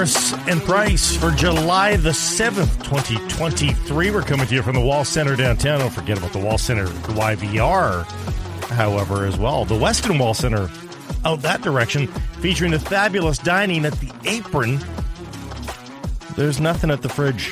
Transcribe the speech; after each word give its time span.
Sekeres 0.00 0.48
and 0.50 0.62
Price 0.62 1.14
for 1.16 1.30
July 1.30 1.96
the 1.96 2.10
7th, 2.10 2.82
2023. 2.84 4.10
We're 4.10 4.22
coming 4.22 4.46
to 4.46 4.54
you 4.54 4.62
from 4.62 4.74
the 4.74 4.80
Wall 4.80 5.04
Center 5.04 5.36
downtown. 5.36 5.80
Don't 5.80 5.90
forget 5.90 6.16
about 6.16 6.32
the 6.32 6.38
Wall 6.38 6.56
Center 6.56 6.84
the 6.84 7.12
YVR, 7.12 8.04
however, 8.70 9.26
as 9.26 9.36
well. 9.36 9.64
The 9.64 9.74
Westin 9.74 10.18
Wall 10.18 10.32
Center 10.32 10.70
out 11.24 11.42
that 11.42 11.60
direction, 11.60 12.06
featuring 12.40 12.70
the 12.70 12.78
fabulous 12.78 13.36
dining 13.36 13.84
at 13.84 13.92
the 13.94 14.10
apron. 14.24 14.80
There's 16.34 16.60
nothing 16.60 16.90
at 16.90 17.02
the 17.02 17.08
fridge 17.10 17.50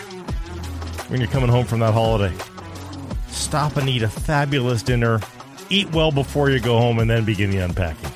when 1.08 1.20
you're 1.20 1.30
coming 1.30 1.50
home 1.50 1.66
from 1.66 1.80
that 1.80 1.92
holiday. 1.92 2.34
Stop 3.28 3.76
and 3.76 3.88
eat 3.88 4.02
a 4.02 4.08
fabulous 4.08 4.82
dinner. 4.82 5.20
Eat 5.68 5.92
well 5.92 6.12
before 6.12 6.48
you 6.48 6.60
go 6.60 6.78
home 6.78 6.98
and 6.98 7.10
then 7.10 7.26
begin 7.26 7.50
the 7.50 7.58
unpacking. 7.58 8.10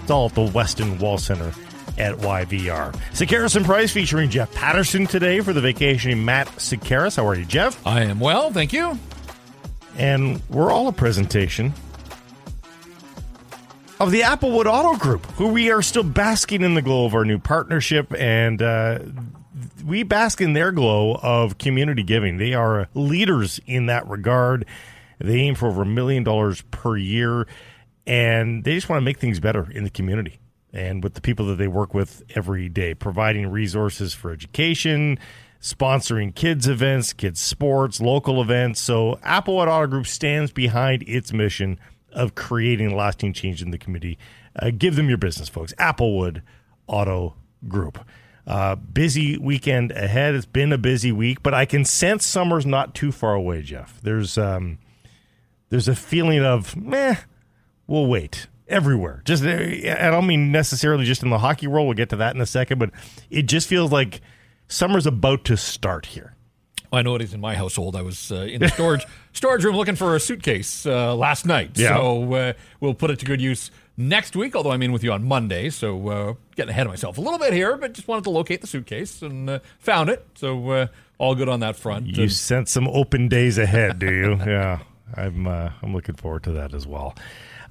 It's 0.00 0.10
all 0.10 0.26
at 0.26 0.34
the 0.34 0.42
Weston 0.42 0.98
Wall 0.98 1.18
Center 1.18 1.52
at 1.98 2.16
YVR. 2.16 2.94
Sekeres 3.12 3.56
and 3.56 3.64
Price 3.64 3.92
featuring 3.92 4.30
Jeff 4.30 4.52
Paterson 4.54 5.06
today 5.06 5.40
for 5.40 5.52
the 5.52 5.60
vacationing 5.60 6.24
Matt 6.24 6.48
Sekeres. 6.56 7.16
How 7.16 7.26
are 7.26 7.34
you, 7.34 7.44
Jeff? 7.44 7.84
I 7.86 8.02
am 8.02 8.20
well, 8.20 8.50
thank 8.50 8.72
you. 8.72 8.98
And 9.96 10.42
we're 10.48 10.72
all 10.72 10.88
a 10.88 10.92
presentation 10.92 11.72
of 14.00 14.10
the 14.10 14.20
Applewood 14.20 14.66
Auto 14.66 14.98
Group, 14.98 15.24
who 15.32 15.48
we 15.48 15.70
are 15.70 15.82
still 15.82 16.02
basking 16.02 16.62
in 16.62 16.74
the 16.74 16.82
glow 16.82 17.06
of 17.06 17.14
our 17.14 17.24
new 17.24 17.38
partnership, 17.38 18.12
and 18.18 18.60
uh, 18.60 18.98
we 19.84 20.02
bask 20.02 20.40
in 20.40 20.52
their 20.52 20.72
glow 20.72 21.14
of 21.22 21.58
community 21.58 22.02
giving. 22.02 22.38
They 22.38 22.54
are 22.54 22.88
leaders 22.94 23.60
in 23.66 23.86
that 23.86 24.08
regard. 24.08 24.66
They 25.18 25.36
aim 25.36 25.54
for 25.54 25.68
over 25.68 25.82
a 25.82 25.86
million 25.86 26.24
dollars 26.24 26.62
per 26.70 26.96
year, 26.96 27.46
and 28.06 28.64
they 28.64 28.74
just 28.74 28.88
want 28.88 29.00
to 29.00 29.04
make 29.04 29.18
things 29.18 29.38
better 29.38 29.70
in 29.70 29.84
the 29.84 29.90
community 29.90 30.38
and 30.74 31.04
with 31.04 31.14
the 31.14 31.20
people 31.20 31.46
that 31.46 31.54
they 31.54 31.68
work 31.68 31.94
with 31.94 32.22
every 32.34 32.68
day, 32.68 32.94
providing 32.94 33.48
resources 33.48 34.12
for 34.12 34.32
education, 34.32 35.18
sponsoring 35.60 36.34
kids 36.34 36.66
events, 36.66 37.12
kids 37.12 37.40
sports, 37.40 38.00
local 38.00 38.42
events. 38.42 38.80
So 38.80 39.14
Applewood 39.24 39.68
Auto 39.68 39.86
Group 39.86 40.06
stands 40.06 40.50
behind 40.50 41.04
its 41.06 41.32
mission 41.32 41.78
of 42.12 42.34
creating 42.34 42.94
lasting 42.94 43.32
change 43.34 43.62
in 43.62 43.70
the 43.70 43.78
community. 43.78 44.18
Uh, 44.56 44.70
give 44.76 44.96
them 44.96 45.08
your 45.08 45.16
business, 45.16 45.48
folks. 45.48 45.72
Applewood 45.74 46.42
Auto 46.88 47.36
Group. 47.68 48.04
Uh, 48.44 48.74
busy 48.74 49.38
weekend 49.38 49.92
ahead. 49.92 50.34
It's 50.34 50.44
been 50.44 50.72
a 50.72 50.78
busy 50.78 51.12
week, 51.12 51.42
but 51.42 51.54
I 51.54 51.64
can 51.66 51.84
sense 51.84 52.26
summer's 52.26 52.66
not 52.66 52.94
too 52.94 53.10
far 53.10 53.34
away, 53.34 53.62
Jeff. 53.62 54.00
There's 54.02 54.36
um, 54.36 54.78
there's 55.70 55.88
a 55.88 55.94
feeling 55.96 56.44
of 56.44 56.76
meh. 56.76 57.16
We'll 57.86 58.06
wait 58.06 58.48
everywhere. 58.68 59.22
Just 59.24 59.44
uh, 59.44 59.48
I 59.50 60.10
don't 60.10 60.26
mean 60.26 60.52
necessarily 60.52 61.04
just 61.04 61.22
in 61.22 61.30
the 61.30 61.38
hockey 61.38 61.66
world. 61.66 61.86
We'll 61.86 61.94
get 61.94 62.08
to 62.10 62.16
that 62.16 62.34
in 62.34 62.40
a 62.40 62.46
second, 62.46 62.78
but 62.78 62.90
it 63.30 63.42
just 63.42 63.68
feels 63.68 63.92
like 63.92 64.20
summer's 64.68 65.06
about 65.06 65.44
to 65.46 65.56
start 65.56 66.06
here. 66.06 66.34
I 66.92 67.02
know 67.02 67.16
it 67.16 67.22
is 67.22 67.34
in 67.34 67.40
my 67.40 67.56
household. 67.56 67.96
I 67.96 68.02
was 68.02 68.30
uh, 68.30 68.36
in 68.36 68.60
the 68.60 68.68
storage 68.68 69.04
storage 69.32 69.64
room 69.64 69.74
looking 69.76 69.96
for 69.96 70.14
a 70.14 70.20
suitcase 70.20 70.86
uh, 70.86 71.14
last 71.16 71.44
night, 71.44 71.72
Yeah. 71.74 71.96
so 71.96 72.32
uh, 72.34 72.52
we'll 72.80 72.94
put 72.94 73.10
it 73.10 73.18
to 73.18 73.26
good 73.26 73.40
use 73.40 73.72
next 73.96 74.36
week. 74.36 74.54
Although 74.54 74.70
I'm 74.70 74.82
in 74.82 74.92
with 74.92 75.02
you 75.02 75.10
on 75.12 75.24
Monday, 75.24 75.70
so 75.70 76.08
uh, 76.08 76.34
getting 76.54 76.70
ahead 76.70 76.86
of 76.86 76.92
myself 76.92 77.18
a 77.18 77.20
little 77.20 77.38
bit 77.40 77.52
here, 77.52 77.76
but 77.76 77.94
just 77.94 78.06
wanted 78.06 78.22
to 78.24 78.30
locate 78.30 78.60
the 78.60 78.68
suitcase 78.68 79.22
and 79.22 79.50
uh, 79.50 79.58
found 79.80 80.08
it. 80.08 80.24
So 80.36 80.70
uh, 80.70 80.86
all 81.18 81.34
good 81.34 81.48
on 81.48 81.58
that 81.60 81.74
front. 81.74 82.06
You 82.06 82.22
And- 82.24 82.32
sense 82.32 82.70
some 82.70 82.86
open 82.86 83.26
days 83.28 83.58
ahead, 83.58 83.98
do 83.98 84.12
you? 84.14 84.36
yeah, 84.46 84.78
I'm. 85.16 85.48
Uh, 85.48 85.70
I'm 85.82 85.92
looking 85.94 86.14
forward 86.14 86.44
to 86.44 86.52
that 86.52 86.74
as 86.74 86.86
well. 86.86 87.16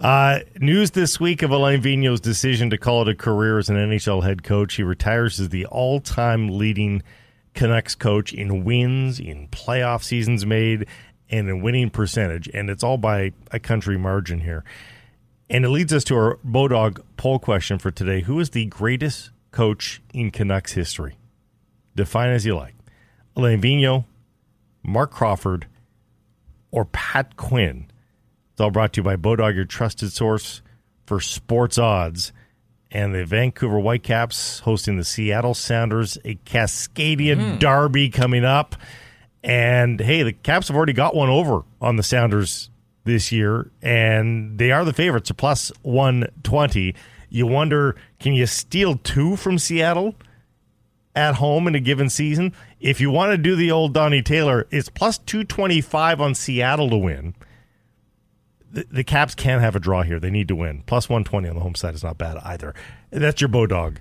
Uh, 0.03 0.39
news 0.59 0.91
this 0.91 1.17
week 1.17 1.43
of 1.43 1.51
Alain 1.51 1.81
Vigneault's 1.81 2.19
decision 2.19 2.69
to 2.69 2.77
call 2.77 3.03
it 3.03 3.07
a 3.07 3.15
career 3.15 3.57
as 3.57 3.69
an 3.69 3.77
NHL 3.77 4.21
head 4.21 4.43
coach. 4.43 4.73
He 4.73 4.83
retires 4.83 5.39
as 5.39 5.47
the 5.47 5.65
all-time 5.67 6.49
leading 6.49 7.01
Canucks 7.53 7.95
coach 7.95 8.33
in 8.33 8.65
wins, 8.65 9.17
in 9.17 9.47
playoff 9.47 10.03
seasons 10.03 10.45
made, 10.45 10.87
and 11.29 11.47
in 11.47 11.61
winning 11.61 11.89
percentage. 11.89 12.49
And 12.53 12.69
it's 12.69 12.83
all 12.83 12.97
by 12.97 13.31
a 13.51 13.59
country 13.59 13.97
margin 13.97 14.41
here. 14.41 14.65
And 15.49 15.63
it 15.63 15.69
leads 15.69 15.93
us 15.93 16.03
to 16.05 16.15
our 16.15 16.37
Bodog 16.45 17.01
poll 17.15 17.39
question 17.39 17.79
for 17.79 17.89
today: 17.89 18.19
Who 18.23 18.41
is 18.41 18.49
the 18.49 18.65
greatest 18.65 19.31
coach 19.51 20.01
in 20.13 20.31
Canucks 20.31 20.73
history? 20.73 21.15
Define 21.95 22.31
as 22.31 22.45
you 22.45 22.57
like. 22.57 22.75
Alain 23.37 23.61
Vigneault, 23.61 24.03
Mark 24.83 25.11
Crawford, 25.11 25.67
or 26.71 26.83
Pat 26.83 27.37
Quinn. 27.37 27.87
It's 28.53 28.61
all 28.61 28.69
brought 28.69 28.93
to 28.93 28.99
you 28.99 29.03
by 29.03 29.15
Bodog, 29.15 29.55
your 29.55 29.65
trusted 29.65 30.13
source 30.13 30.61
for 31.07 31.19
sports 31.19 31.79
odds. 31.79 32.31
And 32.91 33.15
the 33.15 33.25
Vancouver 33.25 33.79
Whitecaps 33.79 34.59
hosting 34.59 34.97
the 34.97 35.03
Seattle 35.03 35.55
Sounders, 35.55 36.19
a 36.23 36.35
Cascadia 36.45 37.35
hmm. 37.35 37.57
derby 37.57 38.11
coming 38.11 38.45
up. 38.45 38.75
And 39.43 39.99
hey, 39.99 40.21
the 40.21 40.33
Caps 40.33 40.67
have 40.67 40.77
already 40.77 40.93
got 40.93 41.15
one 41.15 41.29
over 41.29 41.63
on 41.81 41.95
the 41.95 42.03
Sounders 42.03 42.69
this 43.05 43.31
year, 43.31 43.71
and 43.81 44.59
they 44.59 44.71
are 44.71 44.85
the 44.85 44.93
favorites, 44.93 45.31
a 45.31 45.33
plus 45.33 45.71
120. 45.81 46.93
You 47.29 47.47
wonder, 47.47 47.95
can 48.19 48.33
you 48.33 48.45
steal 48.45 48.97
two 48.97 49.35
from 49.35 49.57
Seattle? 49.57 50.15
at 51.15 51.35
home 51.35 51.67
in 51.67 51.75
a 51.75 51.79
given 51.79 52.09
season. 52.09 52.51
If 52.79 52.99
you 52.99 53.11
want 53.11 53.33
to 53.33 53.37
do 53.37 53.55
the 53.55 53.69
old 53.69 53.93
Donnie 53.93 54.23
Taylor, 54.23 54.65
it's 54.71 54.89
plus 54.89 55.19
225 55.19 56.19
on 56.19 56.33
Seattle 56.33 56.89
to 56.89 56.97
win. 56.97 57.35
The, 58.73 58.85
the 58.91 59.03
Caps 59.03 59.35
can 59.35 59.59
have 59.59 59.75
a 59.75 59.79
draw 59.79 60.01
here. 60.01 60.19
They 60.19 60.31
need 60.31 60.47
to 60.49 60.55
win. 60.55 60.83
Plus 60.85 61.07
120 61.07 61.47
on 61.47 61.55
the 61.55 61.61
home 61.61 61.75
side 61.75 61.93
is 61.93 62.03
not 62.03 62.17
bad 62.17 62.37
either. 62.43 62.73
That's 63.11 63.39
your 63.39 63.49
Bodog 63.49 63.97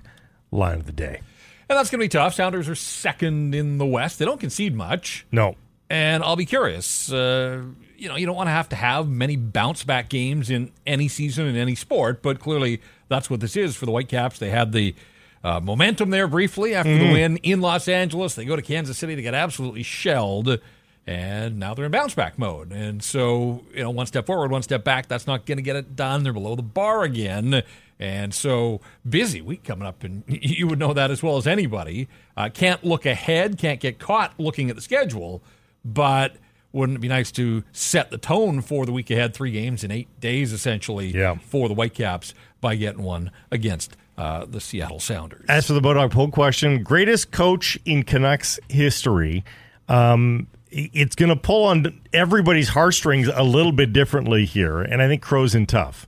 line 0.51 0.79
of 0.79 0.85
the 0.87 0.91
day. 0.91 1.21
and 1.69 1.77
that's 1.77 1.89
going 1.89 1.99
to 1.99 2.03
be 2.03 2.09
tough. 2.09 2.33
Sounders 2.33 2.67
are 2.67 2.75
second 2.75 3.53
in 3.55 3.77
the 3.77 3.85
West. 3.85 4.19
They 4.19 4.25
don't 4.25 4.39
concede 4.39 4.75
much. 4.75 5.25
No. 5.31 5.55
And 5.89 6.23
I'll 6.23 6.35
be 6.35 6.45
curious. 6.45 7.11
Uh, 7.11 7.61
you 7.97 8.09
know, 8.09 8.15
you 8.15 8.25
don't 8.25 8.35
want 8.35 8.47
to 8.47 8.51
have 8.51 8.69
to 8.69 8.75
have 8.75 9.07
many 9.07 9.35
bounce 9.35 9.83
back 9.83 10.09
games 10.09 10.49
in 10.49 10.71
any 10.87 11.07
season 11.07 11.45
in 11.45 11.55
any 11.55 11.75
sport, 11.75 12.21
but 12.23 12.39
clearly 12.39 12.81
that's 13.09 13.29
what 13.29 13.39
this 13.39 13.55
is 13.55 13.75
for 13.75 13.85
the 13.85 13.91
Whitecaps. 13.91 14.39
They 14.39 14.49
had 14.49 14.71
the 14.71 14.95
uh, 15.43 15.59
momentum 15.59 16.09
there 16.09 16.27
briefly 16.27 16.73
after 16.73 16.97
the 16.97 17.11
win 17.11 17.37
in 17.37 17.61
Los 17.61 17.87
Angeles. 17.87 18.33
They 18.33 18.45
go 18.45 18.55
to 18.55 18.61
Kansas 18.61 18.97
City, 18.97 19.13
they 19.15 19.21
get 19.21 19.33
absolutely 19.35 19.83
shelled, 19.83 20.59
and 21.05 21.59
now 21.59 21.73
they're 21.73 21.85
in 21.85 21.91
bounce 21.91 22.15
back 22.15 22.39
mode. 22.39 22.71
And 22.71 23.03
so, 23.03 23.63
you 23.73 23.81
know, 23.83 23.89
one 23.91 24.05
step 24.05 24.25
forward, 24.25 24.51
one 24.51 24.63
step 24.63 24.83
back. 24.83 25.07
That's 25.07 25.27
not 25.27 25.45
going 25.45 25.57
to 25.57 25.61
get 25.61 25.75
it 25.75 25.95
done. 25.95 26.23
They're 26.23 26.33
below 26.33 26.55
the 26.55 26.61
bar 26.63 27.03
again. 27.03 27.61
And 27.99 28.33
so, 28.33 28.81
busy 29.07 29.41
week 29.41 29.63
coming 29.63 29.87
up, 29.87 30.03
and 30.03 30.23
you 30.27 30.67
would 30.67 30.79
know 30.79 30.93
that 30.93 31.11
as 31.11 31.21
well 31.21 31.37
as 31.37 31.45
anybody. 31.47 32.07
Uh, 32.35 32.49
can't 32.53 32.83
look 32.83 33.05
ahead, 33.05 33.57
can't 33.57 33.79
get 33.79 33.99
caught 33.99 34.33
looking 34.39 34.69
at 34.69 34.75
the 34.75 34.81
schedule, 34.81 35.41
but 35.85 36.35
wouldn't 36.71 36.97
it 36.97 37.01
be 37.01 37.07
nice 37.07 37.31
to 37.33 37.63
set 37.71 38.09
the 38.09 38.17
tone 38.17 38.61
for 38.61 38.85
the 38.85 38.91
week 38.91 39.11
ahead? 39.11 39.33
Three 39.35 39.51
games 39.51 39.83
in 39.83 39.91
eight 39.91 40.07
days, 40.19 40.51
essentially, 40.51 41.09
Yeah. 41.15 41.35
for 41.35 41.67
the 41.69 41.75
Whitecaps 41.75 42.33
by 42.61 42.75
getting 42.75 43.03
one 43.03 43.29
against 43.51 43.95
uh, 44.17 44.45
the 44.45 44.59
Seattle 44.59 44.99
Sounders. 44.99 45.45
As 45.47 45.67
for 45.67 45.73
the 45.73 45.81
Bodog 45.81 46.11
poll 46.11 46.29
question, 46.31 46.81
greatest 46.81 47.31
coach 47.31 47.77
in 47.85 48.03
Canucks 48.03 48.59
history, 48.69 49.43
um, 49.87 50.47
it's 50.73 51.15
going 51.15 51.29
to 51.29 51.35
pull 51.35 51.65
on 51.65 52.01
everybody's 52.11 52.69
heartstrings 52.69 53.27
a 53.27 53.43
little 53.43 53.71
bit 53.71 53.93
differently 53.93 54.45
here, 54.45 54.81
and 54.81 55.01
I 55.01 55.07
think 55.07 55.21
Crow's 55.21 55.55
in 55.55 55.65
tough. 55.65 56.07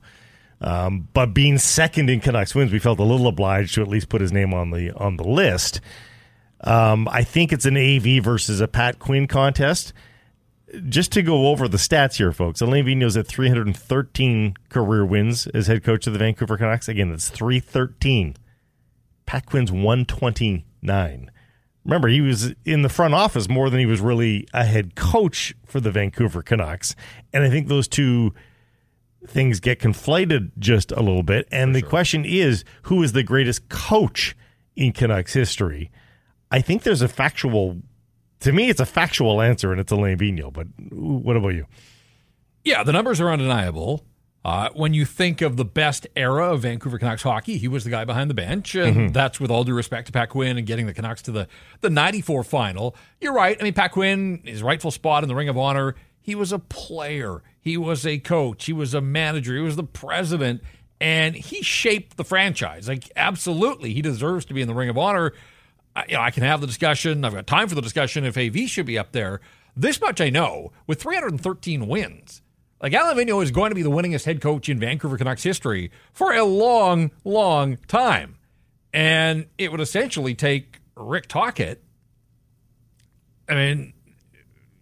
Um, 0.60 1.08
but 1.12 1.34
being 1.34 1.58
second 1.58 2.10
in 2.10 2.20
Canucks 2.20 2.54
wins, 2.54 2.72
we 2.72 2.78
felt 2.78 2.98
a 2.98 3.04
little 3.04 3.28
obliged 3.28 3.74
to 3.74 3.82
at 3.82 3.88
least 3.88 4.08
put 4.08 4.20
his 4.20 4.32
name 4.32 4.54
on 4.54 4.70
the 4.70 4.90
on 4.92 5.16
the 5.16 5.24
list. 5.24 5.80
Um, 6.62 7.06
I 7.10 7.22
think 7.22 7.52
it's 7.52 7.66
an 7.66 7.76
AV 7.76 8.24
versus 8.24 8.60
a 8.60 8.68
Pat 8.68 8.98
Quinn 8.98 9.26
contest. 9.26 9.92
Just 10.88 11.12
to 11.12 11.22
go 11.22 11.48
over 11.48 11.68
the 11.68 11.76
stats 11.76 12.16
here, 12.16 12.32
folks. 12.32 12.60
Alain 12.60 12.84
Vigneault's 12.84 13.16
at 13.16 13.26
313 13.26 14.56
career 14.68 15.04
wins 15.06 15.46
as 15.48 15.68
head 15.68 15.84
coach 15.84 16.06
of 16.06 16.12
the 16.12 16.18
Vancouver 16.18 16.56
Canucks. 16.56 16.88
Again, 16.88 17.10
that's 17.10 17.28
313. 17.28 18.36
Pat 19.26 19.46
Quinn's 19.46 19.70
129. 19.70 21.30
Remember, 21.86 22.08
he 22.08 22.20
was 22.20 22.52
in 22.64 22.82
the 22.82 22.88
front 22.88 23.14
office 23.14 23.48
more 23.48 23.70
than 23.70 23.78
he 23.78 23.86
was 23.86 24.00
really 24.00 24.48
a 24.52 24.64
head 24.64 24.96
coach 24.96 25.54
for 25.64 25.78
the 25.78 25.92
Vancouver 25.92 26.42
Canucks. 26.42 26.96
And 27.32 27.44
I 27.44 27.48
think 27.48 27.68
those 27.68 27.86
two 27.86 28.34
things 29.24 29.60
get 29.60 29.78
conflated 29.78 30.50
just 30.58 30.90
a 30.90 31.00
little 31.00 31.22
bit. 31.22 31.46
And 31.52 31.76
the 31.76 31.82
question 31.82 32.24
is 32.24 32.64
who 32.82 33.04
is 33.04 33.12
the 33.12 33.22
greatest 33.22 33.68
coach 33.68 34.36
in 34.74 34.92
Canucks 34.92 35.32
history? 35.32 35.92
I 36.50 36.60
think 36.60 36.82
there's 36.82 37.02
a 37.02 37.08
factual, 37.08 37.80
to 38.40 38.50
me, 38.50 38.68
it's 38.68 38.80
a 38.80 38.86
factual 38.86 39.40
answer, 39.40 39.70
and 39.70 39.80
it's 39.80 39.92
Alain 39.92 40.18
Vigneault. 40.18 40.54
But 40.54 40.66
what 40.90 41.36
about 41.36 41.54
you? 41.54 41.66
Yeah, 42.64 42.82
the 42.82 42.92
numbers 42.92 43.20
are 43.20 43.30
undeniable. 43.30 44.04
Uh, 44.46 44.70
when 44.74 44.94
you 44.94 45.04
think 45.04 45.42
of 45.42 45.56
the 45.56 45.64
best 45.64 46.06
era 46.14 46.52
of 46.52 46.62
Vancouver 46.62 47.00
Canucks 47.00 47.24
hockey, 47.24 47.58
he 47.58 47.66
was 47.66 47.82
the 47.82 47.90
guy 47.90 48.04
behind 48.04 48.30
the 48.30 48.34
bench, 48.34 48.76
and 48.76 49.12
that's 49.12 49.40
with 49.40 49.50
all 49.50 49.64
due 49.64 49.74
respect 49.74 50.06
to 50.06 50.12
Pat 50.12 50.28
Quinn 50.28 50.56
and 50.56 50.64
getting 50.64 50.86
the 50.86 50.94
Canucks 50.94 51.20
to 51.22 51.32
the 51.32 51.48
the 51.80 51.90
'94 51.90 52.44
final. 52.44 52.94
You're 53.20 53.32
right. 53.32 53.56
I 53.58 53.64
mean, 53.64 53.72
Pat 53.72 53.90
Quinn, 53.90 54.42
his 54.44 54.62
rightful 54.62 54.92
spot 54.92 55.24
in 55.24 55.28
the 55.28 55.34
Ring 55.34 55.48
of 55.48 55.58
Honor. 55.58 55.96
He 56.20 56.36
was 56.36 56.52
a 56.52 56.60
player. 56.60 57.42
He 57.60 57.76
was 57.76 58.06
a 58.06 58.18
coach. 58.18 58.66
He 58.66 58.72
was 58.72 58.94
a 58.94 59.00
manager. 59.00 59.52
He 59.56 59.62
was 59.62 59.74
the 59.74 59.82
president, 59.82 60.62
and 61.00 61.34
he 61.34 61.62
shaped 61.62 62.16
the 62.16 62.24
franchise. 62.24 62.86
Like 62.86 63.10
absolutely, 63.16 63.94
he 63.94 64.00
deserves 64.00 64.44
to 64.44 64.54
be 64.54 64.62
in 64.62 64.68
the 64.68 64.74
Ring 64.74 64.88
of 64.88 64.96
Honor. 64.96 65.32
I, 65.96 66.04
you 66.06 66.14
know, 66.14 66.20
I 66.20 66.30
can 66.30 66.44
have 66.44 66.60
the 66.60 66.68
discussion. 66.68 67.24
I've 67.24 67.34
got 67.34 67.48
time 67.48 67.66
for 67.66 67.74
the 67.74 67.82
discussion 67.82 68.24
if 68.24 68.38
AV 68.38 68.68
should 68.68 68.86
be 68.86 68.96
up 68.96 69.10
there. 69.10 69.40
This 69.74 70.00
much 70.00 70.20
I 70.20 70.30
know 70.30 70.70
with 70.86 71.02
313 71.02 71.88
wins. 71.88 72.42
Like 72.80 72.92
Vigneault 72.92 73.42
is 73.42 73.50
going 73.50 73.70
to 73.70 73.74
be 73.74 73.82
the 73.82 73.90
winningest 73.90 74.24
head 74.24 74.40
coach 74.40 74.68
in 74.68 74.78
Vancouver 74.78 75.16
Canucks 75.16 75.42
history 75.42 75.90
for 76.12 76.32
a 76.32 76.44
long, 76.44 77.10
long 77.24 77.78
time. 77.88 78.36
And 78.92 79.46
it 79.58 79.70
would 79.70 79.80
essentially 79.80 80.34
take 80.34 80.80
Rick 80.94 81.26
Tocchet. 81.28 81.82
I 83.48 83.54
mean, 83.54 83.92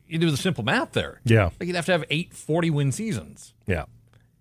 you 0.06 0.19
do 0.19 0.31
the 0.31 0.37
simple 0.37 0.64
math 0.64 0.93
there. 0.93 1.20
Yeah. 1.25 1.50
Like 1.58 1.67
you'd 1.67 1.76
have 1.76 1.87
to 1.87 1.93
have 1.93 2.05
eight 2.11 2.32
40 2.35 2.70
win 2.70 2.93
seasons. 2.93 3.55
Yeah. 3.67 3.85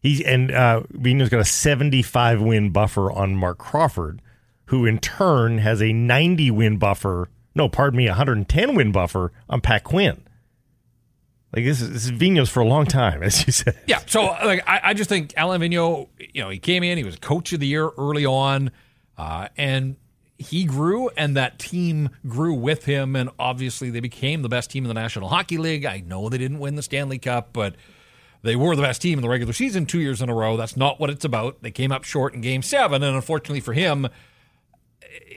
He's 0.01 0.21
and 0.21 0.51
uh 0.51 0.81
Vigneault's 0.91 1.29
got 1.29 1.39
a 1.39 1.45
75 1.45 2.41
win 2.41 2.71
buffer 2.71 3.11
on 3.11 3.35
Mark 3.35 3.57
Crawford, 3.57 4.21
who 4.65 4.85
in 4.85 4.99
turn 4.99 5.59
has 5.59 5.81
a 5.81 5.93
90 5.93 6.51
win 6.51 6.77
buffer. 6.77 7.29
No, 7.55 7.69
pardon 7.69 7.97
me, 7.97 8.07
110 8.07 8.75
win 8.75 8.91
buffer 8.91 9.31
on 9.49 9.61
Pat 9.61 9.83
Quinn. 9.83 10.23
Like 11.55 11.65
this 11.65 11.81
is, 11.81 11.91
this 11.91 12.05
is 12.05 12.11
Vigneault's 12.11 12.49
for 12.49 12.61
a 12.61 12.67
long 12.67 12.85
time, 12.85 13.21
as 13.23 13.45
you 13.45 13.53
said. 13.53 13.77
Yeah. 13.85 13.99
So 14.07 14.23
like 14.23 14.67
I, 14.67 14.81
I 14.85 14.93
just 14.93 15.09
think 15.09 15.33
Alain 15.37 15.61
Vigneault, 15.61 16.07
you 16.33 16.41
know, 16.41 16.49
he 16.49 16.59
came 16.59 16.83
in, 16.83 16.97
he 16.97 17.03
was 17.03 17.15
coach 17.17 17.53
of 17.53 17.59
the 17.59 17.67
year 17.67 17.89
early 17.97 18.25
on, 18.25 18.71
uh, 19.17 19.49
and 19.55 19.95
he 20.37 20.65
grew 20.65 21.09
and 21.09 21.37
that 21.37 21.59
team 21.59 22.09
grew 22.27 22.53
with 22.53 22.85
him 22.85 23.15
and 23.15 23.29
obviously 23.37 23.89
they 23.89 23.99
became 23.99 24.41
the 24.41 24.49
best 24.49 24.71
team 24.71 24.83
in 24.83 24.87
the 24.87 24.93
National 24.95 25.29
Hockey 25.29 25.57
League. 25.57 25.85
I 25.85 25.99
know 26.05 26.27
they 26.27 26.39
didn't 26.39 26.59
win 26.59 26.75
the 26.75 26.81
Stanley 26.81 27.19
Cup, 27.19 27.49
but 27.53 27.75
they 28.41 28.55
were 28.55 28.75
the 28.75 28.81
best 28.81 29.01
team 29.01 29.19
in 29.19 29.21
the 29.21 29.29
regular 29.29 29.53
season 29.53 29.85
two 29.85 29.99
years 29.99 30.21
in 30.21 30.29
a 30.29 30.35
row. 30.35 30.57
That's 30.57 30.75
not 30.75 30.99
what 30.99 31.09
it's 31.09 31.23
about. 31.23 31.61
They 31.61 31.71
came 31.71 31.91
up 31.91 32.03
short 32.03 32.33
in 32.33 32.41
game 32.41 32.61
seven, 32.61 33.03
and 33.03 33.15
unfortunately 33.15 33.61
for 33.61 33.73
him, 33.73 34.07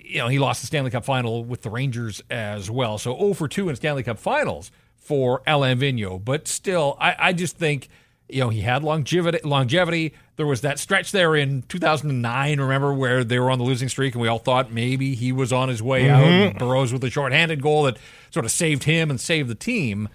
you 0.02 0.18
know, 0.18 0.28
he 0.28 0.38
lost 0.38 0.62
the 0.62 0.66
Stanley 0.66 0.90
Cup 0.90 1.04
final 1.04 1.44
with 1.44 1.62
the 1.62 1.70
Rangers 1.70 2.22
as 2.30 2.70
well. 2.70 2.98
So 2.98 3.16
0 3.16 3.34
for 3.34 3.48
2 3.48 3.68
in 3.68 3.76
Stanley 3.76 4.02
Cup 4.02 4.18
finals 4.18 4.72
for 5.06 5.40
Alain 5.46 5.78
Vigneault. 5.78 6.24
But 6.24 6.48
still, 6.48 6.96
I, 7.00 7.14
I 7.18 7.32
just 7.32 7.56
think, 7.56 7.88
you 8.28 8.40
know, 8.40 8.48
he 8.48 8.60
had 8.60 8.82
longevity 8.82 9.38
longevity. 9.44 10.14
There 10.34 10.46
was 10.46 10.62
that 10.62 10.78
stretch 10.78 11.12
there 11.12 11.36
in 11.36 11.62
2009, 11.62 12.60
remember, 12.60 12.92
where 12.92 13.22
they 13.22 13.38
were 13.38 13.50
on 13.50 13.58
the 13.58 13.64
losing 13.64 13.88
streak 13.88 14.14
and 14.14 14.20
we 14.20 14.28
all 14.28 14.40
thought 14.40 14.72
maybe 14.72 15.14
he 15.14 15.32
was 15.32 15.52
on 15.52 15.68
his 15.68 15.82
way 15.82 16.10
out. 16.10 16.24
And 16.24 16.58
Burrows 16.58 16.92
with 16.92 17.04
a 17.04 17.10
shorthanded 17.10 17.62
goal 17.62 17.84
that 17.84 17.98
sort 18.30 18.44
of 18.44 18.50
saved 18.50 18.82
him 18.82 19.10
and 19.10 19.20
saved 19.20 19.48
the 19.48 19.54
team. 19.54 20.08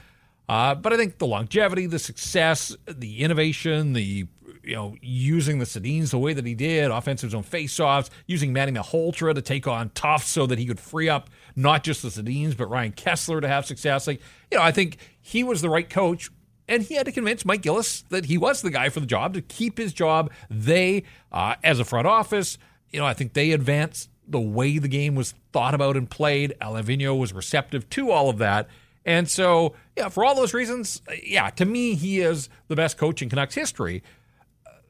Uh, 0.49 0.75
but 0.75 0.91
I 0.91 0.97
think 0.97 1.17
the 1.17 1.27
longevity, 1.27 1.85
the 1.85 1.99
success, 1.99 2.75
the 2.85 3.21
innovation, 3.21 3.93
the 3.93 4.27
you 4.63 4.75
know 4.75 4.95
using 5.01 5.59
the 5.59 5.65
Sedins 5.65 6.11
the 6.11 6.19
way 6.19 6.33
that 6.33 6.45
he 6.45 6.53
did, 6.53 6.91
offensive 6.91 7.31
zone 7.31 7.43
faceoffs, 7.43 8.09
using 8.27 8.51
Manny 8.51 8.73
Malhotra 8.73 9.33
to 9.33 9.41
take 9.41 9.65
on 9.67 9.89
Tough 9.95 10.25
so 10.25 10.45
that 10.45 10.59
he 10.59 10.65
could 10.65 10.79
free 10.79 11.07
up 11.07 11.29
not 11.55 11.83
just 11.83 12.01
the 12.01 12.09
Sedins 12.09 12.55
but 12.55 12.69
Ryan 12.69 12.91
Kessler 12.91 13.41
to 13.41 13.47
have 13.47 13.65
success. 13.65 14.07
Like 14.07 14.21
you 14.51 14.57
know, 14.57 14.63
I 14.63 14.71
think 14.71 14.97
he 15.19 15.43
was 15.43 15.61
the 15.61 15.69
right 15.69 15.89
coach. 15.89 16.29
And 16.67 16.83
he 16.83 16.95
had 16.95 17.05
to 17.05 17.11
convince 17.11 17.43
Mike 17.43 17.63
Gillis 17.63 18.03
that 18.09 18.25
he 18.25 18.37
was 18.37 18.61
the 18.61 18.69
guy 18.69 18.87
for 18.87 19.01
the 19.01 19.05
job 19.05 19.33
to 19.33 19.41
keep 19.41 19.77
his 19.77 19.91
job. 19.91 20.31
They, 20.49 21.03
uh, 21.29 21.55
as 21.65 21.81
a 21.81 21.83
front 21.83 22.07
office, 22.07 22.57
you 22.91 22.99
know, 22.99 23.05
I 23.05 23.13
think 23.13 23.33
they 23.33 23.51
advanced 23.51 24.09
the 24.25 24.39
way 24.39 24.77
the 24.77 24.87
game 24.87 25.15
was 25.15 25.33
thought 25.51 25.73
about 25.73 25.97
and 25.97 26.09
played. 26.09 26.53
Vigneault 26.61 27.19
was 27.19 27.33
receptive 27.33 27.89
to 27.89 28.11
all 28.11 28.29
of 28.29 28.37
that. 28.37 28.69
And 29.05 29.29
so, 29.29 29.73
yeah, 29.97 30.09
for 30.09 30.23
all 30.23 30.35
those 30.35 30.53
reasons, 30.53 31.01
yeah, 31.23 31.49
to 31.51 31.65
me, 31.65 31.95
he 31.95 32.21
is 32.21 32.49
the 32.67 32.75
best 32.75 32.97
coach 32.97 33.21
in 33.21 33.29
Canucks 33.29 33.55
history. 33.55 34.03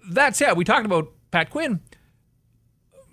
That 0.09 0.35
said, 0.35 0.53
we 0.57 0.65
talked 0.65 0.85
about 0.85 1.11
Pat 1.31 1.49
Quinn. 1.49 1.79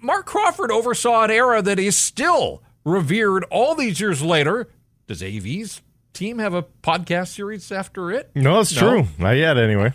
Mark 0.01 0.27
Crawford 0.27 0.71
oversaw 0.71 1.25
an 1.25 1.31
era 1.31 1.63
that 1.63 1.79
is 1.79 1.97
still 1.97 2.63
revered 2.89 3.45
all 3.51 3.75
these 3.75 4.01
years 4.01 4.23
later. 4.23 4.69
Does 5.07 5.23
AV's 5.23 5.83
team 6.13 6.39
have 6.39 6.55
a 6.55 6.63
podcast 6.83 7.29
series 7.29 7.71
after 7.73 8.11
it? 8.11 8.31
No, 8.35 8.61
it's 8.61 8.75
No. 8.75 8.81
true. 9.03 9.07
Not 9.19 9.33
yet, 9.33 9.57
anyway. 9.57 9.93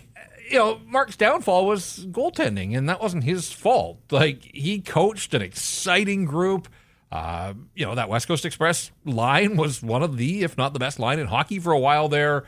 you 0.50 0.58
know, 0.58 0.80
Mark's 0.88 1.16
downfall 1.16 1.66
was 1.66 2.06
goaltending, 2.12 2.78
and 2.78 2.88
that 2.90 3.02
wasn't 3.02 3.24
his 3.24 3.52
fault. 3.52 4.00
Like 4.12 4.44
he 4.54 4.80
coached 4.82 5.34
an 5.34 5.42
exciting 5.42 6.26
group. 6.26 6.68
Uh, 7.12 7.54
you 7.76 7.86
know, 7.86 7.94
that 7.96 8.10
West 8.10 8.28
Coast 8.28 8.44
Express 8.46 8.90
line 9.06 9.56
was 9.56 9.84
one 9.84 10.02
of 10.02 10.18
the, 10.18 10.44
if 10.44 10.58
not 10.58 10.74
the 10.74 10.80
best 10.80 10.98
line 11.00 11.20
in 11.20 11.28
hockey 11.28 11.60
for 11.60 11.72
a 11.72 11.80
while 11.80 12.10
there. 12.10 12.44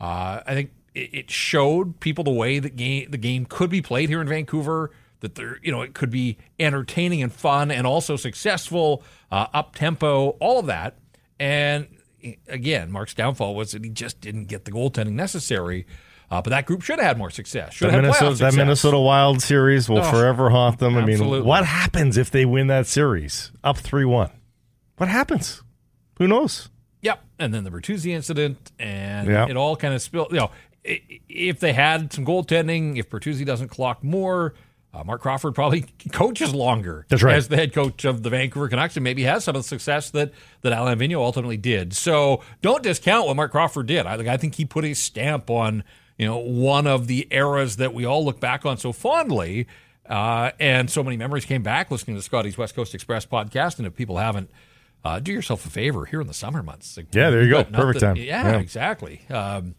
Uh, 0.00 0.40
I 0.46 0.54
think 0.54 0.70
it, 0.94 1.10
it 1.14 1.30
showed 1.30 1.98
people 1.98 2.22
the 2.22 2.30
way 2.30 2.60
that 2.60 2.76
game 2.76 3.10
the 3.10 3.18
game 3.18 3.44
could 3.44 3.70
be 3.70 3.82
played 3.82 4.08
here 4.08 4.20
in 4.20 4.28
Vancouver. 4.28 4.92
That 5.24 5.34
there, 5.36 5.58
you 5.62 5.72
know, 5.72 5.80
it 5.82 5.94
could 5.94 6.10
be 6.10 6.36
entertaining 6.60 7.22
and 7.22 7.32
fun, 7.32 7.70
and 7.70 7.86
also 7.86 8.14
successful, 8.16 9.02
uh, 9.32 9.46
up 9.54 9.74
tempo, 9.74 10.36
all 10.38 10.58
of 10.60 10.66
that. 10.66 10.98
And 11.40 11.88
again, 12.46 12.92
Mark's 12.92 13.14
downfall 13.14 13.54
was 13.54 13.72
that 13.72 13.82
he 13.82 13.90
just 13.90 14.20
didn't 14.20 14.44
get 14.44 14.66
the 14.66 14.70
goaltending 14.70 15.12
necessary. 15.12 15.86
Uh, 16.30 16.40
but 16.42 16.50
that 16.50 16.66
group 16.66 16.82
should 16.82 16.98
have 16.98 17.06
had 17.06 17.18
more 17.18 17.30
success. 17.30 17.74
Should 17.74 17.90
That 17.90 18.02
Minnesota, 18.02 18.30
playoff 18.34 18.38
that. 18.38 18.54
Minnesota 18.54 18.98
Wild 18.98 19.42
series 19.42 19.88
will 19.88 19.98
Oh, 19.98 20.10
forever 20.10 20.50
haunt 20.50 20.78
them. 20.78 20.96
I 20.96 21.04
mean, 21.04 21.44
what 21.44 21.64
happens 21.66 22.16
if 22.16 22.30
they 22.30 22.44
win 22.44 22.66
that 22.68 22.86
series 22.86 23.50
up 23.62 23.76
3 23.78 24.04
1? 24.04 24.30
What 24.96 25.08
happens? 25.08 25.62
Who 26.18 26.26
knows? 26.28 26.68
Yep. 27.02 27.22
And 27.38 27.52
then 27.52 27.64
the 27.64 27.70
Bertuzzi 27.70 28.12
incident, 28.12 28.72
and 28.78 29.28
Yeah. 29.28 29.46
it 29.48 29.56
all 29.56 29.76
kind 29.76 29.92
of 29.94 30.00
spilled. 30.02 30.28
You 30.32 30.38
know, 30.38 30.50
if 30.84 31.60
they 31.60 31.72
had 31.72 32.12
some 32.12 32.24
goaltending, 32.24 32.98
if 32.98 33.10
Bertuzzi 33.10 33.44
doesn't 33.44 33.68
clock 33.68 34.02
more, 34.04 34.54
uh, 34.94 35.02
Mark 35.04 35.20
Crawford 35.22 35.54
probably 35.54 35.82
coaches 36.12 36.54
longer. 36.54 37.04
That's 37.08 37.22
right. 37.22 37.34
As 37.36 37.48
the 37.48 37.56
head 37.56 37.72
coach 37.72 38.04
of 38.04 38.22
the 38.22 38.30
Vancouver 38.30 38.68
Canucks, 38.68 38.96
and 38.96 39.02
maybe 39.04 39.24
has 39.24 39.44
some 39.44 39.56
of 39.56 39.62
the 39.62 39.68
success 39.68 40.10
that 40.10 40.32
that 40.62 40.72
Alain 40.72 40.98
Vigneault 40.98 41.18
ultimately 41.24 41.56
did. 41.56 41.92
So 41.94 42.42
don't 42.62 42.82
discount 42.82 43.26
what 43.26 43.36
Mark 43.36 43.50
Crawford 43.50 43.86
did. 43.86 44.06
I, 44.06 44.14
like, 44.16 44.26
I 44.28 44.36
think 44.36 44.54
he 44.54 44.64
put 44.64 44.84
a 44.84 44.94
stamp 44.94 45.50
on 45.50 45.82
you 46.16 46.26
know 46.26 46.38
one 46.38 46.86
of 46.86 47.06
the 47.08 47.26
eras 47.30 47.76
that 47.76 47.92
we 47.92 48.04
all 48.04 48.24
look 48.24 48.38
back 48.40 48.64
on 48.64 48.76
so 48.78 48.92
fondly. 48.92 49.66
Uh, 50.08 50.50
and 50.60 50.90
so 50.90 51.02
many 51.02 51.16
memories 51.16 51.46
came 51.46 51.62
back 51.62 51.90
listening 51.90 52.14
to 52.14 52.22
Scotty's 52.22 52.58
West 52.58 52.74
Coast 52.76 52.94
Express 52.94 53.24
podcast. 53.24 53.78
And 53.78 53.86
if 53.86 53.94
people 53.96 54.18
haven't, 54.18 54.50
uh, 55.02 55.18
do 55.18 55.32
yourself 55.32 55.64
a 55.64 55.70
favor 55.70 56.04
here 56.04 56.20
in 56.20 56.26
the 56.26 56.34
summer 56.34 56.62
months. 56.62 56.96
Like, 56.98 57.06
Yeah, 57.14 57.30
there 57.30 57.42
you 57.42 57.48
go. 57.50 57.64
Perfect 57.64 58.00
time. 58.00 58.16
Yeah, 58.16 58.52
Yeah. 58.52 58.58
exactly. 58.58 59.22
Um, 59.30 59.74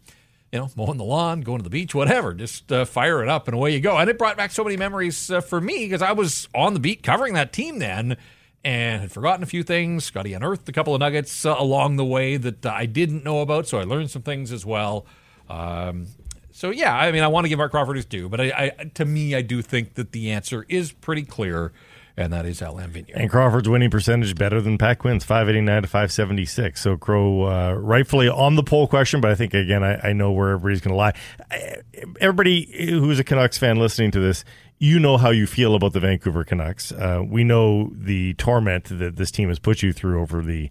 you 0.52 0.60
know, 0.60 0.70
mowing 0.76 0.96
the 0.96 1.04
lawn, 1.04 1.40
going 1.40 1.58
to 1.58 1.64
the 1.64 1.70
beach, 1.70 1.94
whatever. 1.94 2.32
Just 2.32 2.70
uh, 2.72 2.84
fire 2.84 3.22
it 3.22 3.28
up 3.28 3.48
and 3.48 3.54
away 3.54 3.74
you 3.74 3.80
go. 3.80 3.96
And 3.96 4.08
it 4.08 4.18
brought 4.18 4.36
back 4.36 4.50
so 4.50 4.64
many 4.64 4.76
memories 4.76 5.30
uh, 5.30 5.40
for 5.40 5.60
me 5.60 5.86
because 5.86 6.02
I 6.02 6.12
was 6.12 6.48
on 6.54 6.74
the 6.74 6.80
beat 6.80 7.02
covering 7.02 7.34
that 7.34 7.52
team 7.52 7.78
then 7.78 8.16
and 8.64 9.00
had 9.00 9.12
forgotten 9.12 9.42
a 9.42 9.46
few 9.46 9.62
things. 9.62 10.04
Scotty 10.04 10.32
unearthed 10.32 10.68
a 10.68 10.72
couple 10.72 10.94
of 10.94 11.00
nuggets 11.00 11.44
uh, 11.44 11.54
along 11.58 11.96
the 11.96 12.04
way 12.04 12.36
that 12.36 12.66
I 12.66 12.86
didn't 12.86 13.24
know 13.24 13.40
about, 13.40 13.66
so 13.66 13.78
I 13.78 13.84
learned 13.84 14.10
some 14.10 14.22
things 14.22 14.50
as 14.50 14.66
well. 14.66 15.06
Um, 15.48 16.08
so 16.50 16.70
yeah, 16.70 16.96
I 16.96 17.12
mean, 17.12 17.22
I 17.22 17.28
want 17.28 17.44
to 17.44 17.48
give 17.48 17.58
Mark 17.58 17.70
Crawford 17.70 17.96
his 17.96 18.06
due, 18.06 18.28
but 18.28 18.40
I, 18.40 18.72
I, 18.78 18.84
to 18.94 19.04
me, 19.04 19.34
I 19.34 19.42
do 19.42 19.62
think 19.62 19.94
that 19.94 20.12
the 20.12 20.30
answer 20.30 20.64
is 20.68 20.90
pretty 20.90 21.22
clear, 21.22 21.72
and 22.16 22.32
that 22.32 22.46
is 22.46 22.62
Alain 22.62 22.88
Vigneault. 22.90 23.12
And 23.14 23.30
Crawford's 23.30 23.68
winning 23.68 23.90
percentage 23.90 24.34
better 24.34 24.60
than 24.60 24.78
Pat 24.78 24.98
Quinn's, 24.98 25.24
589 25.24 25.82
to 25.82 25.88
576. 25.88 26.80
So 26.80 26.96
Crow 26.96 27.42
uh, 27.44 27.72
rightfully 27.74 28.28
on 28.28 28.56
the 28.56 28.62
poll 28.62 28.86
question, 28.86 29.20
but 29.20 29.30
I 29.30 29.34
think, 29.34 29.52
again, 29.54 29.84
I, 29.84 30.08
I 30.08 30.12
know 30.12 30.32
where 30.32 30.50
everybody's 30.50 30.80
going 30.80 30.92
to 30.92 30.96
lie. 30.96 31.12
I- 31.50 31.76
Everybody 32.20 32.66
who's 32.90 33.18
a 33.18 33.24
Canucks 33.24 33.56
fan 33.58 33.78
listening 33.78 34.10
to 34.12 34.20
this, 34.20 34.44
you 34.78 34.98
know 34.98 35.16
how 35.16 35.30
you 35.30 35.46
feel 35.46 35.74
about 35.74 35.94
the 35.94 36.00
Vancouver 36.00 36.44
Canucks. 36.44 36.92
Uh, 36.92 37.22
we 37.26 37.42
know 37.42 37.90
the 37.94 38.34
torment 38.34 38.84
that 38.98 39.16
this 39.16 39.30
team 39.30 39.48
has 39.48 39.58
put 39.58 39.82
you 39.82 39.92
through 39.94 40.20
over 40.20 40.42
the 40.42 40.70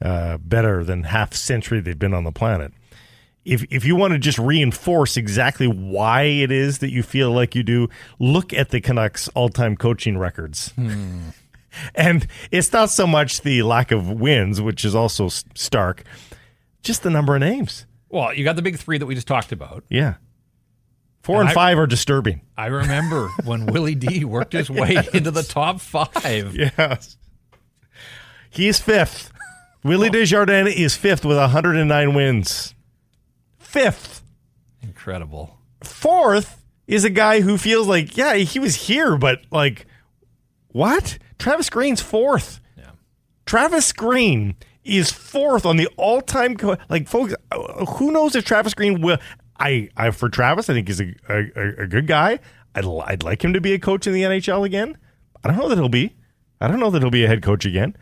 uh, 0.00 0.38
better 0.38 0.82
than 0.84 1.04
half 1.04 1.34
century 1.34 1.80
they've 1.80 1.98
been 1.98 2.14
on 2.14 2.24
the 2.24 2.32
planet. 2.32 2.72
If, 3.46 3.64
if 3.70 3.84
you 3.84 3.94
want 3.96 4.12
to 4.12 4.18
just 4.18 4.38
reinforce 4.38 5.16
exactly 5.16 5.66
why 5.68 6.22
it 6.22 6.50
is 6.50 6.78
that 6.78 6.90
you 6.90 7.02
feel 7.02 7.30
like 7.30 7.54
you 7.54 7.62
do, 7.62 7.88
look 8.18 8.52
at 8.52 8.70
the 8.70 8.80
Canucks 8.80 9.28
all 9.28 9.48
time 9.48 9.76
coaching 9.76 10.18
records. 10.18 10.72
Hmm. 10.72 11.28
And 11.94 12.26
it's 12.50 12.72
not 12.72 12.88
so 12.88 13.06
much 13.06 13.42
the 13.42 13.60
lack 13.62 13.92
of 13.92 14.10
wins, 14.10 14.62
which 14.62 14.82
is 14.82 14.94
also 14.94 15.28
stark, 15.28 16.04
just 16.82 17.02
the 17.02 17.10
number 17.10 17.34
of 17.34 17.40
names. 17.40 17.84
Well, 18.08 18.32
you 18.32 18.44
got 18.44 18.56
the 18.56 18.62
big 18.62 18.78
three 18.78 18.96
that 18.96 19.04
we 19.04 19.14
just 19.14 19.26
talked 19.28 19.52
about. 19.52 19.84
Yeah. 19.90 20.14
Four 21.22 21.40
And 21.42 21.42
and 21.42 21.50
I- 21.50 21.52
five 21.54 21.78
are 21.78 21.86
disturbing. 21.86 22.40
I 22.56 22.66
remember 22.68 23.28
when 23.44 23.66
Willie 23.66 23.94
D 23.94 24.24
worked 24.24 24.54
his 24.54 24.70
way 24.70 24.96
into 25.12 25.30
the 25.30 25.42
top 25.42 25.82
five. 25.82 26.56
Yes. 26.56 27.18
He's 28.48 28.80
fifth. 28.80 29.30
Willie 29.84 30.08
Desjardins 30.08 30.70
is 30.74 30.96
fifth 30.96 31.26
with 31.26 31.36
109 31.36 32.14
wins. 32.14 32.74
Fifth. 33.76 34.22
Incredible. 34.82 35.58
Fourth 35.82 36.62
is 36.86 37.04
a 37.04 37.10
guy 37.10 37.40
who 37.40 37.58
feels 37.58 37.86
like, 37.86 38.16
yeah, 38.16 38.34
he 38.36 38.58
was 38.58 38.74
here, 38.74 39.16
but 39.18 39.40
like, 39.50 39.86
what? 40.68 41.18
Travis 41.38 41.68
Green's 41.68 42.00
fourth. 42.00 42.60
Yeah. 42.78 42.90
Travis 43.44 43.92
Green 43.92 44.54
is 44.84 45.10
fourth 45.12 45.66
on 45.66 45.76
the 45.76 45.88
all-time 45.98 46.56
co- 46.56 46.76
like 46.88 47.06
folks. 47.08 47.34
uh, 47.50 47.84
Who 47.84 48.12
knows 48.12 48.34
if 48.34 48.44
Travis 48.44 48.72
Green 48.72 49.02
will? 49.02 49.18
I, 49.58 49.90
I 49.96 50.10
for 50.10 50.28
Travis, 50.28 50.70
I 50.70 50.74
think 50.74 50.88
he's 50.88 51.00
a, 51.00 51.14
a, 51.28 51.82
a 51.82 51.86
good 51.86 52.06
guy. 52.06 52.38
I'd, 52.74 52.84
I'd 52.86 53.22
like 53.22 53.44
him 53.44 53.52
to 53.52 53.60
be 53.60 53.72
a 53.74 53.78
coach 53.78 54.06
in 54.06 54.12
the 54.14 54.22
NHL 54.22 54.64
again. 54.64 54.96
I 55.44 55.48
don't 55.48 55.58
know 55.58 55.68
that 55.68 55.76
he'll 55.78 55.88
be. 55.88 56.14
I 56.60 56.68
don't 56.68 56.80
know 56.80 56.90
that 56.90 57.02
he'll 57.02 57.10
be 57.10 57.24
a 57.24 57.28
head 57.28 57.42
coach 57.42 57.66
again. 57.66 57.94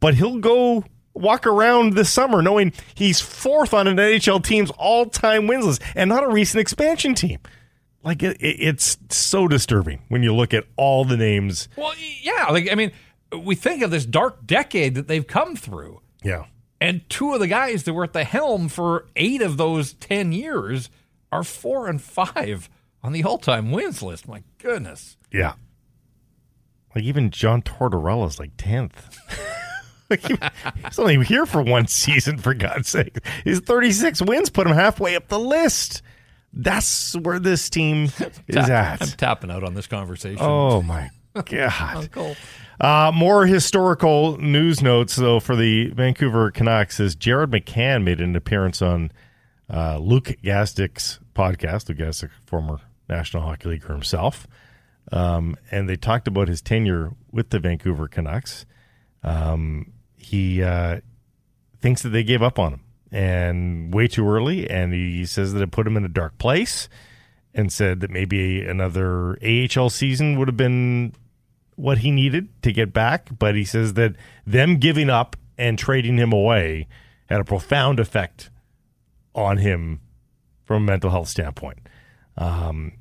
but 0.00 0.14
he'll 0.14 0.38
go 0.38 0.84
walk 1.14 1.46
around 1.46 1.94
this 1.94 2.10
summer 2.10 2.42
knowing 2.42 2.72
he's 2.94 3.20
fourth 3.20 3.74
on 3.74 3.86
an 3.86 3.96
NHL 3.96 4.42
team's 4.44 4.70
all-time 4.72 5.46
wins 5.46 5.66
list 5.66 5.82
and 5.94 6.08
not 6.08 6.24
a 6.24 6.28
recent 6.28 6.60
expansion 6.60 7.14
team. 7.14 7.38
Like 8.02 8.22
it, 8.22 8.36
it, 8.40 8.56
it's 8.60 8.96
so 9.10 9.48
disturbing 9.48 10.02
when 10.08 10.22
you 10.22 10.34
look 10.34 10.54
at 10.54 10.66
all 10.76 11.04
the 11.04 11.16
names. 11.16 11.68
Well, 11.76 11.92
yeah, 12.22 12.46
like 12.50 12.70
I 12.70 12.74
mean, 12.74 12.92
we 13.36 13.54
think 13.54 13.82
of 13.82 13.90
this 13.90 14.06
dark 14.06 14.46
decade 14.46 14.94
that 14.94 15.08
they've 15.08 15.26
come 15.26 15.56
through. 15.56 16.00
Yeah. 16.22 16.46
And 16.80 17.08
two 17.10 17.34
of 17.34 17.40
the 17.40 17.46
guys 17.46 17.82
that 17.84 17.92
were 17.92 18.04
at 18.04 18.14
the 18.14 18.24
helm 18.24 18.68
for 18.68 19.06
8 19.14 19.42
of 19.42 19.58
those 19.58 19.92
10 19.94 20.32
years 20.32 20.88
are 21.30 21.42
4 21.42 21.88
and 21.88 22.00
5 22.00 22.70
on 23.02 23.12
the 23.12 23.22
all-time 23.22 23.70
wins 23.70 24.02
list. 24.02 24.26
My 24.26 24.42
goodness. 24.56 25.18
Yeah. 25.30 25.54
Like 26.94 27.04
even 27.04 27.30
John 27.30 27.60
Tortorella's 27.60 28.38
like 28.38 28.56
10th. 28.56 29.18
like 30.10 30.20
he, 30.26 30.36
he's 30.84 30.98
only 30.98 31.24
here 31.24 31.46
for 31.46 31.62
one 31.62 31.86
season, 31.86 32.38
for 32.38 32.54
God's 32.54 32.88
sake. 32.88 33.18
His 33.44 33.60
36 33.60 34.22
wins 34.22 34.50
put 34.50 34.66
him 34.66 34.74
halfway 34.74 35.16
up 35.16 35.28
the 35.28 35.38
list. 35.38 36.02
That's 36.52 37.16
where 37.16 37.38
this 37.38 37.70
team 37.70 38.04
is 38.48 38.56
at. 38.68 39.02
I'm 39.02 39.08
tapping 39.08 39.50
out 39.50 39.62
on 39.64 39.74
this 39.74 39.86
conversation. 39.86 40.38
Oh, 40.40 40.82
my 40.82 41.10
God. 41.44 42.10
Uh, 42.80 43.12
more 43.14 43.46
historical 43.46 44.36
news 44.38 44.82
notes, 44.82 45.16
though, 45.16 45.38
for 45.38 45.54
the 45.54 45.88
Vancouver 45.90 46.50
Canucks 46.50 46.98
is 46.98 47.14
Jared 47.14 47.50
McCann 47.50 48.02
made 48.04 48.20
an 48.20 48.34
appearance 48.34 48.82
on 48.82 49.12
uh, 49.72 49.98
Luke 49.98 50.34
Gazdic's 50.42 51.20
podcast. 51.34 51.88
Luke 51.88 51.98
Gazdic, 51.98 52.30
former 52.46 52.78
National 53.08 53.42
Hockey 53.42 53.68
Leaguer 53.68 53.92
himself. 53.92 54.46
Um, 55.12 55.56
and 55.70 55.88
they 55.88 55.96
talked 55.96 56.26
about 56.26 56.48
his 56.48 56.62
tenure 56.62 57.12
with 57.30 57.50
the 57.50 57.58
Vancouver 57.58 58.08
Canucks. 58.08 58.64
Um, 59.22 59.92
he 60.20 60.62
uh, 60.62 61.00
thinks 61.80 62.02
that 62.02 62.10
they 62.10 62.22
gave 62.22 62.42
up 62.42 62.58
on 62.58 62.74
him 62.74 62.80
and 63.10 63.92
way 63.92 64.06
too 64.06 64.28
early, 64.28 64.68
and 64.68 64.92
he 64.92 65.26
says 65.26 65.52
that 65.52 65.62
it 65.62 65.70
put 65.70 65.86
him 65.86 65.96
in 65.96 66.04
a 66.04 66.08
dark 66.08 66.38
place, 66.38 66.88
and 67.52 67.72
said 67.72 68.00
that 68.00 68.10
maybe 68.10 68.62
another 68.62 69.36
AHL 69.42 69.90
season 69.90 70.38
would 70.38 70.46
have 70.46 70.56
been 70.56 71.12
what 71.74 71.98
he 71.98 72.10
needed 72.10 72.48
to 72.62 72.72
get 72.72 72.92
back. 72.92 73.28
But 73.36 73.56
he 73.56 73.64
says 73.64 73.94
that 73.94 74.14
them 74.46 74.76
giving 74.76 75.10
up 75.10 75.36
and 75.58 75.78
trading 75.78 76.16
him 76.16 76.32
away 76.32 76.86
had 77.26 77.40
a 77.40 77.44
profound 77.44 77.98
effect 77.98 78.50
on 79.34 79.56
him 79.56 80.00
from 80.64 80.84
a 80.84 80.86
mental 80.86 81.10
health 81.10 81.28
standpoint, 81.28 81.78
um, 82.36 82.92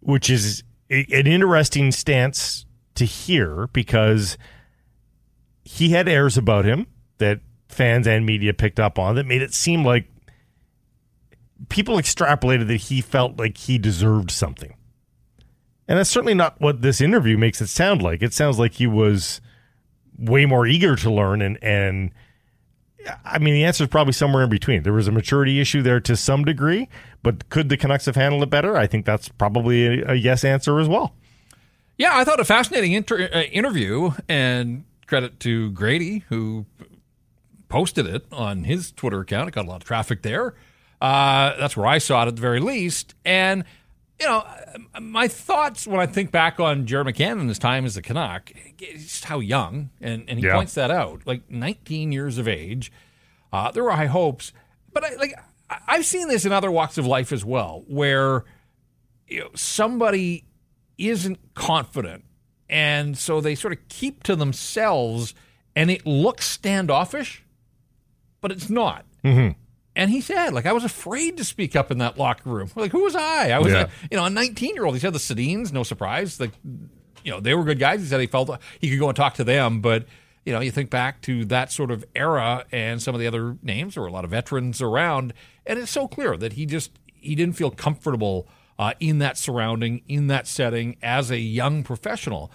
which 0.00 0.30
is 0.30 0.62
an 0.90 1.26
interesting 1.26 1.90
stance 1.90 2.64
to 2.94 3.04
hear 3.04 3.68
because 3.72 4.38
he 5.68 5.90
had 5.90 6.08
airs 6.08 6.38
about 6.38 6.64
him 6.64 6.86
that 7.18 7.40
fans 7.68 8.06
and 8.06 8.24
media 8.24 8.54
picked 8.54 8.80
up 8.80 8.98
on 8.98 9.16
that 9.16 9.26
made 9.26 9.42
it 9.42 9.52
seem 9.52 9.84
like 9.84 10.08
people 11.68 11.96
extrapolated 11.96 12.68
that 12.68 12.76
he 12.76 13.02
felt 13.02 13.38
like 13.38 13.58
he 13.58 13.76
deserved 13.76 14.30
something. 14.30 14.74
And 15.86 15.98
that's 15.98 16.08
certainly 16.08 16.32
not 16.32 16.58
what 16.58 16.80
this 16.80 17.02
interview 17.02 17.36
makes 17.36 17.60
it 17.60 17.66
sound 17.66 18.00
like. 18.00 18.22
It 18.22 18.32
sounds 18.32 18.58
like 18.58 18.74
he 18.74 18.86
was 18.86 19.42
way 20.18 20.46
more 20.46 20.66
eager 20.66 20.96
to 20.96 21.10
learn 21.12 21.42
and 21.42 21.62
and 21.62 22.12
I 23.24 23.38
mean 23.38 23.52
the 23.52 23.64
answer 23.64 23.84
is 23.84 23.90
probably 23.90 24.14
somewhere 24.14 24.44
in 24.44 24.50
between. 24.50 24.84
There 24.84 24.94
was 24.94 25.06
a 25.06 25.12
maturity 25.12 25.60
issue 25.60 25.82
there 25.82 26.00
to 26.00 26.16
some 26.16 26.46
degree, 26.46 26.88
but 27.22 27.50
could 27.50 27.68
the 27.68 27.76
Canucks 27.76 28.06
have 28.06 28.16
handled 28.16 28.42
it 28.42 28.50
better? 28.50 28.74
I 28.74 28.86
think 28.86 29.04
that's 29.04 29.28
probably 29.28 30.00
a, 30.00 30.12
a 30.12 30.14
yes 30.14 30.44
answer 30.44 30.80
as 30.80 30.88
well. 30.88 31.14
Yeah, 31.98 32.16
I 32.16 32.24
thought 32.24 32.40
a 32.40 32.44
fascinating 32.44 32.92
inter- 32.92 33.28
uh, 33.32 33.42
interview, 33.42 34.12
and 34.28 34.84
credit 35.08 35.40
to 35.40 35.70
Grady 35.72 36.24
who 36.28 36.66
posted 37.68 38.06
it 38.06 38.26
on 38.30 38.64
his 38.64 38.92
Twitter 38.92 39.20
account. 39.20 39.48
It 39.48 39.54
got 39.54 39.64
a 39.64 39.68
lot 39.68 39.82
of 39.82 39.84
traffic 39.84 40.22
there. 40.22 40.54
Uh, 41.00 41.56
that's 41.58 41.76
where 41.76 41.86
I 41.86 41.98
saw 41.98 42.22
it 42.24 42.28
at 42.28 42.36
the 42.36 42.42
very 42.42 42.60
least. 42.60 43.14
And, 43.24 43.64
you 44.20 44.26
know, 44.26 44.44
my 45.00 45.28
thoughts 45.28 45.86
when 45.86 46.00
I 46.00 46.06
think 46.06 46.30
back 46.30 46.60
on 46.60 46.86
Jared 46.86 47.06
McCann 47.06 47.40
and 47.40 47.48
his 47.48 47.58
time 47.58 47.84
as 47.84 47.96
a 47.96 48.02
Canuck, 48.02 48.52
just 48.78 49.24
how 49.26 49.40
young, 49.40 49.90
and, 50.00 50.24
and 50.28 50.38
he 50.38 50.46
Yeah. 50.46 50.54
points 50.54 50.74
that 50.74 50.90
out, 50.90 51.22
like 51.26 51.50
19 51.50 52.12
years 52.12 52.38
of 52.38 52.48
age. 52.48 52.90
Uh, 53.52 53.70
there 53.70 53.84
were 53.84 53.92
high 53.92 54.06
hopes. 54.06 54.52
But, 54.92 55.04
I, 55.04 55.14
like, 55.16 55.34
I've 55.86 56.04
seen 56.06 56.28
this 56.28 56.44
in 56.44 56.52
other 56.52 56.70
walks 56.70 56.98
of 56.98 57.06
life 57.06 57.32
as 57.32 57.44
well, 57.44 57.84
where 57.86 58.44
you 59.28 59.40
know, 59.40 59.50
somebody 59.54 60.44
isn't 60.96 61.38
confident 61.54 62.24
and 62.70 63.16
so 63.16 63.40
they 63.40 63.54
sort 63.54 63.72
of 63.72 63.78
keep 63.88 64.22
to 64.24 64.36
themselves 64.36 65.34
and 65.76 65.90
it 65.90 66.06
looks 66.06 66.46
standoffish 66.46 67.44
but 68.40 68.52
it's 68.52 68.70
not. 68.70 69.04
Mm-hmm. 69.24 69.58
and 69.96 70.10
he 70.10 70.20
said 70.20 70.50
like 70.54 70.64
i 70.64 70.72
was 70.72 70.84
afraid 70.84 71.36
to 71.38 71.44
speak 71.44 71.74
up 71.74 71.90
in 71.90 71.98
that 71.98 72.16
locker 72.18 72.48
room. 72.50 72.70
Like 72.76 72.92
who 72.92 73.02
was 73.02 73.16
i? 73.16 73.50
I 73.50 73.58
was 73.58 73.72
Yeah. 73.72 73.82
a, 73.84 73.88
you 74.10 74.16
know 74.16 74.24
a 74.24 74.30
19 74.30 74.74
year 74.74 74.84
old 74.84 74.94
he 74.94 75.00
said 75.00 75.12
the 75.12 75.18
Sedins 75.18 75.72
no 75.72 75.82
surprise. 75.82 76.38
Like 76.38 76.52
you 77.24 77.32
know 77.32 77.40
they 77.40 77.54
were 77.54 77.64
good 77.64 77.78
guys. 77.80 78.00
He 78.00 78.06
said 78.06 78.20
he 78.20 78.26
felt 78.28 78.48
he 78.80 78.88
could 78.90 78.98
go 79.00 79.08
and 79.08 79.16
talk 79.16 79.34
to 79.34 79.44
them. 79.44 79.80
But 79.80 80.06
you 80.46 80.52
know 80.52 80.60
you 80.60 80.70
think 80.70 80.88
back 80.90 81.20
to 81.22 81.44
that 81.46 81.72
sort 81.72 81.90
of 81.90 82.04
era 82.14 82.64
and 82.70 83.02
some 83.02 83.14
of 83.14 83.20
the 83.20 83.26
other 83.26 83.56
names 83.62 83.94
there 83.94 84.02
were 84.02 84.08
a 84.08 84.12
lot 84.12 84.24
of 84.24 84.30
veterans 84.30 84.80
around. 84.80 85.34
And 85.66 85.78
it's 85.80 85.90
so 85.90 86.06
clear 86.06 86.36
that 86.36 86.52
he 86.52 86.64
just 86.64 86.92
he 87.06 87.34
didn't 87.34 87.56
feel 87.56 87.72
comfortable 87.72 88.46
uh, 88.78 88.92
in 89.00 89.18
that 89.18 89.36
surrounding 89.36 90.02
in 90.08 90.26
that 90.28 90.46
setting 90.46 90.96
as 91.02 91.30
a 91.30 91.38
young 91.38 91.82
professional 91.82 92.50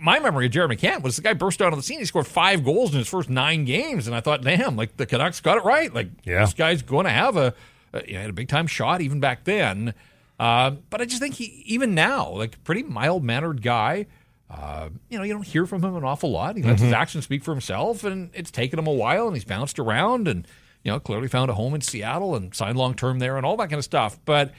my 0.00 0.18
memory 0.18 0.46
of 0.46 0.52
Jared 0.52 0.70
McCann 0.70 1.02
was 1.02 1.16
the 1.16 1.20
guy 1.20 1.34
burst 1.34 1.60
out 1.60 1.70
on 1.74 1.78
the 1.78 1.82
scene. 1.82 1.98
He 1.98 2.06
scored 2.06 2.26
five 2.26 2.64
goals 2.64 2.92
in 2.92 2.98
his 3.00 3.06
first 3.06 3.28
nine 3.28 3.66
games, 3.66 4.06
and 4.06 4.16
I 4.16 4.20
thought, 4.20 4.40
damn, 4.40 4.76
like 4.76 4.96
the 4.96 5.04
Canucks 5.04 5.40
got 5.40 5.58
it 5.58 5.64
right. 5.64 5.92
Like 5.92 6.08
Yeah. 6.24 6.40
this 6.40 6.54
guy's 6.54 6.80
going 6.80 7.04
to 7.04 7.10
have 7.10 7.36
a, 7.36 7.52
a 7.92 8.02
he 8.06 8.14
had 8.14 8.30
a 8.30 8.32
big 8.32 8.48
time 8.48 8.66
shot 8.66 9.02
even 9.02 9.20
back 9.20 9.44
then. 9.44 9.92
Uh, 10.40 10.70
but 10.88 11.02
I 11.02 11.04
just 11.04 11.20
think 11.20 11.34
he 11.34 11.62
even 11.66 11.94
now, 11.94 12.30
like 12.30 12.64
pretty 12.64 12.82
mild 12.82 13.22
mannered 13.24 13.60
guy. 13.60 14.06
Uh, 14.48 14.88
you 15.10 15.18
know, 15.18 15.24
you 15.24 15.34
don't 15.34 15.46
hear 15.46 15.66
from 15.66 15.84
him 15.84 15.94
an 15.96 16.02
awful 16.04 16.30
lot. 16.30 16.56
He 16.56 16.62
lets 16.62 16.80
his 16.80 16.92
actions 16.92 17.24
speak 17.24 17.44
for 17.44 17.50
himself, 17.50 18.04
and 18.04 18.30
it's 18.32 18.50
taken 18.50 18.78
him 18.78 18.86
a 18.86 18.92
while, 18.92 19.26
and 19.26 19.36
he's 19.36 19.44
bounced 19.44 19.78
around, 19.78 20.28
and 20.28 20.46
you 20.82 20.92
know, 20.92 20.98
clearly 20.98 21.28
found 21.28 21.50
a 21.50 21.54
home 21.54 21.74
in 21.74 21.82
Seattle 21.82 22.34
and 22.36 22.54
signed 22.54 22.78
long 22.78 22.94
term 22.94 23.18
there, 23.18 23.36
and 23.36 23.44
all 23.44 23.58
that 23.58 23.68
kind 23.68 23.78
of 23.78 23.84
stuff. 23.84 24.18
But 24.24 24.52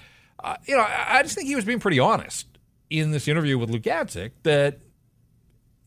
uh, 0.44 0.56
you 0.66 0.76
know, 0.76 0.86
I, 0.88 1.24
just 1.24 1.36
think 1.36 1.48
he 1.48 1.56
was 1.56 1.66
being 1.66 1.80
pretty 1.80 2.00
honest 2.00 2.48
in 2.90 3.12
this 3.12 3.28
interview 3.28 3.58
with 3.58 3.70
Luke 3.70 3.84
Gazdic 3.84 4.32
that 4.44 4.80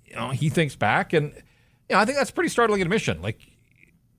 you 0.04 0.16
know, 0.16 0.30
he 0.30 0.48
thinks 0.48 0.74
back, 0.74 1.12
and 1.12 1.32
you 1.88 1.94
know, 1.94 1.98
I 1.98 2.04
think 2.04 2.18
that's 2.18 2.30
a 2.30 2.32
pretty 2.32 2.48
startling 2.50 2.82
admission. 2.82 3.22
Like 3.22 3.40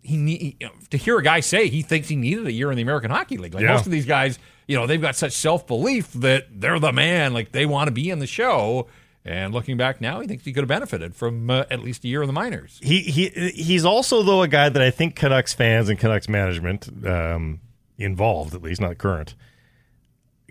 he 0.02 0.18
need 0.18 0.56
you 0.60 0.68
know, 0.68 0.74
to 0.92 0.98
hear 0.98 1.18
a 1.18 1.24
guy 1.24 1.40
say 1.42 1.68
he 1.68 1.82
thinks 1.82 2.08
he 2.08 2.16
needed 2.16 2.46
a 2.48 2.52
year 2.52 2.72
in 2.72 2.78
the 2.78 2.82
American 2.82 3.12
Hockey 3.12 3.38
League. 3.38 3.54
Like 3.54 3.64
Yeah. 3.64 3.74
most 3.74 3.86
of 3.86 3.92
these 3.92 4.06
guys, 4.06 4.40
you 4.68 4.76
know, 4.78 4.88
they've 4.88 5.02
got 5.02 5.16
such 5.16 5.34
self 5.34 5.68
belief 5.68 6.14
that 6.14 6.48
they're 6.52 6.80
the 6.80 6.94
man. 6.94 7.34
Like 7.34 7.52
they 7.52 7.66
want 7.66 7.88
to 7.88 7.92
be 7.92 8.10
in 8.10 8.20
the 8.20 8.28
show. 8.28 8.88
And 9.26 9.54
looking 9.54 9.76
back 9.76 10.00
now, 10.00 10.22
he 10.22 10.28
thinks 10.28 10.46
he 10.46 10.54
could 10.54 10.62
have 10.62 10.70
benefited 10.70 11.14
from 11.14 11.50
uh, 11.50 11.66
at 11.70 11.82
least 11.84 12.06
a 12.06 12.08
year 12.08 12.22
in 12.24 12.28
the 12.28 12.34
minors. 12.34 12.80
He 12.82 13.02
he 13.02 13.28
he's 13.54 13.84
also 13.84 14.24
though 14.24 14.42
a 14.42 14.48
guy 14.48 14.70
that 14.70 14.82
I 14.82 14.90
think 14.92 15.16
Canucks 15.16 15.54
fans 15.54 15.90
and 15.90 16.00
Canucks 16.00 16.30
management 16.30 16.88
um, 17.06 17.60
involved, 17.98 18.56
at 18.56 18.62
least 18.62 18.80
not 18.80 18.98
current, 18.98 19.36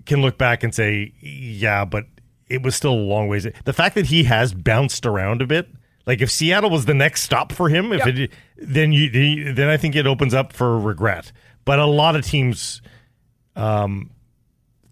can 0.08 0.20
look 0.22 0.36
back 0.38 0.64
and 0.64 0.74
say, 0.74 1.12
yeah, 1.20 1.84
but 1.84 2.04
it 2.48 2.62
was 2.62 2.74
still 2.74 2.92
a 2.94 2.96
long 2.96 3.28
ways. 3.28 3.46
The 3.64 3.72
fact 3.72 3.94
that 3.94 4.06
he 4.06 4.24
has 4.24 4.52
bounced 4.54 5.06
around 5.06 5.40
a 5.42 5.46
bit, 5.46 5.68
like 6.06 6.20
if 6.20 6.30
Seattle 6.30 6.70
was 6.70 6.86
the 6.86 6.94
next 6.94 7.22
stop 7.22 7.52
for 7.52 7.68
him, 7.68 7.92
if 7.92 8.04
Yeah. 8.04 8.24
it 8.24 8.32
then 8.56 8.90
you 8.92 9.52
then 9.52 9.68
I 9.68 9.76
think 9.76 9.94
it 9.94 10.06
opens 10.06 10.34
up 10.34 10.52
for 10.52 10.78
regret. 10.80 11.30
But 11.64 11.78
a 11.78 11.86
lot 11.86 12.16
of 12.16 12.24
teams 12.24 12.80
um, 13.54 14.10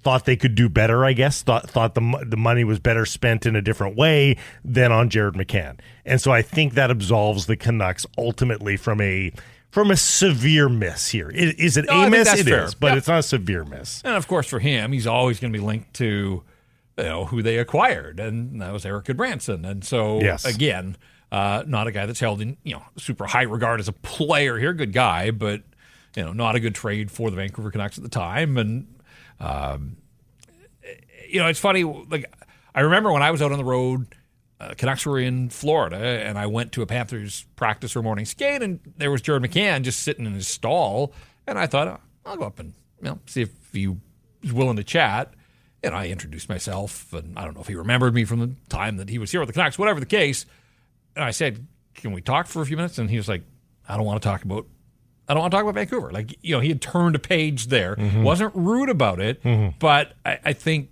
thought 0.02 0.24
they 0.26 0.36
could 0.36 0.54
do 0.54 0.68
better. 0.68 1.04
I 1.04 1.14
guess 1.14 1.42
thought 1.42 1.68
thought 1.68 1.94
the 1.94 2.24
the 2.26 2.36
money 2.36 2.64
was 2.64 2.78
better 2.78 3.06
spent 3.06 3.46
in 3.46 3.56
a 3.56 3.62
different 3.62 3.96
way 3.96 4.36
than 4.64 4.92
on 4.92 5.08
Jared 5.08 5.34
McCann, 5.34 5.78
and 6.04 6.20
so 6.20 6.30
I 6.32 6.42
think 6.42 6.74
that 6.74 6.90
absolves 6.90 7.46
the 7.46 7.56
Canucks 7.56 8.04
ultimately 8.18 8.76
from 8.76 9.00
a 9.00 9.32
from 9.76 9.90
a 9.90 9.96
severe 9.96 10.70
miss 10.70 11.10
here. 11.10 11.28
Is, 11.28 11.52
is 11.56 11.76
it 11.76 11.84
No, 11.84 12.04
a 12.04 12.08
miss? 12.08 12.32
It 12.32 12.38
is, 12.40 12.44
fair. 12.48 12.68
but 12.80 12.92
Yeah. 12.92 12.96
it's 12.96 13.08
not 13.08 13.18
a 13.18 13.22
severe 13.22 13.62
miss. 13.62 14.00
And 14.06 14.14
of 14.14 14.26
course, 14.26 14.46
for 14.46 14.58
him, 14.58 14.92
he's 14.92 15.06
always 15.06 15.38
going 15.38 15.52
to 15.52 15.58
be 15.58 15.62
linked 15.62 15.92
to 15.96 16.42
you 16.96 17.04
know 17.04 17.26
who 17.26 17.42
they 17.42 17.58
acquired, 17.58 18.18
and 18.18 18.62
that 18.62 18.72
was 18.72 18.86
Erik 18.86 19.04
Gudbranson. 19.04 19.68
And 19.68 19.84
so 19.84 20.18
Yes. 20.22 20.46
again, 20.46 20.96
uh, 21.30 21.62
not 21.66 21.86
a 21.86 21.90
guy 21.92 22.06
that's 22.06 22.20
held 22.20 22.40
in 22.40 22.56
you 22.64 22.72
know 22.72 22.82
super 22.96 23.26
high 23.26 23.42
regard 23.42 23.78
as 23.80 23.86
a 23.88 23.92
player 23.92 24.56
here, 24.58 24.72
good 24.72 24.94
guy, 24.94 25.30
but 25.30 25.62
you 26.16 26.22
know 26.24 26.32
not 26.32 26.54
a 26.54 26.60
good 26.60 26.74
trade 26.74 27.10
for 27.10 27.28
the 27.30 27.36
Vancouver 27.36 27.70
Canucks 27.70 27.98
at 27.98 28.02
the 28.04 28.08
time. 28.08 28.56
And 28.56 28.86
um, 29.40 29.98
you 31.28 31.38
know, 31.38 31.48
it's 31.48 31.60
funny. 31.60 31.84
Like 31.84 32.32
I 32.74 32.80
remember 32.80 33.12
when 33.12 33.22
I 33.22 33.30
was 33.30 33.42
out 33.42 33.52
on 33.52 33.58
the 33.58 33.64
road. 33.64 34.06
Uh, 34.58 34.74
Canucks 34.76 35.04
were 35.04 35.18
in 35.18 35.50
Florida, 35.50 35.96
and 35.96 36.38
I 36.38 36.46
went 36.46 36.72
to 36.72 36.82
a 36.82 36.86
Panthers 36.86 37.44
practice 37.56 37.94
or 37.94 38.02
morning 38.02 38.24
skate, 38.24 38.62
and 38.62 38.80
there 38.96 39.10
was 39.10 39.20
Jared 39.20 39.42
McCann 39.42 39.82
just 39.82 40.00
sitting 40.00 40.24
in 40.24 40.32
his 40.32 40.48
stall, 40.48 41.12
and 41.46 41.58
I 41.58 41.66
thought, 41.66 41.88
oh, 41.88 42.00
I'll 42.24 42.36
go 42.36 42.44
up 42.44 42.58
and 42.58 42.72
you 43.02 43.10
know 43.10 43.18
see 43.26 43.42
if 43.42 43.50
he 43.72 43.88
was 43.88 44.52
willing 44.52 44.76
to 44.76 44.84
chat. 44.84 45.34
And 45.82 45.94
I 45.94 46.08
introduced 46.08 46.48
myself, 46.48 47.12
and 47.12 47.38
I 47.38 47.44
don't 47.44 47.54
know 47.54 47.60
if 47.60 47.68
he 47.68 47.74
remembered 47.74 48.14
me 48.14 48.24
from 48.24 48.40
the 48.40 48.54
time 48.68 48.96
that 48.96 49.10
he 49.10 49.18
was 49.18 49.30
here 49.30 49.40
with 49.40 49.48
the 49.48 49.52
Canucks, 49.52 49.78
whatever 49.78 50.00
the 50.00 50.06
case. 50.06 50.46
And 51.14 51.24
I 51.24 51.30
said, 51.30 51.66
can 51.94 52.12
we 52.12 52.22
talk 52.22 52.46
for 52.46 52.62
a 52.62 52.66
few 52.66 52.76
minutes? 52.76 52.98
And 52.98 53.10
he 53.10 53.18
was 53.18 53.28
like, 53.28 53.42
I 53.88 53.96
don't 53.96 54.06
want 54.06 54.20
to 54.20 54.26
talk 54.26 54.42
about 54.42 54.66
I 55.28 55.34
don't 55.34 55.40
want 55.40 55.50
to 55.50 55.56
talk 55.56 55.62
about 55.64 55.74
Vancouver. 55.74 56.10
Like, 56.12 56.36
you 56.42 56.54
know, 56.54 56.60
he 56.60 56.68
had 56.68 56.80
turned 56.80 57.16
a 57.16 57.18
page 57.18 57.66
there, 57.66 57.96
mm-hmm. 57.96 58.22
wasn't 58.22 58.54
rude 58.54 58.88
about 58.88 59.20
it, 59.20 59.42
mm-hmm. 59.42 59.76
but 59.78 60.12
I, 60.24 60.38
I, 60.44 60.52
think, 60.52 60.90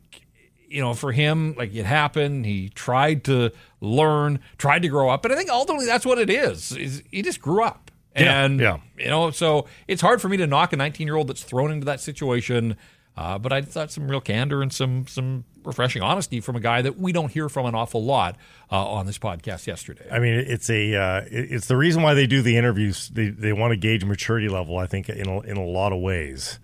you 0.75 0.81
know, 0.81 0.93
for 0.93 1.13
him, 1.13 1.55
like 1.57 1.73
it 1.73 1.87
happened. 1.87 2.45
He 2.45 2.69
tried 2.69 3.23
to 3.25 3.53
learn, 3.81 4.41
tried 4.59 4.83
to 4.83 4.89
grow 4.89 5.09
up. 5.09 5.25
And 5.25 5.33
I 5.33 5.37
think 5.37 5.49
ultimately 5.49 5.87
that's 5.87 6.05
what 6.05 6.19
it 6.19 6.29
is, 6.29 6.73
is 6.73 7.03
he 7.13 7.23
just 7.23 7.41
grew 7.41 7.63
up. 7.63 7.93
And, 8.13 8.59
yeah, 8.59 8.79
yeah. 8.97 9.05
you 9.05 9.11
know, 9.11 9.31
so 9.31 9.67
it's 9.87 10.03
hard 10.03 10.21
for 10.21 10.29
me 10.29 10.37
to 10.39 10.49
knock 10.49 10.73
a 10.73 10.77
19 10.77 11.07
year 11.07 11.15
old 11.17 11.29
that's 11.29 11.45
thrown 11.45 11.71
into 11.71 11.85
that 11.85 12.01
situation. 12.01 12.77
Uh, 13.17 13.39
but 13.39 13.53
I 13.53 13.63
thought 13.63 13.93
some 13.93 14.09
real 14.09 14.21
candor 14.21 14.61
and 14.61 14.73
some 14.73 15.07
some 15.07 15.45
refreshing 15.63 16.03
honesty 16.03 16.41
from 16.41 16.57
a 16.57 16.61
guy 16.61 16.83
that 16.83 16.99
we 16.99 17.13
don't 17.13 17.31
hear 17.31 17.49
from 17.49 17.67
an 17.67 17.75
awful 17.77 18.05
lot 18.05 18.37
uh, 18.73 18.85
on 18.85 19.07
this 19.07 19.19
podcast 19.19 19.69
yesterday. 19.69 20.07
I 20.11 20.19
mean, 20.19 20.35
it's 20.35 20.69
a 20.69 20.97
uh, 20.97 21.21
it's 21.31 21.69
the 21.69 21.77
reason 21.77 22.03
why 22.03 22.15
they 22.15 22.27
do 22.27 22.43
the 22.43 22.57
interviews. 22.57 23.11
They 23.11 23.29
they 23.29 23.53
want 23.53 23.71
to 23.71 23.77
gauge 23.77 24.05
maturity 24.05 24.49
level. 24.49 24.79
I 24.79 24.87
think 24.87 25.09
in 25.09 25.29
a, 25.29 25.41
in 25.43 25.57
a 25.57 25.65
lot 25.65 25.93
of 25.93 26.01
ways, 26.01 26.59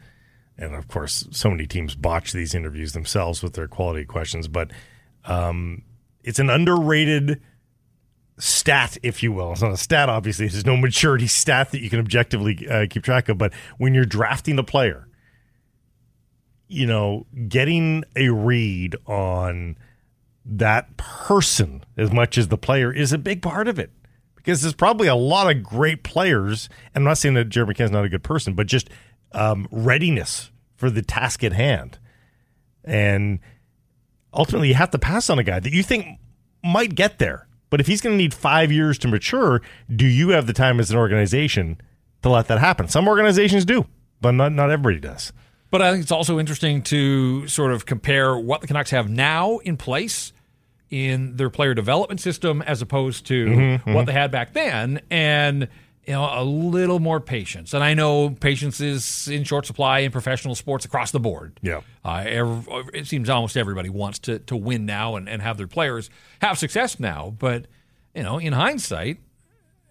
and 0.61 0.75
of 0.75 0.87
course, 0.88 1.26
so 1.31 1.50
many 1.50 1.67
teams 1.67 1.95
botch 1.95 2.33
these 2.33 2.55
interviews 2.55 2.93
themselves 2.93 3.43
with 3.43 3.55
their 3.55 3.69
quality 3.69 4.05
questions. 4.05 4.47
But 4.47 4.71
um, 5.25 5.83
it's 6.23 6.38
an 6.38 6.50
underrated 6.50 7.40
stat, 8.38 8.99
if 9.02 9.23
you 9.23 9.33
will. 9.33 9.52
It's 9.52 9.62
not 9.62 9.73
a 9.73 9.76
stat, 9.76 10.09
obviously. 10.09 10.47
There's 10.47 10.67
no 10.67 10.76
maturity 10.76 11.26
stat 11.26 11.73
that 11.73 11.81
you 11.81 11.90
can 11.90 11.99
objectively 11.99 12.69
uh, 12.69 12.87
keep 12.88 13.02
track 13.02 13.29
of. 13.29 13.38
But 13.38 13.52
when 13.79 13.95
you're 13.95 14.05
drafting 14.05 14.59
a 14.59 14.62
player 14.62 15.09
you 16.71 16.87
know, 16.87 17.26
getting 17.49 18.05
a 18.14 18.29
read 18.29 18.95
on 19.07 19.76
that 20.45 20.97
person 20.97 21.85
as 21.97 22.12
much 22.12 22.38
as 22.38 22.49
the 22.49 22.57
player 22.57 22.93
is 22.93 23.12
a 23.12 23.19
big 23.19 23.43
part 23.43 23.67
of 23.67 23.79
it 23.79 23.90
because 24.37 24.62
there's 24.62 24.75
probably 24.75 25.09
a 25.09 25.14
lot 25.17 25.50
of 25.50 25.64
great 25.64 26.05
players. 26.05 26.69
And 26.95 27.02
I'm 27.02 27.09
not 27.09 27.19
saying 27.19 27.35
that 27.35 27.49
Jared 27.49 27.69
McCann's 27.69 27.90
not 27.90 28.05
a 28.05 28.09
good 28.09 28.23
person, 28.23 28.55
but 28.55 28.69
just 28.69 28.88
um, 29.33 29.67
readiness 29.73 30.50
for 30.80 30.88
the 30.88 31.02
task 31.02 31.44
at 31.44 31.52
hand. 31.52 31.99
And 32.82 33.38
ultimately, 34.32 34.68
you 34.68 34.75
have 34.75 34.90
to 34.92 34.99
pass 34.99 35.28
on 35.28 35.38
a 35.38 35.44
guy 35.44 35.60
that 35.60 35.72
you 35.72 35.82
think 35.82 36.18
might 36.64 36.94
get 36.94 37.18
there. 37.18 37.46
But 37.68 37.80
if 37.80 37.87
he's 37.87 38.00
going 38.00 38.14
to 38.14 38.16
need 38.16 38.32
five 38.32 38.72
years 38.72 38.99
to 39.00 39.08
mature, 39.08 39.60
do 39.94 40.06
you 40.06 40.30
have 40.30 40.46
the 40.46 40.54
time 40.54 40.80
as 40.80 40.90
an 40.90 40.96
organization 40.96 41.78
to 42.22 42.30
let 42.30 42.49
that 42.49 42.58
happen? 42.58 42.88
Some 42.88 43.06
organizations 43.06 43.66
do, 43.66 43.87
but 44.22 44.32
not, 44.32 44.52
not 44.52 44.70
everybody 44.70 44.99
does. 44.99 45.34
But 45.70 45.82
I 45.82 45.92
think 45.92 46.02
it's 46.02 46.10
also 46.10 46.40
interesting 46.40 46.82
to 46.84 47.46
sort 47.46 47.72
of 47.72 47.84
compare 47.84 48.37
what 48.37 48.62
the 48.62 48.66
Canucks 48.66 48.90
have 48.90 49.08
now 49.10 49.58
in 49.58 49.76
place 49.76 50.32
in 50.88 51.37
their 51.37 51.50
player 51.50 51.75
development 51.75 52.20
system 52.20 52.62
as 52.62 52.82
opposed 52.82 53.26
to 53.26 53.46
mm-hmm, 53.46 53.92
what 53.92 54.00
mm-hmm. 54.00 54.06
they 54.06 54.12
had 54.14 54.30
back 54.30 54.54
then. 54.54 55.00
And 55.10 55.68
you 56.11 56.17
know, 56.17 56.29
a 56.29 56.43
little 56.43 56.99
more 56.99 57.21
patience. 57.21 57.73
And 57.73 57.85
I 57.85 57.95
know 57.95 58.31
patience 58.31 58.81
is 58.81 59.29
in 59.29 59.45
short 59.45 59.64
supply 59.64 60.00
in 60.00 60.11
professional 60.11 60.57
sports 60.57 60.85
across 60.85 61.12
the 61.12 61.21
board. 61.21 61.61
Yeah. 61.62 61.83
Uh, 62.05 62.25
every, 62.26 62.64
it 62.93 63.07
seems 63.07 63.31
almost 63.31 63.57
everybody 63.57 63.90
wants 63.90 64.19
to, 64.21 64.40
to 64.40 64.57
win 64.57 64.87
now 64.87 65.14
and, 65.14 65.29
and 65.29 65.40
have 65.40 65.57
their 65.57 65.69
players 65.69 66.11
have 66.43 66.59
success 66.59 66.99
now. 66.99 67.33
But, 67.38 67.67
you 68.12 68.25
know, 68.25 68.38
in 68.38 68.55
hindsight, 68.55 69.19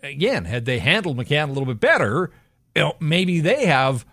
again, 0.04 0.44
had 0.44 0.66
they 0.66 0.80
handled 0.80 1.16
McCann 1.16 1.46
a 1.46 1.54
little 1.54 1.66
bit 1.66 1.80
better, 1.80 2.32
you 2.76 2.82
know, 2.82 2.98
maybe 3.00 3.40
they 3.40 3.68
have 3.68 4.06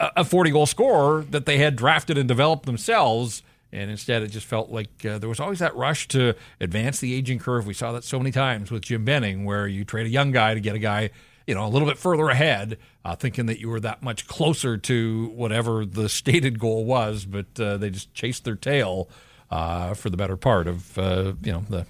a 0.00 0.24
40 0.24 0.50
goal 0.50 0.64
scorer 0.64 1.26
that 1.28 1.44
they 1.44 1.58
had 1.58 1.76
drafted 1.76 2.16
and 2.16 2.26
developed 2.26 2.64
themselves. 2.64 3.42
And 3.72 3.90
instead, 3.90 4.22
it 4.22 4.28
just 4.28 4.46
felt 4.46 4.70
like 4.70 5.04
uh, 5.04 5.18
there 5.18 5.28
was 5.28 5.40
always 5.40 5.58
that 5.58 5.76
rush 5.76 6.08
to 6.08 6.34
advance 6.60 7.00
the 7.00 7.14
aging 7.14 7.38
curve. 7.38 7.66
We 7.66 7.74
saw 7.74 7.92
that 7.92 8.04
so 8.04 8.18
many 8.18 8.30
times 8.30 8.70
with 8.70 8.82
Jim 8.82 9.04
Benning, 9.04 9.44
where 9.44 9.66
you 9.66 9.84
trade 9.84 10.06
a 10.06 10.10
young 10.10 10.30
guy 10.30 10.54
to 10.54 10.60
get 10.60 10.74
a 10.74 10.78
guy, 10.78 11.10
you 11.46 11.54
know, 11.54 11.66
a 11.66 11.68
little 11.68 11.86
bit 11.86 11.98
further 11.98 12.28
ahead, 12.30 12.78
uh, 13.04 13.14
thinking 13.14 13.46
that 13.46 13.60
you 13.60 13.68
were 13.68 13.80
that 13.80 14.02
much 14.02 14.26
closer 14.26 14.78
to 14.78 15.26
whatever 15.34 15.84
the 15.84 16.08
stated 16.08 16.58
goal 16.58 16.86
was. 16.86 17.26
But 17.26 17.60
uh, 17.60 17.76
they 17.76 17.90
just 17.90 18.14
chased 18.14 18.44
their 18.44 18.56
tail 18.56 19.10
uh, 19.50 19.94
for 19.94 20.08
the 20.08 20.16
better 20.16 20.36
part 20.36 20.66
of, 20.66 20.96
uh, 20.98 21.34
you 21.42 21.52
know, 21.52 21.64
the 21.68 21.86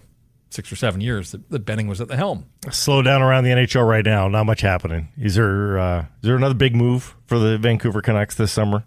six 0.50 0.72
or 0.72 0.76
seven 0.76 1.00
years 1.00 1.32
that, 1.32 1.48
that 1.50 1.60
Benning 1.60 1.88
was 1.88 2.00
at 2.00 2.08
the 2.08 2.16
helm. 2.16 2.46
Slow 2.70 3.02
down 3.02 3.22
around 3.22 3.44
the 3.44 3.50
NHL 3.50 3.86
right 3.86 4.04
now. 4.04 4.28
Not 4.28 4.44
much 4.44 4.60
happening. 4.62 5.08
Is 5.16 5.34
there 5.34 5.78
uh, 5.78 6.00
is 6.00 6.06
there 6.22 6.36
another 6.36 6.54
big 6.54 6.74
move 6.74 7.14
for 7.26 7.38
the 7.38 7.58
Vancouver 7.58 8.02
Canucks 8.02 8.34
this 8.34 8.52
summer? 8.52 8.84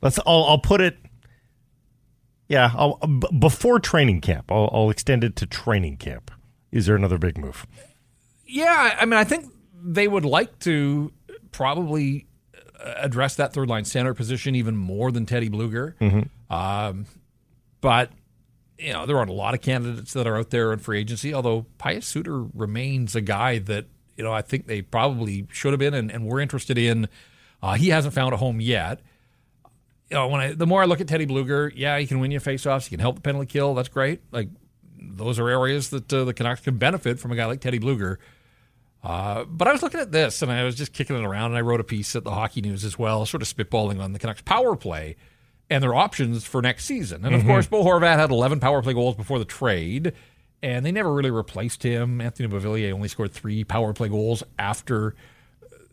Let's. 0.00 0.18
I'll, 0.26 0.44
I'll 0.44 0.58
put 0.58 0.80
it. 0.80 0.98
Yeah, 2.54 2.70
I'll, 2.76 2.98
b- 2.98 3.26
before 3.36 3.80
training 3.80 4.20
camp, 4.20 4.52
I'll, 4.52 4.70
I'll 4.72 4.88
extend 4.88 5.24
it 5.24 5.34
to 5.36 5.46
training 5.46 5.96
camp. 5.96 6.30
Is 6.70 6.86
there 6.86 6.94
another 6.94 7.18
big 7.18 7.36
move? 7.36 7.66
Yeah, 8.46 8.96
I 8.96 9.04
mean, 9.06 9.18
I 9.18 9.24
think 9.24 9.52
they 9.82 10.06
would 10.06 10.24
like 10.24 10.60
to 10.60 11.12
probably 11.50 12.28
uh, 12.54 12.94
address 12.98 13.34
that 13.36 13.52
third 13.54 13.68
line 13.68 13.84
center 13.84 14.14
position 14.14 14.54
even 14.54 14.76
more 14.76 15.10
than 15.10 15.26
Teddy 15.26 15.50
Blueger. 15.50 15.96
Mm-hmm. 15.98 16.54
Um, 16.54 17.06
but 17.80 18.12
you 18.78 18.92
know, 18.92 19.04
there 19.04 19.18
aren't 19.18 19.30
a 19.30 19.34
lot 19.34 19.54
of 19.54 19.60
candidates 19.60 20.12
that 20.12 20.28
are 20.28 20.36
out 20.36 20.50
there 20.50 20.72
in 20.72 20.78
free 20.78 21.00
agency, 21.00 21.34
although 21.34 21.66
Pius 21.78 22.06
Suter 22.06 22.44
remains 22.54 23.16
a 23.16 23.20
guy 23.20 23.58
that, 23.58 23.86
you 24.16 24.22
know, 24.22 24.32
I 24.32 24.42
think 24.42 24.68
they 24.68 24.80
probably 24.80 25.48
should 25.50 25.72
have 25.72 25.80
been 25.80 25.94
and, 25.94 26.08
and 26.08 26.24
we're 26.24 26.40
interested 26.40 26.78
in. 26.78 27.08
Uh, 27.60 27.74
he 27.74 27.88
hasn't 27.88 28.14
found 28.14 28.32
a 28.32 28.36
home 28.36 28.60
yet. 28.60 29.00
You 30.10 30.16
know, 30.16 30.28
when 30.28 30.40
I 30.40 30.52
the 30.52 30.66
more 30.66 30.82
I 30.82 30.86
look 30.86 31.00
at 31.00 31.08
Teddy 31.08 31.26
Blueger, 31.26 31.72
yeah, 31.74 31.98
he 31.98 32.06
can 32.06 32.20
win 32.20 32.30
you 32.30 32.40
faceoffs, 32.40 32.84
he 32.84 32.90
can 32.90 33.00
help 33.00 33.16
the 33.16 33.22
penalty 33.22 33.46
kill. 33.46 33.74
That's 33.74 33.88
great. 33.88 34.20
Like 34.30 34.48
those 34.98 35.38
are 35.38 35.48
areas 35.48 35.90
that 35.90 36.12
uh, 36.12 36.24
the 36.24 36.34
Canucks 36.34 36.60
can 36.60 36.76
benefit 36.76 37.18
from 37.18 37.32
a 37.32 37.36
guy 37.36 37.46
like 37.46 37.60
Teddy 37.60 37.78
Blueger. 37.78 38.18
Uh, 39.02 39.44
but 39.44 39.68
I 39.68 39.72
was 39.72 39.82
looking 39.82 40.00
at 40.00 40.12
this 40.12 40.40
and 40.40 40.50
I 40.50 40.64
was 40.64 40.74
just 40.74 40.92
kicking 40.92 41.16
it 41.16 41.24
around, 41.24 41.50
and 41.50 41.58
I 41.58 41.60
wrote 41.60 41.80
a 41.80 41.84
piece 41.84 42.16
at 42.16 42.24
the 42.24 42.30
Hockey 42.30 42.62
News 42.62 42.84
as 42.84 42.98
well, 42.98 43.26
sort 43.26 43.42
of 43.42 43.48
spitballing 43.48 44.00
on 44.00 44.12
the 44.12 44.18
Canucks 44.18 44.42
power 44.42 44.76
play 44.76 45.16
and 45.70 45.82
their 45.82 45.94
options 45.94 46.44
for 46.44 46.62
next 46.62 46.84
season. 46.84 47.24
And 47.24 47.34
of 47.34 47.42
mm-hmm. 47.42 47.50
course, 47.50 47.66
Bo 47.66 47.84
Horvat 47.84 48.16
had 48.16 48.30
11 48.30 48.60
power 48.60 48.82
play 48.82 48.94
goals 48.94 49.14
before 49.14 49.38
the 49.38 49.44
trade, 49.44 50.12
and 50.62 50.84
they 50.84 50.92
never 50.92 51.12
really 51.12 51.30
replaced 51.30 51.82
him. 51.82 52.20
Anthony 52.20 52.48
Beauvillier 52.48 52.92
only 52.92 53.08
scored 53.08 53.32
three 53.32 53.64
power 53.64 53.92
play 53.92 54.08
goals 54.08 54.42
after, 54.58 55.14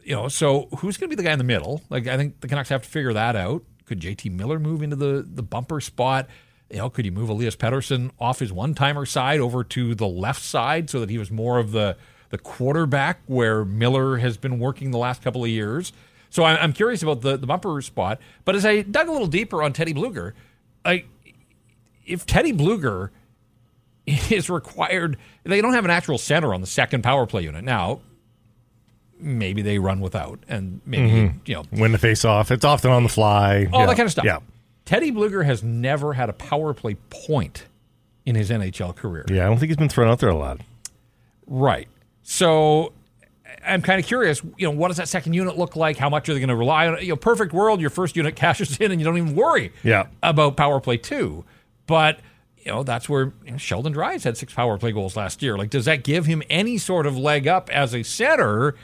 you 0.04 0.16
know. 0.16 0.30
So 0.30 0.70
who's 0.78 0.98
going 0.98 1.10
to 1.10 1.16
be 1.16 1.22
the 1.22 1.28
guy 1.28 1.34
in 1.34 1.38
the 1.38 1.44
middle? 1.44 1.82
Like 1.90 2.08
I 2.08 2.16
think 2.16 2.40
the 2.40 2.48
Canucks 2.48 2.70
have 2.70 2.84
to 2.84 2.90
figure 2.90 3.14
that 3.14 3.36
out. 3.36 3.64
Could 3.92 4.00
JT 4.00 4.32
Miller 4.32 4.58
move 4.58 4.82
into 4.82 4.96
the 4.96 5.28
the 5.30 5.44
bumper 5.44 5.82
spot? 5.82 6.30
You 6.70 6.78
know, 6.78 6.90
could 6.90 7.04
you 7.04 7.12
move 7.12 7.28
Elias 7.28 7.58
Pettersson 7.58 8.12
off 8.22 8.40
his 8.40 8.54
one 8.54 8.74
timer 8.74 9.06
side 9.06 9.42
over 9.42 9.66
to 9.66 9.94
the 9.94 10.08
left 10.08 10.42
side 10.42 10.90
so 10.90 11.02
that 11.02 11.10
he 11.10 11.18
was 11.18 11.30
more 11.30 11.60
of 11.60 11.74
the 11.74 11.98
the 12.30 12.38
quarterback 12.38 13.20
where 13.26 13.66
Miller 13.66 14.16
has 14.16 14.38
been 14.38 14.60
working 14.60 14.92
the 14.92 14.98
last 14.98 15.22
couple 15.22 15.44
of 15.44 15.50
years? 15.50 15.92
So 16.30 16.46
I'm 16.46 16.72
curious 16.72 17.04
about 17.04 17.20
the, 17.20 17.36
the 17.36 17.46
bumper 17.46 17.82
spot. 17.82 18.22
But 18.46 18.56
as 18.56 18.66
I 18.66 18.84
dug 18.84 19.10
a 19.10 19.12
little 19.12 19.28
deeper 19.28 19.62
on 19.62 19.74
Teddy 19.74 19.94
Blueger, 19.94 20.32
I, 20.86 21.04
if 22.06 22.26
Teddy 22.26 22.54
Blueger 22.54 23.10
is 24.06 24.50
required, 24.50 25.18
they 25.44 25.60
don't 25.60 25.74
have 25.74 25.84
an 25.84 25.92
actual 25.92 26.18
center 26.18 26.54
on 26.54 26.62
the 26.62 26.68
second 26.68 27.04
power 27.04 27.26
play 27.26 27.44
unit. 27.44 27.66
Now, 27.66 28.00
maybe 29.22 29.62
they 29.62 29.80
run 29.80 30.00
without 30.02 30.40
and 30.48 30.82
maybe, 30.86 31.10
mm-hmm. 31.10 31.38
you 31.46 31.56
know. 31.56 31.64
Win 31.72 31.92
the 31.92 31.98
face 31.98 32.26
off. 32.26 32.52
It's 32.52 32.66
often 32.66 32.92
on 32.92 33.04
the 33.04 33.10
fly. 33.10 33.68
All 33.72 33.82
yeah. 33.82 33.86
that 33.88 33.96
kind 33.96 34.06
of 34.06 34.12
stuff. 34.12 34.26
Yeah. 34.26 34.40
Teddy 34.86 35.12
Blueger 35.12 35.46
has 35.46 35.64
never 35.64 36.14
had 36.14 36.30
a 36.30 36.34
power 36.34 36.74
play 36.74 36.96
point 37.10 37.66
in 38.26 38.36
his 38.36 38.50
NHL 38.50 38.96
career. 38.96 39.26
Yeah, 39.30 39.46
I 39.46 39.48
don't 39.48 39.58
think 39.58 39.70
he's 39.70 39.78
been 39.78 39.90
thrown 39.90 40.10
out 40.10 40.20
there 40.20 40.30
a 40.30 40.36
lot. 40.36 40.62
Right. 41.48 41.88
So 42.24 42.94
I'm 43.66 43.82
kind 43.82 44.00
of 44.00 44.06
curious, 44.06 44.42
you 44.58 44.68
know, 44.68 44.72
what 44.72 44.90
does 44.90 44.98
that 44.98 45.08
second 45.08 45.34
unit 45.34 45.58
look 45.58 45.76
like? 45.76 45.98
How 45.98 46.10
much 46.10 46.30
are 46.30 46.34
they 46.34 46.40
going 46.40 46.50
to 46.50 46.56
rely 46.56 46.88
on 46.88 46.96
it? 46.96 47.04
You 47.04 47.10
know, 47.10 47.16
perfect 47.16 47.54
world, 47.54 47.82
your 47.82 47.90
first 47.90 48.16
unit 48.16 48.36
cashes 48.38 48.80
in 48.80 48.92
and 48.92 49.00
you 49.00 49.06
don't 49.06 49.18
even 49.18 49.36
worry 49.36 49.72
yeah. 49.84 50.08
about 50.24 50.58
power 50.58 50.80
play 50.80 50.98
two. 50.98 51.46
But, 51.88 52.20
you 52.58 52.72
know, 52.72 52.84
that's 52.84 53.10
where 53.10 53.34
you 53.46 53.52
know, 53.52 53.58
Sheldon 53.58 53.92
Dries 53.92 54.24
had 54.24 54.38
six 54.38 54.54
power 54.54 54.78
play 54.78 54.92
goals 54.92 55.16
last 55.16 55.42
year. 55.42 55.58
Like, 55.58 55.70
does 55.70 55.86
that 55.86 56.04
give 56.04 56.26
him 56.26 56.44
any 56.50 56.78
sort 56.78 57.06
of 57.06 57.18
leg 57.18 57.48
up 57.48 57.70
as 57.70 57.94
a 57.94 58.04
center? 58.04 58.76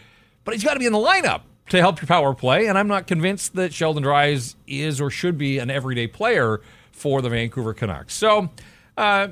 But 0.48 0.54
he's 0.54 0.64
got 0.64 0.76
to 0.76 0.80
be 0.80 0.86
in 0.86 0.94
the 0.94 0.98
lineup 0.98 1.42
to 1.72 1.82
help 1.82 2.00
your 2.00 2.08
power 2.08 2.34
play. 2.34 2.68
And 2.68 2.78
I'm 2.78 2.88
not 2.88 3.06
convinced 3.06 3.56
that 3.56 3.74
Sheldon 3.74 4.02
Dries 4.02 4.56
is 4.66 5.02
or 5.02 5.10
should 5.10 5.38
be 5.38 5.58
an 5.58 5.70
everyday 5.70 6.08
player 6.08 6.62
for 6.94 7.22
the 7.22 7.28
Vancouver 7.28 7.74
Canucks. 7.74 8.14
So, 8.14 8.50
uh, 8.96 9.28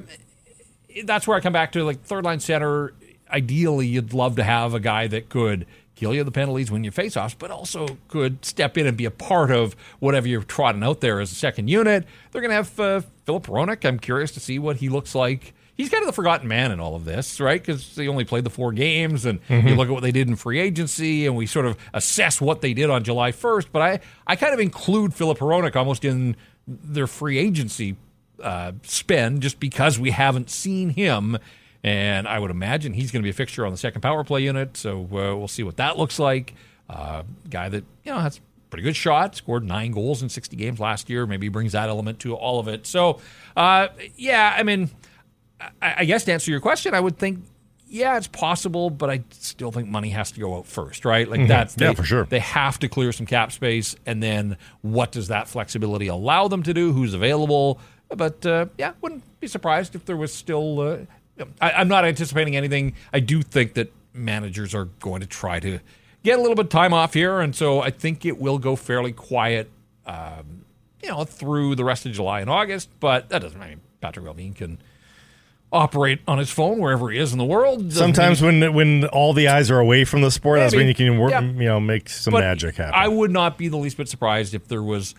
that's 1.06 1.26
where 1.26 1.38
I 1.38 1.40
come 1.40 1.54
back 1.54 1.72
to 1.72 1.86
like 1.86 2.02
third 2.02 2.26
line 2.26 2.42
center 2.42 2.94
ideally 3.32 3.88
you'd 3.88 4.14
love 4.14 4.36
to 4.36 4.44
have 4.44 4.74
a 4.74 4.80
guy 4.82 5.08
that 5.08 5.30
could 5.30 5.66
kill 5.96 6.14
you 6.14 6.24
the 6.26 6.32
penalties 6.32 6.70
when 6.70 6.84
you 6.84 6.92
face 6.92 7.16
offs, 7.16 7.34
but 7.34 7.50
also 7.50 7.98
could 8.10 8.44
step 8.44 8.78
in 8.78 8.86
and 8.86 8.98
be 8.98 9.06
a 9.06 9.12
part 9.12 9.50
of 9.52 9.76
whatever 10.00 10.28
you're 10.28 10.44
trotting 10.44 10.84
out 10.84 11.00
there 11.00 11.22
as 11.22 11.32
a 11.32 11.36
second 11.36 11.70
unit. 11.70 12.06
They're 12.32 12.42
going 12.42 12.50
to 12.50 12.56
have 12.56 12.80
uh, 12.80 13.02
Filip 13.26 13.48
Hronek. 13.48 13.86
I'm 13.86 14.00
curious 14.00 14.32
to 14.32 14.42
see 14.42 14.60
what 14.60 14.76
he 14.78 14.90
looks 14.90 15.16
like. 15.16 15.55
He's 15.76 15.90
kind 15.90 16.02
of 16.02 16.08
the 16.08 16.14
forgotten 16.14 16.48
man 16.48 16.72
in 16.72 16.80
all 16.80 16.96
of 16.96 17.06
this, 17.06 17.40
right? 17.40 17.62
Because 17.62 17.96
they 17.96 18.08
only 18.08 18.24
played 18.24 18.46
the 18.46 18.50
four 18.50 18.72
games, 18.72 19.26
and 19.26 19.46
mm-hmm. 19.48 19.68
you 19.68 19.76
look 19.76 19.88
at 19.90 19.94
what 19.94 20.04
they 20.04 20.12
did 20.12 20.28
in 20.28 20.36
free 20.36 20.60
agency, 20.60 21.26
and 21.26 21.36
we 21.36 21.46
sort 21.46 21.66
of 21.66 21.78
assess 21.94 22.40
what 22.40 22.62
they 22.62 22.74
did 22.74 22.90
on 22.90 23.04
July 23.04 23.32
1st. 23.32 23.68
But 23.72 23.82
I, 23.82 24.00
I 24.26 24.36
kind 24.36 24.54
of 24.54 24.60
include 24.60 25.14
Filip 25.14 25.40
Hronek 25.40 25.76
almost 25.76 26.06
in 26.06 26.36
their 26.68 27.08
free 27.08 27.38
agency 27.38 27.98
uh, 28.42 28.72
spend 28.84 29.42
just 29.42 29.60
because 29.60 30.00
we 30.00 30.12
haven't 30.12 30.50
seen 30.50 30.90
him 30.92 31.38
and 31.86 32.28
I 32.28 32.40
would 32.40 32.50
imagine 32.50 32.94
he's 32.94 33.12
going 33.12 33.22
to 33.22 33.24
be 33.24 33.30
a 33.30 33.34
fixture 33.34 33.64
on 33.64 33.72
the 33.72 33.78
second 33.78 34.02
power 34.02 34.24
play 34.24 34.42
unit. 34.42 34.76
So 34.76 35.02
uh, 35.04 35.06
we'll 35.06 35.48
see 35.48 35.62
what 35.62 35.78
that 35.78 36.00
looks 36.00 36.18
like. 36.18 36.56
Uh, 36.90 37.22
guy 37.48 37.70
that 37.70 37.84
you 38.04 38.12
know 38.12 38.18
has 38.18 38.42
pretty 38.72 38.82
good 38.82 38.96
shot, 38.96 39.36
scored 39.36 39.64
nine 39.64 39.92
goals 39.92 40.24
in 40.24 40.30
60 40.30 40.56
games 40.56 40.80
last 40.80 41.12
year. 41.12 41.28
Maybe 41.28 41.48
brings 41.48 41.74
that 41.74 41.88
element 41.88 42.20
to 42.22 42.34
all 42.34 42.60
of 42.60 42.68
it. 42.68 42.88
So 42.88 43.20
uh, 43.56 43.90
yeah, 44.16 44.56
I 44.58 44.64
mean, 44.64 44.90
I, 45.82 45.96
I 46.00 46.06
guess 46.06 46.24
to 46.26 46.34
answer 46.34 46.52
your 46.52 46.60
question, 46.60 46.94
I 46.94 47.00
would 47.00 47.18
think 47.18 47.44
yeah, 47.88 48.18
it's 48.18 48.28
possible, 48.28 48.90
but 48.90 49.10
I 49.10 49.24
still 49.32 49.72
think 49.72 49.88
money 49.88 50.10
has 50.10 50.32
to 50.32 50.40
go 50.40 50.58
out 50.58 50.66
first, 50.66 51.06
right? 51.06 51.30
Like 51.30 51.42
mm-hmm. 51.42 51.50
that's 51.50 51.76
they, 51.76 51.86
yeah, 51.86 51.94
for 51.94 52.04
sure. 52.04 52.26
They 52.26 52.40
have 52.40 52.80
to 52.80 52.90
clear 52.90 53.12
some 53.12 53.26
cap 53.26 53.52
space, 53.52 53.96
and 54.06 54.22
then 54.22 54.58
what 54.82 55.12
does 55.12 55.28
that 55.28 55.48
flexibility 55.48 56.08
allow 56.08 56.48
them 56.48 56.64
to 56.64 56.74
do? 56.74 56.92
Who's 56.94 57.14
available? 57.14 57.80
But 58.10 58.46
uh, 58.46 58.68
yeah, 58.78 58.94
wouldn't 59.02 59.24
be 59.40 59.48
surprised 59.48 59.96
if 59.96 60.06
there 60.06 60.18
was 60.18 60.34
still. 60.34 60.80
Uh, 60.80 60.98
I, 61.62 61.82
am 61.82 61.88
not 61.88 62.06
anticipating 62.06 62.56
anything. 62.56 62.96
I 63.14 63.20
do 63.20 63.42
think 63.42 63.74
that 63.76 63.94
managers 64.14 64.74
are 64.74 64.86
going 64.86 65.22
to 65.22 65.28
try 65.28 65.60
to 65.60 65.80
get 66.24 66.40
a 66.40 66.42
little 66.42 66.56
bit 66.56 66.66
of 66.66 66.72
time 66.72 66.94
off 66.94 67.14
here, 67.14 67.40
and 67.40 67.56
so 67.56 67.82
I 67.82 67.92
think 67.92 68.26
it 68.26 68.40
will 68.40 68.58
go 68.58 68.76
fairly 68.76 69.12
quiet. 69.12 69.70
Um, 70.06 70.66
you 71.02 71.10
know, 71.10 71.24
through 71.24 71.76
the 71.76 71.84
rest 71.84 72.06
of 72.08 72.14
July 72.14 72.42
and 72.42 72.50
August, 72.50 72.90
but 73.00 73.30
that 73.30 73.42
doesn't 73.42 73.60
mean 73.60 73.82
Patrik 74.02 74.26
Allvin 74.26 74.56
can 74.56 74.80
operate 75.76 76.22
on 76.28 76.38
his 76.38 76.50
phone 76.50 76.80
wherever 76.80 77.10
he 77.10 77.20
is 77.20 77.34
in 77.34 77.38
the 77.38 77.46
world. 77.46 77.92
Sometimes 77.92 78.42
when 78.42 78.74
when 78.74 79.06
all 79.08 79.34
the 79.34 79.50
eyes 79.50 79.70
are 79.70 79.80
away 79.80 80.06
from 80.06 80.22
the 80.22 80.32
sport, 80.32 80.58
Maybe. 80.58 80.64
that's 80.64 80.76
when 80.76 80.88
you 80.88 80.96
can 80.96 81.20
work, 81.20 81.32
yeah. 81.32 81.42
you 81.42 81.66
know 81.66 81.80
make 81.80 82.10
some 82.10 82.32
but 82.32 82.40
magic 82.40 82.76
happen. 82.76 82.94
I 82.96 83.08
would 83.08 83.32
not 83.32 83.58
be 83.58 83.68
the 83.68 83.78
least 83.78 83.98
bit 83.98 84.08
surprised 84.08 84.54
if 84.54 84.68
there 84.68 84.82
was 84.82 85.14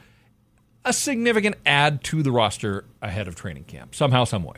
a 0.84 0.92
significant 0.92 1.56
add 1.66 2.02
to 2.04 2.22
the 2.22 2.32
roster 2.32 2.84
ahead 3.02 3.28
of 3.28 3.34
training 3.34 3.64
camp 3.64 3.94
somehow, 3.94 4.24
some 4.24 4.44
way. 4.44 4.56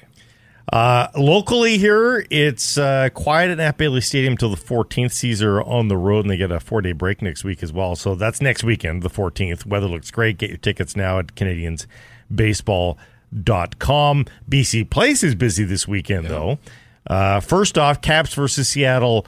Uh, 0.73 1.09
locally 1.17 1.79
here, 1.79 2.27
it's 2.31 2.77
uh, 2.77 3.09
quiet 3.15 3.51
at 3.51 3.57
Nat 3.57 3.79
Bailey 3.79 4.03
Stadium 4.03 4.37
till 4.37 4.51
the 4.51 4.57
14th. 4.57 5.13
Caesar 5.13 5.63
on 5.63 5.89
the 5.89 5.97
road, 5.97 6.21
and 6.21 6.31
they 6.31 6.37
get 6.37 6.53
a 6.53 6.61
four 6.61 6.83
day 6.83 6.93
break 6.93 7.23
next 7.23 7.43
week 7.43 7.63
as 7.63 7.73
well. 7.73 7.97
So 7.97 8.15
that's 8.15 8.43
next 8.43 8.63
weekend, 8.65 9.03
the 9.03 9.11
14th. 9.11 9.65
Weather 9.65 9.89
looks 9.89 10.11
great. 10.11 10.37
Get 10.37 10.51
your 10.51 10.59
tickets 10.59 10.95
now 10.95 11.19
at 11.19 11.35
Canadians 11.35 11.87
Baseball 12.33 12.99
com. 13.79 14.27
BC 14.51 14.89
Place 14.91 15.23
is 15.23 15.35
busy 15.35 15.65
this 15.65 15.87
weekend, 15.87 16.25
yeah. 16.25 16.29
though. 16.29 16.59
Uh, 17.07 17.41
first 17.41 17.79
off, 17.79 18.01
Caps 18.01 18.35
versus 18.35 18.69
Seattle 18.69 19.27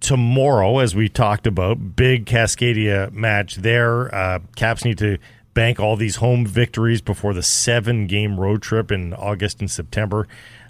tomorrow, 0.00 0.78
as 0.78 0.94
we 0.94 1.08
talked 1.08 1.46
about. 1.46 1.96
Big 1.96 2.26
Cascadia 2.26 3.12
match 3.12 3.56
there. 3.56 4.14
Uh, 4.14 4.38
Caps 4.56 4.84
need 4.84 4.98
to 4.98 5.18
bank 5.54 5.80
all 5.80 5.96
these 5.96 6.16
home 6.16 6.46
victories 6.46 7.00
before 7.00 7.34
the 7.34 7.42
seven 7.42 8.06
game 8.06 8.38
road 8.38 8.62
trip 8.62 8.90
in 8.90 9.12
August 9.14 9.60
and 9.60 9.70
September. 9.70 10.26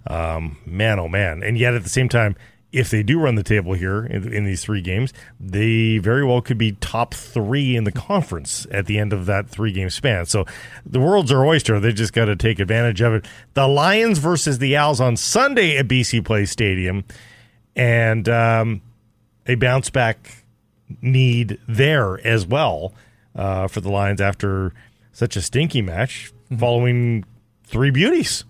Um, 0.06 0.58
man, 0.64 0.98
oh 0.98 1.08
man. 1.08 1.42
And 1.42 1.58
yet 1.58 1.74
at 1.74 1.82
the 1.82 1.88
same 1.90 2.08
time, 2.08 2.36
if 2.72 2.90
they 2.90 3.02
do 3.02 3.18
run 3.18 3.34
the 3.34 3.42
table 3.42 3.74
here 3.74 4.04
in, 4.04 4.32
in, 4.32 4.44
these 4.44 4.62
three 4.62 4.80
games, 4.80 5.12
they 5.40 5.98
very 5.98 6.24
well 6.24 6.40
could 6.40 6.58
be 6.58 6.72
top 6.72 7.14
three 7.14 7.74
in 7.74 7.84
the 7.84 7.92
conference 7.92 8.66
at 8.70 8.86
the 8.86 8.98
end 8.98 9.12
of 9.12 9.26
that 9.26 9.48
three 9.48 9.72
game 9.72 9.90
span. 9.90 10.26
So 10.26 10.44
the 10.86 11.00
world's 11.00 11.32
our 11.32 11.44
oyster. 11.44 11.80
They 11.80 11.92
just 11.92 12.12
got 12.12 12.26
to 12.26 12.36
take 12.36 12.60
advantage 12.60 13.00
of 13.00 13.14
it. 13.14 13.26
The 13.54 13.66
Lions 13.66 14.18
versus 14.18 14.58
the 14.58 14.76
Als 14.76 15.00
on 15.00 15.16
Sunday 15.16 15.76
at 15.78 15.88
BC 15.88 16.24
Place 16.24 16.50
Stadium, 16.50 17.04
and 17.74 18.28
um, 18.28 18.82
a 19.46 19.56
bounce 19.56 19.90
back 19.90 20.44
need 21.02 21.58
there 21.68 22.24
as 22.26 22.46
well 22.46 22.94
uh, 23.34 23.66
for 23.68 23.80
the 23.80 23.90
Lions 23.90 24.20
after 24.20 24.72
such 25.12 25.36
a 25.36 25.42
stinky 25.42 25.82
match 25.82 26.32
mm-hmm. 26.44 26.58
following 26.58 27.24
three 27.64 27.90
beauties. 27.90 28.44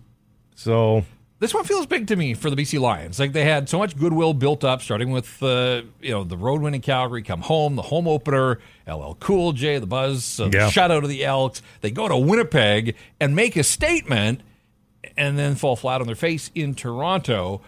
So 0.54 1.04
this 1.40 1.54
one 1.54 1.64
feels 1.64 1.86
big 1.86 2.06
to 2.08 2.16
me 2.16 2.34
for 2.34 2.50
the 2.50 2.56
BC 2.56 2.78
Lions. 2.78 3.18
Like 3.18 3.32
they 3.32 3.44
had 3.44 3.68
so 3.68 3.78
much 3.78 3.96
goodwill 3.96 4.34
built 4.34 4.62
up, 4.62 4.82
starting 4.82 5.10
with 5.10 5.42
uh, 5.42 5.82
you 6.00 6.10
know 6.10 6.22
the 6.22 6.36
road 6.36 6.60
win 6.60 6.74
in 6.74 6.82
Calgary, 6.82 7.22
come 7.22 7.40
home, 7.40 7.76
the 7.76 7.82
home 7.82 8.06
opener, 8.06 8.60
LL 8.86 9.14
Cool 9.14 9.52
J, 9.52 9.78
the 9.78 9.86
Buzz, 9.86 10.38
uh, 10.38 10.44
yeah. 10.44 10.66
the 10.66 10.70
shutout 10.70 11.02
of 11.02 11.08
the 11.08 11.24
Elks. 11.24 11.62
They 11.80 11.90
go 11.90 12.08
to 12.08 12.16
Winnipeg 12.16 12.94
and 13.18 13.34
make 13.34 13.56
a 13.56 13.64
statement, 13.64 14.42
and 15.16 15.38
then 15.38 15.54
fall 15.54 15.76
flat 15.76 16.02
on 16.02 16.06
their 16.06 16.14
face 16.14 16.50
in 16.54 16.74
Toronto. 16.74 17.62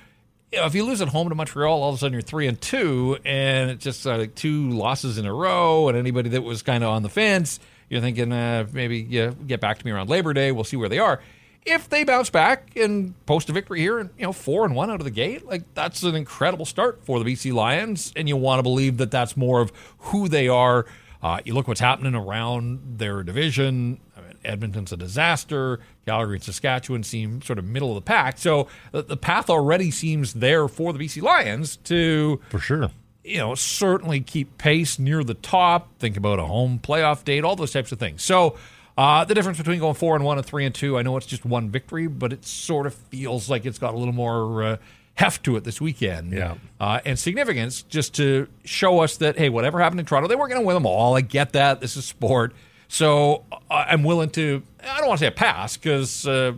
You 0.53 0.59
know, 0.59 0.67
if 0.67 0.75
you 0.75 0.85
lose 0.85 1.01
at 1.01 1.09
home 1.09 1.31
to 1.31 1.35
Montreal, 1.35 1.83
all 1.83 1.89
of 1.89 1.95
a 1.95 1.99
sudden 1.99 2.13
you're 2.13 2.21
three 2.21 2.47
and 2.47 2.61
two, 2.61 3.17
and 3.25 3.71
it's 3.71 3.83
just 3.83 4.07
uh, 4.07 4.19
like 4.19 4.35
two 4.35 4.69
losses 4.69 5.17
in 5.17 5.25
a 5.25 5.33
row. 5.33 5.89
And 5.89 5.97
anybody 5.97 6.29
that 6.31 6.43
was 6.43 6.61
kind 6.61 6.85
of 6.85 6.91
on 6.91 7.03
the 7.03 7.09
fence, 7.09 7.59
you're 7.89 8.03
thinking 8.03 8.33
uh, 8.33 8.67
maybe 8.71 8.99
yeah, 8.99 9.33
get 9.47 9.63
back 9.63 9.79
to 9.79 9.87
me 9.87 9.93
around 9.93 10.11
Labor 10.11 10.35
Day. 10.35 10.53
We'll 10.53 10.65
see 10.65 10.77
where 10.77 10.91
they 10.91 10.99
are 10.99 11.23
if 11.65 11.89
they 11.89 12.05
bounce 12.05 12.29
back 12.31 12.77
and 12.77 13.15
post 13.27 13.49
a 13.49 13.53
victory 13.53 13.81
here 13.81 13.99
and 13.99 14.11
you 14.19 14.25
know 14.25 14.33
four 14.33 14.65
and 14.65 14.75
one 14.75 14.91
out 14.91 15.01
of 15.01 15.05
the 15.05 15.11
gate 15.11 15.47
like 15.47 15.63
that's 15.75 16.03
an 16.03 16.15
incredible 16.15 16.65
start 16.65 17.05
for 17.05 17.23
the 17.23 17.25
bc 17.33 17.53
lions. 17.53 18.13
And 18.17 18.29
you 18.29 18.37
want 18.37 18.59
to 18.59 18.63
believe 18.63 18.97
that 18.99 19.11
that's 19.11 19.37
more 19.37 19.61
of 19.61 19.73
who 19.99 20.29
they 20.29 20.49
are. 20.49 20.87
Uh, 21.23 21.39
you 21.45 21.55
look 21.55 21.69
what's 21.69 21.81
happening 21.81 22.17
around 22.17 22.99
their 22.99 23.23
division. 23.23 24.01
I 24.17 24.21
mean, 24.23 24.35
edmonton's 24.45 24.91
a 24.93 24.97
disaster. 24.97 25.79
Calgary 26.05 26.37
and 26.37 26.43
saskatchewan 26.43 27.05
seem 27.05 27.41
sort 27.43 27.61
of 27.61 27.65
middle 27.65 27.91
of 27.91 27.95
the 27.95 28.01
pack. 28.03 28.39
So 28.39 28.67
the, 28.91 29.03
the 29.03 29.17
path 29.17 29.49
already 29.49 29.93
seems 29.93 30.35
there 30.35 30.67
for 30.67 30.93
the 30.93 30.99
bc 30.99 31.23
lions 31.23 31.77
to 31.85 32.41
for 32.49 32.59
sure. 32.59 32.91
you 33.23 33.39
know 33.39 33.55
certainly 33.55 34.21
keep 34.21 34.59
pace 34.59 34.99
near 34.99 35.23
the 35.23 35.35
top. 35.35 35.97
Think 36.01 36.17
about 36.17 36.41
a 36.41 36.45
home 36.47 36.81
playoff 36.83 37.23
date 37.23 37.45
all 37.45 37.55
those 37.55 37.73
types 37.73 37.93
of 37.93 38.01
things. 38.01 38.25
So 38.25 38.57
uh, 38.97 39.25
the 39.25 39.35
difference 39.35 39.59
between 39.59 39.79
going 39.79 39.95
four 39.95 40.15
and 40.15 40.25
one 40.25 40.39
and 40.39 40.47
three 40.47 40.65
and 40.65 40.75
two, 40.75 40.99
I 40.99 41.03
know 41.03 41.17
it's 41.17 41.27
just 41.27 41.45
one 41.45 41.71
victory, 41.71 42.07
but 42.07 42.33
it 42.33 42.45
sort 42.45 42.87
of 42.87 42.95
feels 42.95 43.49
like 43.49 43.65
it's 43.65 43.79
got 43.79 43.95
a 43.95 43.97
little 43.97 44.15
more 44.15 44.63
uh, 44.63 44.77
heft 45.15 45.45
to 45.45 45.57
it 45.57 45.65
this 45.65 45.81
weekend. 45.81 46.33
Yeah. 46.33 46.57
Uh, 46.81 47.01
and 47.05 47.19
significance 47.19 47.83
just 47.83 48.15
to 48.17 48.49
show 48.65 49.01
us 49.01 49.17
that, 49.19 49.39
hey, 49.39 49.49
whatever 49.49 49.81
happened 49.81 50.01
in 50.01 50.07
Toronto, 50.07 50.29
they 50.29 50.37
weren't 50.37 50.51
going 50.51 50.63
to 50.63 50.67
win 50.67 50.75
them 50.75 50.87
all. 50.87 51.17
I 51.17 51.21
get 51.21 51.53
that. 51.53 51.81
This 51.81 51.97
is 51.97 52.05
sport. 52.05 52.55
So 52.89 53.45
uh, 53.51 53.57
I'm 53.89 54.03
willing 54.03 54.31
to, 54.31 54.63
I 54.83 54.99
don't 54.99 55.09
want 55.09 55.19
to 55.21 55.25
say 55.25 55.29
a 55.29 55.33
pass 55.33 55.77
because 55.77 56.27
uh, 56.27 56.53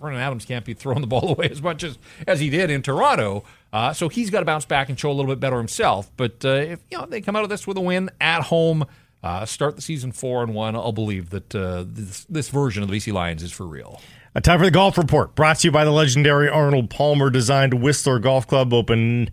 Vernon 0.00 0.20
Adams 0.20 0.44
can't 0.44 0.64
be 0.64 0.74
throwing 0.74 1.02
the 1.02 1.06
ball 1.08 1.30
away 1.30 1.48
as 1.50 1.60
much 1.60 1.82
as, 1.82 1.98
as 2.26 2.40
he 2.40 2.48
did 2.50 2.70
in 2.70 2.82
Toronto. 2.82 3.44
Uh, 3.72 3.92
so 3.92 4.08
he's 4.08 4.30
got 4.30 4.40
to 4.40 4.46
bounce 4.46 4.64
back 4.64 4.88
and 4.88 4.98
show 4.98 5.10
a 5.10 5.12
little 5.12 5.30
bit 5.30 5.40
better 5.40 5.58
himself. 5.58 6.10
But 6.16 6.44
uh, 6.44 6.50
if 6.50 6.80
you 6.90 6.98
know 6.98 7.06
they 7.06 7.20
come 7.20 7.34
out 7.34 7.42
of 7.42 7.48
this 7.48 7.66
with 7.66 7.76
a 7.76 7.80
win 7.80 8.08
at 8.20 8.42
home, 8.42 8.86
uh, 9.24 9.46
start 9.46 9.74
the 9.74 9.80
season 9.80 10.12
four 10.12 10.42
and 10.42 10.54
one, 10.54 10.76
I'll 10.76 10.92
believe 10.92 11.30
that 11.30 11.54
uh, 11.54 11.84
this, 11.86 12.26
this 12.26 12.50
version 12.50 12.82
of 12.82 12.90
the 12.90 12.96
BC 12.96 13.10
Lions 13.10 13.42
is 13.42 13.50
for 13.50 13.66
real. 13.66 14.00
Time 14.42 14.58
for 14.58 14.66
the 14.66 14.70
golf 14.70 14.98
report, 14.98 15.34
brought 15.34 15.60
to 15.60 15.68
you 15.68 15.72
by 15.72 15.84
the 15.84 15.92
legendary 15.92 16.46
Arnold 16.48 16.90
Palmer 16.90 17.30
designed 17.30 17.72
Whistler 17.72 18.18
Golf 18.18 18.46
Club, 18.46 18.74
open 18.74 19.30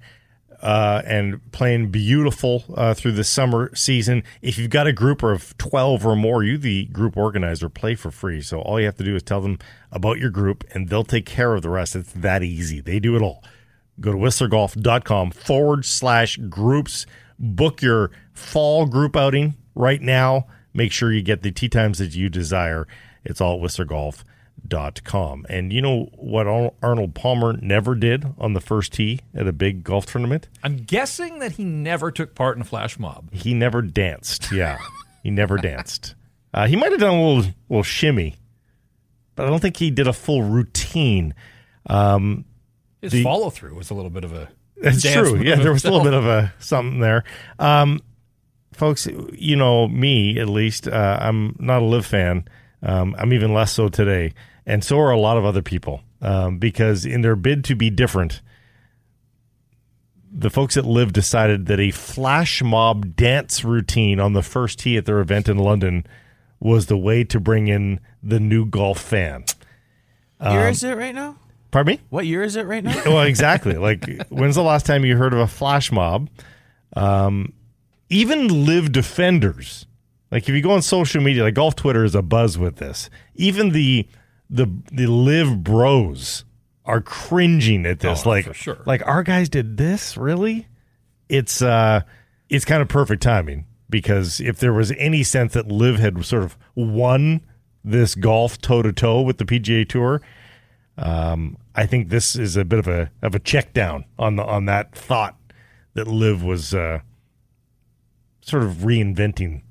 uh, 0.62 1.02
and 1.06 1.52
playing 1.52 1.92
beautiful 1.92 2.64
uh, 2.76 2.94
through 2.94 3.12
the 3.12 3.26
summer 3.26 3.76
season. 3.76 4.24
If 4.42 4.58
you've 4.58 4.70
got 4.70 4.88
a 4.88 4.94
group 4.94 5.24
of 5.24 5.58
12 5.58 6.06
or 6.06 6.16
more, 6.16 6.42
you, 6.42 6.58
the 6.58 6.86
group 6.86 7.18
organizer, 7.18 7.68
play 7.68 7.96
for 7.96 8.12
free. 8.12 8.42
So 8.42 8.62
all 8.62 8.80
you 8.80 8.86
have 8.86 8.96
to 8.98 9.04
do 9.04 9.16
is 9.16 9.24
tell 9.24 9.42
them 9.42 9.60
about 9.92 10.20
your 10.20 10.30
group 10.30 10.64
and 10.74 10.88
they'll 10.88 11.04
take 11.04 11.26
care 11.26 11.54
of 11.54 11.64
the 11.64 11.70
rest. 11.70 11.98
It's 11.98 12.14
that 12.14 12.44
easy. 12.44 12.80
They 12.80 13.00
do 13.00 13.18
it 13.18 13.22
all. 13.22 13.44
Go 14.00 14.14
to 14.14 14.18
whistlergolf.com 14.18 15.32
forward 15.32 15.84
slash 15.84 16.38
groups. 16.38 17.06
Book 17.38 17.82
your 17.82 18.12
fall 18.34 18.86
group 18.86 19.18
outing 19.18 19.56
right 19.76 20.02
now. 20.02 20.48
Make 20.74 20.92
sure 20.92 21.12
you 21.12 21.22
get 21.22 21.42
the 21.42 21.52
tee 21.52 21.70
times 21.70 21.98
that 22.00 22.16
you 22.16 22.30
desire. 22.30 22.88
It's 23.24 23.42
all 23.42 23.56
at 23.56 23.62
whistlergolf.com. 23.62 25.46
And 25.50 25.74
you 25.74 25.82
know 25.82 26.10
what 26.16 26.48
Arnold 26.48 27.14
Palmer 27.14 27.58
never 27.62 27.94
did 27.96 28.26
on 28.38 28.54
the 28.54 28.62
first 28.62 28.94
tee 28.94 29.20
at 29.36 29.48
a 29.48 29.54
big 29.54 29.84
golf 29.84 30.06
tournament? 30.06 30.48
I'm 30.64 30.78
guessing 30.78 31.40
that 31.40 31.54
he 31.54 31.64
never 31.66 32.12
took 32.12 32.36
part 32.36 32.56
in 32.56 32.62
a 32.62 32.66
flash 32.66 32.98
mob. 32.98 33.34
He 33.34 33.54
never 33.54 33.82
danced. 33.82 34.52
Yeah, 34.52 34.78
he 35.24 35.30
never 35.30 35.58
danced. 35.58 36.16
Uh, 36.54 36.68
he 36.68 36.76
might 36.76 36.92
have 36.92 37.00
done 37.00 37.14
a 37.14 37.26
little, 37.26 37.54
little 37.70 37.82
shimmy, 37.82 38.36
but 39.38 39.46
I 39.46 39.50
don't 39.50 39.62
think 39.62 39.78
he 39.78 39.90
did 39.90 40.06
a 40.06 40.12
full 40.12 40.42
routine. 40.44 41.34
Um, 41.86 42.44
His 43.02 43.24
follow 43.24 43.50
through 43.50 43.76
was 43.76 43.90
a 43.90 43.94
little 43.94 44.10
bit 44.10 44.26
of 44.26 44.34
a. 44.34 44.50
It's 44.76 45.02
true. 45.02 45.42
Yeah, 45.42 45.56
there 45.56 45.72
was 45.72 45.86
a 45.86 45.90
little 45.90 46.04
bit 46.04 46.14
of 46.14 46.26
a 46.26 46.54
something 46.60 47.00
there. 47.00 47.24
Um, 47.58 48.02
folks, 48.74 49.08
you 49.34 49.56
know 49.56 49.88
me 49.88 50.40
at 50.40 50.50
least. 50.50 50.88
Uh, 50.88 51.18
I'm 51.22 51.56
not 51.60 51.82
a 51.82 51.86
LIV 51.86 52.06
fan. 52.06 52.48
Um, 52.84 53.16
I'm 53.18 53.34
even 53.34 53.54
less 53.54 53.72
so 53.72 53.90
today, 53.90 54.34
and 54.66 54.84
so 54.84 55.00
are 55.00 55.12
a 55.12 55.20
lot 55.20 55.38
of 55.38 55.46
other 55.46 55.62
people. 55.62 56.02
Um, 56.22 56.60
because 56.60 57.06
in 57.06 57.22
their 57.22 57.36
bid 57.36 57.64
to 57.66 57.76
be 57.76 57.90
different, 57.90 58.42
the 60.32 60.50
folks 60.50 60.78
at 60.78 60.86
LIV 60.86 61.14
decided 61.14 61.66
that 61.66 61.80
a 61.80 61.92
flash 61.92 62.62
mob 62.62 63.16
dance 63.16 63.64
routine 63.64 64.20
on 64.20 64.34
the 64.34 64.44
first 64.44 64.80
tee 64.80 64.98
at 64.98 65.06
their 65.06 65.20
event 65.20 65.50
in 65.50 65.58
London 65.58 66.06
was 66.60 66.86
the 66.86 66.98
way 66.98 67.24
to 67.24 67.40
bring 67.40 67.68
in 67.68 68.00
the 68.22 68.40
new 68.40 68.66
golf 68.66 69.00
fan. 69.00 69.44
Um, 70.40 70.54
year 70.54 70.70
is 70.70 70.84
it 70.84 70.96
right 70.96 71.14
now? 71.14 71.38
Pardon 71.72 71.96
me? 71.96 72.02
What 72.10 72.26
year 72.26 72.44
is 72.44 72.56
it 72.56 72.66
right 72.66 72.84
now? 72.84 73.02
well, 73.06 73.22
exactly. 73.22 73.76
Like, 73.76 74.06
when's 74.30 74.56
the 74.56 74.64
last 74.64 74.86
time 74.86 75.06
you 75.06 75.18
heard 75.18 75.34
of 75.34 75.40
a 75.40 75.48
flash 75.48 75.92
mob? 75.92 76.30
Um, 76.96 77.54
even 78.12 78.66
LIV 78.66 78.92
defenders, 78.92 79.88
like 80.32 80.44
if 80.44 80.50
you 80.50 80.62
go 80.62 80.72
on 80.72 80.82
social 80.82 81.22
media, 81.22 81.44
like 81.44 81.54
golf 81.54 81.76
Twitter 81.76 82.04
is 82.04 82.14
a 82.14 82.22
buzz 82.22 82.58
with 82.58 82.76
this. 82.76 83.10
Even 83.36 83.70
the 83.70 84.08
the 84.50 84.68
the 84.92 85.08
LIV 85.08 85.64
bros 85.64 86.44
are 86.86 87.00
cringing 87.00 87.86
at 87.86 88.02
this. 88.02 88.26
Oh, 88.26 88.30
like, 88.30 88.46
for 88.46 88.54
sure. 88.54 88.84
like 88.86 89.06
our 89.08 89.24
guys 89.24 89.48
did 89.48 89.78
this 89.78 90.18
really. 90.18 90.68
It's 91.30 91.62
uh, 91.62 92.02
it's 92.50 92.66
kind 92.66 92.82
of 92.82 92.90
perfect 92.90 93.24
timing 93.24 93.66
because 93.90 94.42
if 94.42 94.60
there 94.60 94.74
was 94.74 94.92
any 94.98 95.24
sense 95.24 95.54
that 95.54 95.70
LIV 95.70 96.00
had 96.00 96.26
sort 96.26 96.44
of 96.44 96.58
won 96.76 97.42
this 97.84 98.14
golf 98.14 98.60
toe 98.60 98.82
to 98.82 98.92
toe 98.92 99.22
with 99.22 99.38
the 99.38 99.46
PGA 99.46 99.88
Tour, 99.88 100.22
um, 100.98 101.58
I 101.76 101.86
think 101.86 102.10
this 102.10 102.36
is 102.36 102.58
a 102.58 102.66
bit 102.66 102.80
of 102.80 102.90
a 102.90 103.10
of 103.22 103.36
a 103.36 103.40
check 103.40 103.74
down 103.74 104.04
on 104.20 104.36
the 104.36 104.44
on 104.44 104.66
that 104.66 104.94
thought 104.94 105.38
that 105.94 106.08
LIV 106.08 106.44
was 106.44 106.74
uh, 106.74 107.00
sort 108.42 108.64
of 108.64 108.78
reinventing 108.78 109.62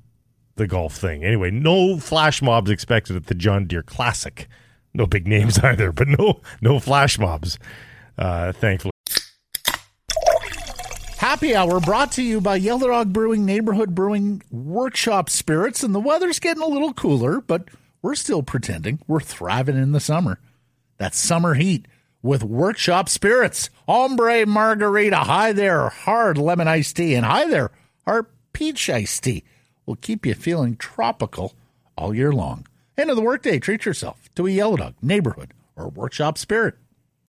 the 0.55 0.67
golf 0.67 0.95
thing. 0.95 1.23
Anyway, 1.23 1.51
no 1.51 1.97
flash 1.97 2.41
mobs 2.41 2.69
expected 2.69 3.15
at 3.15 3.27
the 3.27 3.35
John 3.35 3.65
Deere 3.65 3.83
Classic. 3.83 4.47
No 4.93 5.05
big 5.05 5.27
names 5.27 5.59
either, 5.63 5.91
but 5.91 6.07
no 6.07 6.41
no 6.61 6.79
flash 6.79 7.17
mobs. 7.17 7.57
Uh, 8.17 8.51
thankfully. 8.51 8.91
Happy 11.17 11.55
Hour 11.55 11.79
brought 11.79 12.11
to 12.13 12.23
you 12.23 12.41
by 12.41 12.55
Yellow 12.55 12.87
Dog 12.87 13.13
Brewing 13.13 13.45
Neighborhood 13.45 13.93
Brewing 13.93 14.41
Workshop 14.49 15.29
Spirits. 15.29 15.83
And 15.83 15.93
the 15.93 15.99
weather's 15.99 16.39
getting 16.39 16.63
a 16.63 16.67
little 16.67 16.93
cooler, 16.93 17.41
but 17.41 17.69
we're 18.01 18.15
still 18.15 18.41
pretending 18.41 18.99
we're 19.07 19.19
thriving 19.19 19.77
in 19.77 19.91
the 19.91 19.99
summer. 19.99 20.39
That's 20.97 21.19
summer 21.19 21.53
heat 21.53 21.87
with 22.23 22.43
Workshop 22.43 23.07
Spirits. 23.07 23.69
Ombre 23.87 24.47
Margarita. 24.47 25.17
Hi 25.17 25.53
there. 25.53 25.89
Hard 25.89 26.39
lemon 26.39 26.67
iced 26.67 26.95
tea. 26.95 27.13
And 27.13 27.25
hi 27.25 27.47
there. 27.47 27.69
Our 28.07 28.27
peach 28.53 28.89
iced 28.89 29.23
tea 29.23 29.43
will 29.85 29.95
keep 29.95 30.25
you 30.25 30.33
feeling 30.33 30.75
tropical 30.75 31.53
all 31.97 32.13
year 32.13 32.31
long. 32.31 32.65
End 32.97 33.09
of 33.09 33.15
the 33.15 33.21
workday. 33.21 33.59
Treat 33.59 33.85
yourself 33.85 34.29
to 34.35 34.47
a 34.47 34.51
Yellow 34.51 34.77
Dog 34.77 34.95
Neighborhood 35.01 35.53
or 35.75 35.89
Workshop 35.89 36.37
Spirit. 36.37 36.75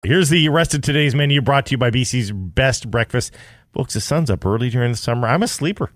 Here's 0.03 0.29
the 0.29 0.47
rest 0.49 0.73
of 0.73 0.81
today's 0.81 1.13
menu 1.13 1.41
brought 1.41 1.65
to 1.67 1.71
you 1.71 1.77
by 1.77 1.91
BC's 1.91 2.31
Best 2.31 2.89
Breakfast. 2.89 3.33
Folks, 3.73 3.93
the 3.93 4.01
sun's 4.01 4.29
up 4.29 4.45
early 4.45 4.69
during 4.69 4.91
the 4.91 4.97
summer. 4.97 5.27
I'm 5.27 5.43
a 5.43 5.47
sleeper, 5.47 5.91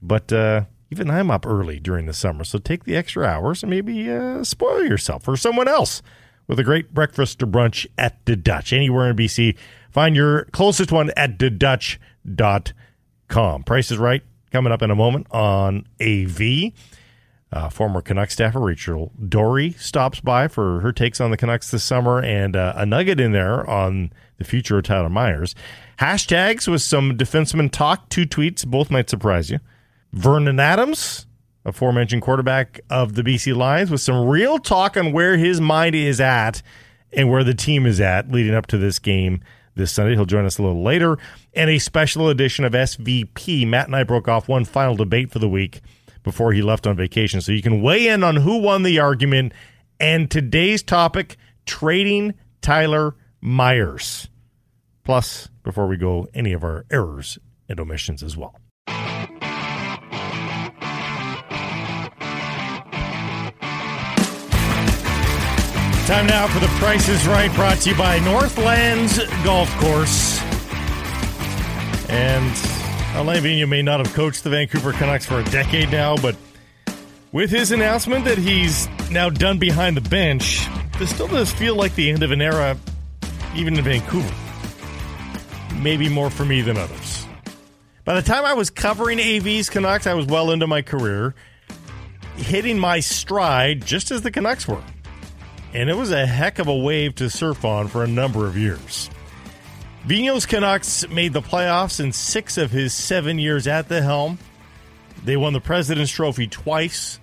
but 0.00 0.32
uh, 0.32 0.66
even 0.90 1.10
I'm 1.10 1.30
up 1.30 1.44
early 1.44 1.80
during 1.80 2.06
the 2.06 2.12
summer. 2.12 2.44
So 2.44 2.58
take 2.58 2.84
the 2.84 2.96
extra 2.96 3.26
hours 3.26 3.62
and 3.62 3.70
maybe 3.70 4.10
uh, 4.10 4.44
spoil 4.44 4.84
yourself 4.84 5.26
or 5.26 5.36
someone 5.36 5.68
else 5.68 6.02
with 6.46 6.60
a 6.60 6.64
great 6.64 6.94
breakfast 6.94 7.42
or 7.42 7.46
brunch 7.46 7.86
at 7.98 8.24
the 8.26 8.36
Dutch. 8.36 8.72
Anywhere 8.72 9.10
in 9.10 9.16
BC, 9.16 9.56
find 9.90 10.14
your 10.14 10.44
closest 10.46 10.92
one 10.92 11.10
at 11.16 11.38
thedutch.com. 11.38 12.02
Price 13.64 13.90
is 13.90 13.98
right 13.98 14.22
coming 14.50 14.72
up 14.72 14.82
in 14.82 14.90
a 14.90 14.94
moment 14.94 15.26
on 15.30 15.86
AV. 16.00 16.72
Uh, 17.52 17.68
former 17.68 18.02
Canucks 18.02 18.34
staffer 18.34 18.60
Rachel 18.60 19.12
Doerrie 19.28 19.78
stops 19.78 20.20
by 20.20 20.48
for 20.48 20.80
her 20.80 20.92
takes 20.92 21.20
on 21.20 21.30
the 21.30 21.36
Canucks 21.36 21.70
this 21.70 21.84
summer 21.84 22.20
and 22.20 22.56
uh, 22.56 22.72
a 22.76 22.84
nugget 22.84 23.20
in 23.20 23.32
there 23.32 23.68
on 23.70 24.12
the 24.38 24.44
future 24.44 24.78
of 24.78 24.84
Tyler 24.84 25.08
Myers. 25.08 25.54
Hashtags 25.98 26.68
with 26.68 26.82
some 26.82 27.16
defenseman 27.16 27.70
talk, 27.70 28.08
two 28.08 28.26
tweets, 28.26 28.66
both 28.66 28.90
might 28.90 29.08
surprise 29.08 29.48
you. 29.48 29.60
Vernon 30.12 30.58
Adams, 30.58 31.26
aforementioned 31.64 32.22
quarterback 32.22 32.80
of 32.90 33.14
the 33.14 33.22
BC 33.22 33.56
Lions, 33.56 33.90
with 33.90 34.00
some 34.00 34.26
real 34.26 34.58
talk 34.58 34.96
on 34.96 35.12
where 35.12 35.36
his 35.36 35.60
mind 35.60 35.94
is 35.94 36.20
at 36.20 36.62
and 37.12 37.30
where 37.30 37.44
the 37.44 37.54
team 37.54 37.86
is 37.86 38.00
at 38.00 38.30
leading 38.30 38.54
up 38.54 38.66
to 38.66 38.78
this 38.78 38.98
game 38.98 39.40
this 39.76 39.92
Sunday. 39.92 40.14
He'll 40.14 40.24
join 40.26 40.44
us 40.44 40.58
a 40.58 40.62
little 40.62 40.82
later. 40.82 41.16
And 41.54 41.70
a 41.70 41.78
special 41.78 42.28
edition 42.28 42.64
of 42.64 42.72
SVP. 42.72 43.66
Matt 43.66 43.86
and 43.86 43.94
I 43.94 44.02
broke 44.02 44.26
off 44.26 44.48
one 44.48 44.64
final 44.64 44.96
debate 44.96 45.30
for 45.30 45.38
the 45.38 45.48
week 45.48 45.80
before 46.24 46.52
he 46.52 46.62
left 46.62 46.86
on 46.86 46.96
vacation. 46.96 47.40
So 47.40 47.52
you 47.52 47.62
can 47.62 47.80
weigh 47.82 48.08
in 48.08 48.24
on 48.24 48.36
who 48.36 48.58
won 48.58 48.82
the 48.82 48.98
argument 48.98 49.52
and 50.00 50.30
today's 50.30 50.82
topic 50.82 51.36
trading 51.64 52.34
Tyler 52.60 53.14
Myers. 53.40 54.28
Plus, 55.04 55.48
before 55.62 55.86
we 55.86 55.96
go, 55.96 56.26
any 56.34 56.52
of 56.52 56.64
our 56.64 56.84
errors 56.90 57.38
and 57.68 57.78
omissions 57.78 58.22
as 58.22 58.36
well. 58.36 58.58
Time 66.06 66.28
now 66.28 66.46
for 66.46 66.60
the 66.60 66.68
Price 66.78 67.08
is 67.08 67.26
Right, 67.26 67.52
brought 67.56 67.78
to 67.78 67.90
you 67.90 67.96
by 67.96 68.20
Northlands 68.20 69.18
Golf 69.42 69.68
Course. 69.78 70.40
And 72.08 72.46
Alain 73.16 73.42
Vigneault 73.42 73.68
may 73.68 73.82
not 73.82 73.98
have 73.98 74.14
coached 74.14 74.44
the 74.44 74.50
Vancouver 74.50 74.92
Canucks 74.92 75.26
for 75.26 75.40
a 75.40 75.44
decade 75.46 75.90
now, 75.90 76.16
but 76.16 76.36
with 77.32 77.50
his 77.50 77.72
announcement 77.72 78.24
that 78.24 78.38
he's 78.38 78.88
now 79.10 79.28
done 79.28 79.58
behind 79.58 79.96
the 79.96 80.08
bench, 80.08 80.68
this 81.00 81.12
still 81.12 81.26
does 81.26 81.52
feel 81.52 81.74
like 81.74 81.92
the 81.96 82.08
end 82.08 82.22
of 82.22 82.30
an 82.30 82.40
era, 82.40 82.78
even 83.56 83.76
in 83.76 83.82
Vancouver. 83.82 84.32
Maybe 85.74 86.08
more 86.08 86.30
for 86.30 86.44
me 86.44 86.62
than 86.62 86.76
others. 86.76 87.26
By 88.04 88.14
the 88.14 88.22
time 88.22 88.44
I 88.44 88.54
was 88.54 88.70
covering 88.70 89.18
AV's 89.18 89.68
Canucks, 89.68 90.06
I 90.06 90.14
was 90.14 90.26
well 90.26 90.52
into 90.52 90.68
my 90.68 90.82
career, 90.82 91.34
hitting 92.36 92.78
my 92.78 93.00
stride 93.00 93.84
just 93.84 94.12
as 94.12 94.22
the 94.22 94.30
Canucks 94.30 94.68
were. 94.68 94.84
And 95.76 95.90
it 95.90 95.94
was 95.94 96.10
a 96.10 96.24
heck 96.24 96.58
of 96.58 96.68
a 96.68 96.74
wave 96.74 97.16
to 97.16 97.28
surf 97.28 97.62
on 97.62 97.88
for 97.88 98.02
a 98.02 98.06
number 98.06 98.46
of 98.46 98.56
years. 98.56 99.10
Vino's 100.06 100.46
Canucks 100.46 101.06
made 101.10 101.34
the 101.34 101.42
playoffs 101.42 102.00
in 102.00 102.14
six 102.14 102.56
of 102.56 102.70
his 102.70 102.94
seven 102.94 103.38
years 103.38 103.66
at 103.66 103.90
the 103.90 104.00
helm. 104.00 104.38
They 105.22 105.36
won 105.36 105.52
the 105.52 105.60
President's 105.60 106.10
Trophy 106.10 106.46
twice, 106.46 107.20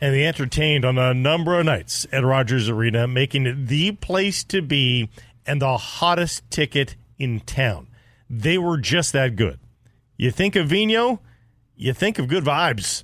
and 0.00 0.14
they 0.14 0.24
entertained 0.24 0.84
on 0.84 0.98
a 0.98 1.12
number 1.12 1.58
of 1.58 1.66
nights 1.66 2.06
at 2.12 2.24
Rogers 2.24 2.68
Arena, 2.68 3.08
making 3.08 3.46
it 3.46 3.66
the 3.66 3.90
place 3.90 4.44
to 4.44 4.62
be 4.62 5.08
and 5.44 5.60
the 5.60 5.78
hottest 5.78 6.48
ticket 6.52 6.94
in 7.18 7.40
town. 7.40 7.88
They 8.30 8.56
were 8.56 8.78
just 8.78 9.12
that 9.14 9.34
good. 9.34 9.58
You 10.16 10.30
think 10.30 10.54
of 10.54 10.68
Vino, 10.68 11.18
you 11.74 11.92
think 11.92 12.20
of 12.20 12.28
good 12.28 12.44
vibes. 12.44 13.02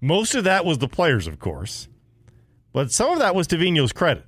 Most 0.00 0.36
of 0.36 0.44
that 0.44 0.64
was 0.64 0.78
the 0.78 0.86
players, 0.86 1.26
of 1.26 1.40
course, 1.40 1.87
but 2.78 2.92
some 2.92 3.10
of 3.10 3.18
that 3.18 3.34
was 3.34 3.48
Vigneault's 3.48 3.92
credit. 3.92 4.24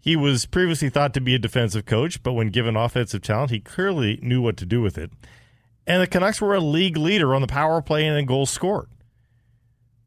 He 0.00 0.16
was 0.16 0.46
previously 0.46 0.88
thought 0.88 1.12
to 1.12 1.20
be 1.20 1.34
a 1.34 1.38
defensive 1.38 1.84
coach, 1.84 2.22
but 2.22 2.32
when 2.32 2.48
given 2.48 2.74
offensive 2.74 3.20
talent, 3.20 3.50
he 3.50 3.60
clearly 3.60 4.18
knew 4.22 4.40
what 4.40 4.56
to 4.56 4.64
do 4.64 4.80
with 4.80 4.96
it. 4.96 5.10
And 5.86 6.00
the 6.00 6.06
Canucks 6.06 6.40
were 6.40 6.54
a 6.54 6.60
league 6.60 6.96
leader 6.96 7.34
on 7.34 7.42
the 7.42 7.46
power 7.46 7.82
play 7.82 8.06
and 8.06 8.16
in 8.16 8.24
goals 8.24 8.48
scored. 8.48 8.88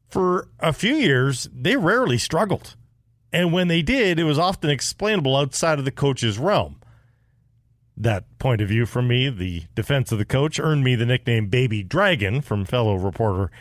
For 0.08 0.48
a 0.58 0.72
few 0.72 0.96
years, 0.96 1.48
they 1.54 1.76
rarely 1.76 2.18
struggled. 2.18 2.74
And 3.32 3.52
when 3.52 3.68
they 3.68 3.82
did, 3.82 4.18
it 4.18 4.24
was 4.24 4.36
often 4.36 4.68
explainable 4.68 5.36
outside 5.36 5.78
of 5.78 5.84
the 5.84 5.92
coach's 5.92 6.40
realm. 6.40 6.80
That 7.96 8.36
point 8.40 8.60
of 8.60 8.68
view 8.68 8.84
from 8.84 9.06
me, 9.06 9.28
the 9.28 9.62
defense 9.76 10.10
of 10.10 10.18
the 10.18 10.24
coach, 10.24 10.58
earned 10.58 10.82
me 10.82 10.96
the 10.96 11.06
nickname 11.06 11.46
Baby 11.46 11.84
Dragon 11.84 12.40
from 12.40 12.64
fellow 12.64 12.96
reporter, 12.96 13.52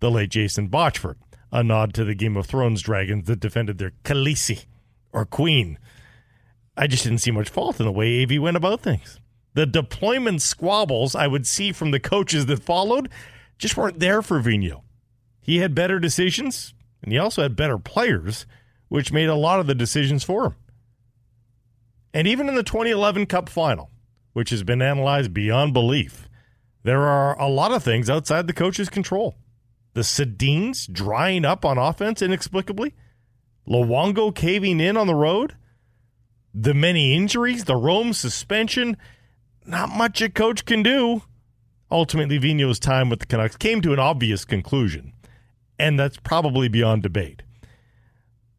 the 0.00 0.10
late 0.10 0.30
Jason 0.30 0.70
Botchford, 0.70 1.16
a 1.52 1.62
nod 1.62 1.92
to 1.94 2.04
the 2.04 2.14
Game 2.14 2.36
of 2.36 2.46
Thrones 2.46 2.82
dragons 2.82 3.26
that 3.26 3.40
defended 3.40 3.78
their 3.78 3.92
Khaleesi 4.04 4.64
or 5.12 5.26
Queen. 5.26 5.78
I 6.76 6.86
just 6.86 7.04
didn't 7.04 7.18
see 7.18 7.30
much 7.30 7.50
fault 7.50 7.78
in 7.78 7.86
the 7.86 7.92
way 7.92 8.22
AV 8.22 8.40
went 8.40 8.56
about 8.56 8.80
things. 8.80 9.20
The 9.54 9.66
deployment 9.66 10.40
squabbles 10.40 11.14
I 11.14 11.26
would 11.26 11.46
see 11.46 11.72
from 11.72 11.90
the 11.90 12.00
coaches 12.00 12.46
that 12.46 12.62
followed 12.62 13.10
just 13.58 13.76
weren't 13.76 14.00
there 14.00 14.22
for 14.22 14.40
Vigneault. 14.40 14.82
He 15.42 15.58
had 15.58 15.74
better 15.74 15.98
decisions, 15.98 16.72
and 17.02 17.12
he 17.12 17.18
also 17.18 17.42
had 17.42 17.54
better 17.54 17.76
players, 17.76 18.46
which 18.88 19.12
made 19.12 19.28
a 19.28 19.34
lot 19.34 19.60
of 19.60 19.66
the 19.66 19.74
decisions 19.74 20.24
for 20.24 20.46
him. 20.46 20.54
And 22.14 22.26
even 22.26 22.48
in 22.48 22.54
the 22.54 22.62
2011 22.62 23.26
Cup 23.26 23.48
final, 23.48 23.90
which 24.32 24.50
has 24.50 24.62
been 24.62 24.80
analyzed 24.80 25.34
beyond 25.34 25.74
belief, 25.74 26.28
there 26.82 27.02
are 27.02 27.38
a 27.38 27.48
lot 27.48 27.72
of 27.72 27.82
things 27.82 28.08
outside 28.08 28.46
the 28.46 28.52
coach's 28.52 28.88
control. 28.88 29.36
The 29.94 30.02
Sedins 30.02 30.90
drying 30.90 31.44
up 31.44 31.64
on 31.64 31.78
offense 31.78 32.22
inexplicably, 32.22 32.94
Luongo 33.68 34.34
caving 34.34 34.80
in 34.80 34.96
on 34.96 35.06
the 35.06 35.14
road, 35.14 35.56
the 36.54 36.74
many 36.74 37.14
injuries, 37.14 37.64
the 37.64 37.76
Rome 37.76 38.12
suspension, 38.12 38.96
not 39.64 39.90
much 39.90 40.20
a 40.20 40.28
coach 40.28 40.64
can 40.64 40.82
do. 40.82 41.22
Ultimately, 41.90 42.38
Vino's 42.38 42.78
time 42.78 43.10
with 43.10 43.20
the 43.20 43.26
Canucks 43.26 43.56
came 43.56 43.82
to 43.82 43.92
an 43.92 43.98
obvious 43.98 44.44
conclusion, 44.44 45.12
and 45.78 45.98
that's 45.98 46.16
probably 46.16 46.68
beyond 46.68 47.02
debate. 47.02 47.42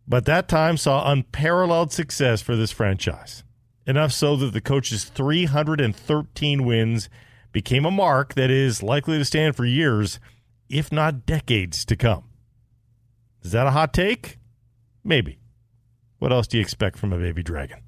But 0.08 0.26
that 0.26 0.48
time 0.48 0.78
saw 0.78 1.10
unparalleled 1.12 1.92
success 1.92 2.42
for 2.42 2.56
this 2.56 2.72
franchise. 2.72 3.44
Enough 3.86 4.12
so 4.12 4.36
that 4.38 4.54
the 4.54 4.62
coach's 4.62 5.06
313 5.06 6.64
wins 6.64 7.10
became 7.52 7.86
a 7.86 7.92
mark 7.92 8.34
that 8.36 8.50
is 8.50 8.84
likely 8.84 9.18
to 9.18 9.26
stand 9.26 9.56
for 9.56 9.66
years, 9.66 10.20
if 10.70 10.92
not 10.92 11.26
decades 11.26 11.86
to 11.86 11.96
come. 11.96 12.26
Is 13.42 13.52
that 13.52 13.68
a 13.68 13.72
hot 13.72 13.94
take? 13.94 14.38
Maybe. 15.04 15.40
What 16.20 16.32
else 16.32 16.48
do 16.48 16.58
you 16.58 16.62
expect 16.62 16.98
from 16.98 17.12
a 17.12 17.18
baby 17.18 17.44
dragon? 17.44 17.80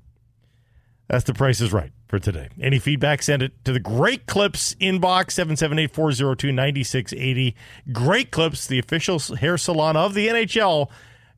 That's 1.08 1.24
the 1.24 1.34
price 1.34 1.62
is 1.62 1.72
right 1.72 1.92
for 2.08 2.20
today. 2.20 2.50
Any 2.60 2.80
feedback, 2.80 3.22
send 3.22 3.42
it 3.42 3.64
to 3.64 3.72
the 3.72 3.80
Great 3.80 4.26
Clips 4.26 4.74
inbox, 4.76 5.32
778 5.32 5.94
402 5.94 6.52
9680. 6.52 7.56
Great 7.92 8.32
Clips, 8.32 8.68
the 8.68 8.80
official 8.80 9.20
hair 9.20 9.58
salon 9.58 9.96
of 9.96 10.14
the 10.14 10.28
NHL. 10.28 10.90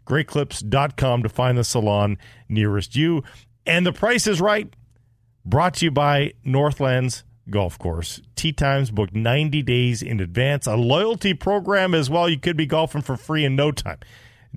GreatClips.com 0.07 1.23
to 1.23 1.29
find 1.29 1.57
the 1.57 1.63
salon 1.63 2.17
nearest 2.47 2.95
you. 2.95 3.23
And 3.65 3.85
the 3.85 3.91
price 3.91 4.25
is 4.25 4.39
right. 4.39 4.73
Brought 5.45 5.75
to 5.75 5.85
you 5.85 5.91
by 5.91 6.33
Northlands 6.43 7.23
Golf 7.49 7.79
Course. 7.79 8.21
Tee 8.35 8.51
times 8.51 8.91
booked 8.91 9.15
90 9.15 9.63
days 9.63 10.01
in 10.01 10.19
advance. 10.19 10.67
A 10.67 10.75
loyalty 10.75 11.33
program 11.33 11.93
as 11.93 12.09
well. 12.09 12.27
You 12.29 12.39
could 12.39 12.57
be 12.57 12.65
golfing 12.65 13.01
for 13.01 13.15
free 13.17 13.45
in 13.45 13.55
no 13.55 13.71
time. 13.71 13.99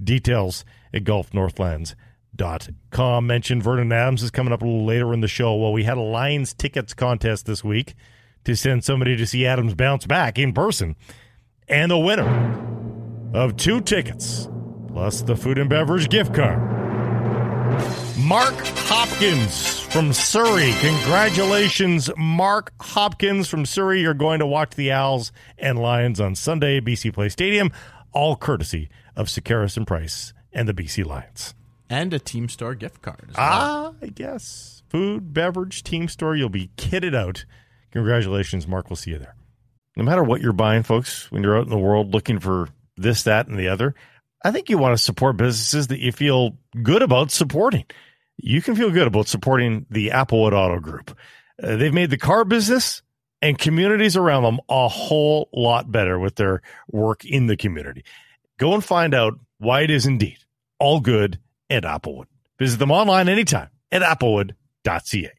Details 0.03 0.64
at 0.92 1.05
golfnorthlands.com. 1.05 3.26
Mentioned 3.26 3.62
Vernon 3.62 3.92
Adams 3.92 4.22
is 4.22 4.31
coming 4.31 4.53
up 4.53 4.62
a 4.62 4.64
little 4.64 4.85
later 4.85 5.12
in 5.12 5.20
the 5.20 5.29
show. 5.29 5.55
Well, 5.55 5.72
we 5.72 5.85
had 5.85 5.98
a 5.98 6.03
Lions 6.03 6.55
tickets 6.55 6.94
contest 6.94 7.46
this 7.46 7.62
week 7.62 7.94
to 8.44 8.57
send 8.57 8.85
somebody 8.85 9.16
to 9.16 9.26
see 9.26 9.46
Adams 9.46 9.74
bounce 9.74 10.07
back 10.07 10.38
in 10.38 10.53
person. 10.53 10.96
And 11.68 11.90
the 11.90 11.98
winner 11.98 12.59
of 13.35 13.57
two 13.57 13.81
tickets 13.81 14.48
plus 14.88 15.22
the 15.22 15.37
food 15.37 15.59
and 15.59 15.70
beverage 15.70 16.09
gift 16.09 16.35
card. 16.35 16.80
Mark 18.18 18.54
Hopkins 18.87 19.80
from 19.80 20.12
Surrey. 20.12 20.72
Congratulations, 20.80 22.11
Mark 22.16 22.72
Hopkins 22.80 23.48
from 23.48 23.66
Surrey. 23.66 24.02
You're 24.02 24.14
going 24.14 24.38
to 24.40 24.46
watch 24.46 24.74
the 24.74 24.90
Als 24.90 25.33
and 25.59 25.78
Lions 25.78 26.20
on 26.20 26.35
Sunday, 26.35 26.80
BC 26.80 27.12
Place 27.12 27.33
Stadium, 27.33 27.72
all 28.12 28.37
courtesy 28.37 28.88
of 29.16 29.28
Sekeres 29.28 29.76
and 29.76 29.87
Price 29.87 30.33
and 30.52 30.68
the 30.68 30.74
BC 30.74 31.04
Lions. 31.04 31.54
And 31.88 32.14
a 32.14 32.18
Team 32.18 32.48
Store 32.48 32.74
gift 32.74 33.02
card. 33.02 33.33
Well. 33.37 33.37
Ah, 33.38 33.92
I 34.00 34.06
guess. 34.06 34.83
Food, 34.88 35.33
beverage, 35.33 35.83
team 35.83 36.09
store. 36.09 36.35
You'll 36.37 36.48
be 36.48 36.70
kitted 36.76 37.14
out. 37.14 37.44
Congratulations, 37.92 38.66
Mark. 38.66 38.90
We'll 38.90 38.96
see 38.96 39.12
you 39.12 39.18
there. 39.18 39.35
No 39.96 40.04
matter 40.04 40.22
what 40.22 40.40
you're 40.40 40.52
buying, 40.52 40.83
folks, 40.83 41.30
when 41.30 41.42
you're 41.42 41.56
out 41.56 41.64
in 41.64 41.70
the 41.70 41.78
world 41.78 42.12
looking 42.12 42.38
for 42.38 42.68
this, 42.96 43.24
that, 43.24 43.48
and 43.48 43.59
the 43.59 43.68
other, 43.68 43.94
I 44.42 44.50
think 44.50 44.70
you 44.70 44.79
want 44.79 44.96
to 44.96 45.03
support 45.03 45.37
businesses 45.37 45.88
that 45.88 46.00
you 46.00 46.12
feel 46.12 46.57
good 46.83 47.03
about 47.03 47.31
supporting. 47.31 47.85
You 48.38 48.62
can 48.62 48.74
feel 48.74 48.90
good 48.90 49.07
about 49.07 49.29
supporting 49.29 49.87
the 49.90 50.09
Applewood 50.09 50.53
Auto 50.53 50.81
Group. 50.81 51.16
Uh, 51.62 51.76
they've 51.76 51.92
made 51.92 52.11
the 52.11 52.16
car 52.16 52.44
business 52.44 53.03
and 53.42 53.59
communities 53.59 54.16
around 54.16 54.44
them 54.44 54.61
a 54.68 54.88
whole 54.88 55.48
lot 55.53 55.90
better 55.92 56.18
with 56.18 56.37
their 56.37 56.62
work 56.90 57.24
in 57.24 57.46
the 57.46 57.57
community. 57.57 58.05
Go 58.59 58.74
and 58.74 58.85
find 58.85 59.14
out 59.14 59.38
why 59.59 59.83
it 59.83 59.90
is 59.90 60.07
indeed 60.07 60.38
all 60.79 61.00
good 61.00 61.38
at 61.68 61.85
Applewood. 61.85 62.26
Visit 62.59 62.79
them 62.79 62.90
online 62.90 63.29
anytime 63.29 63.68
at 63.92 64.03
applewood.ca. 64.03 65.31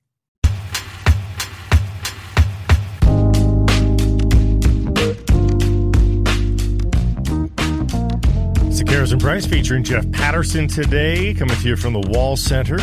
And 8.93 9.21
Price 9.21 9.45
featuring 9.45 9.83
Jeff 9.83 10.09
Paterson 10.11 10.67
today, 10.67 11.33
coming 11.33 11.55
to 11.57 11.67
you 11.67 11.75
from 11.77 11.93
the 11.93 12.01
Wall 12.09 12.35
Center. 12.35 12.77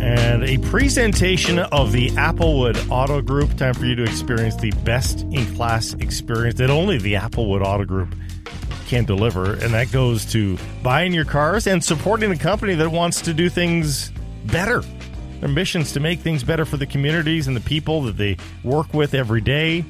And 0.00 0.42
a 0.42 0.56
presentation 0.68 1.58
of 1.58 1.92
the 1.92 2.08
Applewood 2.12 2.90
Auto 2.90 3.20
Group. 3.20 3.56
Time 3.56 3.74
for 3.74 3.84
you 3.84 3.94
to 3.94 4.02
experience 4.02 4.56
the 4.56 4.72
best 4.84 5.20
in 5.20 5.54
class 5.54 5.92
experience 5.94 6.58
that 6.58 6.70
only 6.70 6.98
the 6.98 7.14
Applewood 7.14 7.64
Auto 7.64 7.84
Group 7.84 8.14
can 8.86 9.04
deliver. 9.04 9.52
And 9.52 9.74
that 9.74 9.92
goes 9.92 10.24
to 10.32 10.58
buying 10.82 11.12
your 11.12 11.26
cars 11.26 11.66
and 11.66 11.84
supporting 11.84 12.32
a 12.32 12.38
company 12.38 12.74
that 12.74 12.90
wants 12.90 13.20
to 13.22 13.34
do 13.34 13.48
things 13.48 14.10
better. 14.46 14.82
Their 15.40 15.50
missions 15.50 15.92
to 15.92 16.00
make 16.00 16.20
things 16.20 16.42
better 16.42 16.64
for 16.64 16.78
the 16.78 16.86
communities 16.86 17.46
and 17.46 17.56
the 17.56 17.60
people 17.60 18.02
that 18.02 18.16
they 18.16 18.38
work 18.64 18.92
with 18.92 19.14
every 19.14 19.42
day. 19.42 19.84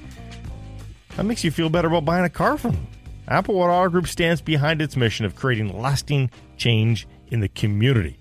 That 1.17 1.25
makes 1.25 1.43
you 1.43 1.53
feel 1.53 1.71
better 1.71 1.89
about 1.89 2.05
buying 2.05 2.25
a 2.25 2.31
car 2.31 2.59
from 2.59 2.73
them. 2.73 2.87
Applewood 3.29 3.69
Auto 3.69 3.91
Group 3.91 4.07
stands 4.07 4.41
behind 4.41 4.81
its 4.81 4.97
mission 4.97 5.27
of 5.27 5.35
creating 5.35 5.81
lasting 5.81 6.31
change 6.57 7.09
in 7.29 7.41
the 7.41 7.49
community 7.49 8.19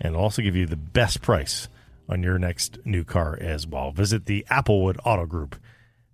and 0.00 0.16
also 0.16 0.42
give 0.42 0.56
you 0.56 0.66
the 0.66 0.76
best 0.76 1.20
price 1.20 1.68
on 2.08 2.22
your 2.22 2.38
next 2.38 2.78
new 2.84 3.04
car 3.04 3.38
as 3.40 3.66
well. 3.66 3.90
Visit 3.90 4.26
the 4.26 4.46
Applewood 4.50 4.98
Auto 5.04 5.26
Group 5.26 5.56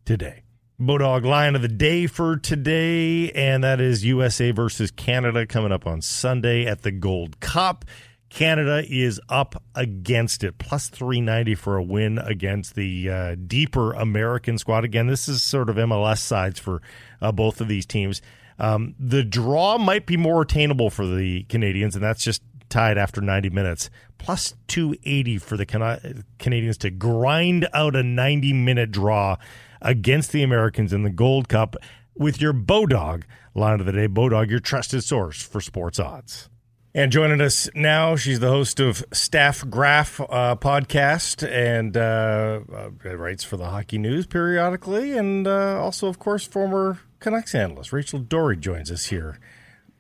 today. 0.05 0.43
Bodog 0.81 1.25
line 1.25 1.55
of 1.55 1.63
the 1.63 1.69
day 1.69 2.07
for 2.07 2.37
today, 2.37 3.31
and 3.33 3.63
that 3.63 3.81
is 3.81 4.05
USA 4.05 4.51
versus 4.51 4.91
Canada 4.91 5.47
coming 5.47 5.73
up 5.73 5.87
on 5.87 6.01
Sunday 6.01 6.65
at 6.65 6.83
the 6.83 6.91
Gold 6.91 7.39
Cup. 7.41 7.85
Canada 8.31 8.85
is 8.89 9.21
up 9.29 9.61
against 9.75 10.45
it, 10.45 10.57
plus 10.59 10.89
390 10.89 11.57
for 11.57 11.77
a 11.77 11.83
win 11.83 12.19
against 12.19 12.77
the 12.77 13.11
uh, 13.11 13.37
deeper 13.47 13.93
American 13.93 14.57
squad. 14.57 14.85
Again, 14.85 15.09
this 15.09 15.29
is 15.29 15.43
sort 15.43 15.69
of 15.69 15.77
MLS 15.77 16.19
sides 16.19 16.59
for 16.59 16.81
uh, 17.21 17.33
both 17.33 17.61
of 17.61 17.69
these 17.69 17.85
teams. 17.85 18.23
Um, 18.59 18.95
the 18.99 19.25
draw 19.25 19.79
might 19.79 20.07
be 20.07 20.17
more 20.17 20.43
attainable 20.43 20.91
for 20.91 21.07
the 21.07 21.43
Canadians, 21.45 21.97
and 21.97 22.05
that's 22.05 22.23
just 22.23 22.43
tied 22.69 22.97
after 22.97 23.21
90 23.21 23.51
minutes. 23.51 23.91
Plus 24.17 24.55
280 24.69 25.39
for 25.39 25.57
the 25.57 25.67
Can- 25.67 26.25
Canadians 26.39 26.79
to 26.79 26.91
grind 26.91 27.69
out 27.75 27.97
a 27.97 28.03
90 28.03 28.53
minute 28.53 28.93
draw 28.93 29.37
against 29.83 30.31
the 30.31 30.43
Americans 30.43 30.93
in 30.93 31.03
the 31.03 31.11
Gold 31.11 31.49
Cup 31.49 31.75
with 32.15 32.41
your 32.41 32.53
Bodog 32.53 33.25
line 33.55 33.81
of 33.81 33.87
the 33.87 33.93
day. 33.93 34.07
Bodog, 34.07 34.51
your 34.51 34.61
trusted 34.61 35.03
source 35.03 35.43
for 35.43 35.61
sports 35.61 35.99
odds. 35.99 36.49
And 36.93 37.13
joining 37.13 37.41
us 37.41 37.71
now, 37.73 38.17
she's 38.17 38.41
the 38.41 38.49
host 38.49 38.81
of 38.81 39.05
Staff 39.13 39.65
Graph 39.71 40.21
uh, 40.21 40.57
podcast 40.57 41.49
and 41.49 41.97
uh, 41.97 42.61
uh, 42.73 43.17
writes 43.17 43.45
for 43.45 43.57
the 43.57 43.67
Hockey 43.67 43.97
News 43.97 44.27
periodically, 44.27 45.17
and 45.17 45.47
uh, 45.47 45.81
also, 45.81 46.09
of 46.09 46.19
course, 46.19 46.45
former 46.45 46.99
Canucks 47.21 47.55
analyst 47.55 47.93
Rachel 47.93 48.19
Doerrie 48.19 48.57
joins 48.57 48.91
us 48.91 49.07
here 49.07 49.39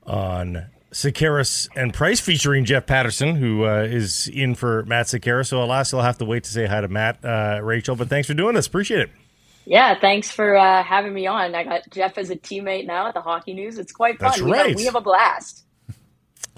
on 0.04 0.66
Sekeres 0.90 1.68
and 1.76 1.94
Price, 1.94 2.18
featuring 2.18 2.64
Jeff 2.64 2.86
Paterson, 2.86 3.36
who 3.36 3.66
uh, 3.66 3.86
is 3.88 4.26
in 4.26 4.56
for 4.56 4.82
Matt 4.82 5.06
Sekeres. 5.06 5.46
So, 5.46 5.62
alas, 5.62 5.92
you'll 5.92 6.02
have 6.02 6.18
to 6.18 6.24
wait 6.24 6.42
to 6.42 6.50
say 6.50 6.66
hi 6.66 6.80
to 6.80 6.88
Matt, 6.88 7.24
uh, 7.24 7.60
Rachel. 7.62 7.94
But 7.94 8.08
thanks 8.08 8.26
for 8.26 8.34
doing 8.34 8.56
this. 8.56 8.66
Appreciate 8.66 9.02
it. 9.02 9.10
Yeah, 9.64 9.96
thanks 10.00 10.28
for 10.28 10.56
having 10.58 11.14
me 11.14 11.28
on. 11.28 11.54
I 11.54 11.62
got 11.62 11.82
Jeff 11.90 12.18
as 12.18 12.30
a 12.30 12.36
teammate 12.36 12.88
now 12.88 13.06
at 13.06 13.14
the 13.14 13.20
Hockey 13.20 13.52
News. 13.52 13.78
It's 13.78 13.92
quite 13.92 14.18
fun. 14.18 14.30
That's 14.30 14.42
we 14.42 14.50
right. 14.50 14.66
Have, 14.70 14.76
we 14.76 14.86
have 14.86 14.96
a 14.96 15.00
blast. 15.00 15.66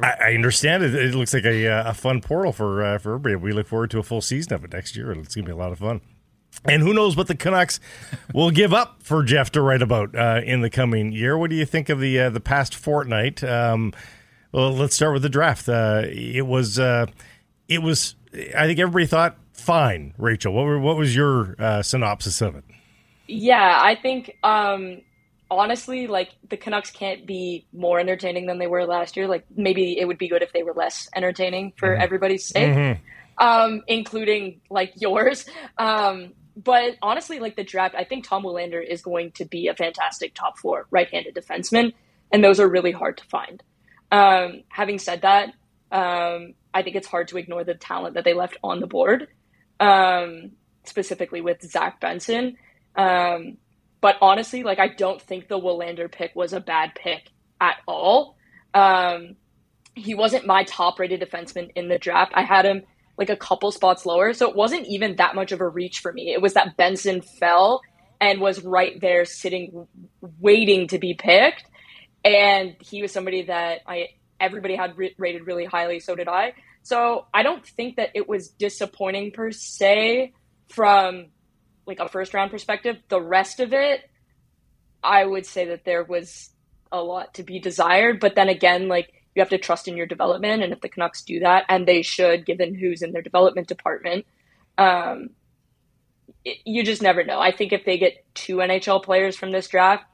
I, 0.03 0.14
I 0.21 0.35
understand 0.35 0.83
it. 0.83 0.95
It 0.95 1.14
looks 1.14 1.35
like 1.35 1.45
a, 1.45 1.68
uh, 1.68 1.90
a 1.90 1.95
fun 1.95 2.21
portal 2.21 2.53
for 2.53 2.85
uh, 2.85 2.99
for 2.99 3.14
everybody. 3.14 3.37
We 3.37 3.53
look 3.53 3.66
forward 3.66 3.90
to 3.92 3.99
a 3.99 4.03
full 4.03 4.21
season 4.21 4.55
of 4.55 4.64
it 4.64 4.73
next 4.73 4.97
year. 4.97 5.12
It's 5.12 5.35
going 5.35 5.45
to 5.45 5.51
be 5.51 5.53
a 5.53 5.57
lot 5.57 5.73
of 5.73 5.79
fun. 5.79 6.01
And 6.64 6.83
who 6.83 6.92
knows 6.92 7.16
what 7.16 7.29
the 7.29 7.35
Canucks 7.35 7.81
will 8.35 8.51
give 8.51 8.73
up 8.73 9.03
for 9.03 9.23
Jeff 9.23 9.51
to 9.53 9.62
write 9.62 9.83
about 9.83 10.14
uh, 10.14 10.40
in 10.45 10.61
the 10.61 10.71
coming 10.71 11.12
year? 11.12 11.37
What 11.37 11.51
do 11.51 11.57
you 11.57 11.64
think 11.64 11.88
of 11.88 12.01
the 12.01 12.18
uh, 12.18 12.31
the 12.31 12.40
past 12.40 12.75
fortnight? 12.75 13.42
Um, 13.42 13.92
well, 14.53 14.73
let's 14.73 14.95
start 14.95 15.14
with 15.14 15.23
the 15.23 15.29
draft. 15.29 15.68
Uh, 15.68 16.03
it 16.07 16.47
was 16.47 16.79
uh, 16.79 17.07
it 17.68 17.83
was. 17.83 18.16
I 18.57 18.66
think 18.66 18.79
everybody 18.79 19.07
thought 19.07 19.37
fine. 19.53 20.14
Rachel, 20.18 20.53
what 20.53 20.64
were, 20.64 20.79
what 20.79 20.97
was 20.97 21.14
your 21.14 21.55
uh, 21.59 21.83
synopsis 21.83 22.40
of 22.40 22.57
it? 22.57 22.64
Yeah, 23.27 23.79
I 23.83 23.95
think 23.95 24.37
um, 24.42 25.01
honestly, 25.56 26.06
like 26.06 26.30
the 26.48 26.56
Canucks 26.56 26.90
can't 26.90 27.26
be 27.26 27.66
more 27.72 27.98
entertaining 28.00 28.46
than 28.46 28.58
they 28.58 28.66
were 28.66 28.84
last 28.86 29.16
year. 29.16 29.26
Like 29.26 29.44
maybe 29.56 29.98
it 29.98 30.06
would 30.06 30.18
be 30.18 30.28
good 30.28 30.42
if 30.42 30.52
they 30.52 30.62
were 30.62 30.74
less 30.74 31.08
entertaining 31.14 31.72
for 31.76 31.88
Mm-hmm. 31.88 32.02
everybody's 32.02 32.46
sake, 32.46 32.98
um, 33.38 33.82
including 33.86 34.60
like 34.70 34.92
yours. 34.96 35.46
Um, 35.78 36.32
but 36.56 36.96
honestly, 37.00 37.38
like 37.38 37.56
the 37.56 37.64
draft, 37.64 37.94
I 37.96 38.04
think 38.04 38.26
Tom 38.26 38.44
Willander 38.44 38.86
is 38.86 39.02
going 39.02 39.32
to 39.32 39.44
be 39.44 39.68
a 39.68 39.74
fantastic 39.74 40.34
top 40.34 40.58
four 40.58 40.86
right-handed 40.90 41.34
defenseman, 41.34 41.94
and 42.30 42.44
those 42.44 42.60
are 42.60 42.68
really 42.68 42.92
hard 42.92 43.16
to 43.18 43.24
find. 43.24 43.62
Um, 44.10 44.64
having 44.68 44.98
said 44.98 45.22
that, 45.22 45.54
um, 45.90 46.54
I 46.74 46.82
think 46.82 46.96
it's 46.96 47.06
hard 47.06 47.28
to 47.28 47.38
ignore 47.38 47.64
the 47.64 47.74
talent 47.74 48.14
that 48.14 48.24
they 48.24 48.34
left 48.34 48.59
on 48.62 48.80
the 48.80 48.86
board, 48.86 49.28
um, 49.80 50.53
specifically 50.84 51.40
with 51.40 51.62
Zach 51.62 52.00
Benson. 52.00 52.57
Um, 52.96 53.57
but 54.03 54.16
honestly, 54.20 54.64
like 54.64 54.80
I 54.80 54.88
don't 54.88 55.22
think 55.22 55.48
the 55.48 55.61
Willander 55.61 56.12
pick 56.12 56.32
was 56.36 56.53
a 56.53 56.61
bad 56.61 56.92
pick 56.96 57.30
at 57.61 57.76
all. 57.88 58.36
Um, 58.74 59.36
he 59.94 60.14
wasn't 60.14 60.46
my 60.46 60.64
top 60.64 61.00
rated 61.00 61.22
defenseman 61.22 61.70
in 61.76 61.88
the 61.88 61.98
draft. 61.98 62.32
I 62.36 62.42
had 62.42 62.66
him 62.66 62.82
like 63.18 63.30
a 63.30 63.36
couple 63.36 63.72
spots 63.72 64.07
lower, 64.07 64.34
so 64.34 64.50
it 64.50 64.57
wasn't 64.57 64.86
even 64.88 65.16
that 65.16 65.36
much 65.36 65.53
of 65.53 65.62
a 65.62 65.68
reach 65.68 66.00
for 66.00 66.12
me. 66.12 66.32
It 66.34 66.42
was 66.42 66.55
that 66.55 66.76
Benson 66.76 67.22
fell 67.22 67.82
and 68.20 68.40
was 68.40 68.62
right 68.64 69.00
there 69.00 69.24
sitting 69.24 69.88
waiting 70.40 70.88
to 70.88 70.98
be 70.98 71.14
picked 71.14 71.64
and 72.24 72.76
he 72.80 73.03
was 73.03 73.12
somebody 73.12 73.42
that 73.44 73.80
I 73.86 74.09
everybody 74.40 74.76
had 74.76 74.96
re- 74.96 75.14
rated 75.18 75.46
really 75.46 75.64
highly 75.64 76.00
so 76.00 76.14
did 76.14 76.28
I. 76.28 76.55
So 76.84 77.26
I 77.34 77.42
don't 77.44 77.66
think 77.66 77.96
that 77.96 78.11
it 78.14 78.28
was 78.28 78.48
disappointing 78.48 79.32
per 79.32 79.53
se 79.53 80.32
from 80.68 81.26
like 81.87 82.01
a 82.01 82.09
first 82.09 82.35
round 82.35 82.51
perspective. 82.51 82.97
The 83.09 83.20
rest 83.20 83.61
of 83.61 83.72
it 83.72 84.09
I 85.03 85.24
would 85.24 85.47
say 85.47 85.66
that 85.66 85.85
there 85.85 86.05
was 86.05 86.51
a 86.93 87.03
lot 87.03 87.35
to 87.35 87.43
be 87.43 87.59
desired, 87.59 88.20
but 88.20 88.35
then 88.35 88.49
again 88.49 88.89
like 88.89 89.12
you 89.35 89.41
have 89.41 89.51
to 89.51 89.59
trust 89.59 89.89
in 89.89 89.97
your 89.97 90.07
development 90.07 90.62
and 90.62 90.72
if 90.72 90.80
the 90.80 90.89
Canucks 90.89 91.22
do 91.22 91.41
that 91.41 91.64
and 91.68 91.87
they 91.87 92.03
should 92.03 92.45
given 92.45 92.74
who's 92.74 93.03
in 93.03 93.12
their 93.12 93.22
development 93.22 93.66
department 93.66 94.26
um 94.76 95.30
it, 96.45 96.59
you 96.64 96.85
just 96.85 97.03
never 97.03 97.24
know. 97.24 97.41
I 97.41 97.53
think 97.53 97.72
if 97.72 97.85
they 97.85 97.99
get 97.99 98.24
two 98.35 98.57
NHL 98.57 99.03
players 99.03 99.37
from 99.37 99.53
this 99.53 99.68
draft, 99.68 100.05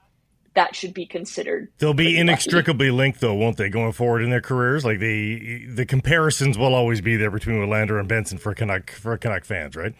that 0.55 0.75
should 0.75 0.93
be 0.93 1.07
considered. 1.07 1.69
They'll 1.79 1.95
be 1.95 2.19
inextricably 2.19 2.91
lucky. 2.91 2.97
linked, 2.97 3.21
though, 3.21 3.35
won't 3.35 3.57
they, 3.57 3.69
going 3.69 3.93
forward 3.93 4.23
in 4.23 4.31
their 4.31 4.41
careers? 4.41 4.85
Like 4.85 4.99
the 4.99 5.66
the 5.66 5.87
comparisons 5.87 6.59
will 6.59 6.75
always 6.75 7.01
be 7.01 7.16
there 7.16 7.31
between 7.31 7.57
Willander 7.59 7.99
and 7.99 8.09
Benson 8.09 8.39
for 8.39 8.55
Canuck 8.55 8.91
for 8.91 9.16
Canuck 9.16 9.45
fans, 9.45 9.77
right? 9.77 9.95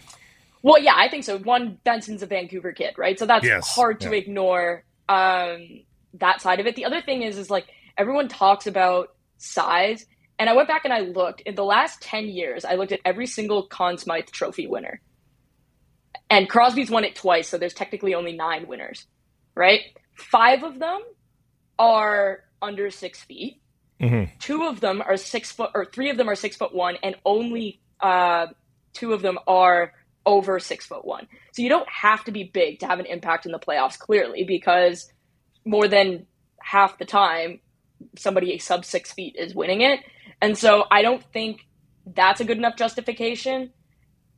Well, 0.63 0.81
yeah, 0.81 0.95
I 0.97 1.09
think 1.09 1.25
so. 1.25 1.39
One, 1.39 1.79
Benson's 1.85 2.23
a 2.23 2.27
Vancouver 2.27 2.73
kid, 2.73 2.95
right? 2.97 3.19
So 3.19 3.27
that's 3.27 3.45
yes. 3.45 3.69
hard 3.69 4.01
to 4.01 4.11
yeah. 4.11 4.17
ignore 4.17 4.85
um, 5.09 5.83
that 6.15 6.41
side 6.41 6.61
of 6.61 6.67
it. 6.67 6.77
The 6.77 6.85
other 6.85 7.01
thing 7.01 7.23
is, 7.23 7.39
is 7.39 7.51
like 7.51 7.67
everyone 7.97 8.29
talks 8.29 8.67
about 8.67 9.15
size, 9.39 10.05
and 10.39 10.51
I 10.51 10.55
went 10.55 10.69
back 10.69 10.85
and 10.85 10.93
I 10.93 11.01
looked 11.01 11.41
in 11.43 11.55
the 11.55 11.65
last 11.65 12.03
ten 12.03 12.27
years. 12.27 12.65
I 12.65 12.75
looked 12.75 12.93
at 12.93 13.01
every 13.05 13.27
single 13.27 13.67
Conn 13.67 13.99
Smythe 13.99 14.27
Trophy 14.27 14.67
winner, 14.67 15.01
and 16.29 16.49
Crosby's 16.49 16.91
won 16.91 17.05
it 17.05 17.15
twice, 17.15 17.49
so 17.49 17.59
there's 17.59 17.75
technically 17.75 18.15
only 18.15 18.37
nine 18.37 18.67
winners, 18.67 19.07
right? 19.55 19.81
Five 20.15 20.65
of 20.65 20.79
them 20.79 21.01
are 21.79 22.41
under 22.61 22.91
six 22.91 23.23
feet. 23.23 23.63
Mm-hmm. 24.01 24.37
Two 24.39 24.65
of 24.65 24.81
them 24.81 25.03
are 25.03 25.17
six 25.17 25.53
foot, 25.53 25.71
or 25.75 25.85
three 25.85 26.11
of 26.11 26.17
them 26.17 26.29
are 26.29 26.35
six 26.35 26.57
foot 26.57 26.75
one, 26.75 26.97
and 27.03 27.17
only 27.25 27.81
uh, 28.01 28.47
two 28.93 29.13
of 29.13 29.23
them 29.23 29.39
are 29.47 29.93
over 30.29 30.61
six 30.61 30.85
foot 30.85 31.07
one. 31.07 31.27
So 31.55 31.63
you 31.63 31.71
don't 31.71 31.89
have 31.89 32.23
to 32.25 32.33
be 32.33 32.45
big 32.45 32.81
to 32.81 32.87
have 32.87 33.01
an 33.01 33.07
impact 33.07 33.47
in 33.47 33.53
the 33.53 33.59
playoffs, 33.59 33.99
clearly, 33.99 34.45
because 34.45 35.11
more 35.65 35.89
than 35.89 36.27
half 36.61 36.99
the 36.99 37.07
time, 37.07 37.61
somebody 38.17 38.59
sub 38.59 38.85
six 38.85 39.11
feet 39.11 39.37
is 39.39 39.55
winning 39.55 39.81
it. 39.81 40.01
And 40.43 40.57
so 40.57 40.85
I 40.91 41.01
don't 41.01 41.25
think 41.33 41.67
that's 42.15 42.43
a 42.43 42.45
good 42.45 42.59
enough 42.59 42.77
justification. 42.77 43.71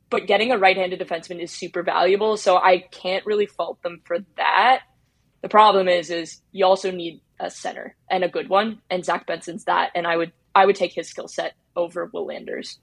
But 0.09 0.27
getting 0.27 0.51
a 0.51 0.57
right 0.57 0.77
handed 0.77 1.01
defenseman 1.01 1.41
is 1.41 1.51
super 1.51 1.83
valuable. 1.83 2.37
So 2.37 2.55
I 2.55 2.85
can't 2.91 3.25
really 3.25 3.45
fault 3.45 3.81
them 3.83 4.01
for 4.05 4.19
that. 4.37 4.79
The 5.41 5.49
problem 5.49 5.89
is, 5.89 6.09
is 6.09 6.41
you 6.53 6.65
also 6.65 6.89
need 6.89 7.21
a 7.39 7.49
center 7.49 7.95
and 8.09 8.23
a 8.23 8.29
good 8.29 8.47
one, 8.47 8.81
and 8.89 9.03
Zach 9.03 9.27
Benson's 9.27 9.65
that. 9.65 9.91
And 9.95 10.07
I 10.07 10.15
would 10.15 10.31
I 10.55 10.65
would 10.65 10.75
take 10.75 10.93
his 10.93 11.09
skill 11.09 11.27
set 11.27 11.53
over 11.75 12.09
Willander's. 12.13 12.79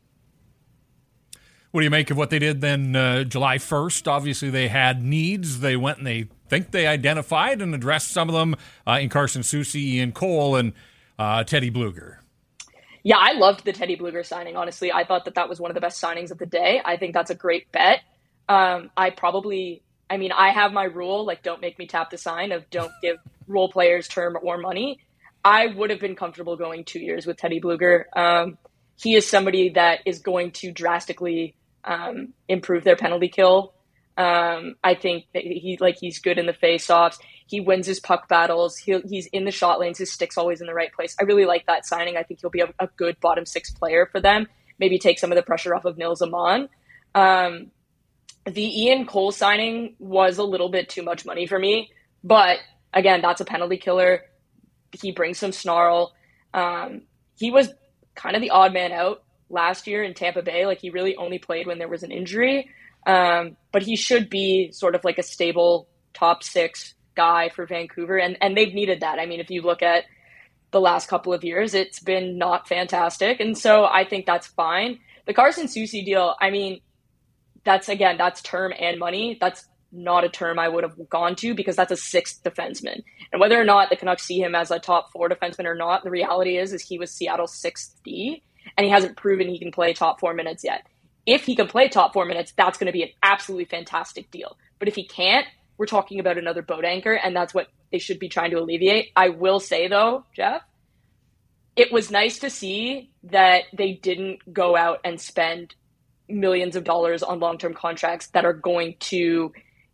What 1.70 1.80
do 1.82 1.84
you 1.84 1.90
make 1.90 2.10
of 2.10 2.16
what 2.16 2.30
they 2.30 2.38
did 2.38 2.60
then 2.60 2.96
uh, 2.96 3.24
July 3.24 3.58
1st? 3.58 4.08
Obviously, 4.08 4.48
they 4.48 4.68
had 4.68 5.02
needs. 5.02 5.60
They 5.60 5.76
went 5.76 5.98
and 5.98 6.06
they 6.06 6.28
think 6.48 6.70
they 6.70 6.86
identified 6.86 7.60
and 7.60 7.74
addressed 7.74 8.10
some 8.10 8.28
of 8.28 8.34
them 8.34 8.56
uh, 8.86 8.98
in 9.00 9.10
Carson 9.10 9.42
Soucy, 9.42 9.80
Ian 9.80 10.12
Cole, 10.12 10.56
and 10.56 10.72
uh, 11.18 11.44
Teddy 11.44 11.70
Blueger. 11.70 12.18
Yeah, 13.02 13.18
I 13.18 13.32
loved 13.32 13.64
the 13.64 13.72
Teddy 13.72 13.96
Blueger 13.96 14.24
signing, 14.24 14.56
honestly. 14.56 14.92
I 14.92 15.04
thought 15.04 15.26
that 15.26 15.34
that 15.34 15.48
was 15.48 15.60
one 15.60 15.70
of 15.70 15.74
the 15.74 15.80
best 15.80 16.02
signings 16.02 16.30
of 16.30 16.38
the 16.38 16.46
day. 16.46 16.80
I 16.84 16.96
think 16.96 17.14
that's 17.14 17.30
a 17.30 17.34
great 17.34 17.70
bet. 17.70 18.00
Um, 18.48 18.90
I 18.96 19.10
probably, 19.10 19.82
I 20.08 20.16
mean, 20.16 20.32
I 20.32 20.50
have 20.50 20.72
my 20.72 20.84
rule, 20.84 21.24
like, 21.24 21.42
don't 21.42 21.60
make 21.60 21.78
me 21.78 21.86
tap 21.86 22.10
the 22.10 22.18
sign 22.18 22.50
of 22.52 22.68
don't 22.70 22.92
give 23.02 23.18
role 23.46 23.70
players 23.70 24.08
term 24.08 24.36
or 24.42 24.58
money. 24.58 25.00
I 25.44 25.66
would 25.66 25.90
have 25.90 26.00
been 26.00 26.16
comfortable 26.16 26.56
going 26.56 26.84
two 26.84 26.98
years 26.98 27.26
with 27.26 27.36
Teddy 27.36 27.60
Blueger. 27.60 28.04
Um, 28.16 28.58
he 29.00 29.14
is 29.14 29.26
somebody 29.26 29.70
that 29.70 30.00
is 30.04 30.18
going 30.18 30.50
to 30.52 30.72
drastically 30.72 31.54
um, 31.84 32.34
improve 32.48 32.84
their 32.84 32.96
penalty 32.96 33.28
kill. 33.28 33.74
Um, 34.16 34.74
I 34.82 34.94
think 34.94 35.26
that 35.32 35.44
he 35.44 35.78
like 35.80 35.96
he's 36.00 36.18
good 36.18 36.38
in 36.38 36.46
the 36.46 36.52
face-offs. 36.52 37.18
He 37.46 37.60
wins 37.60 37.86
his 37.86 38.00
puck 38.00 38.28
battles. 38.28 38.76
He, 38.76 38.98
he's 39.08 39.26
in 39.26 39.44
the 39.44 39.52
shot 39.52 39.78
lanes. 39.78 39.98
His 39.98 40.12
stick's 40.12 40.36
always 40.36 40.60
in 40.60 40.66
the 40.66 40.74
right 40.74 40.92
place. 40.92 41.14
I 41.20 41.24
really 41.24 41.46
like 41.46 41.66
that 41.66 41.86
signing. 41.86 42.16
I 42.16 42.24
think 42.24 42.40
he'll 42.40 42.50
be 42.50 42.60
a, 42.60 42.74
a 42.80 42.88
good 42.96 43.18
bottom 43.20 43.46
six 43.46 43.70
player 43.70 44.08
for 44.10 44.20
them. 44.20 44.48
Maybe 44.80 44.98
take 44.98 45.18
some 45.20 45.30
of 45.30 45.36
the 45.36 45.42
pressure 45.42 45.74
off 45.74 45.84
of 45.84 45.96
Nils 45.96 46.20
Aman. 46.20 46.68
Um, 47.14 47.70
the 48.44 48.82
Ian 48.82 49.06
Cole 49.06 49.30
signing 49.30 49.94
was 49.98 50.38
a 50.38 50.44
little 50.44 50.68
bit 50.68 50.88
too 50.88 51.02
much 51.02 51.24
money 51.24 51.46
for 51.46 51.58
me, 51.58 51.90
but 52.24 52.58
again, 52.92 53.20
that's 53.22 53.40
a 53.40 53.44
penalty 53.44 53.76
killer. 53.76 54.24
He 54.92 55.12
brings 55.12 55.38
some 55.38 55.52
snarl. 55.52 56.14
Um, 56.54 57.02
he 57.36 57.50
was 57.50 57.70
kind 58.18 58.36
of 58.36 58.42
the 58.42 58.50
odd 58.50 58.74
man 58.74 58.92
out 58.92 59.22
last 59.48 59.86
year 59.86 60.02
in 60.02 60.12
Tampa 60.12 60.42
Bay. 60.42 60.66
Like 60.66 60.80
he 60.80 60.90
really 60.90 61.16
only 61.16 61.38
played 61.38 61.66
when 61.66 61.78
there 61.78 61.88
was 61.88 62.02
an 62.02 62.10
injury. 62.10 62.68
Um, 63.06 63.56
but 63.72 63.82
he 63.82 63.96
should 63.96 64.28
be 64.28 64.70
sort 64.72 64.94
of 64.94 65.04
like 65.04 65.18
a 65.18 65.22
stable 65.22 65.88
top 66.12 66.42
six 66.42 66.94
guy 67.14 67.48
for 67.48 67.64
Vancouver, 67.64 68.18
and 68.18 68.36
and 68.40 68.56
they've 68.56 68.74
needed 68.74 69.00
that. 69.00 69.18
I 69.18 69.26
mean, 69.26 69.40
if 69.40 69.50
you 69.50 69.62
look 69.62 69.82
at 69.82 70.04
the 70.72 70.80
last 70.80 71.08
couple 71.08 71.32
of 71.32 71.44
years, 71.44 71.74
it's 71.74 72.00
been 72.00 72.36
not 72.36 72.68
fantastic, 72.68 73.40
and 73.40 73.56
so 73.56 73.84
I 73.84 74.04
think 74.04 74.26
that's 74.26 74.48
fine. 74.48 74.98
The 75.26 75.32
Carson 75.32 75.66
Soucy 75.66 76.04
deal, 76.04 76.34
I 76.40 76.50
mean, 76.50 76.80
that's 77.64 77.88
again 77.88 78.16
that's 78.18 78.42
term 78.42 78.72
and 78.78 78.98
money. 78.98 79.38
That's 79.40 79.66
not 79.90 80.24
a 80.24 80.28
term 80.28 80.58
I 80.58 80.68
would 80.68 80.84
have 80.84 81.08
gone 81.08 81.34
to 81.36 81.54
because 81.54 81.76
that's 81.76 81.92
a 81.92 81.96
sixth 81.96 82.42
defenseman. 82.42 83.02
And 83.32 83.40
whether 83.40 83.60
or 83.60 83.64
not 83.64 83.90
the 83.90 83.96
Canucks 83.96 84.24
see 84.24 84.40
him 84.40 84.54
as 84.54 84.70
a 84.70 84.78
top 84.78 85.10
four 85.12 85.28
defenseman 85.28 85.64
or 85.64 85.74
not, 85.74 86.04
the 86.04 86.10
reality 86.10 86.58
is 86.58 86.72
is 86.72 86.82
he 86.82 86.98
was 86.98 87.10
Seattle's 87.10 87.54
sixth 87.54 87.96
D 88.04 88.42
and 88.76 88.84
he 88.84 88.90
hasn't 88.90 89.16
proven 89.16 89.48
he 89.48 89.58
can 89.58 89.72
play 89.72 89.92
top 89.92 90.20
four 90.20 90.34
minutes 90.34 90.64
yet. 90.64 90.86
If 91.26 91.44
he 91.44 91.56
can 91.56 91.68
play 91.68 91.88
top 91.88 92.12
four 92.12 92.24
minutes, 92.24 92.52
that's 92.56 92.78
going 92.78 92.86
to 92.86 92.92
be 92.92 93.02
an 93.02 93.10
absolutely 93.22 93.66
fantastic 93.66 94.30
deal. 94.30 94.56
But 94.78 94.88
if 94.88 94.94
he 94.94 95.06
can't, 95.06 95.46
we're 95.76 95.86
talking 95.86 96.20
about 96.20 96.38
another 96.38 96.62
boat 96.62 96.84
anchor, 96.84 97.12
and 97.12 97.36
that's 97.36 97.54
what 97.54 97.68
they 97.92 97.98
should 97.98 98.18
be 98.18 98.28
trying 98.28 98.50
to 98.50 98.58
alleviate. 98.58 99.10
I 99.14 99.28
will 99.28 99.60
say, 99.60 99.88
though, 99.88 100.24
Jeff, 100.34 100.62
it 101.76 101.92
was 101.92 102.10
nice 102.10 102.38
to 102.40 102.50
see 102.50 103.10
that 103.24 103.64
they 103.76 103.92
didn't 103.92 104.52
go 104.52 104.76
out 104.76 105.00
and 105.04 105.20
spend 105.20 105.74
millions 106.28 106.76
of 106.76 106.84
dollars 106.84 107.22
on 107.22 107.40
long 107.40 107.58
term 107.58 107.74
contracts 107.74 108.28
that 108.28 108.44
are 108.44 108.52
going 108.52 108.96
to 109.00 109.52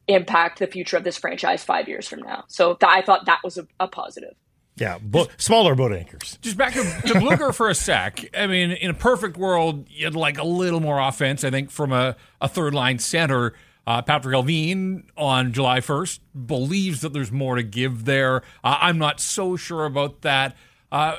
impact 0.09 0.59
the 0.59 0.67
future 0.67 0.97
of 0.97 1.05
this 1.05 1.17
franchise 1.17 1.65
five 1.65 1.89
years 1.89 2.09
from 2.09 2.21
now. 2.21 2.45
So 2.49 2.75
th- 2.75 2.91
I 2.91 3.03
thought 3.03 3.27
that 3.27 3.41
was 3.43 3.59
a, 3.59 3.67
a 3.81 3.89
positive. 3.89 4.35
Yeah, 4.77 4.99
bo- 5.01 5.29
smaller 5.37 5.75
boat 5.75 5.93
anchors. 5.93 6.39
Just 6.43 6.57
back 6.57 6.73
to, 6.73 6.83
to 6.83 7.15
Blueger 7.15 7.55
for 7.55 7.69
a 7.69 7.75
sec. 7.75 8.25
I 8.37 8.47
mean, 8.49 8.73
in 8.73 8.91
a 8.91 8.95
perfect 8.95 9.37
world, 9.37 9.87
you'd 9.89 10.17
like 10.17 10.37
a 10.37 10.45
little 10.45 10.81
more 10.81 10.99
offense. 11.01 11.45
I 11.45 11.51
think 11.51 11.71
from 11.71 11.93
a, 11.93 12.17
a 12.41 12.49
third 12.49 12.75
line 12.75 12.99
center, 12.99 13.55
uh, 13.87 14.03
Patrik 14.03 14.35
Allvin 14.35 15.05
on 15.17 15.53
July 15.53 15.81
1st 15.81 16.19
believes 16.47 17.03
that 17.03 17.13
there's 17.13 17.31
more 17.31 17.55
to 17.55 17.63
give 17.63 18.05
there. 18.05 18.39
Uh, 18.65 18.79
I'm 18.81 18.99
not 18.99 19.21
so 19.21 19.57
sure 19.57 19.85
about 19.85 20.23
that. 20.23 20.57
Uh, 20.91 21.19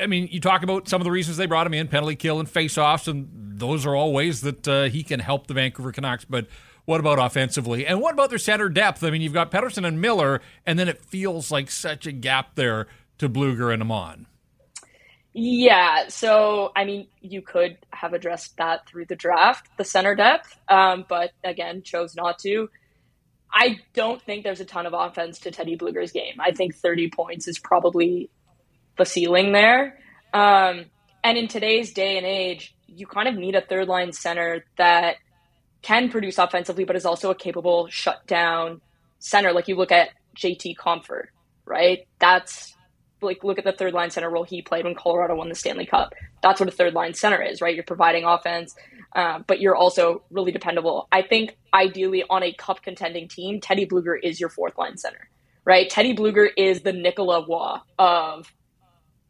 I 0.00 0.06
mean, 0.06 0.28
you 0.30 0.40
talk 0.40 0.62
about 0.62 0.88
some 0.88 1.00
of 1.00 1.04
the 1.04 1.10
reasons 1.10 1.36
they 1.36 1.46
brought 1.46 1.66
him 1.66 1.74
in 1.74 1.88
penalty 1.88 2.16
kill 2.16 2.40
and 2.40 2.48
face 2.48 2.76
offs, 2.76 3.08
and 3.08 3.28
those 3.58 3.86
are 3.86 3.94
all 3.94 4.12
ways 4.12 4.42
that 4.42 4.68
uh, 4.68 4.84
he 4.84 5.02
can 5.02 5.20
help 5.20 5.46
the 5.46 5.54
Vancouver 5.54 5.92
Canucks. 5.92 6.24
But 6.24 6.46
what 6.86 7.00
about 7.00 7.18
offensively? 7.18 7.86
And 7.86 8.00
what 8.00 8.14
about 8.14 8.30
their 8.30 8.38
center 8.38 8.68
depth? 8.68 9.04
I 9.04 9.10
mean, 9.10 9.20
you've 9.20 9.32
got 9.32 9.50
Pettersson 9.50 9.86
and 9.86 10.00
Miller, 10.00 10.40
and 10.64 10.78
then 10.78 10.88
it 10.88 10.98
feels 11.02 11.50
like 11.50 11.70
such 11.70 12.06
a 12.06 12.12
gap 12.12 12.54
there 12.54 12.86
to 13.18 13.28
Blueger 13.28 13.72
and 13.72 13.82
Aman. 13.82 14.26
Yeah, 15.34 16.08
so 16.08 16.72
I 16.74 16.86
mean, 16.86 17.08
you 17.20 17.42
could 17.42 17.76
have 17.90 18.14
addressed 18.14 18.56
that 18.56 18.88
through 18.88 19.04
the 19.04 19.16
draft, 19.16 19.68
the 19.76 19.84
center 19.84 20.14
depth, 20.14 20.58
um, 20.66 21.04
but 21.06 21.32
again, 21.44 21.82
chose 21.82 22.16
not 22.16 22.38
to. 22.38 22.70
I 23.52 23.78
don't 23.92 24.22
think 24.22 24.44
there's 24.44 24.60
a 24.60 24.64
ton 24.64 24.86
of 24.86 24.94
offense 24.94 25.40
to 25.40 25.50
Teddy 25.50 25.76
Blueger's 25.76 26.12
game. 26.12 26.36
I 26.40 26.52
think 26.52 26.74
30 26.74 27.10
points 27.10 27.48
is 27.48 27.58
probably 27.58 28.30
the 28.96 29.04
ceiling 29.04 29.52
there. 29.52 29.98
Um, 30.32 30.86
and 31.22 31.36
in 31.36 31.48
today's 31.48 31.92
day 31.92 32.16
and 32.16 32.26
age, 32.26 32.74
you 32.86 33.06
kind 33.06 33.28
of 33.28 33.34
need 33.34 33.54
a 33.54 33.60
third 33.60 33.88
line 33.88 34.12
center 34.12 34.64
that 34.78 35.16
can 35.86 36.08
produce 36.08 36.36
offensively, 36.36 36.84
but 36.84 36.96
is 36.96 37.06
also 37.06 37.30
a 37.30 37.34
capable 37.34 37.86
shutdown 37.88 38.80
center. 39.20 39.52
Like 39.52 39.68
you 39.68 39.76
look 39.76 39.92
at 39.92 40.08
JT 40.36 40.76
Compher, 40.76 41.26
right? 41.64 42.08
That's 42.18 42.74
like 43.22 43.44
look 43.44 43.58
at 43.58 43.64
the 43.64 43.72
third 43.72 43.94
line 43.94 44.10
center 44.10 44.28
role 44.28 44.42
he 44.42 44.62
played 44.62 44.84
when 44.84 44.96
Colorado 44.96 45.36
won 45.36 45.48
the 45.48 45.54
Stanley 45.54 45.86
Cup. 45.86 46.12
That's 46.42 46.58
what 46.58 46.68
a 46.68 46.72
third 46.72 46.92
line 46.94 47.14
center 47.14 47.40
is, 47.40 47.60
right? 47.60 47.72
You're 47.72 47.84
providing 47.84 48.24
offense, 48.24 48.74
uh, 49.14 49.38
but 49.46 49.60
you're 49.60 49.76
also 49.76 50.24
really 50.30 50.50
dependable. 50.50 51.06
I 51.12 51.22
think 51.22 51.56
ideally 51.72 52.24
on 52.28 52.42
a 52.42 52.52
cup 52.52 52.82
contending 52.82 53.28
team, 53.28 53.60
Teddy 53.60 53.86
Blueger 53.86 54.16
is 54.20 54.40
your 54.40 54.48
fourth 54.48 54.76
line 54.76 54.96
center, 54.96 55.28
right? 55.64 55.88
Teddy 55.88 56.16
Blueger 56.16 56.48
is 56.56 56.80
the 56.80 56.92
Nicolas 56.92 57.46
Roy 57.48 57.76
of 57.96 58.52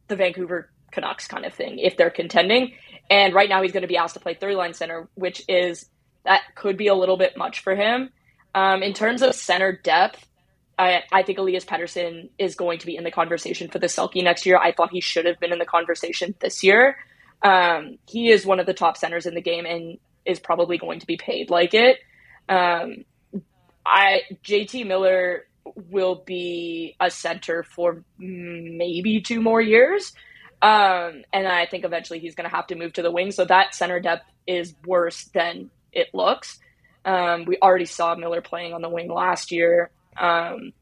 the 0.08 0.16
Vancouver 0.16 0.70
Canucks 0.90 1.28
kind 1.28 1.44
of 1.44 1.52
thing 1.52 1.78
if 1.78 1.98
they're 1.98 2.10
contending. 2.10 2.72
And 3.10 3.34
right 3.34 3.48
now 3.48 3.62
he's 3.62 3.72
going 3.72 3.82
to 3.82 3.88
be 3.88 3.98
asked 3.98 4.14
to 4.14 4.20
play 4.20 4.34
third 4.34 4.54
line 4.54 4.72
center, 4.72 5.08
which 5.16 5.42
is 5.48 5.86
that 6.26 6.42
could 6.54 6.76
be 6.76 6.88
a 6.88 6.94
little 6.94 7.16
bit 7.16 7.36
much 7.36 7.60
for 7.60 7.74
him. 7.74 8.10
Um, 8.54 8.82
in 8.82 8.92
terms 8.92 9.22
of 9.22 9.34
center 9.34 9.72
depth, 9.72 10.26
I, 10.78 11.02
I 11.10 11.22
think 11.22 11.38
Elias 11.38 11.64
Pettersson 11.64 12.28
is 12.38 12.54
going 12.54 12.78
to 12.80 12.86
be 12.86 12.96
in 12.96 13.04
the 13.04 13.10
conversation 13.10 13.68
for 13.68 13.78
the 13.78 13.86
Selke 13.86 14.22
next 14.22 14.44
year. 14.44 14.58
I 14.58 14.72
thought 14.72 14.90
he 14.92 15.00
should 15.00 15.24
have 15.24 15.40
been 15.40 15.52
in 15.52 15.58
the 15.58 15.64
conversation 15.64 16.34
this 16.40 16.62
year. 16.62 16.96
Um, 17.42 17.98
he 18.08 18.30
is 18.30 18.44
one 18.44 18.60
of 18.60 18.66
the 18.66 18.74
top 18.74 18.96
centers 18.96 19.26
in 19.26 19.34
the 19.34 19.40
game 19.40 19.64
and 19.64 19.98
is 20.24 20.38
probably 20.40 20.78
going 20.78 21.00
to 21.00 21.06
be 21.06 21.16
paid 21.16 21.50
like 21.50 21.72
it. 21.72 21.98
Um, 22.48 23.04
I 23.84 24.22
JT 24.44 24.86
Miller 24.86 25.46
will 25.90 26.22
be 26.26 26.96
a 27.00 27.10
center 27.10 27.62
for 27.62 28.04
maybe 28.18 29.20
two 29.20 29.40
more 29.40 29.60
years. 29.60 30.12
Um, 30.62 31.22
and 31.32 31.46
I 31.46 31.66
think 31.66 31.84
eventually 31.84 32.18
he's 32.18 32.34
going 32.34 32.48
to 32.48 32.54
have 32.54 32.66
to 32.68 32.74
move 32.74 32.94
to 32.94 33.02
the 33.02 33.10
wing. 33.10 33.30
So 33.30 33.44
that 33.44 33.74
center 33.74 34.00
depth 34.00 34.30
is 34.46 34.74
worse 34.86 35.24
than 35.34 35.70
it 35.96 36.08
looks. 36.14 36.58
Um, 37.04 37.44
we 37.46 37.56
already 37.62 37.86
saw 37.86 38.14
Miller 38.14 38.42
playing 38.42 38.74
on 38.74 38.82
the 38.82 38.88
wing 38.96 39.08
last 39.10 39.50
year. 39.50 39.90
Um, 40.16 40.72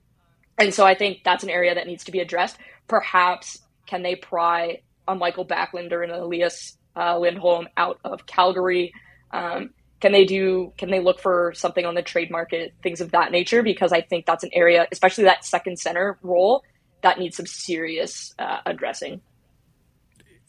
And 0.57 0.73
so 0.73 0.87
I 0.87 0.95
think 0.95 1.25
that's 1.25 1.43
an 1.43 1.51
area 1.51 1.75
that 1.75 1.87
needs 1.87 2.05
to 2.05 2.13
be 2.13 2.21
addressed. 2.21 2.57
Perhaps 2.87 3.59
can 3.87 4.03
they 4.03 4.15
pry 4.17 4.83
a 5.09 5.15
Michael 5.15 5.45
Backlander 5.45 6.03
and 6.05 6.13
Elias 6.13 6.79
uh, 6.97 7.19
Lindholm 7.19 7.67
out 7.77 7.99
of 8.05 8.25
Calgary? 8.27 8.93
Um, 9.33 9.71
can 10.01 10.13
they 10.13 10.25
do? 10.25 10.73
Can 10.79 10.91
they 10.91 11.01
look 11.01 11.19
for 11.21 11.53
something 11.55 11.85
on 11.85 11.95
the 11.95 12.03
trade 12.03 12.31
market, 12.31 12.73
things 12.83 13.01
of 13.01 13.11
that 13.13 13.33
nature? 13.33 13.63
Because 13.63 13.93
I 13.93 14.01
think 14.03 14.27
that's 14.27 14.45
an 14.45 14.51
area, 14.53 14.87
especially 14.93 15.25
that 15.25 15.45
second 15.45 15.79
center 15.79 16.19
role, 16.23 16.63
that 17.03 17.19
needs 17.19 17.37
some 17.37 17.47
serious 17.47 18.35
uh, 18.39 18.61
addressing. 18.65 19.21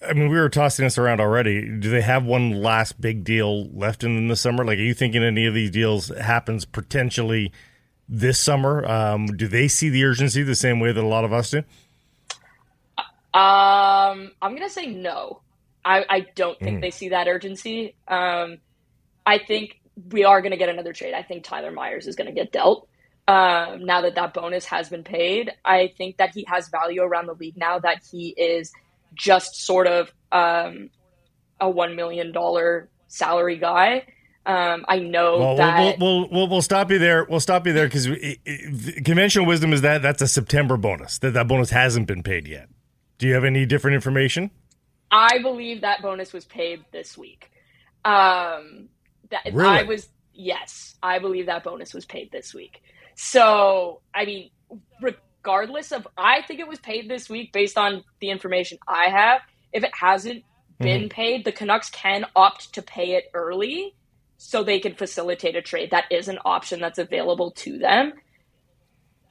I 0.08 0.14
mean, 0.14 0.30
we 0.30 0.38
were 0.38 0.50
tossing 0.50 0.86
this 0.86 0.98
around 0.98 1.20
already. 1.20 1.68
Do 1.80 1.90
they 1.90 2.02
have 2.02 2.26
one 2.26 2.62
last 2.62 3.00
big 3.00 3.24
deal 3.24 3.70
left 3.70 4.04
in 4.04 4.28
the 4.28 4.36
summer? 4.36 4.64
Like, 4.64 4.78
are 4.78 4.82
you 4.82 4.94
thinking 4.94 5.24
any 5.24 5.46
of 5.46 5.54
these 5.54 5.72
deals 5.72 6.10
happens 6.10 6.66
potentially 6.66 7.52
this 8.08 8.40
summer? 8.40 8.86
Um, 8.86 9.28
do 9.28 9.48
they 9.48 9.68
see 9.68 9.90
the 9.90 10.04
urgency 10.04 10.44
the 10.44 10.56
same 10.56 10.80
way 10.80 10.92
that 10.92 11.04
a 11.04 11.08
lot 11.08 11.26
of 11.26 11.34
us 11.34 11.52
do? 11.52 11.60
Um, 13.34 14.32
I'm 14.42 14.54
gonna 14.54 14.70
say 14.70 14.88
no. 14.88 15.42
I, 15.84 16.06
I 16.10 16.20
don't 16.36 16.60
think 16.60 16.80
mm. 16.80 16.82
they 16.82 16.92
see 16.92 17.10
that 17.10 17.28
urgency. 17.28 17.96
Um, 18.08 18.58
I 19.26 19.38
think 19.38 19.80
we 20.12 20.24
are 20.24 20.42
going 20.42 20.52
to 20.52 20.58
get 20.58 20.70
another 20.70 20.94
trade. 20.94 21.14
I 21.14 21.22
think 21.22 21.44
Tyler 21.44 21.72
Myers 21.72 22.08
is 22.08 22.16
going 22.16 22.28
to 22.28 22.34
get 22.34 22.52
dealt 22.52 22.88
um, 23.28 23.86
now 23.86 24.02
that 24.02 24.16
that 24.16 24.34
bonus 24.34 24.66
has 24.66 24.90
been 24.90 25.04
paid. 25.04 25.52
I 25.64 25.94
think 25.96 26.18
that 26.18 26.32
he 26.34 26.46
has 26.48 26.70
value 26.70 27.02
around 27.02 27.28
the 27.28 27.34
league 27.34 27.56
now 27.56 27.80
that 27.80 28.02
he 28.12 28.30
is 28.30 28.72
just 29.16 29.66
sort 29.66 29.88
of 29.88 30.14
um, 30.32 30.90
a 31.60 31.70
one 31.70 31.96
million 31.96 32.32
dollar 32.32 32.90
salary 33.08 33.58
guy. 33.58 34.06
Um, 34.46 34.86
I 34.88 35.00
know 35.00 35.40
well, 35.40 35.56
that 35.56 35.98
we'll, 36.00 36.30
we'll, 36.30 36.48
we'll 36.48 36.62
stop 36.62 36.92
you 36.92 37.00
there. 37.00 37.26
We'll 37.28 37.40
stop 37.40 37.66
you 37.66 37.74
there 37.74 37.88
because 37.88 38.08
conventional 39.04 39.48
wisdom 39.48 39.74
is 39.74 39.82
that 39.82 40.04
that's 40.04 40.22
a 40.22 40.28
September 40.28 40.78
bonus. 40.78 41.18
That 41.20 41.34
that 41.34 41.48
bonus 41.48 41.72
hasn't 41.72 42.08
been 42.08 42.22
paid 42.22 42.48
yet. 42.48 42.70
Do 43.18 43.28
you 43.28 43.34
have 43.34 43.44
any 43.44 43.66
different 43.66 43.96
information? 43.96 44.52
I 45.10 45.40
believe 45.40 45.82
that 45.82 46.02
bonus 46.02 46.32
was 46.32 46.46
paid 46.46 46.86
this 46.92 47.18
week. 47.18 47.50
Um, 48.04 48.90
that 49.32 49.46
really? 49.52 49.68
I 49.68 49.84
was 49.84 50.10
yes, 50.34 50.96
I 51.02 51.18
believe 51.18 51.48
that 51.48 51.64
bonus 51.64 51.94
was 51.94 52.06
paid 52.06 52.32
this 52.32 52.54
week. 52.54 52.84
So 53.16 54.02
I 54.14 54.26
mean, 54.26 54.52
regardless 55.46 55.92
of, 55.92 56.08
I 56.18 56.42
think 56.42 56.60
it 56.60 56.68
was 56.68 56.80
paid 56.80 57.08
this 57.08 57.30
week 57.30 57.54
based 57.54 57.78
on 57.78 58.04
the 58.20 58.32
information 58.32 58.80
I 58.88 59.10
have. 59.10 59.42
If 59.72 59.84
it 59.84 59.92
hasn't 59.94 60.44
been 60.80 61.02
mm-hmm. 61.02 61.08
paid, 61.10 61.46
the 61.46 61.52
Canucks 61.52 61.90
can 61.92 62.26
opt 62.36 62.74
to 62.74 62.82
pay 62.82 63.12
it 63.12 63.26
early 63.34 63.94
so 64.38 64.64
they 64.64 64.80
can 64.80 64.96
facilitate 64.96 65.56
a 65.56 65.62
trade. 65.62 65.92
That 65.92 66.06
is 66.10 66.30
an 66.30 66.40
option 66.44 66.80
that's 66.80 66.98
available 66.98 67.52
to 67.52 67.78
them. 67.78 68.14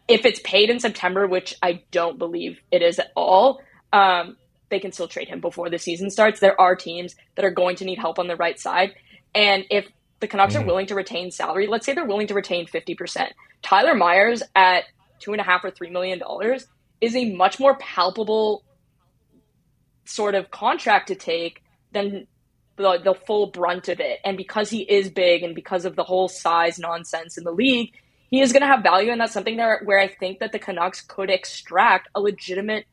If 0.07 0.25
it's 0.25 0.41
paid 0.45 0.71
in 0.71 0.79
September, 0.79 1.27
which 1.27 1.57
I 1.61 1.83
don't 1.91 2.19
believe 2.19 2.61
it 2.71 2.83
is 2.83 3.01
at 3.01 3.11
all, 3.17 3.61
um, 3.93 4.37
they 4.71 4.79
can 4.79 4.93
still 4.93 5.09
trade 5.09 5.29
him 5.29 5.41
before 5.41 5.69
the 5.69 5.79
season 5.79 6.11
starts. 6.11 6.39
There 6.39 6.61
are 6.61 6.77
teams 6.77 7.17
that 7.35 7.45
are 7.45 7.51
going 7.51 7.77
to 7.77 7.85
need 7.85 7.99
help 7.99 8.21
on 8.21 8.29
the 8.29 8.37
right 8.37 8.59
side. 8.59 8.95
And 9.35 9.65
if 9.69 9.89
the 10.21 10.29
Canucks 10.29 10.55
mm. 10.55 10.63
are 10.63 10.67
willing 10.67 10.87
to 10.87 10.95
retain 10.95 11.33
salary, 11.33 11.67
let's 11.67 11.85
say 11.85 11.93
they're 11.93 12.07
willing 12.07 12.29
to 12.29 12.35
retain 12.35 12.67
50%, 12.67 13.31
Tyler 13.63 13.95
Myers 13.95 14.43
at 14.55 14.85
two 15.19 15.33
and 15.33 15.41
a 15.41 15.45
half 15.45 15.65
or 15.65 15.71
three 15.71 15.91
million 15.91 16.19
dollars 16.19 16.67
is 17.01 17.15
a 17.17 17.35
much 17.35 17.59
more 17.61 17.77
palpable 17.77 18.65
sort 20.05 20.35
of 20.35 20.51
contract 20.51 21.09
to 21.09 21.15
take 21.15 21.63
than 21.93 22.27
the, 22.77 23.01
the 23.03 23.15
full 23.15 23.49
brunt 23.49 23.89
of 23.89 24.01
it. 24.01 24.21
And 24.25 24.37
because 24.37 24.71
he 24.71 24.81
is 24.83 25.09
big 25.11 25.43
and 25.43 25.55
because 25.55 25.85
of 25.85 25.97
the 25.97 26.05
whole 26.05 26.29
size 26.29 26.79
nonsense 26.79 27.39
in 27.39 27.45
the 27.45 27.53
league, 27.53 27.93
he 28.31 28.41
is 28.41 28.53
going 28.53 28.63
to 28.63 28.67
have 28.67 28.83
value. 28.83 29.13
And 29.13 29.21
that's 29.21 29.33
something 29.33 29.57
where 29.57 29.99
I 29.99 30.09
think 30.09 30.41
that 30.41 30.53
the 30.53 30.59
Canucks 30.59 31.01
could 31.01 31.31
extract 31.31 32.09
a 32.15 32.21
legitimate 32.21 32.87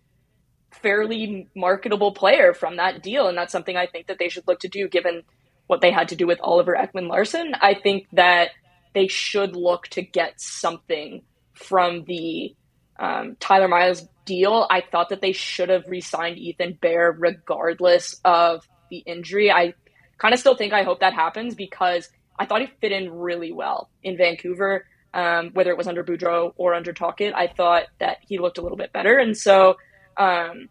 fairly 0.71 1.47
marketable 1.55 2.13
player 2.13 2.53
from 2.53 2.77
that 2.77 3.03
deal. 3.03 3.27
And 3.27 3.37
that's 3.37 3.51
something 3.51 3.75
I 3.75 3.87
think 3.87 4.07
that 4.07 4.19
they 4.19 4.29
should 4.29 4.47
look 4.47 4.59
to 4.61 4.67
do 4.67 4.87
given 4.87 5.23
what 5.67 5.81
they 5.81 5.91
had 5.91 6.09
to 6.09 6.15
do 6.15 6.27
with 6.27 6.39
Oliver 6.41 6.75
Ekman 6.75 7.07
Larsson. 7.07 7.53
I 7.59 7.73
think 7.73 8.07
that 8.13 8.49
they 8.93 9.07
should 9.07 9.55
look 9.55 9.87
to 9.89 10.01
get 10.01 10.39
something 10.39 11.23
from 11.53 12.03
the 12.05 12.55
um, 12.99 13.35
Tyler 13.39 13.67
Myers 13.67 14.05
deal. 14.25 14.67
I 14.69 14.81
thought 14.81 15.09
that 15.09 15.21
they 15.21 15.31
should 15.31 15.69
have 15.69 15.87
re 15.87 16.01
signed 16.01 16.37
Ethan 16.37 16.77
Bear 16.81 17.11
regardless 17.11 18.19
of 18.23 18.67
the 18.89 18.97
injury. 18.97 19.51
I 19.51 19.73
kind 20.17 20.33
of 20.33 20.39
still 20.39 20.55
think 20.55 20.73
I 20.73 20.83
hope 20.83 20.99
that 20.99 21.13
happens 21.13 21.55
because 21.55 22.09
I 22.37 22.45
thought 22.45 22.61
he 22.61 22.67
fit 22.79 22.91
in 22.91 23.11
really 23.11 23.51
well 23.51 23.89
in 24.03 24.17
Vancouver. 24.17 24.85
Um, 25.13 25.49
whether 25.53 25.71
it 25.71 25.77
was 25.77 25.87
under 25.87 26.05
Boudreau 26.05 26.53
or 26.55 26.73
under 26.73 26.93
Tocchet, 26.93 27.35
I 27.35 27.47
thought 27.47 27.83
that 27.99 28.19
he 28.21 28.37
looked 28.37 28.57
a 28.57 28.61
little 28.61 28.77
bit 28.77 28.93
better. 28.93 29.17
And 29.17 29.35
so 29.35 29.75
um, 30.15 30.69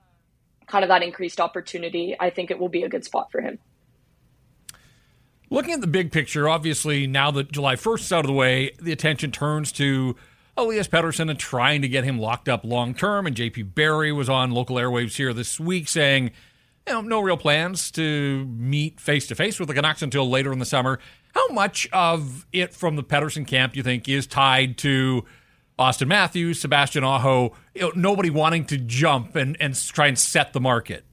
kind 0.66 0.82
of 0.82 0.88
that 0.88 1.02
increased 1.02 1.40
opportunity, 1.40 2.16
I 2.18 2.30
think 2.30 2.50
it 2.50 2.58
will 2.58 2.70
be 2.70 2.82
a 2.84 2.88
good 2.88 3.04
spot 3.04 3.30
for 3.30 3.42
him. 3.42 3.58
Looking 5.50 5.74
at 5.74 5.80
the 5.80 5.88
big 5.88 6.12
picture, 6.12 6.48
obviously, 6.48 7.06
now 7.06 7.32
that 7.32 7.50
July 7.50 7.74
1st 7.74 8.00
is 8.00 8.12
out 8.12 8.20
of 8.20 8.28
the 8.28 8.32
way, 8.32 8.70
the 8.80 8.92
attention 8.92 9.32
turns 9.32 9.72
to 9.72 10.14
Elias 10.57 10.88
Pettersson 10.88 11.30
and 11.30 11.38
trying 11.38 11.82
to 11.82 11.88
get 11.88 12.05
him 12.05 12.18
locked 12.18 12.48
up 12.48 12.64
long 12.64 12.94
term. 12.94 13.26
And 13.26 13.36
JP 13.36 13.74
Barry 13.74 14.12
was 14.12 14.28
on 14.28 14.51
local 14.51 14.76
airwaves 14.76 15.16
here 15.16 15.32
this 15.32 15.59
week 15.59 15.88
saying, 15.88 16.30
you 16.86 16.94
know, 16.94 17.01
no 17.01 17.20
real 17.20 17.36
plans 17.36 17.90
to 17.92 18.44
meet 18.46 19.01
face 19.01 19.26
to 19.28 19.34
face 19.34 19.59
with 19.59 19.68
the 19.68 19.74
Canucks 19.74 20.03
until 20.03 20.28
later 20.28 20.53
in 20.53 20.59
the 20.59 20.64
summer. 20.64 20.98
How 21.34 21.48
much 21.48 21.88
of 21.92 22.46
it 22.53 22.74
from 22.74 22.96
the 22.96 23.05
Pettersson 23.05 23.46
camp 23.46 23.76
you 23.76 23.82
think 23.82 24.09
is 24.09 24.26
tied 24.26 24.76
to 24.78 25.24
Auston 25.78 26.09
Matthews, 26.09 26.61
Sebastian 26.61 27.05
Aho, 27.05 27.55
you 27.74 27.82
know, 27.82 27.92
nobody 27.94 28.28
wanting 28.28 28.66
to 28.66 28.76
jump 28.76 29.36
and, 29.36 29.57
and 29.61 29.74
try 29.74 30.09
and 30.09 30.18
set 30.18 30.53
the 30.53 30.61
market? 30.61 31.05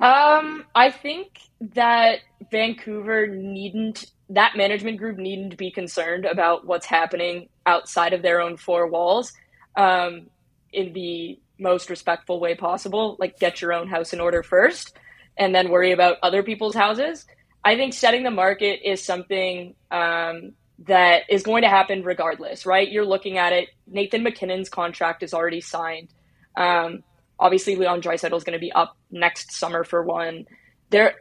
Um, 0.00 0.64
I 0.74 0.90
think 0.90 1.40
that 1.60 2.20
Vancouver 2.50 3.26
needn't, 3.26 4.06
that 4.30 4.56
management 4.56 4.98
group 4.98 5.18
needn't 5.18 5.58
be 5.58 5.70
concerned 5.70 6.24
about 6.24 6.66
what's 6.66 6.86
happening 6.86 7.48
outside 7.68 8.14
of 8.14 8.22
their 8.22 8.40
own 8.40 8.56
four 8.56 8.86
walls 8.88 9.32
um, 9.76 10.28
in 10.72 10.92
the 10.94 11.38
most 11.58 11.90
respectful 11.90 12.40
way 12.40 12.54
possible. 12.54 13.16
Like, 13.18 13.38
get 13.38 13.60
your 13.60 13.72
own 13.72 13.88
house 13.88 14.12
in 14.12 14.20
order 14.20 14.42
first 14.42 14.96
and 15.36 15.54
then 15.54 15.70
worry 15.70 15.92
about 15.92 16.16
other 16.22 16.42
people's 16.42 16.74
houses. 16.74 17.26
I 17.64 17.76
think 17.76 17.92
setting 17.92 18.22
the 18.22 18.30
market 18.30 18.80
is 18.88 19.04
something 19.04 19.74
um, 19.90 20.52
that 20.86 21.22
is 21.28 21.42
going 21.42 21.62
to 21.62 21.68
happen 21.68 22.02
regardless, 22.02 22.64
right? 22.64 22.90
You're 22.90 23.04
looking 23.04 23.36
at 23.36 23.52
it. 23.52 23.68
Nathan 23.86 24.22
MacKinnon's 24.22 24.70
contract 24.70 25.22
is 25.22 25.34
already 25.34 25.60
signed. 25.60 26.08
Um, 26.56 27.02
obviously, 27.38 27.76
Leon 27.76 28.00
Draisaitl 28.00 28.36
is 28.36 28.44
going 28.44 28.58
to 28.58 28.58
be 28.58 28.72
up 28.72 28.96
next 29.10 29.52
summer 29.52 29.84
for 29.84 30.02
one. 30.02 30.46
There, 30.90 31.14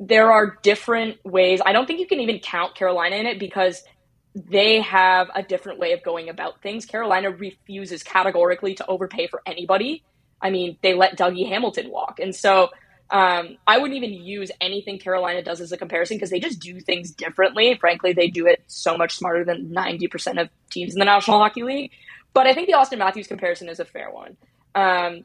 there 0.00 0.32
are 0.32 0.58
different 0.62 1.24
ways. 1.24 1.60
I 1.64 1.72
don't 1.72 1.86
think 1.86 2.00
you 2.00 2.06
can 2.06 2.20
even 2.20 2.40
count 2.40 2.74
Carolina 2.74 3.16
in 3.16 3.26
it 3.26 3.38
because 3.38 3.82
they 4.36 4.80
have 4.82 5.30
a 5.34 5.42
different 5.42 5.78
way 5.78 5.92
of 5.92 6.02
going 6.02 6.28
about 6.28 6.60
things. 6.60 6.84
Carolina 6.84 7.30
refuses 7.30 8.02
categorically 8.02 8.74
to 8.74 8.86
overpay 8.86 9.28
for 9.28 9.40
anybody. 9.46 10.04
I 10.40 10.50
mean, 10.50 10.76
they 10.82 10.94
let 10.94 11.18
Dougie 11.18 11.48
Hamilton 11.48 11.90
walk, 11.90 12.20
and 12.20 12.34
so 12.34 12.68
um, 13.10 13.56
I 13.66 13.78
wouldn't 13.78 13.96
even 13.96 14.12
use 14.12 14.50
anything 14.60 14.98
Carolina 14.98 15.42
does 15.42 15.60
as 15.60 15.72
a 15.72 15.76
comparison 15.76 16.16
because 16.16 16.30
they 16.30 16.40
just 16.40 16.60
do 16.60 16.80
things 16.80 17.12
differently. 17.12 17.76
Frankly, 17.80 18.12
they 18.12 18.28
do 18.28 18.46
it 18.46 18.62
so 18.66 18.96
much 18.96 19.14
smarter 19.14 19.44
than 19.44 19.72
90% 19.72 20.40
of 20.40 20.48
teams 20.70 20.94
in 20.94 20.98
the 20.98 21.04
National 21.04 21.38
Hockey 21.38 21.62
League. 21.62 21.92
But 22.34 22.46
I 22.46 22.52
think 22.52 22.66
the 22.66 22.74
Auston 22.74 22.98
Matthews 22.98 23.28
comparison 23.28 23.68
is 23.68 23.80
a 23.80 23.84
fair 23.84 24.10
one. 24.10 24.36
Um, 24.74 25.24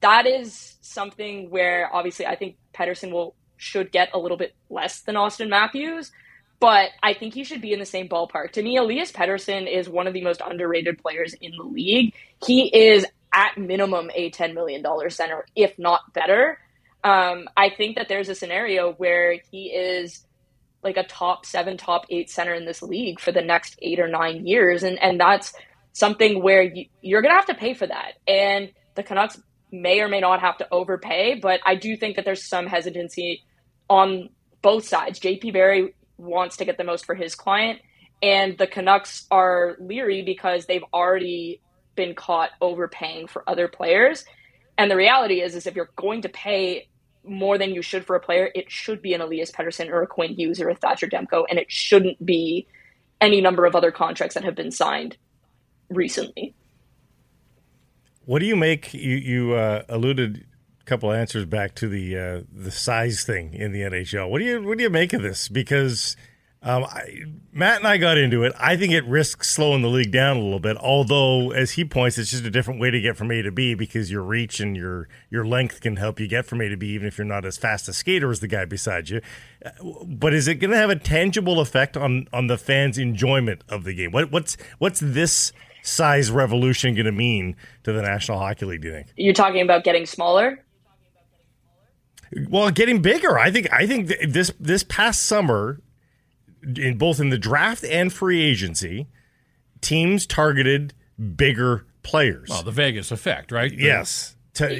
that 0.00 0.26
is 0.26 0.76
something 0.80 1.50
where 1.50 1.90
obviously 1.92 2.26
I 2.26 2.36
think 2.36 2.56
Pettersson 2.72 3.12
will 3.12 3.34
should 3.56 3.90
get 3.90 4.10
a 4.14 4.18
little 4.18 4.36
bit 4.36 4.54
less 4.70 5.00
than 5.00 5.16
Auston 5.16 5.48
Matthews, 5.48 6.12
but 6.58 6.90
I 7.02 7.14
think 7.14 7.34
he 7.34 7.44
should 7.44 7.60
be 7.60 7.72
in 7.72 7.78
the 7.78 7.86
same 7.86 8.08
ballpark. 8.08 8.52
To 8.52 8.62
me, 8.62 8.76
Elias 8.76 9.12
Pettersson 9.12 9.70
is 9.70 9.88
one 9.88 10.06
of 10.06 10.14
the 10.14 10.22
most 10.22 10.40
underrated 10.44 10.98
players 10.98 11.34
in 11.34 11.52
the 11.56 11.64
league. 11.64 12.14
He 12.44 12.74
is 12.74 13.06
at 13.32 13.58
minimum 13.58 14.10
a 14.14 14.30
$10 14.30 14.54
million 14.54 14.84
center, 15.10 15.44
if 15.54 15.78
not 15.78 16.12
better. 16.14 16.58
Um, 17.04 17.48
I 17.56 17.70
think 17.70 17.96
that 17.96 18.08
there's 18.08 18.28
a 18.28 18.34
scenario 18.34 18.92
where 18.94 19.36
he 19.50 19.66
is 19.66 20.26
like 20.82 20.96
a 20.96 21.04
top 21.04 21.44
seven, 21.44 21.76
top 21.76 22.06
eight 22.10 22.30
center 22.30 22.54
in 22.54 22.64
this 22.64 22.82
league 22.82 23.20
for 23.20 23.32
the 23.32 23.42
next 23.42 23.76
eight 23.82 24.00
or 24.00 24.08
nine 24.08 24.46
years, 24.46 24.82
and 24.82 24.98
and 25.02 25.18
that's 25.18 25.52
something 25.92 26.42
where 26.42 26.62
you, 26.62 26.86
you're 27.02 27.22
going 27.22 27.32
to 27.32 27.36
have 27.36 27.46
to 27.46 27.54
pay 27.54 27.74
for 27.74 27.86
that. 27.86 28.12
And 28.26 28.70
the 28.94 29.02
Canucks 29.02 29.40
may 29.72 30.00
or 30.00 30.08
may 30.08 30.20
not 30.20 30.40
have 30.40 30.58
to 30.58 30.68
overpay, 30.70 31.40
but 31.40 31.60
I 31.66 31.74
do 31.74 31.96
think 31.96 32.16
that 32.16 32.24
there's 32.24 32.44
some 32.44 32.66
hesitancy 32.66 33.42
on 33.88 34.30
both 34.62 34.86
sides. 34.86 35.20
JP 35.20 35.52
Barry 35.52 35.94
wants 36.18 36.56
to 36.58 36.64
get 36.64 36.78
the 36.78 36.84
most 36.84 37.06
for 37.06 37.14
his 37.14 37.34
client, 37.34 37.80
and 38.22 38.56
the 38.58 38.66
Canucks 38.66 39.26
are 39.30 39.76
leery 39.78 40.22
because 40.22 40.66
they've 40.66 40.84
already 40.92 41.60
been 41.94 42.14
caught 42.14 42.50
overpaying 42.60 43.26
for 43.26 43.42
other 43.48 43.68
players. 43.68 44.24
And 44.78 44.90
the 44.90 44.96
reality 44.96 45.40
is, 45.40 45.54
is 45.54 45.66
if 45.66 45.74
you're 45.74 45.90
going 45.96 46.22
to 46.22 46.28
pay 46.28 46.88
more 47.24 47.58
than 47.58 47.74
you 47.74 47.82
should 47.82 48.04
for 48.04 48.14
a 48.14 48.20
player, 48.20 48.50
it 48.54 48.70
should 48.70 49.02
be 49.02 49.14
an 49.14 49.20
Elias 49.20 49.50
Pettersson 49.50 49.90
or 49.90 50.02
a 50.02 50.06
Quinn 50.06 50.34
Hughes 50.34 50.60
or 50.60 50.68
a 50.68 50.74
Thatcher 50.74 51.08
Demko, 51.08 51.44
and 51.48 51.58
it 51.58 51.70
shouldn't 51.70 52.24
be 52.24 52.66
any 53.20 53.40
number 53.40 53.64
of 53.64 53.74
other 53.74 53.90
contracts 53.90 54.34
that 54.34 54.44
have 54.44 54.54
been 54.54 54.70
signed 54.70 55.16
recently. 55.88 56.54
What 58.24 58.40
do 58.40 58.46
you 58.46 58.56
make? 58.56 58.92
You 58.92 59.16
you 59.16 59.52
uh, 59.54 59.84
alluded 59.88 60.46
couple 60.86 61.12
answers 61.12 61.44
back 61.44 61.74
to 61.76 61.88
the 61.88 62.16
uh, 62.16 62.40
the 62.52 62.70
size 62.70 63.24
thing 63.24 63.52
in 63.52 63.72
the 63.72 63.82
NHL. 63.82 64.30
What 64.30 64.38
do 64.38 64.44
you 64.44 64.62
what 64.62 64.78
do 64.78 64.84
you 64.84 64.90
make 64.90 65.12
of 65.12 65.22
this? 65.22 65.48
Because 65.48 66.16
um, 66.62 66.84
I, 66.84 67.22
Matt 67.52 67.78
and 67.78 67.86
I 67.86 67.96
got 67.96 68.18
into 68.18 68.42
it. 68.42 68.52
I 68.58 68.76
think 68.76 68.92
it 68.92 69.04
risks 69.04 69.50
slowing 69.50 69.82
the 69.82 69.88
league 69.88 70.10
down 70.10 70.36
a 70.36 70.40
little 70.42 70.58
bit. 70.58 70.76
Although, 70.78 71.52
as 71.52 71.72
he 71.72 71.84
points, 71.84 72.18
it's 72.18 72.30
just 72.30 72.44
a 72.44 72.50
different 72.50 72.80
way 72.80 72.90
to 72.90 73.00
get 73.00 73.16
from 73.16 73.30
A 73.30 73.40
to 73.42 73.52
B 73.52 73.74
because 73.74 74.10
your 74.10 74.22
reach 74.22 74.58
and 74.58 74.76
your 74.76 75.08
your 75.30 75.46
length 75.46 75.80
can 75.80 75.96
help 75.96 76.18
you 76.18 76.26
get 76.26 76.46
from 76.46 76.60
A 76.60 76.68
to 76.68 76.76
B, 76.76 76.88
even 76.88 77.06
if 77.06 77.18
you're 77.18 77.24
not 77.24 77.44
as 77.44 77.56
fast 77.56 77.88
a 77.88 77.92
skater 77.92 78.30
as 78.30 78.40
the 78.40 78.48
guy 78.48 78.64
beside 78.64 79.08
you. 79.10 79.20
Uh, 79.64 79.70
But 80.06 80.34
is 80.34 80.48
it 80.48 80.56
going 80.56 80.72
to 80.72 80.76
have 80.76 80.90
a 80.90 80.96
tangible 80.96 81.60
effect 81.60 81.96
on 81.96 82.26
on 82.32 82.46
the 82.46 82.58
fans' 82.58 82.98
enjoyment 82.98 83.62
of 83.68 83.84
the 83.84 83.94
game? 83.94 84.10
What 84.10 84.32
what's 84.32 84.56
what's 84.78 85.00
this 85.00 85.52
size 85.82 86.32
revolution 86.32 86.94
going 86.94 87.06
to 87.06 87.12
mean 87.12 87.54
to 87.84 87.92
the 87.92 88.02
National 88.02 88.38
Hockey 88.38 88.66
League? 88.66 88.82
Do 88.82 88.88
you 88.88 88.94
think? 88.94 89.08
You're 89.16 89.34
talking 89.34 89.60
about 89.60 89.84
getting 89.84 90.04
smaller. 90.04 90.64
Well, 92.48 92.70
getting 92.70 93.02
bigger. 93.02 93.38
I 93.38 93.50
think. 93.50 93.72
I 93.72 93.86
think 93.86 94.08
this 94.28 94.50
this 94.58 94.82
past 94.82 95.22
summer, 95.22 95.80
in 96.76 96.98
both 96.98 97.20
in 97.20 97.30
the 97.30 97.38
draft 97.38 97.84
and 97.84 98.12
free 98.12 98.42
agency, 98.42 99.06
teams 99.80 100.26
targeted 100.26 100.92
bigger 101.36 101.86
players. 102.02 102.48
Well, 102.48 102.62
the 102.62 102.70
Vegas 102.72 103.10
effect, 103.10 103.52
right? 103.52 103.70
The- 103.70 103.76
yes. 103.82 104.34
To, 104.54 104.72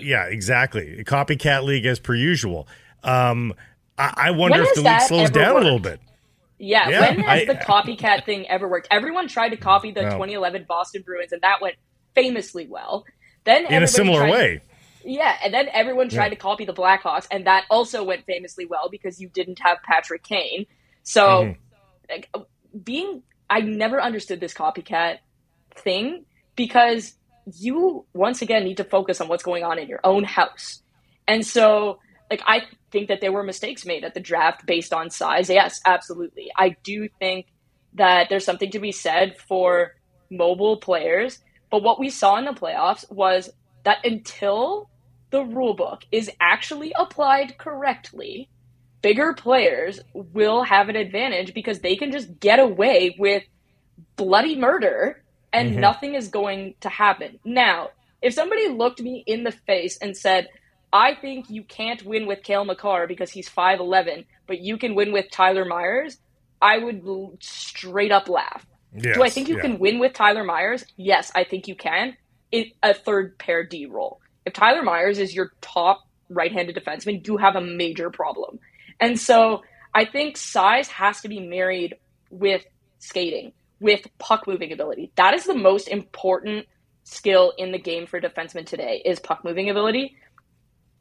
yeah. 0.00 0.26
Exactly. 0.26 1.02
Copycat 1.04 1.64
league 1.64 1.86
as 1.86 1.98
per 1.98 2.14
usual. 2.14 2.68
Um, 3.02 3.54
I, 3.98 4.12
I 4.16 4.30
wonder 4.32 4.58
When 4.60 4.66
if 4.68 4.74
the 4.74 4.82
league 4.82 5.00
slows 5.02 5.30
ever 5.30 5.38
down 5.38 5.56
a 5.56 5.60
little 5.60 5.78
bit. 5.78 6.00
Yeah, 6.58 6.88
Yeah, 6.88 7.00
when 7.00 7.18
has 7.20 7.40
I- 7.42 7.44
the 7.46 7.54
copycat 7.54 8.24
thing 8.24 8.46
ever 8.48 8.68
worked? 8.68 8.88
Everyone 8.90 9.26
tried 9.28 9.48
to 9.48 9.56
copy 9.56 9.90
the 9.90 10.02
No. 10.02 10.10
2011 10.10 10.66
Boston 10.68 11.02
Bruins, 11.04 11.32
and 11.32 11.40
that 11.42 11.60
went 11.60 11.74
famously 12.14 12.66
well. 12.68 13.04
Then 13.44 13.66
In 13.66 13.82
a 13.82 13.88
similar 13.88 14.20
tried- 14.20 14.30
way. 14.30 14.60
Yeah, 15.04 15.36
and 15.44 15.52
then 15.52 15.68
everyone 15.72 16.08
tried 16.08 16.30
to 16.30 16.36
copy 16.36 16.64
the 16.64 16.72
Blackhawks, 16.72 17.26
and 17.30 17.46
that 17.46 17.64
also 17.70 18.04
went 18.04 18.24
famously 18.26 18.66
well 18.66 18.88
because 18.90 19.20
you 19.20 19.28
didn't 19.28 19.58
have 19.60 19.78
Patrick 19.82 20.22
Kane. 20.22 20.66
So, 21.02 21.22
Mm-hmm. 21.22 21.60
like, 22.10 22.30
being, 22.84 23.22
I 23.50 23.60
never 23.60 24.00
understood 24.00 24.40
this 24.40 24.54
copycat 24.54 25.18
thing 25.74 26.24
because 26.56 27.14
you 27.58 28.06
once 28.14 28.42
again 28.42 28.64
need 28.64 28.76
to 28.76 28.84
focus 28.84 29.20
on 29.20 29.28
what's 29.28 29.42
going 29.42 29.64
on 29.64 29.78
in 29.78 29.88
your 29.88 30.00
own 30.04 30.24
house. 30.24 30.82
And 31.26 31.44
so, 31.44 31.98
like, 32.30 32.42
I 32.46 32.62
think 32.90 33.08
that 33.08 33.20
there 33.20 33.32
were 33.32 33.42
mistakes 33.42 33.84
made 33.84 34.04
at 34.04 34.14
the 34.14 34.20
draft 34.20 34.64
based 34.66 34.92
on 34.92 35.10
size. 35.10 35.50
Yes, 35.50 35.80
absolutely. 35.84 36.50
I 36.56 36.76
do 36.82 37.08
think 37.18 37.46
that 37.94 38.28
there's 38.28 38.44
something 38.44 38.70
to 38.70 38.78
be 38.78 38.92
said 38.92 39.36
for 39.48 39.94
mobile 40.30 40.78
players. 40.78 41.38
But 41.70 41.82
what 41.82 41.98
we 41.98 42.10
saw 42.10 42.36
in 42.38 42.44
the 42.44 42.52
playoffs 42.52 43.10
was 43.10 43.50
that 43.84 44.04
until 44.04 44.88
the 45.32 45.42
rule 45.42 45.74
book 45.74 46.04
is 46.12 46.30
actually 46.40 46.92
applied 46.96 47.58
correctly, 47.58 48.48
bigger 49.00 49.32
players 49.32 49.98
will 50.14 50.62
have 50.62 50.88
an 50.88 50.94
advantage 50.94 51.54
because 51.54 51.80
they 51.80 51.96
can 51.96 52.12
just 52.12 52.38
get 52.38 52.60
away 52.60 53.16
with 53.18 53.42
bloody 54.16 54.54
murder 54.54 55.24
and 55.52 55.72
mm-hmm. 55.72 55.80
nothing 55.80 56.14
is 56.14 56.28
going 56.28 56.74
to 56.80 56.88
happen. 56.88 57.40
Now, 57.44 57.88
if 58.20 58.34
somebody 58.34 58.68
looked 58.68 59.00
me 59.00 59.24
in 59.26 59.42
the 59.42 59.50
face 59.50 59.98
and 60.00 60.16
said, 60.16 60.48
I 60.92 61.14
think 61.14 61.50
you 61.50 61.64
can't 61.64 62.04
win 62.04 62.26
with 62.26 62.42
Cale 62.42 62.64
Makar 62.64 63.06
because 63.06 63.30
he's 63.30 63.48
5'11, 63.48 64.26
but 64.46 64.60
you 64.60 64.76
can 64.76 64.94
win 64.94 65.12
with 65.12 65.30
Tyler 65.30 65.64
Myers, 65.64 66.18
I 66.60 66.78
would 66.78 67.02
straight 67.40 68.12
up 68.12 68.28
laugh. 68.28 68.64
Yes, 68.94 69.16
Do 69.16 69.22
I 69.22 69.30
think 69.30 69.48
you 69.48 69.56
yeah. 69.56 69.62
can 69.62 69.78
win 69.78 69.98
with 69.98 70.12
Tyler 70.12 70.44
Myers? 70.44 70.84
Yes, 70.96 71.32
I 71.34 71.44
think 71.44 71.66
you 71.66 71.74
can. 71.74 72.16
It, 72.52 72.74
a 72.82 72.92
third 72.92 73.38
pair 73.38 73.64
D 73.64 73.86
role. 73.86 74.20
If 74.44 74.52
Tyler 74.52 74.82
Myers 74.82 75.18
is 75.18 75.34
your 75.34 75.52
top 75.60 76.00
right-handed 76.28 76.76
defenseman, 76.76 77.26
you 77.26 77.36
have 77.36 77.56
a 77.56 77.60
major 77.60 78.10
problem. 78.10 78.58
And 79.00 79.18
so 79.18 79.62
I 79.94 80.04
think 80.04 80.36
size 80.36 80.88
has 80.88 81.20
to 81.22 81.28
be 81.28 81.40
married 81.40 81.96
with 82.30 82.64
skating, 82.98 83.52
with 83.80 84.06
puck 84.18 84.46
moving 84.46 84.72
ability. 84.72 85.12
That 85.16 85.34
is 85.34 85.44
the 85.44 85.54
most 85.54 85.88
important 85.88 86.66
skill 87.04 87.52
in 87.58 87.72
the 87.72 87.78
game 87.78 88.06
for 88.06 88.20
defensemen 88.20 88.64
today 88.64 89.02
is 89.04 89.18
puck 89.18 89.44
moving 89.44 89.70
ability. 89.70 90.16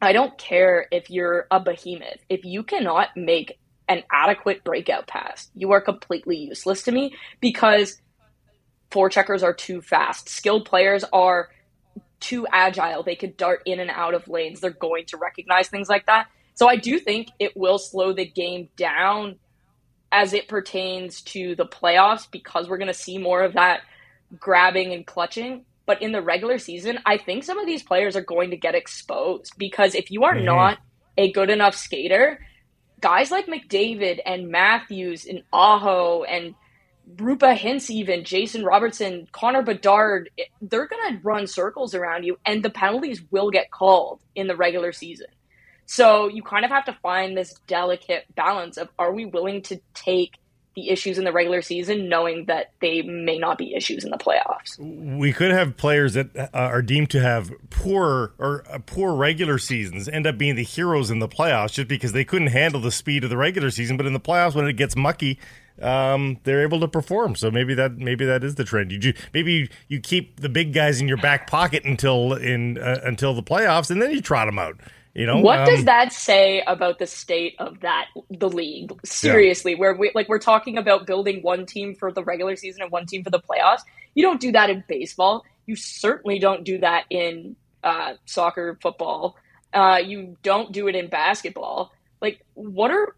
I 0.02 0.14
don't 0.14 0.36
care 0.38 0.88
if 0.92 1.10
you're 1.10 1.46
a 1.52 1.60
behemoth. 1.60 2.18
If 2.28 2.44
you 2.44 2.64
cannot 2.64 3.10
make 3.16 3.60
an 3.88 4.04
adequate 4.12 4.64
breakout 4.64 5.06
pass, 5.08 5.52
you 5.54 5.72
are 5.72 5.82
completely 5.82 6.38
useless 6.38 6.84
to 6.84 6.92
me 6.92 7.14
because 7.40 8.02
forecheckers 8.90 9.44
are 9.44 9.54
too 9.54 9.82
fast. 9.82 10.28
Skilled 10.28 10.66
players 10.66 11.04
are 11.14 11.50
too 12.22 12.48
agile. 12.52 13.04
They 13.04 13.16
could 13.16 13.36
dart 13.36 13.62
in 13.66 13.80
and 13.80 13.92
out 13.92 14.14
of 14.14 14.28
lanes. 14.28 14.62
They're 14.62 14.72
going 14.72 15.06
to 15.08 15.18
recognize 15.18 15.68
things 15.68 15.90
like 15.90 16.06
that. 16.06 16.28
So 16.54 16.70
I 16.70 16.78
do 16.78 17.00
think 17.00 17.30
it 17.40 17.58
will 17.58 17.78
slow 17.78 18.14
the 18.14 18.26
game 18.26 18.70
down 18.78 19.38
as 20.12 20.34
it 20.34 20.48
pertains 20.48 21.22
to 21.22 21.56
the 21.56 21.66
playoffs 21.66 22.30
because 22.30 22.70
we're 22.70 22.78
going 22.78 22.88
to 22.88 22.94
see 22.94 23.18
more 23.18 23.44
of 23.44 23.54
that 23.54 23.82
grabbing 24.40 24.94
and 24.94 25.06
clutching. 25.06 25.66
But 25.86 26.02
in 26.02 26.12
the 26.12 26.22
regular 26.22 26.58
season, 26.58 27.00
I 27.06 27.18
think 27.18 27.44
some 27.44 27.58
of 27.58 27.66
these 27.66 27.84
players 27.84 28.16
are 28.16 28.22
going 28.22 28.52
to 28.52 28.58
get 28.58 28.76
exposed 28.76 29.54
because 29.58 29.96
if 29.96 30.12
you 30.12 30.24
are 30.24 30.36
not 30.36 30.78
a 31.18 31.32
good 31.32 31.50
enough 31.50 31.76
skater, 31.76 32.40
guys 33.00 33.32
like 33.32 33.48
McDavid 33.48 34.20
and 34.26 34.50
Matthews 34.50 35.26
and 35.26 35.44
Aho 35.52 36.24
and 36.24 36.54
Roope 37.16 37.58
Hintz, 37.58 37.90
even 37.90 38.24
Jason 38.24 38.64
Robertson, 38.64 39.28
Connor 39.32 39.62
Bedard, 39.62 40.30
they're 40.62 40.88
going 40.88 41.14
to 41.14 41.24
run 41.24 41.48
circles 41.48 41.94
around 41.94 42.24
you, 42.24 42.38
and 42.46 42.64
the 42.64 42.70
penalties 42.70 43.22
will 43.32 43.52
get 43.52 43.72
called 43.72 44.20
in 44.36 44.48
the 44.48 44.56
regular 44.56 44.92
season. 44.92 45.28
So 45.86 46.30
you 46.30 46.42
kind 46.42 46.64
of 46.64 46.72
have 46.72 46.86
to 46.86 46.98
find 47.02 47.36
this 47.36 47.54
delicate 47.68 48.26
balance 48.36 48.78
of 48.78 48.90
are 48.98 49.12
we 49.12 49.26
willing 49.26 49.62
to 49.64 49.82
take 49.94 50.38
the 50.76 50.90
issues 50.90 51.18
in 51.18 51.26
the 51.26 51.34
regular 51.34 51.62
season, 51.62 52.08
knowing 52.08 52.46
that 52.46 52.72
they 52.80 53.02
may 53.02 53.38
not 53.38 53.58
be 53.58 53.76
issues 53.76 54.06
in 54.06 54.10
the 54.10 54.18
playoffs. 54.18 54.80
we 54.80 55.34
could 55.34 55.52
have 55.52 55.76
players 55.76 56.14
that 56.14 56.34
uh, 56.38 56.48
are 56.54 56.82
deemed 56.82 57.10
to 57.10 57.20
have 57.20 57.52
poor 57.70 58.34
or 58.40 58.64
uh, 58.72 58.80
poor 58.86 59.14
regular 59.14 59.58
seasons 59.58 60.08
end 60.08 60.26
up 60.26 60.38
being 60.38 60.56
the 60.56 60.64
heroes 60.64 61.12
in 61.12 61.20
the 61.20 61.28
playoffs 61.28 61.74
just 61.74 61.90
because 61.90 62.14
they 62.14 62.24
couldn't 62.24 62.48
handle 62.48 62.80
the 62.80 62.92
speed 62.92 63.26
of 63.26 63.30
the 63.30 63.36
regular 63.36 63.70
season. 63.70 63.98
But 63.98 64.06
in 64.06 64.14
the 64.14 64.20
playoffs, 64.20 64.56
when 64.56 64.66
it 64.66 64.78
gets 64.78 64.96
mucky, 64.96 65.40
um, 65.82 66.40
they're 66.44 66.62
able 66.62 66.80
to 66.80 66.88
perform. 66.88 67.36
So 67.36 67.52
maybe 67.52 67.74
that 67.76 67.98
maybe 67.98 68.26
that 68.26 68.44
is 68.44 68.56
the 68.56 68.64
trend. 68.64 68.92
You 68.92 69.00
ju- 69.00 69.14
maybe 69.34 69.54
you, 69.54 69.68
you 69.88 70.00
keep 70.00 70.40
the 70.40 70.50
big 70.50 70.74
guys 70.74 71.02
in 71.02 71.08
your 71.08 71.18
back 71.18 71.48
pocket 71.50 71.84
until 71.86 72.34
in 72.34 72.78
uh, 72.78 73.02
until 73.04 73.34
the 73.34 73.44
playoffs, 73.44 73.92
and 73.92 74.02
then 74.02 74.12
you 74.12 74.22
trot 74.22 74.48
them 74.48 74.60
out. 74.60 74.76
You 75.14 75.26
know 75.26 75.40
What 75.40 75.60
Um, 75.60 75.66
does 75.66 75.84
that 75.86 76.14
say 76.14 76.62
about 76.68 77.00
the 77.00 77.06
state 77.08 77.56
of 77.60 77.82
that 77.82 78.06
the 78.30 78.50
league? 78.50 78.94
Seriously, 79.04 79.76
where 79.76 79.94
we 79.94 80.12
like 80.16 80.30
we're 80.30 80.40
talking 80.40 80.78
about 80.78 81.06
building 81.06 81.42
one 81.42 81.66
team 81.66 81.96
for 81.96 82.14
the 82.14 82.24
regular 82.24 82.56
season 82.56 82.82
and 82.84 82.92
one 82.92 83.06
team 83.06 83.24
for 83.24 83.30
the 83.30 83.40
playoffs. 83.42 83.82
You 84.16 84.24
don't 84.24 84.40
do 84.40 84.52
that 84.54 84.70
in 84.70 84.84
baseball. 84.88 85.44
You 85.66 85.76
certainly 85.76 86.40
don't 86.40 86.64
do 86.64 86.78
that 86.80 87.06
in 87.10 87.56
uh, 87.84 88.14
soccer, 88.26 88.78
football. 88.82 89.36
Uh, 89.74 90.00
you 90.04 90.38
don't 90.44 90.72
do 90.72 90.88
it 90.88 90.96
in 90.96 91.08
basketball. 91.08 91.92
Like, 92.22 92.42
what 92.54 92.92
are 92.92 93.16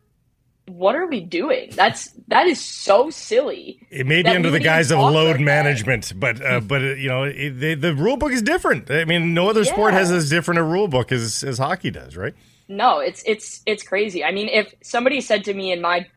what 0.67 0.95
are 0.95 1.05
we 1.07 1.19
doing? 1.19 1.71
That's 1.75 2.11
that 2.29 2.47
is 2.47 2.59
so 2.63 3.09
silly. 3.09 3.85
It 3.89 4.07
may 4.07 4.23
be 4.23 4.29
under 4.29 4.49
the 4.49 4.59
guise 4.59 4.91
of 4.91 4.99
load 4.99 5.11
about 5.11 5.33
that. 5.37 5.41
management, 5.41 6.13
but 6.17 6.41
uh, 6.41 6.61
but 6.61 6.81
uh, 6.81 6.85
you 6.93 7.09
know 7.09 7.23
it, 7.23 7.59
they, 7.59 7.75
the 7.75 7.93
rule 7.93 8.17
book 8.17 8.31
is 8.31 8.41
different. 8.41 8.89
I 8.89 9.05
mean, 9.05 9.33
no 9.33 9.49
other 9.49 9.65
sport 9.65 9.93
has 9.93 10.11
as 10.11 10.29
different 10.29 10.59
a 10.59 10.63
rule 10.63 10.87
book 10.87 11.11
as 11.11 11.43
as 11.43 11.57
hockey 11.57 11.91
does, 11.91 12.15
right? 12.15 12.33
No, 12.69 12.99
it's 12.99 13.23
it's 13.25 13.61
it's 13.65 13.83
crazy. 13.83 14.23
I 14.23 14.31
mean, 14.31 14.47
if 14.47 14.73
somebody 14.81 15.19
said 15.19 15.43
to 15.45 15.53
me 15.53 15.71
in 15.71 15.81
my 15.81 16.07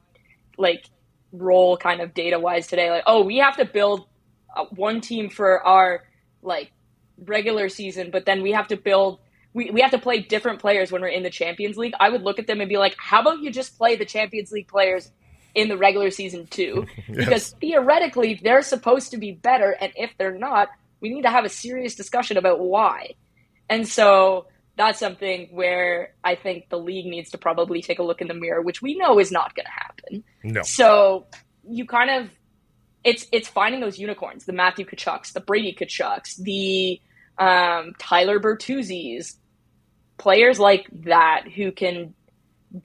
like 0.57 0.86
role 1.32 1.76
kind 1.76 2.01
of 2.01 2.14
data 2.14 2.38
wise 2.38 2.68
today, 2.68 2.90
like, 2.90 3.05
oh, 3.07 3.24
we 3.24 3.38
have 3.38 3.57
to 3.57 3.64
build 3.64 4.07
uh, 4.55 4.64
one 4.66 5.01
team 5.01 5.28
for 5.28 5.61
our 5.66 6.05
like 6.42 6.70
regular 7.18 7.68
season, 7.68 8.11
but 8.12 8.26
then 8.26 8.42
we 8.42 8.53
have 8.53 8.68
to 8.68 8.76
build 8.76 9.18
we, 9.57 9.70
we 9.70 9.80
have 9.80 9.92
to 9.92 9.98
play 9.98 10.20
different 10.20 10.61
players 10.61 10.92
when 10.92 11.00
we're 11.00 11.09
in 11.09 11.22
the 11.22 11.30
Champions 11.30 11.78
League. 11.78 11.94
I 11.98 12.11
would 12.11 12.20
look 12.20 12.38
at 12.38 12.46
them 12.46 12.61
and 12.61 12.68
be 12.68 12.76
like, 12.76 12.94
how 12.98 13.22
about 13.22 13.40
you 13.40 13.50
just 13.50 13.78
play 13.78 13.96
the 13.96 14.04
Champions 14.04 14.52
League 14.52 14.68
players 14.68 15.11
in 15.54 15.70
the 15.70 15.78
regular 15.78 16.11
season 16.11 16.46
too? 16.46 16.86
Because 17.09 17.54
theoretically 17.59 18.38
they're 18.42 18.61
supposed 18.61 19.12
to 19.12 19.16
be 19.16 19.32
better, 19.32 19.70
and 19.70 19.94
if 19.96 20.11
they're 20.18 20.36
not, 20.36 20.68
we 21.00 21.09
need 21.09 21.22
to 21.22 21.30
have 21.30 21.46
a 21.46 21.48
serious 21.48 21.94
discussion 21.94 22.36
about 22.36 22.61
why. 22.61 23.14
And 23.70 23.88
so 23.88 24.46
that's 24.76 24.98
something 24.98 25.48
where 25.52 26.12
I 26.22 26.34
think 26.34 26.68
the 26.68 26.78
league 26.78 27.07
needs 27.07 27.30
to 27.30 27.38
probably 27.38 27.80
take 27.80 27.98
a 27.98 28.02
look 28.02 28.20
in 28.20 28.28
the 28.28 28.34
mirror, 28.34 28.61
which 28.61 28.82
we 28.82 28.94
know 28.98 29.18
is 29.18 29.32
not 29.32 29.54
going 29.54 29.64
to 29.64 29.72
happen. 29.72 30.24
No. 30.44 30.62
So 30.64 31.28
you 31.66 31.86
kind 31.86 32.11
of 32.11 32.30
it's 33.04 33.26
it's 33.32 33.48
finding 33.48 33.80
those 33.80 33.98
unicorns, 33.98 34.44
the 34.44 34.52
Matthew 34.52 34.84
Tkachuks, 34.84 35.32
the 35.32 35.40
Brady 35.40 35.74
Tkachuks, 35.74 36.36
the 36.36 37.00
um, 37.38 37.94
Tyler 37.98 38.38
Bertuzzi's, 38.38 39.38
players 40.19 40.59
like 40.59 40.89
that 41.05 41.45
who 41.55 41.73
can 41.73 42.14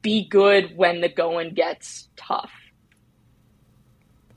be 0.01 0.27
good 0.27 0.75
when 0.75 1.01
the 1.01 1.09
going 1.09 1.53
gets 1.53 2.07
tough. 2.15 2.51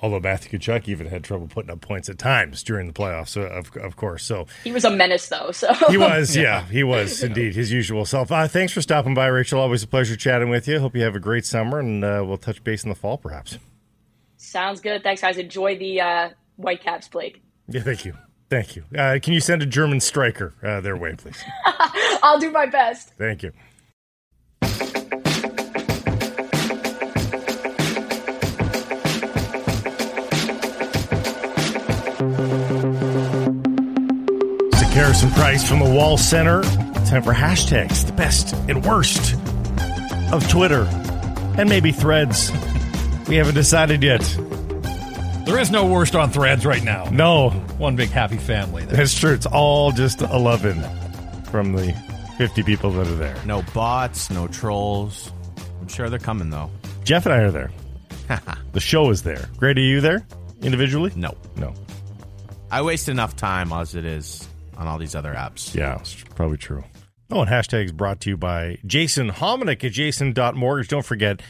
Although 0.00 0.20
Matthew 0.20 0.58
Tkachuk 0.58 0.88
even 0.88 1.06
had 1.06 1.24
trouble 1.24 1.46
putting 1.46 1.70
up 1.70 1.80
points 1.80 2.10
at 2.10 2.18
times 2.18 2.62
during 2.62 2.86
the 2.86 2.92
playoffs, 2.92 3.38
uh, 3.38 3.48
of, 3.48 3.74
of 3.76 3.96
course. 3.96 4.22
So 4.22 4.46
he 4.62 4.70
was 4.70 4.84
a 4.84 4.90
menace, 4.90 5.28
though. 5.28 5.50
So 5.50 5.72
he 5.88 5.96
was, 5.96 6.36
yeah, 6.36 6.66
he 6.66 6.82
was 6.82 7.22
indeed 7.22 7.54
his 7.54 7.72
usual 7.72 8.04
self. 8.04 8.30
Uh, 8.30 8.46
thanks 8.46 8.72
for 8.72 8.82
stopping 8.82 9.14
by, 9.14 9.26
Rachel. 9.28 9.60
Always 9.60 9.82
a 9.82 9.86
pleasure 9.86 10.16
chatting 10.16 10.50
with 10.50 10.68
you. 10.68 10.78
Hope 10.78 10.94
you 10.94 11.02
have 11.02 11.16
a 11.16 11.20
great 11.20 11.46
summer, 11.46 11.78
and 11.78 12.04
uh, 12.04 12.22
we'll 12.26 12.36
touch 12.36 12.62
base 12.62 12.82
in 12.84 12.90
the 12.90 12.94
fall, 12.94 13.16
perhaps. 13.16 13.58
Sounds 14.36 14.80
good. 14.80 15.02
Thanks, 15.02 15.22
guys. 15.22 15.38
Enjoy 15.38 15.78
the 15.78 16.00
uh, 16.00 16.30
Whitecaps, 16.56 17.08
Blake. 17.08 17.40
Yeah, 17.68 17.80
thank 17.80 18.04
you. 18.04 18.14
Thank 18.54 18.76
you. 18.76 18.84
Uh, 18.96 19.18
can 19.20 19.32
you 19.32 19.40
send 19.40 19.62
a 19.62 19.66
German 19.66 19.98
striker 19.98 20.54
uh, 20.62 20.80
their 20.80 20.96
way, 20.96 21.16
please? 21.16 21.42
I'll 22.22 22.38
do 22.38 22.52
my 22.52 22.66
best. 22.66 23.10
Thank 23.18 23.42
you. 23.42 23.50
Harrison 34.92 35.30
Price 35.32 35.68
from 35.68 35.80
the 35.80 35.92
Wall 35.92 36.16
Center. 36.16 36.62
Time 37.06 37.24
for 37.24 37.32
hashtags, 37.32 38.06
the 38.06 38.12
best 38.12 38.54
and 38.68 38.84
worst 38.84 39.34
of 40.32 40.48
Twitter 40.48 40.84
and 41.58 41.68
maybe 41.68 41.90
threads. 41.90 42.52
We 43.26 43.36
haven't 43.36 43.54
decided 43.54 44.02
yet. 44.02 44.20
There 45.46 45.58
is 45.58 45.70
no 45.70 45.86
worst 45.86 46.14
on 46.14 46.28
threads 46.28 46.66
right 46.66 46.84
now. 46.84 47.08
No. 47.10 47.63
One 47.78 47.96
big 47.96 48.10
happy 48.10 48.36
family. 48.36 48.84
There. 48.84 48.96
That's 48.96 49.18
true. 49.18 49.32
It's 49.32 49.46
all 49.46 49.90
just 49.92 50.22
11 50.22 50.82
from 51.44 51.72
the 51.72 51.92
50 52.38 52.62
people 52.62 52.90
that 52.92 53.06
are 53.06 53.16
there. 53.16 53.36
No 53.44 53.62
bots, 53.74 54.30
no 54.30 54.46
trolls. 54.46 55.32
I'm 55.80 55.88
sure 55.88 56.08
they're 56.08 56.18
coming, 56.18 56.50
though. 56.50 56.70
Jeff 57.04 57.26
and 57.26 57.34
I 57.34 57.38
are 57.38 57.50
there. 57.50 57.70
the 58.72 58.80
show 58.80 59.10
is 59.10 59.22
there. 59.22 59.48
Great, 59.56 59.76
are 59.78 59.82
you 59.82 60.00
there 60.00 60.26
individually? 60.62 61.12
No. 61.16 61.36
No. 61.56 61.74
I 62.70 62.82
waste 62.82 63.08
enough 63.08 63.36
time 63.36 63.72
as 63.72 63.94
it 63.94 64.04
is 64.04 64.48
on 64.76 64.88
all 64.88 64.98
these 64.98 65.14
other 65.14 65.34
apps. 65.34 65.74
Yeah, 65.74 65.98
it's 65.98 66.22
probably 66.34 66.56
true. 66.56 66.82
Oh, 67.30 67.40
and 67.40 67.50
hashtags 67.50 67.92
brought 67.92 68.20
to 68.22 68.30
you 68.30 68.36
by 68.36 68.78
Jason 68.86 69.30
Hominick 69.30 69.84
at 69.84 69.92
jason.mortgage. 69.92 70.88
Don't 70.88 71.04
forget, 71.04 71.40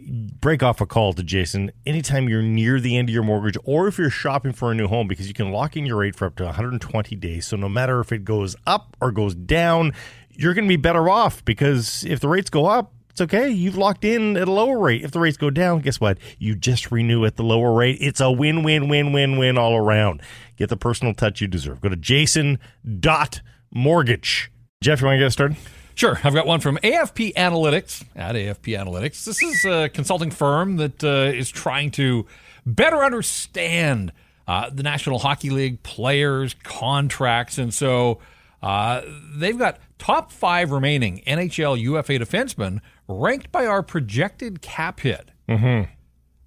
break 0.00 0.62
off 0.62 0.80
a 0.80 0.86
call 0.86 1.12
to 1.12 1.22
Jason 1.22 1.70
anytime 1.84 2.28
you're 2.28 2.42
near 2.42 2.80
the 2.80 2.96
end 2.96 3.08
of 3.08 3.14
your 3.14 3.22
mortgage 3.22 3.56
or 3.64 3.88
if 3.88 3.98
you're 3.98 4.10
shopping 4.10 4.52
for 4.52 4.70
a 4.70 4.74
new 4.74 4.88
home 4.88 5.08
because 5.08 5.28
you 5.28 5.34
can 5.34 5.50
lock 5.50 5.76
in 5.76 5.84
your 5.84 5.96
rate 5.96 6.14
for 6.14 6.26
up 6.26 6.36
to 6.36 6.44
120 6.44 7.16
days. 7.16 7.46
So 7.46 7.56
no 7.56 7.68
matter 7.68 8.00
if 8.00 8.12
it 8.12 8.24
goes 8.24 8.56
up 8.66 8.96
or 9.00 9.12
goes 9.12 9.34
down, 9.34 9.92
you're 10.30 10.54
going 10.54 10.64
to 10.64 10.68
be 10.68 10.76
better 10.76 11.08
off 11.08 11.44
because 11.44 12.04
if 12.04 12.20
the 12.20 12.28
rates 12.28 12.50
go 12.50 12.66
up, 12.66 12.92
it's 13.10 13.20
okay. 13.20 13.50
You've 13.50 13.76
locked 13.76 14.04
in 14.04 14.36
at 14.36 14.46
a 14.46 14.52
lower 14.52 14.78
rate. 14.78 15.02
If 15.02 15.10
the 15.10 15.18
rates 15.18 15.36
go 15.36 15.50
down, 15.50 15.80
guess 15.80 16.00
what? 16.00 16.18
You 16.38 16.54
just 16.54 16.92
renew 16.92 17.24
at 17.24 17.34
the 17.34 17.42
lower 17.42 17.72
rate. 17.72 17.98
It's 18.00 18.20
a 18.20 18.30
win, 18.30 18.62
win, 18.62 18.88
win, 18.88 19.12
win, 19.12 19.38
win 19.38 19.58
all 19.58 19.76
around. 19.76 20.22
Get 20.56 20.68
the 20.68 20.76
personal 20.76 21.14
touch 21.14 21.40
you 21.40 21.48
deserve. 21.48 21.80
Go 21.80 21.88
to 21.88 21.96
jason.mortgage. 21.96 24.52
Jeff, 24.80 25.00
you 25.00 25.08
want 25.08 25.18
to 25.18 25.24
get 25.24 25.32
started? 25.32 25.56
Sure. 25.98 26.16
I've 26.22 26.32
got 26.32 26.46
one 26.46 26.60
from 26.60 26.78
AFP 26.84 27.34
Analytics 27.34 28.04
at 28.14 28.36
AFP 28.36 28.78
Analytics. 28.78 29.24
This 29.24 29.42
is 29.42 29.64
a 29.64 29.88
consulting 29.88 30.30
firm 30.30 30.76
that 30.76 31.02
uh, 31.02 31.32
is 31.34 31.50
trying 31.50 31.90
to 31.92 32.24
better 32.64 33.02
understand 33.02 34.12
uh, 34.46 34.70
the 34.70 34.84
National 34.84 35.18
Hockey 35.18 35.50
League 35.50 35.82
players, 35.82 36.54
contracts. 36.62 37.58
And 37.58 37.74
so 37.74 38.20
uh, 38.62 39.02
they've 39.34 39.58
got 39.58 39.80
top 39.98 40.30
five 40.30 40.70
remaining 40.70 41.20
NHL 41.26 41.76
UFA 41.80 42.20
defensemen 42.20 42.78
ranked 43.08 43.50
by 43.50 43.66
our 43.66 43.82
projected 43.82 44.62
cap 44.62 45.00
hit. 45.00 45.32
Mm-hmm. 45.48 45.90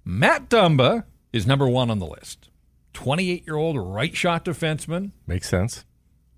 Matt 0.06 0.48
Dumba 0.48 1.04
is 1.30 1.46
number 1.46 1.68
one 1.68 1.90
on 1.90 1.98
the 1.98 2.06
list. 2.06 2.48
28 2.94 3.46
year 3.46 3.56
old 3.56 3.76
right 3.76 4.16
shot 4.16 4.46
defenseman. 4.46 5.10
Makes 5.26 5.50
sense. 5.50 5.84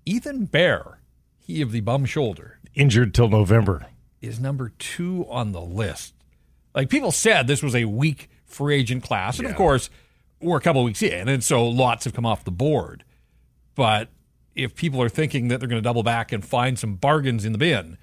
Ethan 0.05 0.47
Bear, 0.47 0.99
he 1.39 1.61
of 1.61 1.71
the 1.71 1.79
bum 1.79 2.03
shoulder, 2.03 2.54
injured 2.75 3.13
till 3.13 3.29
November, 3.29 3.87
is 4.21 4.39
number 4.39 4.69
two 4.77 5.25
on 5.29 5.51
the 5.51 5.61
list. 5.61 6.13
Like 6.73 6.89
people 6.89 7.11
said, 7.11 7.47
this 7.47 7.63
was 7.63 7.75
a 7.75 7.85
weak 7.85 8.29
free 8.45 8.75
agent 8.75 9.03
class. 9.03 9.37
And 9.37 9.45
yeah. 9.45 9.51
of 9.51 9.57
course, 9.57 9.89
we're 10.41 10.57
a 10.57 10.61
couple 10.61 10.83
weeks 10.83 11.01
in, 11.01 11.27
and 11.27 11.43
so 11.43 11.67
lots 11.67 12.05
have 12.05 12.13
come 12.13 12.25
off 12.25 12.43
the 12.43 12.51
board. 12.51 13.03
But 13.75 14.09
if 14.55 14.75
people 14.75 15.01
are 15.01 15.09
thinking 15.09 15.47
that 15.49 15.59
they're 15.59 15.69
going 15.69 15.81
to 15.81 15.87
double 15.87 16.03
back 16.03 16.31
and 16.31 16.43
find 16.43 16.77
some 16.77 16.95
bargains 16.95 17.45
in 17.45 17.51
the 17.51 17.57
bin, 17.57 17.97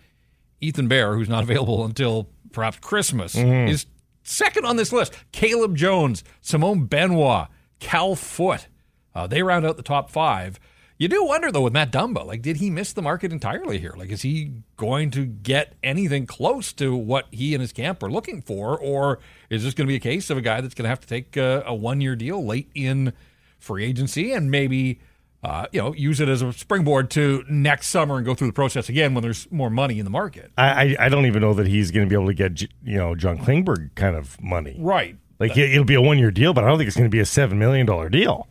Ethan 0.60 0.88
Bear, 0.88 1.14
who's 1.14 1.28
not 1.28 1.42
available 1.44 1.84
until 1.84 2.28
perhaps 2.52 2.78
Christmas, 2.78 3.34
mm-hmm. 3.34 3.68
is 3.68 3.86
second 4.22 4.64
on 4.64 4.76
this 4.76 4.92
list. 4.92 5.12
Caleb 5.32 5.76
Jones, 5.76 6.24
Simon 6.40 6.86
Benoit, 6.86 7.48
Cal 7.80 8.14
Foote. 8.14 8.68
Uh, 9.14 9.26
they 9.26 9.42
round 9.42 9.66
out 9.66 9.76
the 9.76 9.82
top 9.82 10.10
five. 10.10 10.58
You 11.02 11.08
do 11.08 11.24
wonder 11.24 11.50
though 11.50 11.62
with 11.62 11.72
Matt 11.72 11.90
Dumba, 11.90 12.24
like, 12.24 12.42
did 12.42 12.58
he 12.58 12.70
miss 12.70 12.92
the 12.92 13.02
market 13.02 13.32
entirely 13.32 13.80
here? 13.80 13.92
Like, 13.96 14.10
is 14.10 14.22
he 14.22 14.52
going 14.76 15.10
to 15.10 15.26
get 15.26 15.74
anything 15.82 16.26
close 16.26 16.72
to 16.74 16.94
what 16.94 17.26
he 17.32 17.54
and 17.54 17.60
his 17.60 17.72
camp 17.72 18.04
are 18.04 18.08
looking 18.08 18.40
for, 18.40 18.78
or 18.78 19.18
is 19.50 19.64
this 19.64 19.74
going 19.74 19.88
to 19.88 19.90
be 19.90 19.96
a 19.96 19.98
case 19.98 20.30
of 20.30 20.38
a 20.38 20.40
guy 20.40 20.60
that's 20.60 20.74
going 20.74 20.84
to 20.84 20.88
have 20.88 21.00
to 21.00 21.08
take 21.08 21.36
a, 21.36 21.64
a 21.66 21.74
one-year 21.74 22.14
deal 22.14 22.46
late 22.46 22.70
in 22.72 23.12
free 23.58 23.84
agency 23.84 24.30
and 24.30 24.48
maybe 24.48 25.00
uh, 25.42 25.66
you 25.72 25.80
know, 25.80 25.92
use 25.92 26.20
it 26.20 26.28
as 26.28 26.40
a 26.40 26.52
springboard 26.52 27.10
to 27.10 27.42
next 27.50 27.88
summer 27.88 28.16
and 28.16 28.24
go 28.24 28.32
through 28.32 28.46
the 28.46 28.52
process 28.52 28.88
again 28.88 29.12
when 29.12 29.22
there's 29.22 29.50
more 29.50 29.70
money 29.70 29.98
in 29.98 30.04
the 30.04 30.10
market. 30.10 30.52
I, 30.56 30.94
I, 31.00 31.08
don't 31.08 31.26
even 31.26 31.42
know 31.42 31.54
that 31.54 31.66
he's 31.66 31.90
going 31.90 32.06
to 32.06 32.08
be 32.08 32.14
able 32.14 32.28
to 32.28 32.34
get, 32.34 32.62
you 32.62 32.96
know, 32.96 33.16
John 33.16 33.38
Klingberg 33.38 33.96
kind 33.96 34.14
of 34.14 34.40
money. 34.40 34.76
Right. 34.78 35.16
Like 35.40 35.56
it'll 35.56 35.82
be 35.82 35.96
a 35.96 36.00
one 36.00 36.20
year 36.20 36.30
deal, 36.30 36.54
but 36.54 36.62
I 36.62 36.68
don't 36.68 36.78
think 36.78 36.86
it's 36.86 36.96
going 36.96 37.10
to 37.10 37.12
be 37.12 37.18
a 37.18 37.26
seven 37.26 37.58
million 37.58 37.86
dollar 37.86 38.08
deal. 38.08 38.46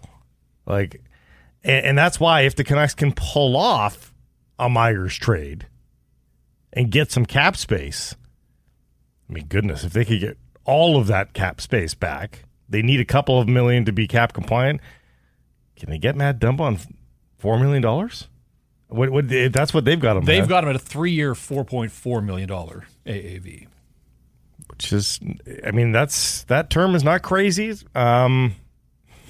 Like, 0.66 1.02
and, 1.64 1.86
and, 1.86 1.98
that's 1.98 2.20
why 2.20 2.42
if 2.42 2.56
the 2.56 2.64
Canucks 2.64 2.94
can 2.94 3.14
pull 3.14 3.56
off 3.56 4.14
a 4.58 4.70
Myers 4.70 5.16
trade 5.16 5.68
and 6.74 6.92
get 6.92 7.12
some 7.12 7.26
cap 7.26 7.58
space, 7.58 8.16
I 9.30 9.34
mean, 9.34 9.46
goodness, 9.48 9.84
if 9.84 9.94
they 9.94 10.06
could 10.06 10.20
get 10.20 10.38
all 10.66 10.98
of 10.98 11.08
that 11.08 11.34
cap 11.34 11.62
space 11.62 11.94
back, 11.94 12.44
they 12.70 12.82
need 12.82 13.00
a 13.00 13.06
couple 13.06 13.40
of 13.40 13.48
million 13.48 13.86
to 13.86 13.92
be 13.92 14.08
cap 14.08 14.34
compliant 14.34 14.82
can 15.82 15.90
they 15.90 15.98
get 15.98 16.16
Matt 16.16 16.40
Dumba 16.40 16.60
on 16.60 16.78
four 17.40 17.58
million 17.58 17.82
dollars? 17.82 18.28
What, 18.88 19.10
what, 19.10 19.28
that's 19.28 19.74
what 19.74 19.84
they've 19.84 20.00
got 20.00 20.16
him. 20.16 20.26
They've 20.26 20.44
at. 20.44 20.50
got 20.50 20.64
him 20.64 20.70
at 20.70 20.76
a 20.76 20.80
three-year, 20.80 21.34
four 21.34 21.66
point 21.66 21.92
four 21.92 22.22
million 22.22 22.48
dollar 22.48 22.86
AAV. 23.08 23.66
Which 24.68 24.94
is, 24.94 25.20
I 25.66 25.72
mean, 25.72 25.92
that's 25.92 26.44
that 26.44 26.70
term 26.70 26.94
is 26.94 27.04
not 27.04 27.24
crazy. 27.24 27.76
Um, 27.96 28.54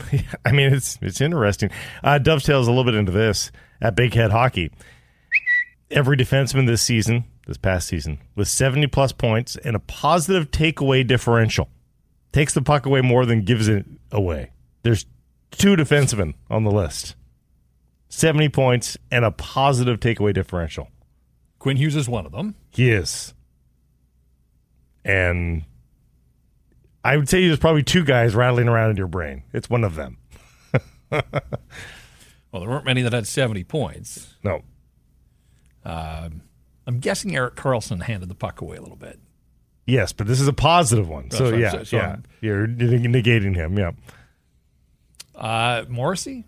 I 0.46 0.52
mean, 0.52 0.74
it's 0.74 0.98
it's 1.02 1.22
interesting. 1.22 1.70
Uh, 2.04 2.18
dovetails 2.18 2.68
a 2.68 2.72
little 2.72 2.84
bit 2.84 2.96
into 2.96 3.12
this 3.12 3.52
at 3.82 3.96
Big 3.96 4.14
Head 4.14 4.32
Hockey. 4.32 4.72
Every 5.90 6.16
defenseman 6.16 6.68
this 6.68 6.82
season, 6.82 7.26
this 7.48 7.58
past 7.58 7.88
season, 7.88 8.20
with 8.36 8.48
seventy 8.48 8.88
plus 8.88 9.12
points 9.12 9.56
and 9.58 9.76
a 9.76 9.80
positive 9.80 10.52
takeaway 10.52 11.06
differential, 11.06 11.70
takes 12.32 12.54
the 12.54 12.62
puck 12.62 12.86
away 12.86 13.02
more 13.02 13.26
than 13.26 13.44
gives 13.44 13.68
it 13.68 13.86
away. 14.12 14.52
There's 14.84 15.06
two 15.52 15.76
defensemen 15.76 16.34
on 16.50 16.64
the 16.64 16.72
list. 16.72 17.16
70 18.10 18.50
points 18.50 18.98
and 19.10 19.24
a 19.24 19.32
positive 19.32 20.00
takeaway 20.00 20.34
differential. 20.34 20.90
Quinn 21.60 21.78
Hughes 21.78 21.96
is 21.96 22.10
one 22.10 22.26
of 22.26 22.34
them. 22.34 22.56
He 22.72 22.92
is. 22.92 23.34
And 25.06 25.64
I 27.04 27.18
would 27.18 27.28
say 27.28 27.48
there's 27.48 27.60
probably 27.60 27.84
two 27.84 28.04
guys 28.04 28.36
rattling 28.36 28.68
around 28.68 28.92
in 28.92 28.98
your 28.98 29.08
brain. 29.08 29.44
It's 29.54 29.70
one 29.70 29.84
of 29.84 29.96
them. 29.96 30.18
well, 31.12 31.22
there 32.54 32.70
weren't 32.70 32.86
many 32.86 33.02
that 33.02 33.14
had 33.14 33.28
70 33.28 33.64
points. 33.64 34.36
No. 34.44 34.62
Uh, 35.84 36.30
I'm 36.86 37.00
guessing 37.00 37.36
Erik 37.36 37.56
Karlsson 37.56 38.04
handed 38.04 38.30
the 38.30 38.36
puck 38.36 38.62
away 38.62 38.78
a 38.78 38.82
little 38.82 38.98
bit. 38.98 39.20
Yes, 39.88 40.14
but 40.14 40.28
this 40.28 40.40
is 40.40 40.48
a 40.48 40.54
positive 40.54 41.10
one. 41.10 41.24
That's 41.24 41.38
so, 41.38 41.52
right. 41.52 41.60
yeah, 41.60 41.72
so, 41.72 41.84
so 41.84 41.98
yeah. 41.98 42.18
You're 42.40 42.68
negating 42.68 43.56
him. 43.56 43.78
Yeah. 43.78 43.92
Uh, 45.36 45.86
Morrissey? 45.90 46.46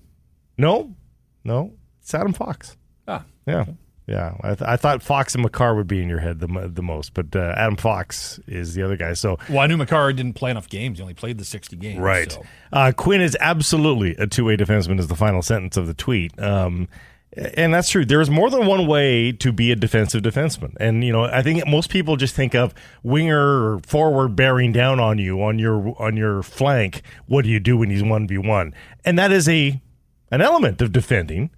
No, 0.57 0.95
no. 1.43 1.73
It's 2.01 2.13
Adam 2.13 2.33
Fox. 2.33 2.77
Ah, 3.07 3.25
yeah. 3.47 3.61
Okay. 3.61 3.75
Yeah, 4.05 4.35
I, 4.41 4.47
th- 4.55 4.61
I, 4.67 4.75
thought 4.75 5.01
Fox 5.01 5.33
and 5.33 5.43
Makar 5.43 5.75
would 5.75 5.87
be 5.87 6.01
in 6.01 6.09
your 6.09 6.19
head 6.19 6.39
the 6.39 6.69
the 6.73 6.83
most, 6.83 7.13
but 7.13 7.33
uh, 7.35 7.53
Adam 7.55 7.77
Fox 7.77 8.37
is 8.47 8.73
the 8.73 8.83
other 8.83 8.97
guy. 8.97 9.13
So, 9.13 9.37
well, 9.49 9.59
I 9.59 9.67
knew 9.67 9.77
Makar 9.77 10.11
didn't 10.11 10.33
play 10.33 10.51
enough 10.51 10.67
games; 10.67 10.97
he 10.97 11.01
only 11.01 11.13
played 11.13 11.37
the 11.37 11.45
sixty 11.45 11.77
games. 11.77 11.99
Right. 11.99 12.31
So. 12.31 12.43
Uh, 12.73 12.91
Quinn 12.95 13.21
is 13.21 13.37
absolutely 13.39 14.15
a 14.15 14.27
two 14.27 14.43
way 14.43 14.57
defenseman. 14.57 14.99
Is 14.99 15.07
the 15.07 15.15
final 15.15 15.41
sentence 15.41 15.77
of 15.77 15.87
the 15.87 15.93
tweet. 15.93 16.37
Um, 16.37 16.89
and 17.35 17.73
that's 17.73 17.89
true. 17.89 18.05
There 18.05 18.21
is 18.21 18.29
more 18.29 18.49
than 18.49 18.65
one 18.67 18.87
way 18.87 19.31
to 19.31 19.51
be 19.51 19.71
a 19.71 19.75
defensive 19.75 20.21
defenseman. 20.21 20.75
And, 20.79 21.03
you 21.03 21.11
know, 21.11 21.23
I 21.23 21.41
think 21.41 21.65
most 21.67 21.89
people 21.89 22.15
just 22.15 22.35
think 22.35 22.53
of 22.53 22.73
winger 23.01 23.73
or 23.73 23.79
forward 23.79 24.35
bearing 24.35 24.71
down 24.71 24.99
on 24.99 25.17
you 25.17 25.41
on 25.41 25.57
your 25.57 25.95
on 25.99 26.15
your 26.15 26.43
flank. 26.43 27.01
What 27.25 27.43
do 27.43 27.49
you 27.49 27.59
do 27.59 27.77
when 27.77 27.89
he's 27.89 28.03
1v1? 28.03 28.73
And 29.03 29.17
that 29.17 29.31
is 29.31 29.49
a 29.49 29.81
an 30.31 30.41
element 30.41 30.81
of 30.81 30.91
defending. 30.91 31.49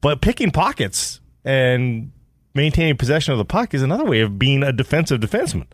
But 0.00 0.20
picking 0.20 0.50
pockets 0.50 1.20
and 1.44 2.12
maintaining 2.54 2.96
possession 2.96 3.32
of 3.32 3.38
the 3.38 3.44
puck 3.44 3.74
is 3.74 3.82
another 3.82 4.04
way 4.04 4.20
of 4.20 4.38
being 4.38 4.62
a 4.62 4.72
defensive 4.72 5.20
defenseman. 5.20 5.66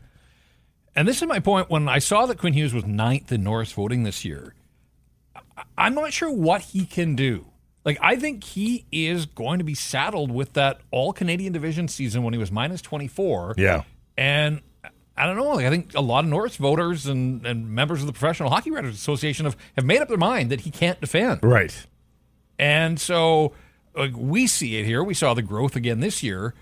And 0.94 1.08
this 1.08 1.22
is 1.22 1.28
my 1.28 1.40
point. 1.40 1.70
When 1.70 1.88
I 1.88 1.98
saw 1.98 2.26
that 2.26 2.38
Quinn 2.38 2.52
Hughes 2.52 2.74
was 2.74 2.84
ninth 2.84 3.32
in 3.32 3.42
Norris 3.42 3.72
voting 3.72 4.02
this 4.02 4.24
year, 4.24 4.54
I'm 5.78 5.94
not 5.94 6.12
sure 6.12 6.30
what 6.30 6.60
he 6.60 6.84
can 6.84 7.16
do. 7.16 7.46
Like, 7.84 7.98
I 8.00 8.16
think 8.16 8.44
he 8.44 8.84
is 8.92 9.26
going 9.26 9.58
to 9.58 9.64
be 9.64 9.74
saddled 9.74 10.30
with 10.30 10.52
that 10.52 10.80
all 10.90 11.12
Canadian 11.12 11.52
division 11.52 11.88
season 11.88 12.22
when 12.22 12.32
he 12.32 12.38
was 12.38 12.52
minus 12.52 12.80
24. 12.82 13.54
Yeah. 13.58 13.82
And 14.16 14.60
I 15.16 15.26
don't 15.26 15.36
know. 15.36 15.48
Like, 15.54 15.66
I 15.66 15.70
think 15.70 15.94
a 15.94 16.00
lot 16.00 16.24
of 16.24 16.30
Norris 16.30 16.56
voters 16.56 17.06
and, 17.06 17.44
and 17.44 17.70
members 17.70 18.00
of 18.00 18.06
the 18.06 18.12
Professional 18.12 18.50
Hockey 18.50 18.70
Writers 18.70 18.94
Association 18.94 19.46
have, 19.46 19.56
have 19.76 19.84
made 19.84 20.00
up 20.00 20.08
their 20.08 20.16
mind 20.18 20.50
that 20.50 20.60
he 20.60 20.70
can't 20.70 21.00
defend. 21.00 21.40
Right. 21.42 21.86
And 22.58 23.00
so 23.00 23.52
like, 23.96 24.12
we 24.16 24.46
see 24.46 24.76
it 24.76 24.86
here. 24.86 25.02
We 25.02 25.14
saw 25.14 25.34
the 25.34 25.42
growth 25.42 25.76
again 25.76 26.00
this 26.00 26.22
year 26.22 26.54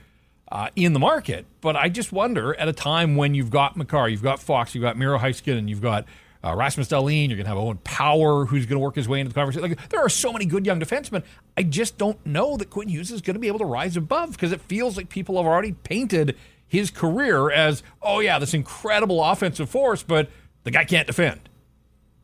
uh, 0.50 0.68
in 0.76 0.92
the 0.92 0.98
market. 0.98 1.46
But 1.60 1.76
I 1.76 1.88
just 1.88 2.12
wonder 2.12 2.54
at 2.58 2.68
a 2.68 2.72
time 2.72 3.16
when 3.16 3.34
you've 3.34 3.50
got 3.50 3.76
Makar, 3.76 4.08
you've 4.08 4.22
got 4.22 4.40
Fox, 4.40 4.74
you've 4.74 4.82
got 4.82 4.96
Miro 4.96 5.18
Heiskanen, 5.18 5.68
you've 5.68 5.80
got 5.80 6.06
uh, 6.42 6.54
Rasmus 6.54 6.88
Dahlin, 6.88 7.28
you're 7.28 7.36
going 7.36 7.44
to 7.44 7.50
have 7.50 7.58
Owen 7.58 7.78
Power 7.84 8.46
who's 8.46 8.66
going 8.66 8.78
to 8.78 8.82
work 8.82 8.94
his 8.94 9.06
way 9.06 9.20
into 9.20 9.28
the 9.28 9.34
conversation. 9.34 9.68
Like, 9.68 9.88
there 9.90 10.00
are 10.00 10.08
so 10.08 10.32
many 10.32 10.46
good 10.46 10.64
young 10.64 10.80
defensemen. 10.80 11.22
I 11.56 11.62
just 11.62 11.98
don't 11.98 12.24
know 12.24 12.56
that 12.56 12.70
Quinn 12.70 12.88
Hughes 12.88 13.10
is 13.10 13.20
going 13.20 13.34
to 13.34 13.40
be 13.40 13.48
able 13.48 13.58
to 13.58 13.66
rise 13.66 13.96
above 13.96 14.32
because 14.32 14.52
it 14.52 14.60
feels 14.62 14.96
like 14.96 15.08
people 15.08 15.36
have 15.36 15.46
already 15.46 15.72
painted 15.72 16.36
his 16.66 16.90
career 16.90 17.50
as, 17.50 17.82
oh, 18.00 18.20
yeah, 18.20 18.38
this 18.38 18.54
incredible 18.54 19.22
offensive 19.22 19.68
force, 19.68 20.02
but 20.02 20.30
the 20.64 20.70
guy 20.70 20.84
can't 20.84 21.06
defend. 21.06 21.49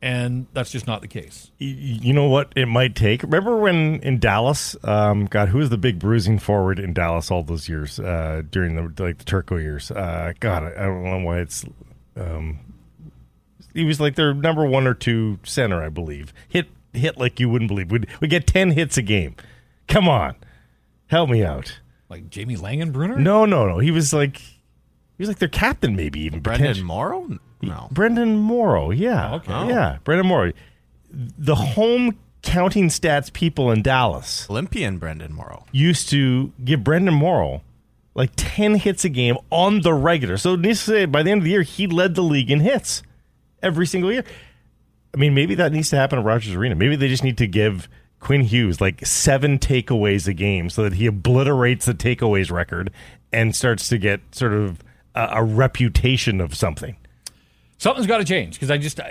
And 0.02 0.46
that's 0.52 0.70
just 0.70 0.86
not 0.86 1.00
the 1.00 1.08
case. 1.08 1.50
You 1.58 2.12
know 2.12 2.28
what 2.28 2.52
it 2.54 2.66
might 2.66 2.94
take? 2.94 3.22
Remember 3.22 3.56
when 3.56 4.00
in 4.02 4.18
Dallas, 4.18 4.76
um, 4.84 5.24
God, 5.24 5.48
who 5.48 5.58
was 5.58 5.70
the 5.70 5.78
big 5.78 5.98
bruising 5.98 6.38
forward 6.38 6.78
in 6.78 6.92
Dallas 6.92 7.30
all 7.30 7.42
those 7.42 7.68
years 7.68 7.98
uh, 7.98 8.42
during 8.50 8.76
the 8.76 9.02
like 9.02 9.18
the 9.18 9.24
Turco 9.24 9.56
years? 9.56 9.90
Uh, 9.90 10.34
God, 10.38 10.64
I 10.64 10.82
I 10.82 10.84
don't 10.84 11.04
know 11.04 11.18
why 11.18 11.38
it's. 11.40 11.64
Um, 12.14 12.58
he 13.72 13.84
was 13.84 13.98
like 14.00 14.16
their 14.16 14.34
number 14.34 14.66
one 14.66 14.86
or 14.86 14.94
two 14.94 15.38
center, 15.44 15.82
I 15.82 15.88
believe. 15.88 16.32
Hit 16.48 16.68
hit 16.92 17.16
like 17.18 17.40
you 17.40 17.48
wouldn't 17.48 17.68
believe. 17.68 17.90
We'd 17.90 18.06
we 18.20 18.28
get 18.28 18.46
ten 18.46 18.72
hits 18.72 18.98
a 18.98 19.02
game. 19.02 19.34
Come 19.88 20.08
on, 20.08 20.36
help 21.06 21.30
me 21.30 21.42
out. 21.42 21.80
Like 22.08 22.28
Jamie 22.30 22.56
Langenbrunner? 22.56 23.16
No, 23.16 23.46
no, 23.46 23.66
no. 23.66 23.78
He 23.78 23.90
was 23.90 24.12
like 24.12 24.38
he 24.38 24.56
was 25.18 25.28
like 25.28 25.38
their 25.38 25.48
captain, 25.48 25.96
maybe 25.96 26.20
even 26.20 26.40
Brendan 26.40 26.66
potentially. 26.66 26.86
Morrow? 26.86 27.38
No. 27.62 27.88
Brendan 27.90 28.36
Morrow, 28.36 28.90
yeah. 28.90 29.32
Oh, 29.32 29.34
okay. 29.36 29.68
Yeah, 29.68 29.96
oh. 29.96 30.00
Brendan 30.04 30.26
Morrow. 30.26 30.52
The 31.10 31.54
home 31.54 32.18
counting 32.42 32.88
stats 32.88 33.32
people 33.32 33.70
in 33.72 33.82
Dallas 33.82 34.48
Olympian 34.48 34.98
Brendan 34.98 35.32
Morrow. 35.32 35.64
used 35.72 36.08
to 36.10 36.52
give 36.64 36.84
Brendan 36.84 37.14
Morrow 37.14 37.62
like 38.14 38.30
10 38.36 38.76
hits 38.76 39.04
a 39.04 39.08
game 39.08 39.36
on 39.50 39.82
the 39.82 39.92
regular. 39.92 40.36
So, 40.38 40.56
needless 40.56 40.84
to 40.86 40.90
say, 40.90 41.04
by 41.04 41.22
the 41.22 41.30
end 41.30 41.40
of 41.40 41.44
the 41.44 41.50
year, 41.50 41.62
he 41.62 41.86
led 41.86 42.14
the 42.14 42.22
league 42.22 42.50
in 42.50 42.60
hits 42.60 43.02
every 43.62 43.86
single 43.86 44.10
year. 44.12 44.24
I 45.14 45.18
mean, 45.18 45.34
maybe 45.34 45.54
that 45.56 45.72
needs 45.72 45.90
to 45.90 45.96
happen 45.96 46.18
at 46.18 46.24
Rogers 46.24 46.54
Arena. 46.54 46.74
Maybe 46.74 46.96
they 46.96 47.08
just 47.08 47.24
need 47.24 47.38
to 47.38 47.46
give 47.46 47.88
Quinn 48.20 48.42
Hughes 48.42 48.80
like 48.80 49.04
seven 49.06 49.58
takeaways 49.58 50.26
a 50.26 50.32
game 50.32 50.70
so 50.70 50.82
that 50.82 50.94
he 50.94 51.06
obliterates 51.06 51.86
the 51.86 51.94
takeaways 51.94 52.50
record 52.50 52.90
and 53.32 53.54
starts 53.54 53.88
to 53.88 53.98
get 53.98 54.20
sort 54.32 54.52
of 54.52 54.82
a, 55.14 55.28
a 55.32 55.44
reputation 55.44 56.40
of 56.40 56.54
something. 56.54 56.96
Something's 57.78 58.06
got 58.06 58.18
to 58.18 58.24
change 58.24 58.54
because 58.54 58.70
I 58.70 58.78
just 58.78 58.98
it 59.00 59.04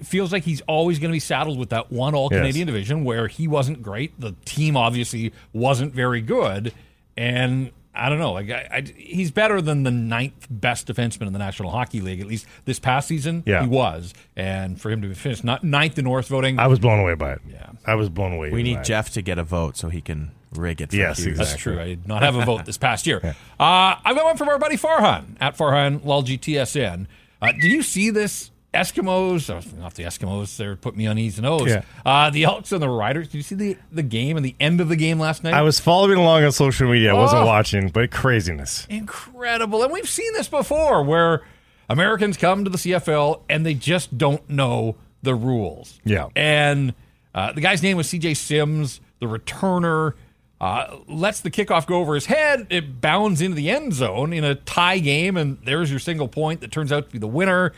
it 0.00 0.06
feels 0.06 0.32
like 0.32 0.42
he's 0.44 0.60
always 0.62 0.98
going 0.98 1.10
to 1.10 1.16
be 1.16 1.20
saddled 1.20 1.58
with 1.58 1.70
that 1.70 1.90
one 1.90 2.14
All 2.14 2.28
Canadian 2.28 2.66
division 2.66 3.04
where 3.04 3.26
he 3.28 3.48
wasn't 3.48 3.82
great. 3.82 4.18
The 4.20 4.34
team 4.44 4.76
obviously 4.76 5.32
wasn't 5.54 5.94
very 5.94 6.20
good, 6.20 6.74
and 7.16 7.70
I 7.94 8.08
don't 8.08 8.18
know. 8.18 8.32
Like 8.32 8.50
I, 8.50 8.68
I, 8.70 8.80
he's 8.96 9.30
better 9.30 9.60
than 9.62 9.82
the 9.82 9.90
ninth 9.90 10.46
best 10.50 10.86
defenseman 10.88 11.26
in 11.26 11.32
the 11.32 11.38
National 11.38 11.70
Hockey 11.70 12.00
League. 12.00 12.20
At 12.20 12.26
least 12.26 12.46
this 12.64 12.78
past 12.78 13.08
season, 13.08 13.42
Yeah. 13.46 13.62
he 13.62 13.68
was. 13.68 14.12
And 14.36 14.80
for 14.80 14.90
him 14.90 15.02
to 15.02 15.14
finish 15.14 15.42
not 15.44 15.62
ninth 15.64 15.98
in 15.98 16.04
Norris 16.04 16.28
voting, 16.28 16.58
I 16.58 16.66
was 16.66 16.78
blown 16.78 17.00
away 17.00 17.14
by 17.14 17.32
it. 17.32 17.40
Yeah. 17.50 17.70
I 17.86 17.94
was 17.94 18.08
blown 18.08 18.32
away. 18.32 18.50
We 18.50 18.60
by 18.60 18.68
need 18.68 18.78
it. 18.78 18.84
Jeff 18.84 19.10
to 19.10 19.22
get 19.22 19.38
a 19.38 19.42
vote 19.44 19.76
so 19.76 19.88
he 19.88 20.00
can 20.00 20.32
rig 20.52 20.80
it 20.80 20.90
for 20.90 20.96
Yes, 20.96 21.18
exactly. 21.18 21.34
That's 21.44 21.56
true. 21.56 21.80
I 21.80 21.86
did 21.86 22.08
not 22.08 22.22
have 22.22 22.36
a 22.36 22.44
vote 22.44 22.64
this 22.66 22.78
past 22.78 23.06
year. 23.06 23.34
Uh, 23.60 23.94
I've 24.04 24.16
got 24.16 24.24
one 24.24 24.36
from 24.36 24.48
our 24.48 24.58
buddy 24.58 24.76
Farhan 24.76 25.36
at 25.40 25.56
Farhan 25.56 26.00
Lalji 26.00 26.36
TSN. 26.36 27.06
Uh, 27.42 27.52
did 27.52 27.64
you 27.64 27.82
see 27.82 28.10
this? 28.10 28.50
Eskimos, 28.72 29.50
oh, 29.50 29.60
not 29.78 29.92
the 29.96 30.04
Eskimos, 30.04 30.56
they're 30.56 30.76
putting 30.76 30.96
me 30.96 31.06
on 31.06 31.18
E's 31.18 31.36
and 31.36 31.46
O's. 31.46 31.68
Yeah. 31.68 31.82
Uh, 32.06 32.30
the 32.30 32.44
Elks 32.44 32.72
and 32.72 32.80
the 32.80 32.88
Riders. 32.88 33.28
Did 33.28 33.34
you 33.36 33.42
see 33.42 33.54
the, 33.54 33.76
the 33.90 34.02
game 34.02 34.38
and 34.38 34.46
the 34.46 34.56
end 34.58 34.80
of 34.80 34.88
the 34.88 34.96
game 34.96 35.18
last 35.20 35.44
night? 35.44 35.52
I 35.52 35.60
was 35.60 35.78
following 35.78 36.16
along 36.16 36.44
on 36.44 36.52
social 36.52 36.90
media. 36.90 37.10
I 37.10 37.12
wasn't 37.12 37.42
Oh. 37.42 37.46
watching, 37.46 37.90
but 37.90 38.10
craziness. 38.10 38.86
Incredible. 38.88 39.82
And 39.82 39.92
we've 39.92 40.08
seen 40.08 40.32
this 40.32 40.48
before 40.48 41.02
where 41.02 41.42
Americans 41.90 42.38
come 42.38 42.64
to 42.64 42.70
the 42.70 42.78
CFL 42.78 43.42
and 43.50 43.66
they 43.66 43.74
just 43.74 44.16
don't 44.16 44.48
know 44.48 44.96
the 45.22 45.34
rules. 45.34 46.00
Yeah. 46.02 46.28
And 46.34 46.94
uh, 47.34 47.52
the 47.52 47.60
guy's 47.60 47.82
name 47.82 47.98
was 47.98 48.06
CJ 48.06 48.38
Sims, 48.38 49.02
the 49.20 49.26
returner. 49.26 50.14
Uh, 50.62 50.98
lets 51.08 51.40
the 51.40 51.50
kickoff 51.50 51.86
go 51.88 51.96
over 51.96 52.14
his 52.14 52.26
head. 52.26 52.68
It 52.70 53.00
bounds 53.00 53.40
into 53.42 53.56
the 53.56 53.68
end 53.68 53.92
zone 53.94 54.32
in 54.32 54.44
a 54.44 54.54
tie 54.54 55.00
game, 55.00 55.36
and 55.36 55.58
there's 55.64 55.90
your 55.90 55.98
single 55.98 56.28
point 56.28 56.60
that 56.60 56.70
turns 56.70 56.92
out 56.92 57.06
to 57.06 57.10
be 57.10 57.18
the 57.18 57.26
winner. 57.26 57.72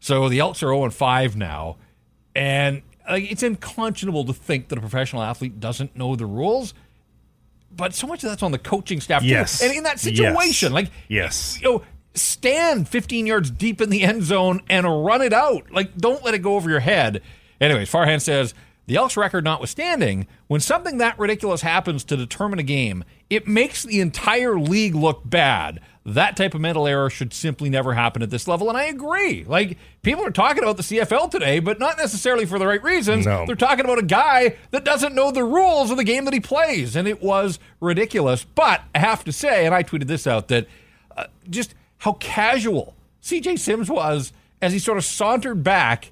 So 0.00 0.30
the 0.30 0.38
Elks 0.40 0.62
are 0.62 0.68
0 0.74 0.88
5 0.88 1.36
now. 1.36 1.76
And 2.34 2.80
like, 3.06 3.30
it's 3.30 3.42
unconscionable 3.42 4.24
to 4.24 4.32
think 4.32 4.68
that 4.68 4.78
a 4.78 4.80
professional 4.80 5.20
athlete 5.22 5.60
doesn't 5.60 5.94
know 5.94 6.16
the 6.16 6.24
rules. 6.24 6.72
But 7.70 7.92
so 7.94 8.06
much 8.06 8.24
of 8.24 8.30
that's 8.30 8.42
on 8.42 8.52
the 8.52 8.58
coaching 8.58 9.02
staff, 9.02 9.20
too. 9.20 9.28
Yes. 9.28 9.62
And 9.62 9.72
in 9.74 9.82
that 9.84 10.02
Yes. 10.02 10.02
situation, 10.02 10.72
like, 10.72 10.90
Yes. 11.08 11.58
you 11.60 11.68
know, 11.68 11.82
stand 12.14 12.88
15 12.88 13.26
yards 13.26 13.50
deep 13.50 13.80
in 13.82 13.90
the 13.90 14.02
end 14.04 14.22
zone 14.22 14.62
and 14.70 14.86
run 15.04 15.20
it 15.20 15.34
out. 15.34 15.70
Like, 15.70 15.96
don't 15.98 16.24
let 16.24 16.32
it 16.32 16.38
go 16.38 16.56
over 16.56 16.70
your 16.70 16.80
head. 16.80 17.20
Anyways, 17.60 17.90
Farhan 17.92 18.22
says 18.22 18.54
the 18.86 18.96
Elks 18.96 19.16
record 19.16 19.44
notwithstanding, 19.44 20.26
when 20.48 20.60
something 20.60 20.98
that 20.98 21.18
ridiculous 21.18 21.62
happens 21.62 22.02
to 22.04 22.16
determine 22.16 22.58
a 22.58 22.64
game, 22.64 23.04
it 23.30 23.46
makes 23.46 23.84
the 23.84 24.00
entire 24.00 24.58
league 24.58 24.94
look 24.94 25.22
bad. 25.24 25.80
That 26.04 26.36
type 26.36 26.52
of 26.54 26.60
mental 26.60 26.88
error 26.88 27.08
should 27.08 27.32
simply 27.32 27.70
never 27.70 27.94
happen 27.94 28.22
at 28.22 28.30
this 28.30 28.48
level. 28.48 28.68
And 28.68 28.76
I 28.76 28.84
agree. 28.84 29.44
Like, 29.44 29.78
people 30.02 30.26
are 30.26 30.32
talking 30.32 30.64
about 30.64 30.76
the 30.76 30.82
CFL 30.82 31.30
today, 31.30 31.60
but 31.60 31.78
not 31.78 31.96
necessarily 31.96 32.44
for 32.44 32.58
the 32.58 32.66
right 32.66 32.82
reasons. 32.82 33.24
No. 33.24 33.46
They're 33.46 33.54
talking 33.54 33.84
about 33.84 34.00
a 34.00 34.04
guy 34.04 34.56
that 34.72 34.84
doesn't 34.84 35.14
know 35.14 35.30
the 35.30 35.44
rules 35.44 35.92
of 35.92 35.96
the 35.96 36.04
game 36.04 36.24
that 36.24 36.34
he 36.34 36.40
plays. 36.40 36.96
And 36.96 37.06
it 37.06 37.22
was 37.22 37.60
ridiculous. 37.80 38.42
But 38.42 38.82
I 38.96 38.98
have 38.98 39.22
to 39.24 39.32
say, 39.32 39.64
and 39.64 39.72
I 39.72 39.84
tweeted 39.84 40.08
this 40.08 40.26
out, 40.26 40.48
that 40.48 40.66
uh, 41.16 41.26
just 41.48 41.74
how 41.98 42.14
casual 42.14 42.96
CJ 43.22 43.60
Sims 43.60 43.88
was 43.88 44.32
as 44.60 44.72
he 44.72 44.80
sort 44.80 44.98
of 44.98 45.04
sauntered 45.04 45.62
back 45.62 46.10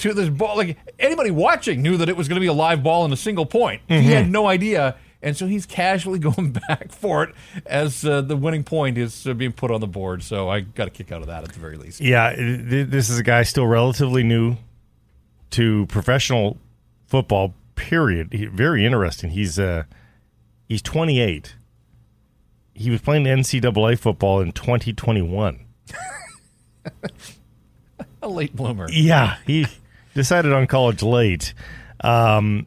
to 0.00 0.14
this 0.14 0.28
ball. 0.28 0.56
Like 0.56 0.78
anybody 0.98 1.30
watching 1.30 1.82
knew 1.82 1.96
that 1.96 2.08
it 2.08 2.16
was 2.16 2.28
going 2.28 2.36
to 2.36 2.40
be 2.40 2.46
a 2.46 2.52
live 2.52 2.82
ball 2.82 3.04
in 3.04 3.12
a 3.12 3.16
single 3.16 3.46
point. 3.46 3.82
He 3.88 4.10
had 4.10 4.30
no 4.30 4.46
idea. 4.46 4.96
And 5.22 5.36
so 5.36 5.46
he's 5.46 5.66
casually 5.66 6.18
going 6.30 6.52
back 6.52 6.92
for 6.92 7.24
it 7.24 7.34
as 7.66 8.04
uh, 8.04 8.22
the 8.22 8.36
winning 8.36 8.64
point 8.64 8.96
is 8.98 9.26
uh, 9.26 9.34
being 9.34 9.52
put 9.52 9.70
on 9.70 9.80
the 9.80 9.86
board. 9.86 10.22
So 10.22 10.48
I 10.48 10.60
got 10.60 10.88
a 10.88 10.90
kick 10.90 11.12
out 11.12 11.20
of 11.20 11.28
that 11.28 11.44
at 11.44 11.52
the 11.52 11.60
very 11.60 11.76
least. 11.76 12.00
Yeah, 12.00 12.34
this 12.36 13.10
is 13.10 13.18
a 13.18 13.22
guy 13.22 13.42
still 13.42 13.66
relatively 13.66 14.22
new 14.22 14.56
to 15.50 15.86
professional 15.86 16.58
football. 17.06 17.54
Period. 17.76 18.32
He, 18.32 18.44
very 18.44 18.84
interesting. 18.84 19.30
He's 19.30 19.58
uh, 19.58 19.84
he's 20.68 20.82
28. 20.82 21.56
He 22.74 22.90
was 22.90 23.00
playing 23.00 23.24
NCAA 23.24 23.98
football 23.98 24.40
in 24.40 24.52
2021. 24.52 25.64
A 28.22 28.28
late 28.28 28.54
bloomer. 28.54 28.86
Yeah, 28.90 29.36
he 29.46 29.66
decided 30.14 30.52
on 30.52 30.66
college 30.66 31.02
late. 31.02 31.54
Um, 32.02 32.66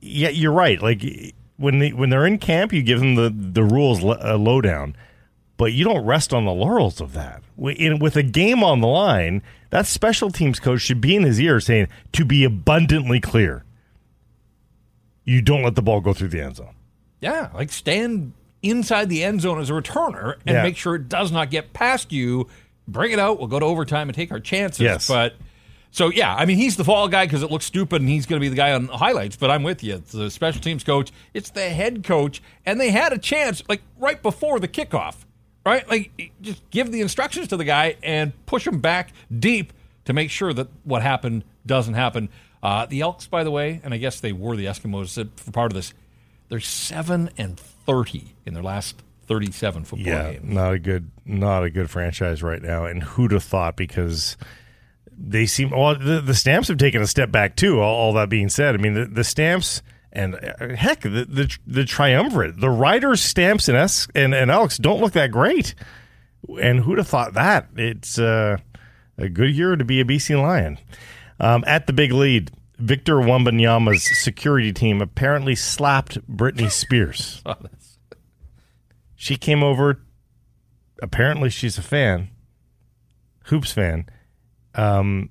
yeah, 0.00 0.28
you're 0.28 0.52
right. 0.52 0.80
Like 0.80 1.34
when 1.56 1.78
they, 1.80 1.92
when 1.92 2.10
they're 2.10 2.26
in 2.26 2.38
camp, 2.38 2.72
you 2.72 2.82
give 2.82 3.00
them 3.00 3.14
the 3.14 3.30
the 3.30 3.62
rules 3.64 4.04
uh, 4.04 4.36
lowdown, 4.38 4.96
but 5.56 5.72
you 5.72 5.84
don't 5.84 6.04
rest 6.04 6.32
on 6.32 6.44
the 6.44 6.52
laurels 6.52 7.00
of 7.00 7.12
that. 7.14 7.42
In, 7.58 7.98
with 7.98 8.16
a 8.16 8.22
game 8.22 8.62
on 8.62 8.80
the 8.80 8.86
line, 8.86 9.42
that 9.70 9.86
special 9.86 10.30
teams 10.30 10.60
coach 10.60 10.80
should 10.82 11.00
be 11.00 11.16
in 11.16 11.24
his 11.24 11.40
ear 11.40 11.58
saying, 11.60 11.88
"To 12.12 12.24
be 12.24 12.44
abundantly 12.44 13.20
clear, 13.20 13.64
you 15.24 15.42
don't 15.42 15.62
let 15.62 15.74
the 15.74 15.82
ball 15.82 16.00
go 16.00 16.12
through 16.12 16.28
the 16.28 16.40
end 16.40 16.56
zone." 16.56 16.74
Yeah, 17.20 17.48
like 17.54 17.72
stand 17.72 18.32
inside 18.62 19.08
the 19.08 19.24
end 19.24 19.40
zone 19.40 19.60
as 19.60 19.70
a 19.70 19.72
returner 19.72 20.34
and 20.46 20.54
Yeah. 20.56 20.62
make 20.62 20.76
sure 20.76 20.94
it 20.96 21.08
does 21.08 21.32
not 21.32 21.50
get 21.50 21.72
past 21.72 22.12
you. 22.12 22.48
Bring 22.86 23.12
it 23.12 23.18
out. 23.18 23.38
We'll 23.38 23.48
go 23.48 23.58
to 23.58 23.66
overtime 23.66 24.08
and 24.08 24.14
take 24.16 24.30
our 24.32 24.40
chances. 24.40 24.80
Yes. 24.80 25.08
But 25.08 25.34
so 25.90 26.10
yeah, 26.10 26.34
I 26.34 26.44
mean 26.44 26.56
he's 26.56 26.76
the 26.76 26.84
fall 26.84 27.08
guy 27.08 27.26
because 27.26 27.42
it 27.42 27.50
looks 27.50 27.64
stupid 27.64 28.00
and 28.02 28.08
he's 28.10 28.26
going 28.26 28.40
to 28.40 28.44
be 28.44 28.48
the 28.48 28.56
guy 28.56 28.72
on 28.72 28.86
the 28.86 28.96
highlights. 28.96 29.36
But 29.36 29.50
I'm 29.50 29.62
with 29.62 29.82
you. 29.82 29.94
It's 29.96 30.12
the 30.12 30.30
special 30.30 30.60
teams 30.60 30.84
coach. 30.84 31.10
It's 31.34 31.50
the 31.50 31.68
head 31.70 32.04
coach, 32.04 32.42
and 32.66 32.80
they 32.80 32.90
had 32.90 33.12
a 33.12 33.18
chance 33.18 33.62
like 33.68 33.82
right 33.98 34.22
before 34.22 34.60
the 34.60 34.68
kickoff, 34.68 35.16
right? 35.64 35.88
Like 35.88 36.32
just 36.40 36.68
give 36.70 36.92
the 36.92 37.00
instructions 37.00 37.48
to 37.48 37.56
the 37.56 37.64
guy 37.64 37.96
and 38.02 38.32
push 38.46 38.66
him 38.66 38.80
back 38.80 39.12
deep 39.36 39.72
to 40.04 40.12
make 40.12 40.30
sure 40.30 40.52
that 40.52 40.68
what 40.84 41.02
happened 41.02 41.44
doesn't 41.66 41.94
happen. 41.94 42.28
Uh, 42.62 42.86
the 42.86 43.00
Elks, 43.02 43.26
by 43.26 43.44
the 43.44 43.50
way, 43.50 43.80
and 43.84 43.94
I 43.94 43.98
guess 43.98 44.18
they 44.20 44.32
were 44.32 44.56
the 44.56 44.64
Eskimos 44.66 45.28
for 45.36 45.50
part 45.52 45.70
of 45.72 45.76
this. 45.76 45.94
They're 46.48 46.60
seven 46.60 47.30
and 47.38 47.58
thirty 47.60 48.34
in 48.46 48.54
their 48.54 48.62
last 48.62 49.02
37 49.26 49.84
football 49.84 50.06
Yeah, 50.06 50.32
games. 50.32 50.44
not 50.54 50.72
a 50.72 50.78
good, 50.78 51.10
not 51.26 51.62
a 51.62 51.68
good 51.70 51.90
franchise 51.90 52.42
right 52.42 52.62
now. 52.62 52.86
And 52.86 53.02
who'd 53.02 53.32
have 53.32 53.44
thought? 53.44 53.76
Because 53.76 54.38
they 55.18 55.46
seem 55.46 55.70
well. 55.70 55.98
The, 55.98 56.20
the 56.20 56.34
Stamps 56.34 56.68
have 56.68 56.78
taken 56.78 57.02
a 57.02 57.06
step 57.06 57.30
back 57.30 57.56
too. 57.56 57.80
All, 57.80 57.94
all 57.94 58.12
that 58.14 58.28
being 58.28 58.48
said, 58.48 58.74
I 58.74 58.78
mean 58.78 58.94
the, 58.94 59.06
the 59.06 59.24
Stamps 59.24 59.82
and 60.12 60.34
uh, 60.36 60.74
heck, 60.74 61.00
the, 61.02 61.26
the 61.28 61.56
the 61.66 61.84
triumvirate, 61.84 62.60
the 62.60 62.70
Riders, 62.70 63.20
Stamps, 63.20 63.68
and 63.68 63.76
S 63.76 64.08
and, 64.14 64.34
and 64.34 64.50
Als 64.50 64.78
don't 64.78 65.00
look 65.00 65.12
that 65.12 65.30
great. 65.30 65.74
And 66.60 66.80
who'd 66.80 66.98
have 66.98 67.08
thought 67.08 67.34
that? 67.34 67.68
It's 67.76 68.18
uh, 68.18 68.58
a 69.18 69.28
good 69.28 69.54
year 69.54 69.76
to 69.76 69.84
be 69.84 70.00
a 70.00 70.04
BC 70.04 70.40
Lion. 70.40 70.78
Um, 71.40 71.64
at 71.66 71.86
the 71.86 71.92
big 71.92 72.12
lead, 72.12 72.50
Victor 72.78 73.16
Wembanyama's 73.16 74.04
security 74.22 74.72
team 74.72 75.02
apparently 75.02 75.54
slapped 75.54 76.18
Britney 76.28 76.70
Spears. 76.70 77.42
Oh, 77.44 77.56
she 79.16 79.36
came 79.36 79.62
over. 79.62 80.00
Apparently, 81.02 81.50
she's 81.50 81.78
a 81.78 81.82
fan, 81.82 82.28
hoops 83.44 83.72
fan. 83.72 84.06
Um, 84.78 85.30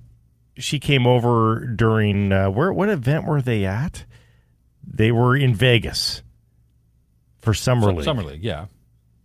she 0.56 0.78
came 0.78 1.06
over 1.06 1.66
during 1.66 2.32
uh, 2.32 2.50
where? 2.50 2.72
What 2.72 2.88
event 2.88 3.26
were 3.26 3.40
they 3.40 3.64
at? 3.64 4.04
They 4.86 5.12
were 5.12 5.36
in 5.36 5.54
Vegas 5.54 6.22
for 7.40 7.54
summer 7.54 7.92
league, 7.92 8.04
Summer 8.04 8.22
League, 8.22 8.42
yeah. 8.42 8.66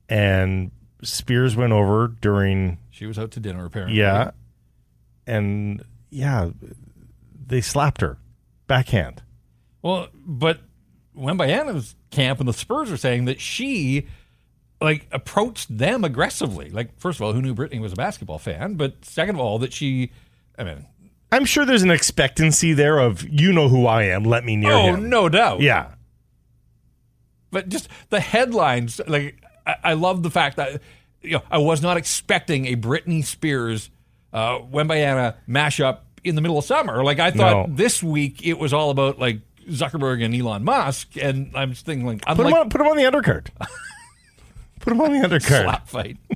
and 0.07 0.71
Spears 1.01 1.55
went 1.55 1.73
over 1.73 2.07
during 2.07 2.77
She 2.91 3.05
was 3.05 3.17
out 3.17 3.31
to 3.31 3.39
dinner 3.39 3.65
apparently. 3.65 3.97
yeah, 3.97 4.31
and 5.25 5.83
yeah, 6.09 6.49
they 7.45 7.61
slapped 7.61 8.01
her 8.01 8.17
backhand. 8.67 9.23
Well, 9.81 10.07
but 10.13 10.59
Wembanyama's 11.17 11.95
camp 12.11 12.39
and 12.39 12.47
the 12.47 12.53
Spurs 12.53 12.91
are 12.91 12.97
saying 12.97 13.25
that 13.25 13.41
she 13.41 14.07
like 14.83 15.07
approached 15.11 15.75
them 15.75 16.03
aggressively. 16.03 16.69
Like, 16.69 16.99
first 16.99 17.17
of 17.17 17.23
all, 17.23 17.33
who 17.33 17.41
knew 17.41 17.55
Britney 17.55 17.79
was 17.79 17.93
a 17.93 17.95
basketball 17.95 18.37
fan? 18.37 18.75
But 18.75 19.05
second 19.05 19.35
of 19.35 19.41
all, 19.41 19.57
that 19.59 19.71
she, 19.71 20.11
I 20.59 20.63
mean, 20.65 20.85
I'm 21.31 21.45
sure 21.45 21.65
there's 21.65 21.83
an 21.83 21.89
expectancy 21.89 22.73
there 22.73 22.99
of 22.99 23.23
you 23.27 23.53
know 23.53 23.69
who 23.69 23.87
I 23.87 24.03
am. 24.03 24.23
Let 24.23 24.43
me 24.43 24.55
near 24.57 24.73
oh, 24.73 24.93
him. 24.93 25.09
no 25.09 25.29
doubt. 25.29 25.61
Yeah, 25.61 25.91
But 27.49 27.69
just 27.69 27.87
the 28.09 28.19
headlines, 28.19 28.99
like, 29.07 29.41
I, 29.65 29.75
I 29.83 29.93
love 29.93 30.21
the 30.21 30.29
fact 30.29 30.57
that, 30.57 30.81
you 31.21 31.37
know, 31.37 31.43
I 31.49 31.59
was 31.59 31.81
not 31.81 31.95
expecting 31.95 32.67
a 32.67 32.75
Britney 32.75 33.23
Spears, 33.23 33.89
uh, 34.33 34.59
Wembanyama 34.59 35.35
mashup 35.47 35.99
in 36.25 36.35
the 36.35 36.41
middle 36.41 36.57
of 36.57 36.65
summer. 36.65 37.03
Like, 37.03 37.19
I 37.19 37.31
thought 37.31 37.69
No. 37.69 37.75
this 37.75 38.03
week 38.03 38.45
it 38.45 38.59
was 38.59 38.73
all 38.73 38.89
about, 38.89 39.17
like, 39.17 39.39
Zuckerberg 39.69 40.23
and 40.23 40.35
Elon 40.35 40.65
Musk. 40.65 41.15
And 41.21 41.51
I'm 41.55 41.71
just 41.71 41.85
thinking, 41.85 42.05
like, 42.05 42.21
I'm 42.27 42.35
put 42.35 42.47
him 42.47 42.53
on. 42.53 42.69
Put 42.69 42.81
him 42.81 42.87
on 42.87 42.97
the 42.97 43.03
undercard. 43.03 43.47
put 44.83 44.89
them 44.89 45.01
on 45.01 45.13
the 45.13 45.27
undercard. 45.27 45.63
slap 45.63 45.87
fight. 45.87 46.17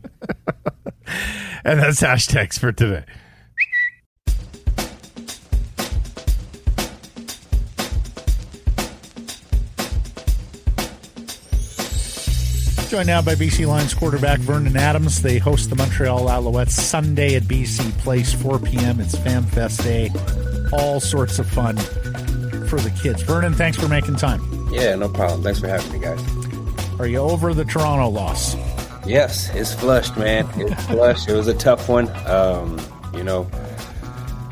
And 1.64 1.80
that's 1.82 2.02
hashtags 2.02 2.58
for 2.60 2.72
today. 2.72 3.04
Joined 12.90 13.08
now 13.08 13.22
by 13.22 13.36
BC 13.36 13.68
Lions 13.68 13.94
quarterback 13.94 14.40
Vernon 14.40 14.78
Adams. 14.78 15.22
They 15.22 15.40
host 15.40 15.70
the 15.70 15.76
Montreal 15.76 16.22
Alouettes 16.28 16.70
Sunday 16.72 17.36
at 17.36 17.44
BC 17.44 17.98
Place, 17.98 18.34
4 18.34 18.60
p.m. 18.60 19.02
It's 19.02 19.18
Fan 19.18 19.44
Fest 19.44 19.84
Day. 19.84 20.10
All 20.72 21.02
sorts 21.02 21.38
of 21.38 21.50
fun 21.50 21.76
for 22.68 22.80
the 22.80 22.98
kids. 23.02 23.24
Vernon, 23.24 23.54
thanks 23.54 23.78
for 23.78 23.90
making 23.90 24.16
time. 24.16 24.42
Yeah, 24.72 24.96
no 24.96 25.10
problem. 25.10 25.44
Thanks 25.44 25.60
for 25.60 25.68
having 25.68 25.92
me, 25.92 26.00
guys. 26.00 26.47
Are 27.00 27.06
you 27.06 27.20
over 27.20 27.54
the 27.54 27.64
Toronto 27.64 28.10
loss? 28.10 28.56
Yes, 29.06 29.54
it's 29.54 29.74
flushed, 29.74 30.18
man. 30.18 30.50
It's 30.56 30.86
flushed. 30.88 31.30
It 31.30 31.34
was 31.34 31.48
a 31.48 31.54
tough 31.54 31.88
one. 31.88 32.10
Um, 32.26 32.80
you 33.14 33.24
know, 33.24 33.48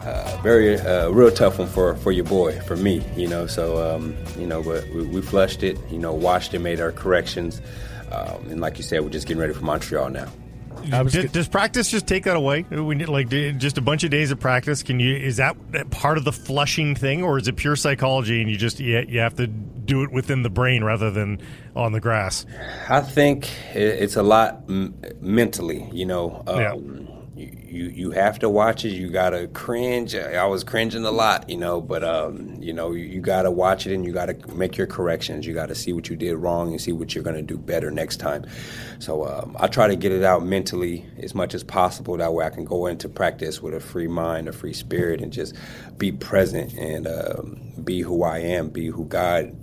uh, 0.04 0.40
very 0.44 0.80
uh, 0.80 1.10
real 1.10 1.32
tough 1.32 1.58
one 1.58 1.68
for, 1.68 1.96
for 1.96 2.12
your 2.12 2.26
boy, 2.26 2.60
for 2.62 2.76
me. 2.76 3.04
You 3.18 3.28
know, 3.28 3.48
so 3.48 3.96
um, 3.96 4.16
you 4.38 4.46
know, 4.46 4.62
but 4.62 4.88
we, 4.90 5.08
we 5.08 5.22
flushed 5.22 5.64
it. 5.64 5.78
You 5.90 5.98
know, 5.98 6.14
washed 6.14 6.54
it, 6.54 6.60
made 6.60 6.80
our 6.80 6.92
corrections, 6.92 7.62
um, 8.12 8.46
and 8.52 8.62
like 8.62 8.78
you 8.78 8.84
said, 8.84 9.02
we're 9.02 9.10
just 9.10 9.28
getting 9.28 9.42
ready 9.42 9.54
for 9.54 9.66
Montreal 9.66 10.12
now. 10.12 10.28
I 10.92 11.02
was 11.02 11.14
Does, 11.14 11.32
does 11.32 11.48
practice 11.48 11.90
just 11.90 12.08
take 12.08 12.24
that 12.26 12.36
away? 12.36 12.64
We 12.70 12.96
need 12.96 13.10
like 13.10 13.30
just 13.30 13.78
a 13.78 13.82
bunch 13.82 14.04
of 14.04 14.12
days 14.12 14.32
of 14.32 14.40
practice. 14.40 14.84
Can 14.84 15.00
you? 15.00 15.16
Is 15.16 15.38
that 15.38 15.56
part 15.92 16.18
of 16.18 16.24
the 16.26 16.32
flushing 16.32 16.96
thing, 16.96 17.24
or 17.24 17.38
is 17.38 17.48
it 17.48 17.56
pure 17.56 17.76
psychology 17.76 18.42
and 18.42 18.50
you 18.50 18.58
just 18.58 18.80
you, 18.80 19.04
you 19.08 19.20
have 19.20 19.36
to 19.36 19.48
do 19.48 20.04
it 20.04 20.12
within 20.12 20.44
the 20.44 20.50
brain 20.50 20.84
rather 20.84 21.12
than 21.12 21.40
on 21.76 21.92
the 21.92 22.00
grass? 22.00 22.46
I 22.90 23.02
think 23.02 23.50
it's 23.74 24.16
a 24.16 24.24
lot 24.24 24.64
m- 24.68 24.96
mentally, 25.22 25.90
you 25.92 26.06
know. 26.06 26.44
Um, 26.48 26.60
Yeah. 26.60 27.15
You, 27.36 27.88
you 27.90 28.12
have 28.12 28.40
to 28.40 28.50
watch 28.50 28.86
it. 28.86 28.94
You 28.94 29.10
gotta 29.10 29.48
cringe. 29.48 30.16
I 30.16 30.46
was 30.46 30.64
cringing 30.64 31.04
a 31.04 31.12
lot, 31.12 31.50
you 31.50 31.58
know, 31.58 31.82
but 31.82 32.04
um, 32.04 32.56
you 32.62 32.72
know, 32.72 32.94
you, 32.94 33.04
you 33.06 33.22
gotta 33.22 33.52
watch 33.52 33.86
it 33.86 33.94
and 33.94 34.06
you 34.06 34.14
gotta 34.14 34.36
make 34.54 34.78
your 34.78 34.88
corrections. 34.88 35.46
You 35.46 35.54
gotta 35.54 35.76
see 35.76 35.92
what 35.92 36.10
you 36.10 36.16
did 36.16 36.38
wrong 36.38 36.72
and 36.72 36.80
see 36.80 36.94
what 36.94 37.14
you're 37.14 37.24
gonna 37.24 37.42
do 37.42 37.58
better 37.58 37.92
next 37.92 38.18
time. 38.18 38.46
So 39.00 39.26
um, 39.28 39.56
I 39.60 39.68
try 39.68 39.88
to 39.88 39.98
get 39.98 40.14
it 40.14 40.24
out 40.24 40.46
mentally 40.46 41.06
as 41.20 41.36
much 41.36 41.54
as 41.54 41.64
possible. 41.64 42.16
That 42.18 42.34
way, 42.34 42.46
I 42.46 42.50
can 42.50 42.64
go 42.64 42.86
into 42.86 43.10
practice 43.10 43.62
with 43.62 43.74
a 43.74 43.82
free 43.82 44.08
mind, 44.08 44.48
a 44.48 44.54
free 44.54 44.74
spirit, 44.74 45.22
and 45.22 45.34
just 45.34 45.56
be 45.98 46.14
present 46.14 46.74
and 46.74 47.06
um, 47.08 47.74
be 47.84 48.02
who 48.02 48.24
I 48.24 48.40
am, 48.40 48.70
be 48.70 48.88
who 48.88 49.06
God 49.06 49.56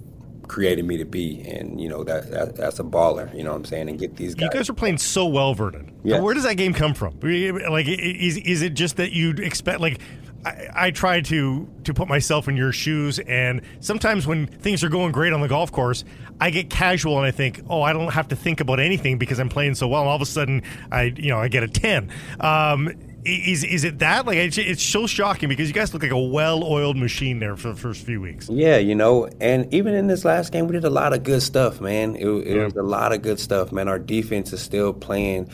created 0.48 0.84
me 0.84 0.96
to 0.98 1.04
be, 1.04 1.40
and 1.42 1.80
you 1.80 1.88
know 1.88 2.04
that, 2.04 2.30
that 2.30 2.56
that's 2.56 2.78
a 2.78 2.84
baller. 2.84 3.34
You 3.36 3.44
know 3.44 3.50
what 3.50 3.56
I'm 3.56 3.64
saying? 3.64 3.88
And 3.88 3.98
get 3.98 4.16
these 4.16 4.30
You 4.32 4.48
guys. 4.48 4.50
guys 4.50 4.70
are 4.70 4.74
playing 4.74 4.98
so 4.98 5.26
well, 5.26 5.54
Vernon. 5.54 5.92
Yeah. 6.04 6.20
Where 6.20 6.34
does 6.34 6.44
that 6.44 6.56
game 6.56 6.74
come 6.74 6.94
from? 6.94 7.18
Like, 7.20 7.86
is 7.88 8.36
is 8.38 8.62
it 8.62 8.74
just 8.74 8.96
that 8.96 9.12
you'd 9.12 9.40
expect? 9.40 9.80
Like, 9.80 10.00
I, 10.44 10.68
I 10.74 10.90
try 10.90 11.20
to 11.20 11.68
to 11.84 11.94
put 11.94 12.08
myself 12.08 12.48
in 12.48 12.56
your 12.56 12.72
shoes, 12.72 13.18
and 13.20 13.62
sometimes 13.80 14.26
when 14.26 14.46
things 14.46 14.82
are 14.84 14.88
going 14.88 15.12
great 15.12 15.32
on 15.32 15.40
the 15.40 15.48
golf 15.48 15.70
course, 15.72 16.04
I 16.40 16.50
get 16.50 16.68
casual 16.70 17.16
and 17.18 17.26
I 17.26 17.30
think, 17.30 17.62
oh, 17.70 17.82
I 17.82 17.92
don't 17.92 18.12
have 18.12 18.28
to 18.28 18.36
think 18.36 18.60
about 18.60 18.80
anything 18.80 19.18
because 19.18 19.38
I'm 19.38 19.48
playing 19.48 19.76
so 19.76 19.86
well. 19.88 20.02
And 20.02 20.08
all 20.10 20.16
of 20.16 20.22
a 20.22 20.26
sudden, 20.26 20.62
I 20.90 21.14
you 21.16 21.28
know 21.28 21.38
I 21.38 21.48
get 21.48 21.62
a 21.62 21.68
ten. 21.68 22.10
Um, 22.40 22.90
is 23.24 23.62
is 23.64 23.84
it 23.84 23.98
that? 24.00 24.26
Like, 24.26 24.36
it's, 24.38 24.58
it's 24.58 24.82
so 24.82 25.06
shocking 25.06 25.48
because 25.48 25.68
you 25.68 25.74
guys 25.74 25.92
look 25.92 26.02
like 26.02 26.12
a 26.12 26.18
well-oiled 26.18 26.96
machine 26.96 27.38
there 27.38 27.56
for 27.56 27.68
the 27.68 27.76
first 27.76 28.04
few 28.04 28.20
weeks. 28.20 28.48
Yeah, 28.48 28.78
you 28.78 28.94
know, 28.94 29.28
and 29.40 29.72
even 29.72 29.94
in 29.94 30.06
this 30.08 30.24
last 30.24 30.52
game, 30.52 30.66
we 30.66 30.72
did 30.72 30.84
a 30.84 30.90
lot 30.90 31.12
of 31.12 31.22
good 31.22 31.42
stuff, 31.42 31.80
man. 31.80 32.16
It, 32.16 32.26
it 32.26 32.56
Yeah. 32.56 32.64
was 32.64 32.74
a 32.76 32.82
lot 32.82 33.12
of 33.12 33.22
good 33.22 33.38
stuff, 33.38 33.70
man. 33.72 33.86
Our 33.88 33.98
defense 33.98 34.52
is 34.52 34.60
still 34.60 34.92
playing 34.92 35.48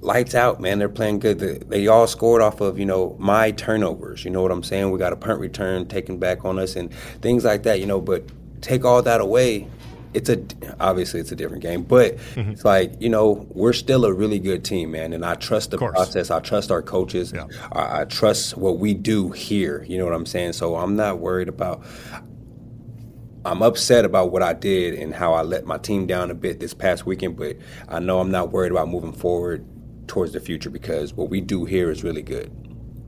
lights 0.00 0.34
out, 0.34 0.60
man. 0.60 0.78
They're 0.78 0.88
playing 0.88 1.18
good. 1.18 1.38
They, 1.38 1.58
they 1.58 1.86
all 1.86 2.06
scored 2.06 2.40
off 2.42 2.60
of, 2.60 2.78
you 2.78 2.86
know, 2.86 3.16
my 3.18 3.50
turnovers. 3.50 4.24
You 4.24 4.30
know 4.30 4.40
what 4.42 4.50
I'm 4.52 4.62
saying? 4.62 4.90
We 4.90 4.98
got 4.98 5.12
a 5.12 5.16
punt 5.16 5.40
return 5.40 5.86
taken 5.86 6.18
back 6.18 6.44
on 6.44 6.58
us 6.58 6.76
and 6.76 6.92
things 7.20 7.44
like 7.44 7.64
that, 7.64 7.80
you 7.80 7.86
know, 7.86 8.00
but 8.00 8.24
take 8.62 8.84
all 8.84 9.02
that 9.02 9.20
away. 9.20 9.66
It's 10.16 10.30
a 10.30 10.42
obviously 10.80 11.20
it's 11.20 11.30
a 11.30 11.36
different 11.36 11.62
game, 11.62 11.82
but 11.82 12.16
Mm-hmm. 12.34 12.52
it's 12.52 12.64
like 12.64 12.92
you 13.00 13.08
know 13.10 13.46
we're 13.50 13.72
still 13.74 14.04
a 14.06 14.12
really 14.12 14.38
good 14.38 14.64
team, 14.64 14.90
man, 14.92 15.12
and 15.12 15.24
I 15.24 15.34
trust 15.34 15.70
the 15.72 15.78
process. 15.78 16.30
I 16.30 16.40
trust 16.40 16.70
our 16.70 16.82
coaches. 16.82 17.32
Yeah. 17.34 17.46
I, 17.72 18.00
I 18.00 18.04
trust 18.06 18.56
what 18.56 18.78
we 18.78 18.94
do 18.94 19.30
here. 19.30 19.84
You 19.88 19.98
know 19.98 20.04
what 20.06 20.14
I'm 20.14 20.26
saying? 20.26 20.54
So 20.54 20.76
I'm 20.76 20.96
not 20.96 21.18
worried 21.18 21.48
about. 21.48 21.82
I'm 23.44 23.62
upset 23.62 24.04
about 24.04 24.32
what 24.32 24.42
I 24.42 24.54
did 24.54 24.94
and 24.94 25.14
how 25.14 25.32
I 25.34 25.42
let 25.42 25.66
my 25.66 25.78
team 25.78 26.06
down 26.06 26.30
a 26.30 26.34
bit 26.34 26.58
this 26.58 26.74
past 26.74 27.06
weekend, 27.06 27.36
but 27.36 27.56
I 27.88 28.00
know 28.00 28.18
I'm 28.18 28.30
not 28.30 28.50
worried 28.50 28.72
about 28.72 28.88
moving 28.88 29.12
forward 29.12 29.64
towards 30.08 30.32
the 30.32 30.40
future 30.40 30.70
because 30.70 31.14
what 31.14 31.30
we 31.30 31.40
do 31.40 31.64
here 31.64 31.90
is 31.90 32.02
really 32.02 32.22
good. 32.22 32.50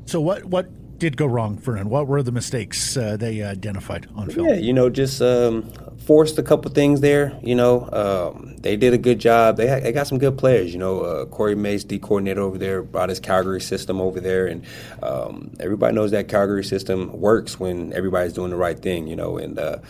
So 0.07 0.21
what 0.21 0.45
what 0.45 0.69
did 0.99 1.17
go 1.17 1.27
wrong, 1.27 1.59
Vernon? 1.59 1.89
What 1.91 2.07
were 2.07 2.23
the 2.23 2.33
mistakes 2.33 2.97
uh, 2.97 3.17
they 3.17 3.43
identified 3.43 4.07
on 4.15 4.31
film? 4.31 4.49
Yeah, 4.49 4.55
you 4.57 4.73
know, 4.73 4.89
just 4.91 5.21
um, 5.23 5.71
forced 6.09 6.39
a 6.39 6.43
couple 6.43 6.71
things 6.71 7.03
there. 7.03 7.39
You 7.43 7.55
know, 7.55 7.87
um, 7.93 8.57
they 8.57 8.79
did 8.79 8.95
a 8.95 8.99
good 8.99 9.19
job. 9.19 9.59
They, 9.59 9.67
they 9.67 9.93
got 9.93 10.07
some 10.07 10.17
good 10.17 10.39
players. 10.39 10.73
You 10.73 10.79
know, 10.79 11.03
uh, 11.03 11.27
Corey 11.27 11.55
Mace, 11.55 11.85
D 11.85 11.99
coordinator 11.99 12.41
over 12.41 12.57
there, 12.57 12.81
brought 12.83 13.11
his 13.11 13.21
Calgary 13.21 13.61
system 13.61 14.01
over 14.01 14.19
there, 14.19 14.47
and 14.47 14.65
um, 15.03 15.51
everybody 15.61 15.95
knows 15.95 16.13
that 16.13 16.27
Calgary 16.29 16.65
system 16.65 17.21
works 17.21 17.61
when 17.61 17.93
everybody's 17.93 18.33
doing 18.33 18.49
the 18.49 18.57
right 18.57 18.79
thing. 18.79 19.07
You 19.07 19.17
know, 19.17 19.37
and 19.37 19.59
uh, 19.59 19.81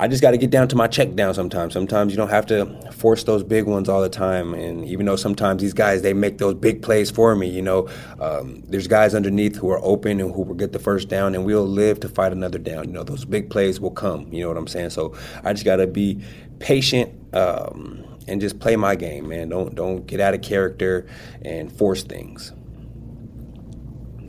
I 0.00 0.06
just 0.06 0.22
got 0.22 0.30
to 0.30 0.38
get 0.38 0.50
down 0.50 0.68
to 0.68 0.76
my 0.76 0.86
check 0.86 1.14
down 1.14 1.34
sometimes. 1.34 1.72
Sometimes 1.72 2.12
you 2.12 2.16
don't 2.16 2.28
have 2.28 2.46
to 2.46 2.92
force 2.92 3.24
those 3.24 3.42
big 3.42 3.64
ones 3.64 3.88
all 3.88 4.00
the 4.00 4.08
time. 4.08 4.54
And 4.54 4.84
even 4.84 5.06
though 5.06 5.16
sometimes 5.16 5.60
these 5.60 5.72
guys 5.72 6.02
they 6.02 6.12
make 6.12 6.38
those 6.38 6.54
big 6.54 6.82
plays 6.82 7.10
for 7.10 7.34
me, 7.34 7.48
you 7.48 7.62
know, 7.62 7.88
um, 8.20 8.62
there's 8.68 8.86
guys 8.86 9.14
underneath 9.14 9.56
who 9.56 9.70
are 9.70 9.80
open 9.82 10.20
and 10.20 10.32
who 10.32 10.42
will 10.42 10.54
get 10.54 10.72
the 10.72 10.78
first 10.78 11.08
down, 11.08 11.34
and 11.34 11.44
we'll 11.44 11.66
live 11.66 11.98
to 12.00 12.08
fight 12.08 12.32
another 12.32 12.58
down. 12.58 12.84
You 12.84 12.92
know, 12.92 13.02
those 13.02 13.24
big 13.24 13.50
plays 13.50 13.80
will 13.80 13.90
come. 13.90 14.32
You 14.32 14.42
know 14.42 14.48
what 14.48 14.56
I'm 14.56 14.68
saying? 14.68 14.90
So 14.90 15.16
I 15.42 15.52
just 15.52 15.64
got 15.64 15.76
to 15.76 15.86
be 15.86 16.22
patient. 16.60 17.12
Um, 17.34 18.04
and 18.28 18.42
just 18.42 18.60
play 18.60 18.76
my 18.76 18.94
game, 18.94 19.28
man. 19.28 19.48
Don't 19.48 19.74
don't 19.74 20.06
get 20.06 20.20
out 20.20 20.34
of 20.34 20.42
character 20.42 21.06
and 21.42 21.72
force 21.72 22.02
things. 22.02 22.52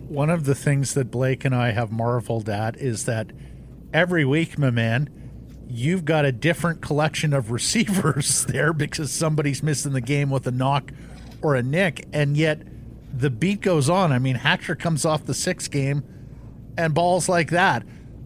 One 0.08 0.30
of 0.30 0.46
the 0.46 0.56
things 0.56 0.94
that 0.94 1.12
Blake 1.12 1.44
and 1.46 1.54
I 1.54 1.72
have 1.72 1.92
marveled 1.92 2.50
at 2.50 2.78
is 2.78 3.04
that 3.06 3.32
every 3.94 4.24
week, 4.26 4.58
my 4.58 4.72
man, 4.72 5.10
you've 5.70 6.04
got 6.04 6.26
a 6.26 6.32
different 6.32 6.82
collection 6.82 7.34
of 7.34 7.52
receivers 7.52 8.46
there 8.46 8.74
because 8.74 9.12
somebody's 9.12 9.64
missing 9.64 9.94
the 9.94 10.02
game 10.02 10.30
with 10.30 10.46
a 10.48 10.52
knock 10.52 10.92
or 11.42 11.56
a 11.56 11.64
nick, 11.64 12.08
and 12.12 12.36
yet 12.36 12.62
the 13.14 13.30
beat 13.30 13.62
goes 13.62 13.90
on. 13.90 14.12
I 14.12 14.20
mean, 14.20 14.36
Hatcher 14.36 14.76
comes 14.76 15.06
off 15.06 15.26
the 15.26 15.34
sixth 15.34 15.72
game 15.72 16.04
and 16.78 16.94
balls 16.94 17.30
like 17.30 17.50
that. 17.52 17.84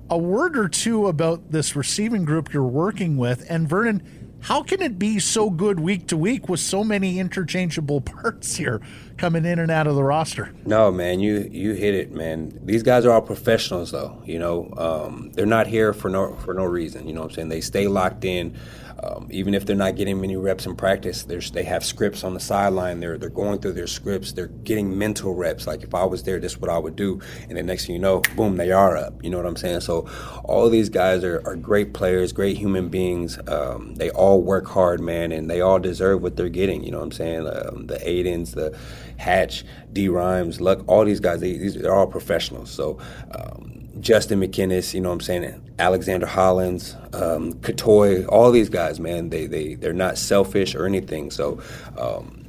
A 0.10 0.18
word 0.18 0.58
or 0.58 0.68
two 0.68 1.08
about 1.08 1.52
this 1.52 1.76
receiving 1.76 2.26
group 2.26 2.54
you're 2.54 2.64
working 2.64 3.18
with, 3.18 3.46
and 3.50 3.68
Vernon 3.68 4.23
how 4.44 4.62
can 4.62 4.82
it 4.82 5.00
be 5.00 5.20
so 5.20 5.50
good 5.50 5.80
week 5.80 6.08
to 6.08 6.18
week 6.18 6.50
with 6.50 6.60
so 6.60 6.84
many 6.84 7.18
interchangeable 7.18 8.02
parts 8.02 8.56
here 8.56 8.82
coming 9.18 9.46
in 9.46 9.58
and 9.58 9.72
out 9.72 9.88
of 9.88 9.96
the 9.96 10.04
roster? 10.04 10.54
No, 10.66 10.92
man, 10.92 11.20
you 11.22 11.50
you 11.52 11.74
hit 11.74 11.96
it, 11.96 12.12
man. 12.12 12.60
These 12.64 12.84
guys 12.84 13.06
are 13.06 13.12
all 13.12 13.22
professionals, 13.22 13.92
though. 13.92 14.22
You 14.26 14.40
know, 14.40 14.74
um, 14.78 15.32
they're 15.34 15.46
not 15.46 15.68
here 15.68 15.94
for 15.94 16.10
no 16.10 16.36
for 16.36 16.54
no 16.54 16.66
reason. 16.66 17.08
You 17.08 17.14
know 17.14 17.22
what 17.22 17.32
I'm 17.32 17.36
saying? 17.36 17.50
They 17.50 17.62
stay 17.62 17.88
locked 17.88 18.26
in. 18.26 18.58
Um, 19.04 19.28
even 19.32 19.54
if 19.54 19.66
they're 19.66 19.76
not 19.76 19.96
getting 19.96 20.22
many 20.22 20.38
reps 20.38 20.66
in 20.66 20.76
practice, 20.76 21.24
they 21.24 21.64
have 21.64 21.84
scripts 21.84 22.24
on 22.24 22.34
the 22.34 22.40
sideline. 22.40 23.00
They're 23.00 23.18
they're 23.18 23.30
going 23.30 23.60
through 23.60 23.74
their 23.74 23.88
scripts. 23.88 24.32
They're 24.32 24.48
getting 24.48 24.98
mental 24.98 25.34
reps. 25.34 25.68
Like 25.68 25.84
if 25.84 25.94
I 25.94 26.06
was 26.06 26.24
there, 26.24 26.40
this 26.40 26.54
is 26.54 26.58
what 26.60 26.70
I 26.70 26.78
would 26.78 26.96
do. 26.96 27.20
And 27.50 27.58
the 27.58 27.64
next 27.64 27.86
thing 27.86 27.96
you 27.96 28.02
know, 28.02 28.22
boom, 28.36 28.58
they 28.58 28.72
are 28.72 28.96
up. 28.96 29.24
You 29.24 29.30
know 29.30 29.38
what 29.38 29.46
I'm 29.46 29.56
saying? 29.56 29.82
So 29.82 30.08
all 30.44 30.70
these 30.70 30.90
guys 30.90 31.24
are, 31.24 31.42
are 31.46 31.56
great 31.56 31.94
players, 31.94 32.32
great 32.32 32.58
human 32.58 32.90
beings. 32.90 33.40
Um, 33.48 33.96
they 33.96 34.10
all 34.12 34.42
work 34.42 34.68
hard, 34.68 35.02
man, 35.02 35.32
and 35.32 35.50
they 35.50 35.62
all 35.62 35.80
deserve 35.80 36.22
what 36.22 36.38
they're 36.38 36.50
getting. 36.50 36.84
You 36.84 36.92
know 36.92 37.00
what 37.00 37.06
I'm 37.06 37.12
saying? 37.12 37.48
Um, 37.48 37.88
the 37.88 38.00
Aidens, 38.08 38.54
the 38.54 38.78
Hatch, 39.18 39.66
D 39.92 40.08
Rhymes, 40.10 40.62
Luck, 40.62 40.84
all 40.88 41.06
these 41.06 41.20
guys, 41.20 41.42
they, 41.42 41.54
these 41.54 41.78
are 41.78 41.94
all 41.94 42.08
professionals. 42.08 42.72
So 42.72 43.00
um, 43.32 43.73
Justin 44.00 44.40
McInnis, 44.40 44.94
you 44.94 45.02
know 45.02 45.10
what 45.10 45.16
I'm 45.16 45.22
saying? 45.22 45.72
Alexander 45.80 46.26
Hollins, 46.26 46.96
um, 47.14 47.54
Cottoy, 47.56 48.28
all 48.28 48.52
these 48.52 48.70
guys, 48.70 49.00
man, 49.00 49.30
they, 49.30 49.46
they, 49.46 49.76
they're 49.76 49.94
not 49.94 50.18
selfish 50.18 50.76
or 50.76 50.86
anything. 50.86 51.30
So 51.32 51.62
um, 51.98 52.44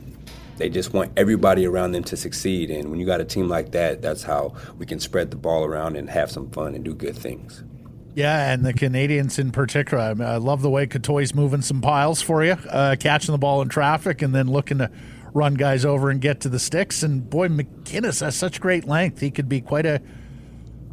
they 0.57 0.69
just 0.69 0.93
want 0.93 1.13
everybody 1.17 1.67
around 1.67 1.93
them 1.93 2.05
to 2.05 2.17
succeed. 2.17 2.71
And 2.71 2.91
when 2.91 2.99
you 2.99 3.07
got 3.07 3.21
a 3.21 3.25
team 3.25 3.49
like 3.49 3.73
that, 3.73 4.01
that's 4.01 4.23
how 4.23 4.55
we 4.79 4.87
can 4.87 4.99
spread 4.99 5.31
the 5.31 5.37
ball 5.37 5.65
around 5.65 5.97
and 5.97 6.09
have 6.09 6.31
some 6.31 6.51
fun 6.51 6.75
and 6.75 6.85
do 6.85 6.95
good 6.95 7.17
things. 7.17 7.63
Yeah, 8.15 8.53
and 8.53 8.65
the 8.65 8.73
Canadians 8.73 9.39
in 9.39 9.51
particular. 9.51 10.03
I, 10.03 10.15
mean, 10.15 10.29
I 10.29 10.37
love 10.37 10.63
the 10.63 10.71
way 10.71 10.87
Cottoy's 10.87 11.35
moving 11.35 11.63
some 11.63 11.81
piles 11.81 12.23
for 12.23 12.45
you, 12.45 12.53
uh, 12.53 12.95
catching 12.99 13.33
the 13.33 13.39
ball 13.39 13.61
in 13.61 13.69
traffic 13.69 14.23
and 14.23 14.35
then 14.35 14.47
looking 14.47 14.79
to 14.79 14.91
run 15.33 15.55
guys 15.55 15.85
over 15.85 16.11
and 16.11 16.21
get 16.21 16.41
to 16.41 16.49
the 16.49 16.61
sticks. 16.61 17.03
And 17.03 17.29
boy, 17.29 17.49
McKinnis 17.49 18.21
has 18.21 18.37
such 18.37 18.61
great 18.61 18.87
length. 18.87 19.21
He 19.21 19.33
could 19.33 19.49
be 19.49 19.61
quite 19.61 19.85
a 19.85 20.01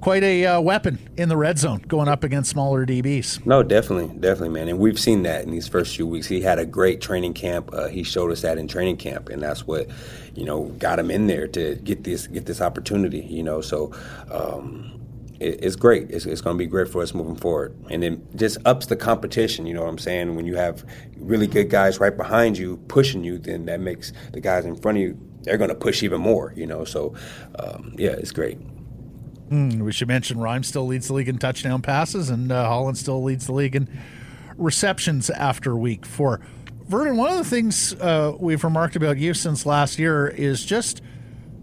quite 0.02 0.24
a 0.24 0.46
uh, 0.46 0.60
weapon 0.60 0.98
in 1.16 1.30
the 1.30 1.38
red 1.38 1.58
zone 1.58 1.80
going 1.88 2.08
up 2.08 2.24
against 2.24 2.50
smaller 2.50 2.86
DBs. 2.86 3.46
No, 3.46 3.64
definitely, 3.64 4.08
definitely, 4.20 4.50
man. 4.50 4.68
And 4.68 4.80
we've 4.80 5.00
seen 5.00 5.24
that 5.24 5.44
in 5.44 5.52
these 5.52 5.68
first 5.68 5.96
few 5.96 6.08
weeks. 6.08 6.28
He 6.28 6.42
had 6.42 6.60
a 6.60 6.66
great 6.66 7.00
training 7.00 7.36
camp. 7.36 7.70
Uh, 7.72 7.88
he 7.88 8.04
showed 8.04 8.32
us 8.32 8.42
that 8.42 8.58
in 8.58 8.68
training 8.68 8.98
camp, 8.98 9.30
and 9.30 9.42
that's 9.42 9.66
what 9.66 9.88
you 10.36 10.44
know 10.44 10.66
got 10.80 11.00
him 11.00 11.12
in 11.12 11.28
there 11.28 11.48
to 11.48 11.76
get 11.76 12.04
this 12.04 12.28
get 12.28 12.46
this 12.46 12.60
opportunity. 12.60 13.22
You 13.22 13.44
know, 13.44 13.62
so. 13.62 13.94
Um, 14.30 14.98
it's 15.44 15.76
great. 15.76 16.12
It's, 16.12 16.28
it's 16.28 16.40
going 16.40 16.56
to 16.56 16.60
be 16.60 16.68
great 16.68 16.88
for 16.88 17.02
us 17.02 17.16
moving 17.16 17.36
forward. 17.36 17.76
And 17.90 18.04
then 18.04 18.28
just 18.36 18.60
ups 18.64 18.86
the 18.86 18.96
competition, 18.96 19.66
you 19.66 19.74
know 19.74 19.82
what 19.82 19.90
I'm 19.90 19.98
saying? 19.98 20.36
When 20.36 20.46
you 20.46 20.56
have 20.56 20.86
really 21.18 21.48
good 21.48 21.68
guys 21.68 22.00
right 22.00 22.16
behind 22.16 22.60
you 22.60 22.78
pushing 22.88 23.24
you, 23.24 23.40
then 23.40 23.66
that 23.66 23.80
makes 23.80 24.14
the 24.34 24.40
guys 24.40 24.66
in 24.66 24.76
front 24.76 25.00
of 25.00 25.02
you, 25.02 25.18
they're 25.42 25.58
going 25.58 25.72
to 25.72 25.76
push 25.76 26.04
even 26.04 26.22
more, 26.22 26.54
you 26.56 26.68
know? 26.68 26.86
So, 26.86 27.16
um, 27.58 27.96
yeah, 27.98 28.12
it's 28.12 28.30
great. 28.30 28.60
Mm, 29.52 29.82
we 29.82 29.92
should 29.92 30.08
mention 30.08 30.40
Rhyme 30.40 30.64
still 30.64 30.86
leads 30.88 31.08
the 31.08 31.14
league 31.14 31.28
in 31.28 31.38
touchdown 31.38 31.82
passes, 31.82 32.30
and 32.30 32.52
uh, 32.52 32.68
Hollins 32.68 33.00
still 33.02 33.22
leads 33.22 33.46
the 33.48 33.52
league 33.54 33.76
in 33.76 33.90
receptions 34.58 35.30
after 35.30 35.76
week 35.76 36.06
four. 36.06 36.40
Vernon, 36.88 37.18
one 37.18 37.32
of 37.32 37.38
the 37.38 37.44
things 37.44 37.94
uh, 37.96 38.34
we've 38.40 38.64
remarked 38.64 38.96
about 38.96 39.18
you 39.18 39.34
since 39.34 39.66
last 39.66 40.00
year 40.00 40.28
is 40.28 40.64
just 40.66 41.02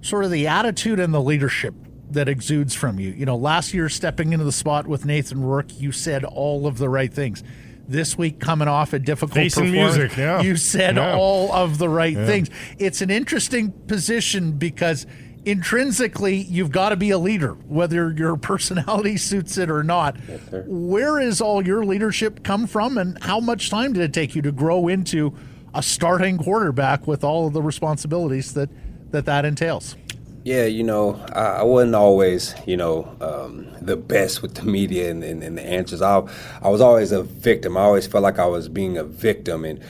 sort 0.03 0.25
of 0.25 0.31
the 0.31 0.47
attitude 0.47 1.01
and 1.01 1.13
the 1.15 1.21
leadership 1.21 1.75
that 2.11 2.29
exudes 2.29 2.75
from 2.75 2.99
you. 2.99 3.11
You 3.11 3.27
know, 3.27 3.37
last 3.37 3.73
year 3.75 3.89
stepping 3.89 4.33
into 4.33 4.45
the 4.45 4.53
spot 4.53 4.87
with 4.87 5.05
Nathan 5.05 5.43
Rourke, 5.43 5.79
you 5.81 5.93
said 5.93 6.25
all 6.25 6.67
of 6.67 6.79
the 6.79 6.89
right 6.89 7.13
things. 7.13 7.43
This 7.87 8.19
week, 8.19 8.39
coming 8.39 8.69
off 8.69 8.93
a 8.93 8.99
difficult 8.99 9.33
Facing 9.35 9.65
performance, 9.71 9.97
music, 9.97 10.19
yeah. 10.19 10.43
you 10.43 10.57
said 10.57 10.97
Yeah. 10.97 11.17
all 11.17 11.51
of 11.53 11.79
the 11.79 11.89
right 11.89 12.13
Yeah. 12.15 12.27
things. 12.27 12.51
It's 12.79 13.01
an 13.01 13.09
interesting 13.11 13.71
position 13.71 14.53
because 14.53 15.07
intrinsically 15.45 16.37
you've 16.37 16.71
got 16.71 16.91
to 16.91 16.97
be 16.97 17.11
a 17.11 17.19
leader, 17.19 17.55
whether 17.67 18.13
your 18.13 18.37
personality 18.37 19.17
suits 19.17 19.59
it 19.59 19.71
or 19.71 19.83
not. 19.83 20.17
sir. 20.51 20.65
Where 20.67 21.19
is 21.19 21.41
all 21.41 21.67
your 21.67 21.85
leadership 21.85 22.43
come 22.45 22.67
from, 22.67 22.99
and 22.99 23.23
how 23.23 23.41
much 23.41 23.71
time 23.71 23.93
did 23.93 24.03
it 24.03 24.13
take 24.13 24.35
you 24.35 24.43
to 24.43 24.53
grow 24.53 24.89
into 24.89 25.35
a 25.75 25.83
starting 25.83 26.39
quarterback 26.39 27.07
with 27.07 27.23
all 27.23 27.47
of 27.47 27.53
the 27.53 27.63
responsibilities 27.63 28.55
that 28.55 28.71
that, 29.11 29.25
that 29.25 29.45
entails? 29.45 29.97
Yeah, 30.45 30.65
you 30.65 30.83
know, 30.83 31.15
I, 31.33 31.59
I 31.59 31.63
wasn't 31.63 31.95
always, 31.95 32.55
you 32.67 32.77
know, 32.77 33.15
um, 33.21 33.67
the 33.83 33.97
best 33.97 34.41
with 34.41 34.55
the 34.55 34.63
media 34.63 35.11
and, 35.11 35.23
and, 35.23 35.43
and 35.43 35.59
the 35.59 35.63
answers. 35.63 36.01
I, 36.01 36.23
I 36.63 36.69
was 36.69 36.81
always 36.81 37.13
a 37.13 37.23
victim. 37.23 37.77
I 37.77 37.83
always 37.83 38.07
felt 38.07 38.23
like 38.23 38.39
I 38.39 38.47
was 38.47 38.69
being 38.69 38.97
a 38.97 39.05
victim, 39.05 39.65
and 39.65 39.83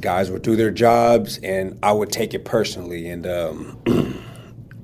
guys 0.00 0.30
would 0.30 0.42
do 0.42 0.56
their 0.56 0.70
jobs, 0.70 1.38
and 1.38 1.78
I 1.82 1.92
would 1.92 2.10
take 2.10 2.34
it 2.34 2.44
personally. 2.44 3.08
And 3.08 3.26
um, 3.26 3.78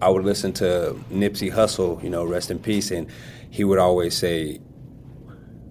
I 0.01 0.09
would 0.09 0.24
listen 0.24 0.53
to 0.55 0.97
Nipsey 1.11 1.53
Hussle, 1.53 2.03
you 2.03 2.11
know, 2.11 2.24
rest 2.24 2.51
in 2.51 2.59
peace, 2.59 2.90
and 2.90 3.09
he 3.51 3.64
would 3.64 3.78
always 3.78 4.14
say, 4.14 4.61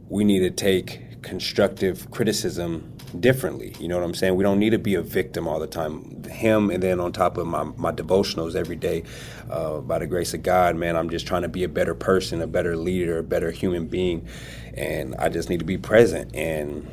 we 0.10 0.24
need 0.24 0.40
to 0.40 0.52
take 0.52 1.22
constructive 1.22 2.10
criticism 2.12 2.92
differently. 3.20 3.74
You 3.80 3.88
know 3.88 3.98
what 3.98 4.04
I'm 4.04 4.14
saying? 4.14 4.36
We 4.36 4.44
don't 4.44 4.60
need 4.60 4.72
to 4.72 4.80
be 4.80 4.96
a 4.96 5.02
victim 5.02 5.48
all 5.48 5.60
the 5.60 5.68
time. 5.68 6.24
Him, 6.24 6.70
and 6.70 6.82
then 6.82 7.00
on 7.00 7.12
top 7.12 7.38
of 7.38 7.48
my, 7.48 7.64
my 7.64 7.92
devotionals 7.92 8.56
every 8.56 8.76
day, 8.76 9.04
uh, 9.50 9.80
by 9.80 10.00
the 10.00 10.08
grace 10.08 10.34
of 10.34 10.44
God, 10.44 10.76
man, 10.76 10.96
I'm 10.96 11.10
just 11.10 11.26
trying 11.28 11.44
to 11.44 11.48
be 11.48 11.64
a 11.64 11.70
better 11.70 11.96
person, 11.96 12.42
a 12.42 12.48
better 12.48 12.76
leader, 12.76 13.20
a 13.20 13.24
better 13.24 13.52
human 13.52 13.88
being. 13.88 14.28
And 14.74 15.16
I 15.16 15.30
just 15.30 15.50
need 15.50 15.60
to 15.60 15.66
be 15.66 15.78
present. 15.78 16.36
And 16.36 16.88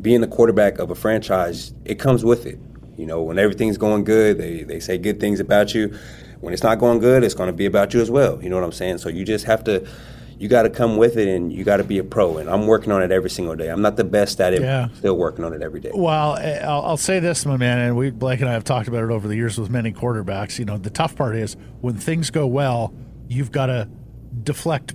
being 0.00 0.20
the 0.20 0.28
quarterback 0.28 0.78
of 0.78 0.90
a 0.90 0.94
franchise, 0.94 1.74
it 1.84 1.98
comes 1.98 2.24
with 2.24 2.46
it. 2.46 2.58
You 2.96 3.06
know, 3.06 3.22
when 3.22 3.38
everything's 3.38 3.78
going 3.78 4.04
good, 4.04 4.38
they, 4.38 4.62
they 4.62 4.80
say 4.80 4.98
good 4.98 5.18
things 5.18 5.40
about 5.40 5.74
you. 5.74 5.98
When 6.44 6.52
it's 6.52 6.62
not 6.62 6.78
going 6.78 6.98
good, 6.98 7.24
it's 7.24 7.34
going 7.34 7.46
to 7.48 7.52
be 7.54 7.66
about 7.66 7.94
you 7.94 8.00
as 8.00 8.10
well. 8.10 8.42
You 8.42 8.50
know 8.50 8.56
what 8.56 8.64
I'm 8.64 8.72
saying? 8.72 8.98
So 8.98 9.08
you 9.08 9.24
just 9.24 9.46
have 9.46 9.64
to 9.64 9.86
you 10.38 10.48
got 10.48 10.64
to 10.64 10.70
come 10.70 10.96
with 10.96 11.16
it 11.16 11.28
and 11.28 11.52
you 11.52 11.64
got 11.64 11.76
to 11.76 11.84
be 11.84 11.98
a 11.98 12.04
pro. 12.04 12.38
And 12.38 12.50
I'm 12.50 12.66
working 12.66 12.92
on 12.92 13.02
it 13.02 13.12
every 13.12 13.30
single 13.30 13.54
day. 13.54 13.68
I'm 13.68 13.80
not 13.82 13.96
the 13.96 14.04
best 14.04 14.40
at 14.40 14.52
it, 14.52 14.62
Yeah. 14.62 14.88
still 14.94 15.16
working 15.16 15.44
on 15.44 15.52
it 15.52 15.62
every 15.62 15.78
day. 15.80 15.92
Well, 15.94 16.36
eh, 16.36 16.58
I'll, 16.58 16.82
I'll 16.82 16.96
say 16.96 17.20
this, 17.20 17.46
my 17.46 17.56
man, 17.56 17.78
and 17.78 17.96
we 17.96 18.10
Blake 18.10 18.40
and 18.40 18.48
I 18.48 18.52
have 18.52 18.64
talked 18.64 18.88
about 18.88 19.04
it 19.04 19.10
over 19.10 19.28
the 19.28 19.36
years 19.36 19.58
with 19.58 19.70
many 19.70 19.92
quarterbacks. 19.92 20.58
You 20.58 20.64
know, 20.64 20.76
the 20.76 20.90
tough 20.90 21.14
part 21.16 21.36
is 21.36 21.56
when 21.80 21.94
things 21.94 22.30
go 22.30 22.46
well, 22.46 22.92
you've 23.28 23.52
got 23.52 23.66
to 23.66 23.88
deflect 24.42 24.94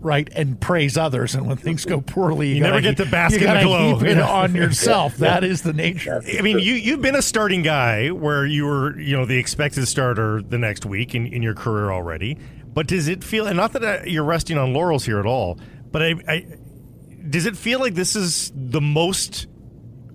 right 0.00 0.28
and 0.34 0.60
praise 0.60 0.96
others, 0.96 1.34
and 1.34 1.46
when 1.46 1.56
things 1.56 1.84
go 1.84 2.00
poorly, 2.00 2.48
you, 2.48 2.54
You 2.56 2.60
never 2.62 2.80
gotta 2.80 2.94
get 2.94 2.96
the 2.96 3.06
basket 3.10 3.40
you 3.42 3.46
gotta 3.46 3.60
of 3.60 3.66
glow. 3.66 3.98
heap 3.98 4.08
it 4.08 4.18
on 4.20 4.54
yourself. 4.54 5.16
That 5.18 5.44
is 5.44 5.62
the 5.62 5.72
nature. 5.72 6.22
I 6.38 6.40
mean, 6.42 6.58
you 6.58 6.74
you've 6.74 7.02
been 7.02 7.16
a 7.16 7.22
starting 7.22 7.62
guy 7.62 8.08
where 8.10 8.44
you 8.46 8.64
were, 8.66 8.98
you 8.98 9.16
know, 9.16 9.26
the 9.26 9.38
expected 9.38 9.86
starter 9.86 10.42
the 10.42 10.58
next 10.58 10.84
week 10.86 11.14
in, 11.14 11.26
in 11.26 11.42
your 11.42 11.54
career 11.54 11.90
already. 11.90 12.38
But 12.72 12.86
does 12.86 13.08
it 13.08 13.24
feel, 13.24 13.46
and 13.46 13.56
not 13.56 13.72
that 13.72 13.82
uh, 13.84 13.98
you're 14.04 14.24
resting 14.24 14.56
on 14.56 14.72
laurels 14.72 15.04
here 15.04 15.18
at 15.18 15.26
all, 15.26 15.58
but 15.90 16.02
I, 16.02 16.14
I 16.28 16.46
does 17.28 17.44
it 17.46 17.56
feel 17.56 17.80
like 17.80 17.94
this 17.94 18.16
is 18.16 18.52
the 18.54 18.80
most 18.80 19.46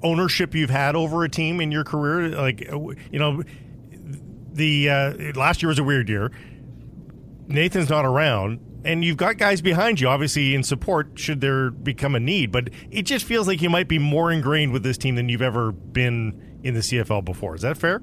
ownership 0.02 0.56
you've 0.56 0.70
had 0.70 0.96
over 0.96 1.24
a 1.24 1.30
team 1.30 1.60
in 1.62 1.72
your 1.72 1.84
career? 1.84 2.30
Like, 2.30 2.68
uh, 2.72 2.78
you 3.12 3.20
know, 3.20 3.44
the 4.54 4.90
uh, 4.90 5.14
last 5.36 5.62
year 5.62 5.68
was 5.68 5.80
a 5.80 5.84
weird 5.84 6.08
year. 6.10 6.32
Nathan's 7.48 7.90
not 7.90 8.06
around, 8.06 8.60
and 8.86 9.04
you've 9.04 9.18
got 9.18 9.38
guys 9.38 9.62
behind 9.62 10.00
you, 10.00 10.08
obviously 10.08 10.56
in 10.56 10.64
support 10.64 11.10
should 11.16 11.42
there 11.42 11.72
become 11.72 12.16
a 12.16 12.20
need. 12.20 12.52
But 12.52 12.70
it 12.92 13.04
just 13.04 13.26
feels 13.26 13.48
like 13.48 13.62
you 13.62 13.70
might 13.70 13.88
be 13.88 14.00
more 14.00 14.32
ingrained 14.32 14.72
with 14.72 14.84
this 14.84 14.98
team 14.98 15.16
than 15.16 15.28
you've 15.28 15.42
ever 15.42 15.72
been 15.72 16.60
in 16.64 16.74
the 16.74 16.80
CFL 16.80 17.26
before. 17.26 17.56
Is 17.56 17.62
that 17.62 17.78
fair? 17.78 18.02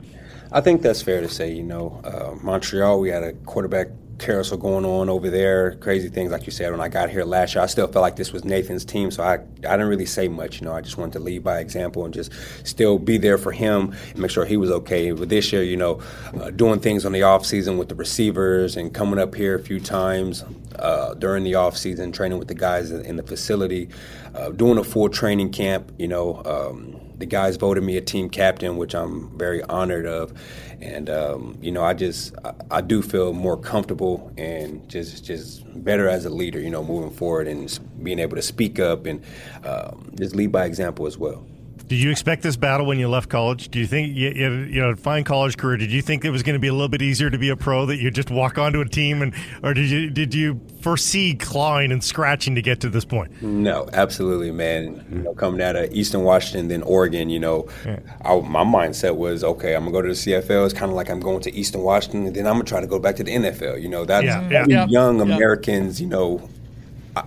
I 0.50 0.60
think 0.60 0.82
that's 0.82 1.00
fair 1.00 1.20
to 1.20 1.28
say. 1.28 1.52
You 1.52 1.62
know, 1.62 2.00
uh, 2.04 2.34
Montreal, 2.42 3.00
we 3.00 3.08
had 3.08 3.22
a 3.22 3.32
quarterback 3.32 3.88
carousel 4.22 4.56
going 4.56 4.84
on 4.84 5.08
over 5.08 5.28
there. 5.28 5.74
Crazy 5.76 6.08
things, 6.08 6.30
like 6.30 6.46
you 6.46 6.52
said. 6.52 6.70
When 6.70 6.80
I 6.80 6.88
got 6.88 7.10
here 7.10 7.24
last 7.24 7.54
year, 7.54 7.62
I 7.62 7.66
still 7.66 7.88
felt 7.88 8.02
like 8.02 8.16
this 8.16 8.32
was 8.32 8.44
Nathan's 8.44 8.84
team, 8.84 9.10
so 9.10 9.22
I 9.22 9.34
I 9.34 9.72
didn't 9.72 9.88
really 9.88 10.06
say 10.06 10.28
much. 10.28 10.60
You 10.60 10.66
know, 10.66 10.72
I 10.72 10.80
just 10.80 10.96
wanted 10.96 11.14
to 11.14 11.18
lead 11.18 11.42
by 11.42 11.58
example 11.58 12.04
and 12.04 12.14
just 12.14 12.32
still 12.64 12.98
be 12.98 13.18
there 13.18 13.36
for 13.36 13.52
him 13.52 13.94
and 14.10 14.18
make 14.18 14.30
sure 14.30 14.44
he 14.44 14.56
was 14.56 14.70
okay. 14.70 15.10
But 15.10 15.28
this 15.28 15.52
year, 15.52 15.62
you 15.62 15.76
know, 15.76 16.00
uh, 16.40 16.50
doing 16.50 16.80
things 16.80 17.04
on 17.04 17.12
the 17.12 17.24
off 17.24 17.44
season 17.44 17.76
with 17.78 17.88
the 17.88 17.94
receivers 17.96 18.76
and 18.76 18.94
coming 18.94 19.18
up 19.18 19.34
here 19.34 19.56
a 19.56 19.62
few 19.62 19.80
times 19.80 20.44
uh, 20.76 21.14
during 21.14 21.42
the 21.42 21.56
off 21.56 21.76
season, 21.76 22.12
training 22.12 22.38
with 22.38 22.48
the 22.48 22.54
guys 22.54 22.90
in 22.90 23.16
the 23.16 23.22
facility, 23.22 23.88
uh, 24.34 24.50
doing 24.50 24.78
a 24.78 24.84
full 24.84 25.08
training 25.08 25.50
camp. 25.50 25.92
You 25.98 26.08
know. 26.08 26.42
Um, 26.44 27.01
the 27.18 27.26
guys 27.26 27.56
voted 27.56 27.84
me 27.84 27.96
a 27.96 28.00
team 28.00 28.28
captain, 28.28 28.76
which 28.76 28.94
I'm 28.94 29.36
very 29.38 29.62
honored 29.64 30.06
of. 30.06 30.32
And, 30.80 31.08
um, 31.10 31.58
you 31.62 31.70
know, 31.72 31.84
I 31.84 31.94
just, 31.94 32.34
I, 32.44 32.54
I 32.70 32.80
do 32.80 33.02
feel 33.02 33.32
more 33.32 33.56
comfortable 33.56 34.32
and 34.36 34.88
just 34.88 35.24
just 35.24 35.62
better 35.84 36.08
as 36.08 36.24
a 36.24 36.30
leader. 36.30 36.60
You 36.60 36.70
know, 36.70 36.84
moving 36.84 37.10
forward 37.10 37.48
and 37.48 37.78
being 38.02 38.18
able 38.18 38.36
to 38.36 38.42
speak 38.42 38.78
up 38.78 39.06
and 39.06 39.22
um, 39.64 40.12
just 40.16 40.34
lead 40.34 40.52
by 40.52 40.66
example 40.66 41.06
as 41.06 41.18
well. 41.18 41.46
Did 41.92 42.00
you 42.00 42.10
expect 42.10 42.42
this 42.42 42.56
battle 42.56 42.86
when 42.86 42.98
you 42.98 43.06
left 43.06 43.28
college? 43.28 43.68
Do 43.68 43.78
you 43.78 43.86
think 43.86 44.16
you, 44.16 44.30
you, 44.30 44.50
you 44.62 44.80
know 44.80 44.96
fine 44.96 45.24
college 45.24 45.58
career? 45.58 45.76
Did 45.76 45.92
you 45.92 46.00
think 46.00 46.24
it 46.24 46.30
was 46.30 46.42
going 46.42 46.54
to 46.54 46.58
be 46.58 46.68
a 46.68 46.72
little 46.72 46.88
bit 46.88 47.02
easier 47.02 47.28
to 47.28 47.36
be 47.36 47.50
a 47.50 47.56
pro 47.56 47.84
that 47.84 47.98
you 47.98 48.10
just 48.10 48.30
walk 48.30 48.56
onto 48.56 48.80
a 48.80 48.88
team 48.88 49.20
and 49.20 49.34
or 49.62 49.74
did 49.74 49.90
you 49.90 50.08
did 50.08 50.32
you 50.32 50.58
foresee 50.80 51.34
clawing 51.34 51.92
and 51.92 52.02
scratching 52.02 52.54
to 52.54 52.62
get 52.62 52.80
to 52.80 52.88
this 52.88 53.04
point? 53.04 53.42
No, 53.42 53.90
absolutely, 53.92 54.50
man. 54.52 55.04
You 55.12 55.18
know, 55.18 55.34
coming 55.34 55.60
out 55.60 55.76
of 55.76 55.92
Eastern 55.92 56.22
Washington, 56.22 56.68
then 56.68 56.82
Oregon, 56.84 57.28
you 57.28 57.38
know, 57.38 57.68
yeah. 57.84 57.98
I, 58.24 58.40
my 58.40 58.64
mindset 58.64 59.14
was 59.14 59.44
okay. 59.44 59.74
I'm 59.74 59.82
gonna 59.82 59.92
go 59.92 60.00
to 60.00 60.08
the 60.08 60.14
CFL. 60.14 60.64
It's 60.64 60.72
kind 60.72 60.90
of 60.90 60.96
like 60.96 61.10
I'm 61.10 61.20
going 61.20 61.42
to 61.42 61.54
Eastern 61.54 61.82
Washington, 61.82 62.24
and 62.26 62.34
then 62.34 62.46
I'm 62.46 62.54
gonna 62.54 62.64
try 62.64 62.80
to 62.80 62.86
go 62.86 63.00
back 63.00 63.16
to 63.16 63.22
the 63.22 63.32
NFL. 63.32 63.82
You 63.82 63.90
know, 63.90 64.06
that's 64.06 64.24
yeah. 64.24 64.40
Mm-hmm. 64.40 64.70
Yeah. 64.70 64.86
young 64.86 65.20
Americans, 65.20 66.00
you 66.00 66.06
know, 66.06 66.48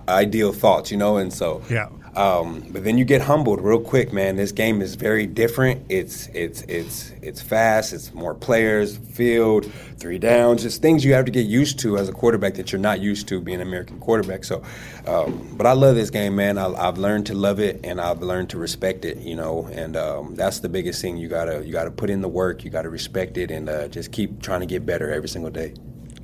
ideal 0.08 0.52
thoughts. 0.52 0.90
You 0.90 0.96
know, 0.96 1.18
and 1.18 1.32
so 1.32 1.62
yeah. 1.70 1.88
Um, 2.16 2.64
but 2.70 2.82
then 2.82 2.96
you 2.96 3.04
get 3.04 3.20
humbled 3.20 3.60
real 3.60 3.78
quick, 3.78 4.10
man. 4.10 4.36
This 4.36 4.50
game 4.50 4.80
is 4.80 4.94
very 4.94 5.26
different. 5.26 5.84
It's 5.90 6.28
it's 6.28 6.62
it's 6.62 7.12
it's 7.20 7.42
fast. 7.42 7.92
It's 7.92 8.14
more 8.14 8.34
players, 8.34 8.96
field, 8.96 9.70
three 9.98 10.18
downs, 10.18 10.62
just 10.62 10.80
things 10.80 11.04
you 11.04 11.12
have 11.12 11.26
to 11.26 11.30
get 11.30 11.44
used 11.44 11.78
to 11.80 11.98
as 11.98 12.08
a 12.08 12.12
quarterback 12.12 12.54
that 12.54 12.72
you're 12.72 12.80
not 12.80 13.00
used 13.00 13.28
to 13.28 13.40
being 13.40 13.60
an 13.60 13.66
American 13.66 14.00
quarterback. 14.00 14.44
So, 14.44 14.62
um, 15.06 15.46
but 15.58 15.66
I 15.66 15.72
love 15.72 15.94
this 15.94 16.08
game, 16.08 16.36
man. 16.36 16.56
I, 16.56 16.84
have 16.86 16.96
learned 16.96 17.26
to 17.26 17.34
love 17.34 17.60
it 17.60 17.80
and 17.84 18.00
I've 18.00 18.22
learned 18.22 18.48
to 18.50 18.58
respect 18.58 19.04
it. 19.04 19.18
You 19.18 19.36
know, 19.36 19.66
and 19.70 19.94
um, 19.94 20.34
that's 20.36 20.60
the 20.60 20.70
biggest 20.70 21.02
thing. 21.02 21.18
You 21.18 21.28
gotta 21.28 21.66
you 21.66 21.72
gotta 21.72 21.90
put 21.90 22.08
in 22.08 22.22
the 22.22 22.28
work. 22.28 22.64
You 22.64 22.70
gotta 22.70 22.88
respect 22.88 23.36
it 23.36 23.50
and 23.50 23.68
uh, 23.68 23.88
just 23.88 24.10
keep 24.10 24.40
trying 24.40 24.60
to 24.60 24.66
get 24.66 24.86
better 24.86 25.12
every 25.12 25.28
single 25.28 25.50
day. 25.50 25.74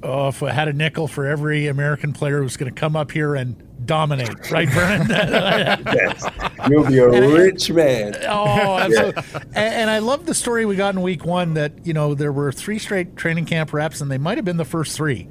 Oh, 0.05 0.29
if 0.29 0.43
I 0.43 0.51
had 0.51 0.67
a 0.67 0.73
nickel 0.73 1.07
for 1.07 1.27
every 1.27 1.69
American 1.69 2.13
player 2.13 2.43
who's 2.43 2.57
going 2.57 2.73
to 2.73 2.79
come 2.79 2.97
up 2.97 3.13
here 3.13 3.37
and 3.37 3.87
dominate, 3.87 4.51
right, 4.51 4.69
Vernon? 4.69 5.09
yes. 5.11 6.25
You'll 6.69 6.87
be 6.87 6.99
a 6.99 7.09
and 7.09 7.33
rich 7.33 7.71
I, 7.71 7.75
man. 7.75 8.17
Oh, 8.29 8.79
absolutely. 8.79 9.23
Yeah. 9.33 9.39
And, 9.55 9.75
and, 9.75 9.91
I 9.91 10.01
love 10.01 10.27
the 10.27 10.35
story 10.35 10.67
we 10.67 10.75
got 10.75 10.95
in 10.95 11.03
week 11.03 11.25
one 11.25 11.55
that, 11.55 11.87
you 11.87 11.93
know, 11.93 12.15
there 12.15 12.33
were 12.33 12.51
three 12.51 12.81
straight 12.81 13.17
training 13.17 13.45
camp 13.45 13.73
reps, 13.73 14.01
and 14.01 14.11
they 14.11 14.19
might 14.19 14.39
have 14.39 14.45
been 14.45 14.57
the 14.57 14.65
first 14.65 14.97
three 14.97 15.29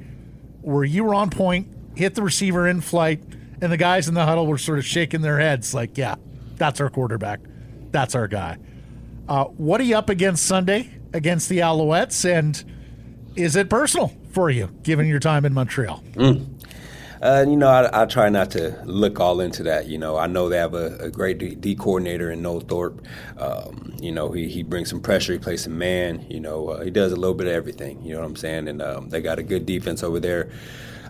where 0.62 0.84
you 0.84 1.04
were 1.04 1.14
on 1.14 1.28
point, 1.28 1.68
hit 1.94 2.14
the 2.14 2.22
receiver 2.22 2.66
in 2.66 2.80
flight, 2.80 3.22
and 3.60 3.70
the 3.70 3.76
guys 3.76 4.08
in 4.08 4.14
the 4.14 4.24
huddle 4.24 4.46
were 4.46 4.58
sort 4.58 4.78
of 4.78 4.86
shaking 4.86 5.20
their 5.20 5.38
heads 5.38 5.74
like, 5.74 5.98
yeah, 5.98 6.14
that's 6.56 6.80
our 6.80 6.88
quarterback. 6.88 7.40
That's 7.90 8.14
our 8.14 8.28
guy. 8.28 8.58
Uh, 9.28 9.44
what 9.44 9.80
are 9.80 9.84
you 9.84 9.96
up 9.96 10.08
against 10.08 10.46
Sunday 10.46 10.90
against 11.12 11.48
the 11.48 11.58
Alouettes? 11.58 12.24
And 12.24 12.62
is 13.36 13.56
it 13.56 13.68
personal? 13.68 14.12
For 14.32 14.50
you, 14.50 14.68
given 14.82 15.06
your 15.06 15.20
time 15.20 15.44
in 15.44 15.52
Montreal? 15.52 16.02
Mm. 16.14 16.46
Uh, 17.22 17.44
you 17.46 17.56
know, 17.56 17.68
I, 17.68 18.02
I, 18.02 18.06
try 18.06 18.28
not 18.30 18.50
to 18.50 18.82
look 18.84 19.20
all 19.20 19.40
into 19.40 19.62
that. 19.62 19.86
You 19.86 19.96
know, 19.96 20.16
I 20.16 20.26
know 20.26 20.48
they 20.48 20.56
have 20.56 20.74
a, 20.74 20.96
a 20.96 21.08
great 21.08 21.38
D, 21.38 21.54
D, 21.54 21.76
coordinator 21.76 22.32
in 22.32 22.42
Noel 22.42 22.58
Thorpe. 22.58 23.00
Um, 23.38 23.94
you 24.00 24.10
know, 24.10 24.32
he, 24.32 24.48
he 24.48 24.64
brings 24.64 24.90
some 24.90 25.00
pressure, 25.00 25.32
he 25.32 25.38
plays 25.38 25.62
some 25.62 25.78
man. 25.78 26.26
You 26.28 26.40
know, 26.40 26.70
uh, 26.70 26.82
he 26.82 26.90
does 26.90 27.12
a 27.12 27.16
little 27.16 27.36
bit 27.36 27.46
of 27.46 27.52
everything. 27.52 28.02
You 28.02 28.14
know 28.14 28.20
what 28.20 28.26
I'm 28.26 28.34
saying? 28.34 28.66
And 28.66 28.82
um, 28.82 29.08
they 29.08 29.20
got 29.20 29.38
a 29.38 29.44
good 29.44 29.66
defense 29.66 30.02
over 30.02 30.18
there 30.18 30.50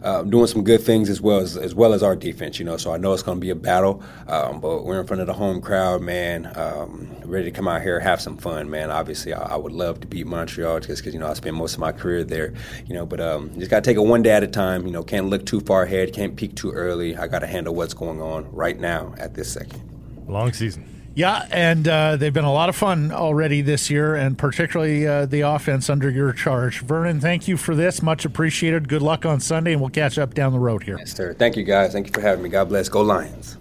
uh, 0.02 0.22
doing 0.22 0.46
some 0.46 0.64
good 0.64 0.80
things 0.80 1.08
as 1.08 1.20
well 1.20 1.38
as 1.38 1.56
as 1.56 1.74
well 1.74 1.92
as 1.92 2.02
our 2.02 2.16
defense. 2.16 2.58
You 2.58 2.64
know, 2.64 2.76
so 2.76 2.92
I 2.92 2.96
know 2.96 3.12
it's 3.12 3.22
going 3.22 3.38
to 3.38 3.40
be 3.40 3.50
a 3.50 3.54
battle, 3.54 4.02
um, 4.28 4.60
but 4.60 4.84
we're 4.84 5.00
in 5.00 5.06
front 5.06 5.20
of 5.20 5.26
the 5.26 5.32
home 5.32 5.60
crowd, 5.60 6.02
man. 6.02 6.50
Um, 6.56 7.08
ready 7.24 7.44
to 7.44 7.50
come 7.50 7.68
out 7.68 7.82
here 7.82 8.00
have 8.00 8.20
some 8.20 8.36
fun, 8.36 8.70
man. 8.70 8.90
Obviously, 8.90 9.32
I, 9.32 9.54
I 9.54 9.56
would 9.56 9.72
love 9.72 10.00
to 10.00 10.06
beat 10.06 10.26
Montreal 10.26 10.80
just 10.80 11.02
because 11.02 11.14
you 11.14 11.20
know 11.20 11.28
I 11.28 11.34
spent 11.34 11.56
most 11.56 11.74
of 11.74 11.80
my 11.80 11.92
career 11.92 12.24
there. 12.24 12.54
You 12.86 12.94
know, 12.94 13.06
but 13.06 13.20
um, 13.20 13.52
just 13.58 13.70
got 13.70 13.84
to 13.84 13.90
take 13.90 13.96
it 13.96 14.06
one 14.06 14.22
day 14.22 14.30
at 14.30 14.42
a 14.42 14.48
time. 14.48 14.86
You 14.86 14.92
know, 14.92 15.02
can't 15.02 15.26
look 15.26 15.46
too 15.46 15.60
far 15.60 15.84
ahead, 15.84 16.12
can't 16.12 16.36
peek 16.36 16.56
too 16.56 16.72
early. 16.72 17.16
I 17.16 17.26
got 17.26 17.40
to 17.40 17.46
handle 17.46 17.74
what's 17.74 17.94
going 17.94 18.20
on 18.20 18.50
right 18.52 18.78
now 18.78 19.14
at 19.18 19.34
this 19.34 19.52
second. 19.52 19.80
Long 20.26 20.52
season. 20.52 20.91
Yeah, 21.14 21.46
and 21.50 21.86
uh, 21.86 22.16
they've 22.16 22.32
been 22.32 22.44
a 22.44 22.52
lot 22.52 22.70
of 22.70 22.76
fun 22.76 23.12
already 23.12 23.60
this 23.60 23.90
year, 23.90 24.14
and 24.14 24.38
particularly 24.38 25.06
uh, 25.06 25.26
the 25.26 25.42
offense 25.42 25.90
under 25.90 26.08
your 26.08 26.32
charge. 26.32 26.80
Vernon, 26.80 27.20
thank 27.20 27.46
you 27.46 27.58
for 27.58 27.74
this. 27.74 28.00
Much 28.02 28.24
appreciated. 28.24 28.88
Good 28.88 29.02
luck 29.02 29.26
on 29.26 29.38
Sunday, 29.40 29.72
and 29.72 29.80
we'll 29.80 29.90
catch 29.90 30.18
up 30.18 30.32
down 30.32 30.52
the 30.52 30.58
road 30.58 30.84
here. 30.84 30.96
Yes, 30.98 31.12
sir. 31.14 31.34
Thank 31.34 31.56
you, 31.56 31.64
guys. 31.64 31.92
Thank 31.92 32.06
you 32.06 32.12
for 32.12 32.22
having 32.22 32.42
me. 32.42 32.48
God 32.48 32.70
bless. 32.70 32.88
Go 32.88 33.02
Lions. 33.02 33.58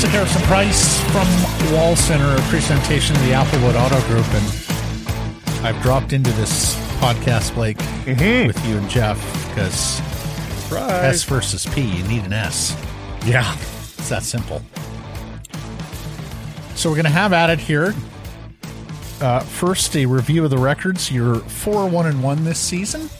Sekeres 0.00 0.34
and 0.34 0.44
Price 0.44 1.00
from 1.12 1.74
Wall 1.74 1.94
Center, 1.94 2.36
a 2.36 2.40
presentation 2.48 3.14
of 3.16 3.22
the 3.22 3.32
Applewood 3.32 3.74
Auto 3.74 4.00
Group, 4.08 4.26
and 4.34 5.64
I've 5.64 5.80
dropped 5.82 6.12
into 6.12 6.32
this 6.32 6.74
podcast, 7.02 7.52
Blake, 7.56 7.78
mm-hmm. 7.78 8.46
with 8.46 8.64
you 8.64 8.76
and 8.76 8.88
Jeff, 8.88 9.18
because 9.48 10.00
S 10.70 11.24
versus 11.24 11.66
P, 11.66 11.80
you 11.80 12.04
need 12.04 12.22
an 12.22 12.32
S. 12.32 12.80
Yeah. 13.26 13.56
It's 13.98 14.08
that 14.08 14.22
simple. 14.22 14.62
So 16.76 16.88
we're 16.88 16.94
going 16.94 17.06
to 17.06 17.10
have 17.10 17.32
at 17.32 17.50
it 17.50 17.58
here. 17.58 17.92
Uh, 19.20 19.40
first, 19.40 19.96
a 19.96 20.06
review 20.06 20.44
of 20.44 20.50
the 20.50 20.58
records. 20.58 21.10
You're 21.10 21.40
4 21.40 21.88
1 21.88 22.06
and 22.06 22.22
1 22.22 22.44
this 22.44 22.60
season. 22.60 23.10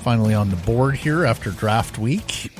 Finally 0.00 0.34
on 0.34 0.50
the 0.50 0.56
board 0.56 0.96
here 0.96 1.24
after 1.24 1.50
draft 1.50 1.96
week. 1.96 2.52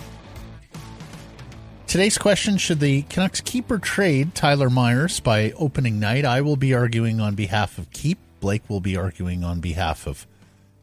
Today's 1.86 2.16
question 2.16 2.56
Should 2.56 2.80
the 2.80 3.02
Canucks 3.02 3.42
keep 3.42 3.70
or 3.70 3.78
trade 3.78 4.34
Tyler 4.34 4.70
Myers 4.70 5.20
by 5.20 5.52
opening 5.58 6.00
night? 6.00 6.24
I 6.24 6.40
will 6.40 6.56
be 6.56 6.72
arguing 6.72 7.20
on 7.20 7.34
behalf 7.34 7.76
of 7.76 7.90
keep. 7.90 8.16
Blake 8.44 8.68
will 8.68 8.80
be 8.80 8.94
arguing 8.94 9.42
on 9.42 9.60
behalf 9.60 10.06
of 10.06 10.26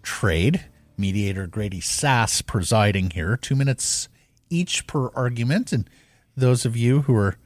trade. 0.01 0.65
Mediator 0.97 1.45
Grady 1.45 1.79
Sass 1.79 2.41
presiding 2.41 3.11
here. 3.11 3.37
Two 3.37 3.55
minutes 3.55 4.09
each 4.49 4.87
per 4.87 5.09
argument. 5.09 5.71
And 5.71 5.87
those 6.35 6.65
of 6.65 6.75
you 6.75 7.03
who 7.03 7.15
are 7.15 7.37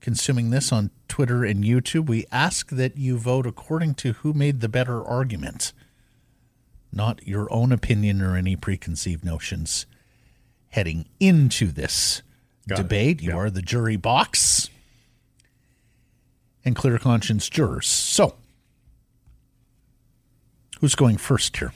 consuming 0.00 0.48
this 0.48 0.72
on 0.72 0.90
Twitter 1.06 1.44
and 1.44 1.64
YouTube, 1.64 2.06
we 2.06 2.24
ask 2.32 2.70
that 2.70 2.96
you 2.96 3.18
vote 3.18 3.46
according 3.46 3.96
to 3.96 4.14
who 4.14 4.32
made 4.32 4.62
the 4.62 4.70
better 4.70 5.04
argument, 5.04 5.74
not 6.90 7.26
your 7.26 7.46
own 7.52 7.70
opinion 7.70 8.22
or 8.22 8.38
any 8.38 8.56
preconceived 8.56 9.22
notions 9.22 9.84
heading 10.70 11.04
into 11.20 11.66
this 11.66 12.22
Got 12.66 12.76
debate. 12.76 13.18
It. 13.18 13.24
You 13.24 13.30
yeah. 13.32 13.36
are 13.36 13.50
the 13.50 13.60
jury 13.60 13.96
box 13.96 14.70
and 16.64 16.74
clear 16.74 16.96
conscience 16.98 17.50
jurors. 17.50 17.86
So, 17.86 18.34
Who's 20.80 20.94
going 20.94 21.16
first 21.16 21.56
here? 21.56 21.72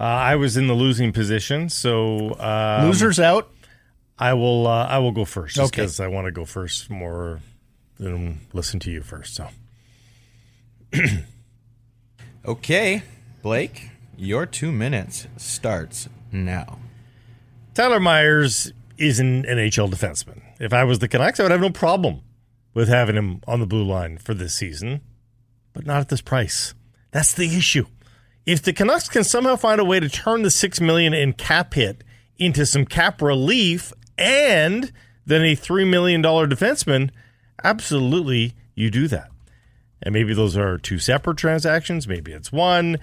Uh, 0.00 0.04
I 0.04 0.36
was 0.36 0.56
in 0.56 0.66
the 0.66 0.74
losing 0.74 1.12
position, 1.12 1.68
so 1.68 2.38
um, 2.38 2.86
losers 2.86 3.18
out. 3.18 3.50
I 4.18 4.34
will. 4.34 4.66
Uh, 4.66 4.86
I 4.86 4.98
will 4.98 5.12
go 5.12 5.24
first, 5.24 5.56
just 5.56 5.72
because 5.72 6.00
okay. 6.00 6.04
I 6.04 6.14
want 6.14 6.26
to 6.26 6.32
go 6.32 6.44
first 6.44 6.90
more 6.90 7.40
than 7.98 8.40
listen 8.52 8.80
to 8.80 8.90
you 8.90 9.02
first. 9.02 9.34
So, 9.34 9.48
okay, 12.44 13.02
Blake, 13.42 13.90
your 14.16 14.46
two 14.46 14.72
minutes 14.72 15.26
starts 15.36 16.08
now. 16.32 16.78
Tyler 17.74 18.00
Myers 18.00 18.72
is 18.96 19.20
an 19.20 19.44
NHL 19.44 19.90
defenseman. 19.90 20.42
If 20.60 20.72
I 20.72 20.82
was 20.84 20.98
the 20.98 21.08
Canucks, 21.08 21.38
I 21.38 21.44
would 21.44 21.52
have 21.52 21.60
no 21.60 21.70
problem 21.70 22.22
with 22.74 22.88
having 22.88 23.16
him 23.16 23.40
on 23.46 23.60
the 23.60 23.66
blue 23.66 23.84
line 23.84 24.18
for 24.18 24.34
this 24.34 24.54
season, 24.54 25.00
but 25.72 25.86
not 25.86 26.00
at 26.00 26.08
this 26.08 26.20
price. 26.20 26.74
That's 27.10 27.32
the 27.32 27.56
issue. 27.56 27.86
If 28.46 28.62
the 28.62 28.72
Canucks 28.72 29.08
can 29.08 29.24
somehow 29.24 29.56
find 29.56 29.80
a 29.80 29.84
way 29.84 30.00
to 30.00 30.08
turn 30.08 30.42
the 30.42 30.50
six 30.50 30.80
million 30.80 31.12
in 31.12 31.34
cap 31.34 31.74
hit 31.74 32.02
into 32.38 32.64
some 32.64 32.86
cap 32.86 33.20
relief 33.20 33.92
and 34.16 34.92
then 35.26 35.42
a 35.42 35.54
three 35.54 35.84
million 35.84 36.22
dollar 36.22 36.46
defenseman, 36.46 37.10
absolutely 37.62 38.54
you 38.74 38.90
do 38.90 39.08
that. 39.08 39.30
And 40.02 40.12
maybe 40.12 40.32
those 40.32 40.56
are 40.56 40.78
two 40.78 40.98
separate 40.98 41.36
transactions, 41.36 42.08
maybe 42.08 42.32
it's 42.32 42.52
one. 42.52 42.98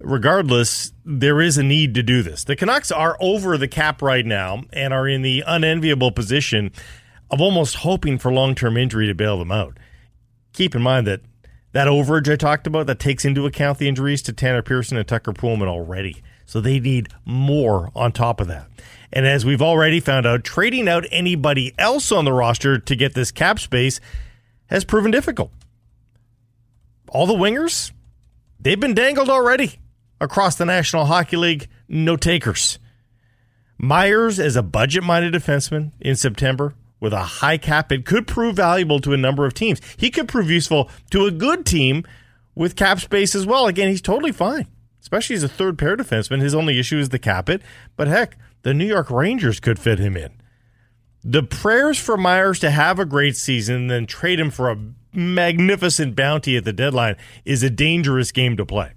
Regardless, 0.00 0.92
there 1.04 1.40
is 1.40 1.58
a 1.58 1.62
need 1.62 1.94
to 1.94 2.04
do 2.04 2.22
this. 2.22 2.44
The 2.44 2.54
Canucks 2.54 2.92
are 2.92 3.16
over 3.20 3.58
the 3.58 3.66
cap 3.66 4.00
right 4.00 4.24
now 4.24 4.62
and 4.72 4.94
are 4.94 5.08
in 5.08 5.22
the 5.22 5.42
unenviable 5.44 6.12
position 6.12 6.70
of 7.30 7.40
almost 7.40 7.76
hoping 7.76 8.16
for 8.18 8.32
long 8.32 8.54
term 8.54 8.76
injury 8.76 9.08
to 9.08 9.14
bail 9.14 9.38
them 9.38 9.52
out. 9.52 9.76
Keep 10.52 10.74
in 10.76 10.82
mind 10.82 11.06
that 11.08 11.20
that 11.72 11.86
overage 11.86 12.32
I 12.32 12.36
talked 12.36 12.66
about 12.66 12.86
that 12.86 12.98
takes 12.98 13.24
into 13.24 13.46
account 13.46 13.78
the 13.78 13.88
injuries 13.88 14.22
to 14.22 14.32
Tanner 14.32 14.62
Pearson 14.62 14.96
and 14.96 15.06
Tucker 15.06 15.32
Poolman 15.32 15.68
already. 15.68 16.22
So 16.46 16.60
they 16.60 16.80
need 16.80 17.08
more 17.24 17.90
on 17.94 18.12
top 18.12 18.40
of 18.40 18.48
that. 18.48 18.68
And 19.12 19.26
as 19.26 19.44
we've 19.44 19.62
already 19.62 20.00
found 20.00 20.26
out, 20.26 20.44
trading 20.44 20.88
out 20.88 21.04
anybody 21.10 21.74
else 21.78 22.10
on 22.10 22.24
the 22.24 22.32
roster 22.32 22.78
to 22.78 22.96
get 22.96 23.14
this 23.14 23.30
cap 23.30 23.58
space 23.58 24.00
has 24.66 24.84
proven 24.84 25.10
difficult. 25.10 25.50
All 27.10 27.26
the 27.26 27.34
wingers, 27.34 27.92
they've 28.60 28.80
been 28.80 28.94
dangled 28.94 29.30
already 29.30 29.78
across 30.20 30.56
the 30.56 30.66
National 30.66 31.06
Hockey 31.06 31.36
League. 31.36 31.68
No 31.88 32.16
takers. 32.16 32.78
Myers, 33.78 34.40
as 34.40 34.56
a 34.56 34.62
budget 34.62 35.04
minded 35.04 35.32
defenseman 35.32 35.92
in 36.00 36.16
September, 36.16 36.74
with 37.00 37.12
a 37.12 37.22
high 37.22 37.58
cap 37.58 37.92
it 37.92 38.04
could 38.04 38.26
prove 38.26 38.56
valuable 38.56 39.00
to 39.00 39.12
a 39.12 39.16
number 39.16 39.46
of 39.46 39.54
teams. 39.54 39.80
He 39.96 40.10
could 40.10 40.28
prove 40.28 40.50
useful 40.50 40.90
to 41.10 41.26
a 41.26 41.30
good 41.30 41.64
team 41.64 42.04
with 42.54 42.76
cap 42.76 43.00
space 43.00 43.34
as 43.34 43.46
well. 43.46 43.66
Again, 43.66 43.88
he's 43.88 44.02
totally 44.02 44.32
fine, 44.32 44.66
especially 45.00 45.36
as 45.36 45.42
a 45.42 45.48
third 45.48 45.78
pair 45.78 45.96
defenseman. 45.96 46.40
His 46.40 46.54
only 46.54 46.78
issue 46.78 46.98
is 46.98 47.10
the 47.10 47.18
cap 47.18 47.48
it, 47.48 47.62
but 47.96 48.08
heck, 48.08 48.36
the 48.62 48.74
New 48.74 48.86
York 48.86 49.10
Rangers 49.10 49.60
could 49.60 49.78
fit 49.78 49.98
him 49.98 50.16
in. 50.16 50.32
The 51.24 51.42
prayers 51.42 51.98
for 51.98 52.16
Myers 52.16 52.58
to 52.60 52.70
have 52.70 52.98
a 52.98 53.04
great 53.04 53.36
season, 53.36 53.76
and 53.76 53.90
then 53.90 54.06
trade 54.06 54.40
him 54.40 54.50
for 54.50 54.70
a 54.70 54.78
magnificent 55.12 56.14
bounty 56.14 56.56
at 56.56 56.64
the 56.64 56.72
deadline 56.72 57.16
is 57.44 57.62
a 57.62 57.70
dangerous 57.70 58.32
game 58.32 58.56
to 58.56 58.66
play. 58.66 58.92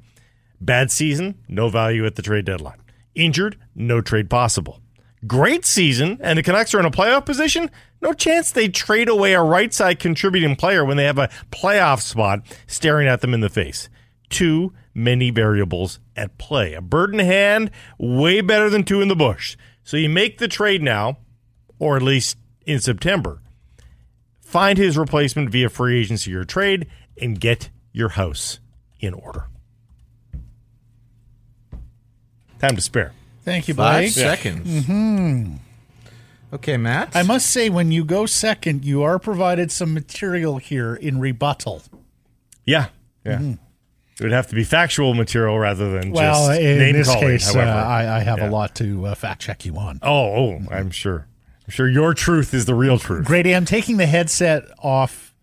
Bad 0.59 0.91
season, 0.91 1.39
no 1.47 1.69
value 1.69 2.05
at 2.05 2.15
the 2.15 2.21
trade 2.21 2.45
deadline. 2.45 2.77
Injured, 3.15 3.57
no 3.75 4.01
trade 4.01 4.29
possible. 4.29 4.79
Great 5.27 5.65
season, 5.65 6.17
and 6.21 6.39
the 6.39 6.43
Canucks 6.43 6.73
are 6.73 6.79
in 6.79 6.85
a 6.85 6.91
playoff 6.91 7.25
position, 7.25 7.69
no 8.01 8.11
chance 8.11 8.51
they 8.51 8.67
trade 8.67 9.07
away 9.07 9.33
a 9.33 9.41
right 9.41 9.71
side 9.71 9.99
contributing 9.99 10.55
player 10.55 10.83
when 10.83 10.97
they 10.97 11.03
have 11.03 11.19
a 11.19 11.29
playoff 11.51 12.01
spot 12.01 12.41
staring 12.65 13.07
at 13.07 13.21
them 13.21 13.33
in 13.33 13.41
the 13.41 13.49
face. 13.49 13.87
Too 14.29 14.73
many 14.95 15.29
variables 15.29 15.99
at 16.15 16.37
play. 16.39 16.73
A 16.73 16.81
bird 16.81 17.13
in 17.13 17.19
hand, 17.19 17.69
way 17.99 18.41
better 18.41 18.69
than 18.69 18.83
two 18.83 19.01
in 19.01 19.09
the 19.09 19.15
bush. 19.15 19.55
So 19.83 19.97
you 19.97 20.09
make 20.09 20.39
the 20.39 20.47
trade 20.47 20.81
now, 20.81 21.19
or 21.77 21.95
at 21.95 22.01
least 22.01 22.37
in 22.65 22.79
September. 22.79 23.41
Find 24.41 24.77
his 24.77 24.97
replacement 24.97 25.49
via 25.49 25.69
free 25.69 25.99
agency 25.99 26.33
or 26.33 26.45
trade 26.45 26.87
and 27.21 27.39
get 27.39 27.69
your 27.91 28.09
house 28.09 28.59
in 28.99 29.13
order. 29.13 29.47
Time 32.59 32.75
to 32.75 32.81
spare. 32.81 33.13
Thank 33.43 33.67
you, 33.67 33.73
Five 33.73 34.11
seconds. 34.11 34.67
Mm-hmm. 34.85 35.55
Okay, 36.53 36.77
Matt. 36.77 37.15
I 37.15 37.23
must 37.23 37.47
say, 37.49 37.69
when 37.69 37.91
you 37.91 38.03
go 38.03 38.25
second, 38.25 38.83
you 38.85 39.03
are 39.03 39.17
provided 39.19 39.71
some 39.71 39.93
material 39.93 40.57
here 40.57 40.95
in 40.95 41.19
rebuttal. 41.19 41.81
Yeah, 42.65 42.87
yeah. 43.25 43.39
It 44.19 44.23
would 44.23 44.31
have 44.33 44.47
to 44.47 44.55
be 44.55 44.63
factual 44.63 45.13
material 45.13 45.57
rather 45.57 45.91
than 45.91 46.11
Well, 46.11 46.49
just 46.49 46.61
in 46.61 46.77
name 46.77 46.93
this 46.95 47.07
calling. 47.07 47.27
case, 47.29 47.49
uh, 47.49 47.53
however, 47.53 47.71
I, 47.71 48.17
I 48.17 48.19
have 48.19 48.37
Yeah. 48.39 48.49
a 48.49 48.51
lot 48.51 48.75
to 48.75 49.07
uh, 49.07 49.15
fact 49.15 49.41
check 49.41 49.65
you 49.65 49.77
on. 49.77 49.99
Oh, 50.03 50.09
oh, 50.35 50.59
I'm 50.69 50.91
sure. 50.91 51.25
I'm 51.65 51.71
sure 51.71 51.87
your 51.87 52.13
truth 52.13 52.53
is 52.53 52.65
the 52.65 52.75
real 52.75 52.99
truth. 52.99 53.25
Grady, 53.25 53.55
I'm 53.55 53.65
taking 53.65 53.97
the 53.97 54.05
headset 54.05 54.65
off 54.83 55.33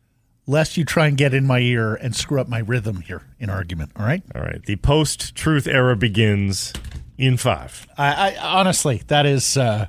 lest 0.47 0.77
you 0.77 0.85
try 0.85 1.07
and 1.09 1.16
get 1.16 1.33
in 1.35 1.47
my 1.47 1.59
ear 1.59 1.95
and 1.95 2.15
screw 2.15 2.41
up 2.41 2.49
my 2.49 2.59
rhythm 2.61 3.01
here 3.01 3.23
in 3.41 3.51
argument. 3.51 3.93
All 3.97 4.05
right. 4.07 4.23
All 4.35 4.43
right, 4.43 4.62
the 4.65 4.77
post-truth 4.77 5.66
era 5.66 5.97
begins 5.97 6.73
in 7.19 7.36
five. 7.36 7.86
I, 7.99 8.35
I 8.35 8.36
honestly, 8.59 9.03
that 9.09 9.27
is. 9.27 9.57
Uh, 9.57 9.86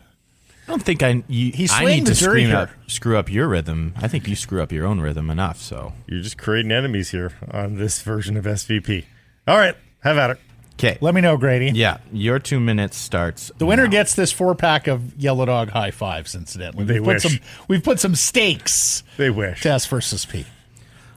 I 0.68 0.72
don't 0.72 0.84
think 0.84 1.02
I. 1.02 1.24
You, 1.28 1.52
He's 1.52 1.72
I 1.72 1.86
need 1.86 2.06
the 2.06 2.14
to 2.14 2.20
jury 2.20 2.42
scream 2.42 2.48
here. 2.50 2.58
up, 2.58 2.70
screw 2.88 3.18
up 3.18 3.32
your 3.32 3.48
rhythm. 3.48 3.94
I 3.98 4.08
think 4.08 4.28
you 4.28 4.36
screw 4.36 4.62
up 4.62 4.72
your 4.72 4.86
own 4.86 5.00
rhythm 5.00 5.30
enough. 5.30 5.60
So 5.62 5.94
You're 6.08 6.22
just 6.22 6.38
creating 6.38 6.72
enemies 6.72 7.10
here 7.12 7.32
on 7.52 7.76
this 7.78 8.02
version 8.02 8.36
of 8.38 8.46
SVP. 8.46 9.06
All 9.48 9.58
right, 9.58 9.76
have 10.02 10.18
at 10.20 10.30
it. 10.32 10.40
okay. 10.76 10.98
let 11.02 11.16
me 11.16 11.22
know, 11.22 11.38
Grady. 11.38 11.72
Yeah, 11.74 11.98
your 12.12 12.38
two 12.38 12.60
minutes 12.60 12.98
starts. 12.98 13.52
The 13.58 13.66
winner 13.66 13.86
now. 13.86 13.90
gets 13.92 14.14
this 14.14 14.32
four 14.32 14.54
pack 14.54 14.86
of 14.88 15.16
Yellow 15.18 15.46
Dog 15.46 15.70
high 15.70 15.90
fives. 15.92 16.36
Incidentally, 16.36 16.86
They 16.86 17.00
we've 17.00 17.04
put 17.04 17.14
wish. 17.16 17.24
some. 17.24 17.40
We've 17.68 17.84
put 17.84 18.00
some 18.00 18.14
stakes 18.16 19.04
They 19.18 19.32
wish. 19.32 19.62
to 19.62 19.70
S 19.72 19.88
versus 19.88 20.24
P 20.26 20.46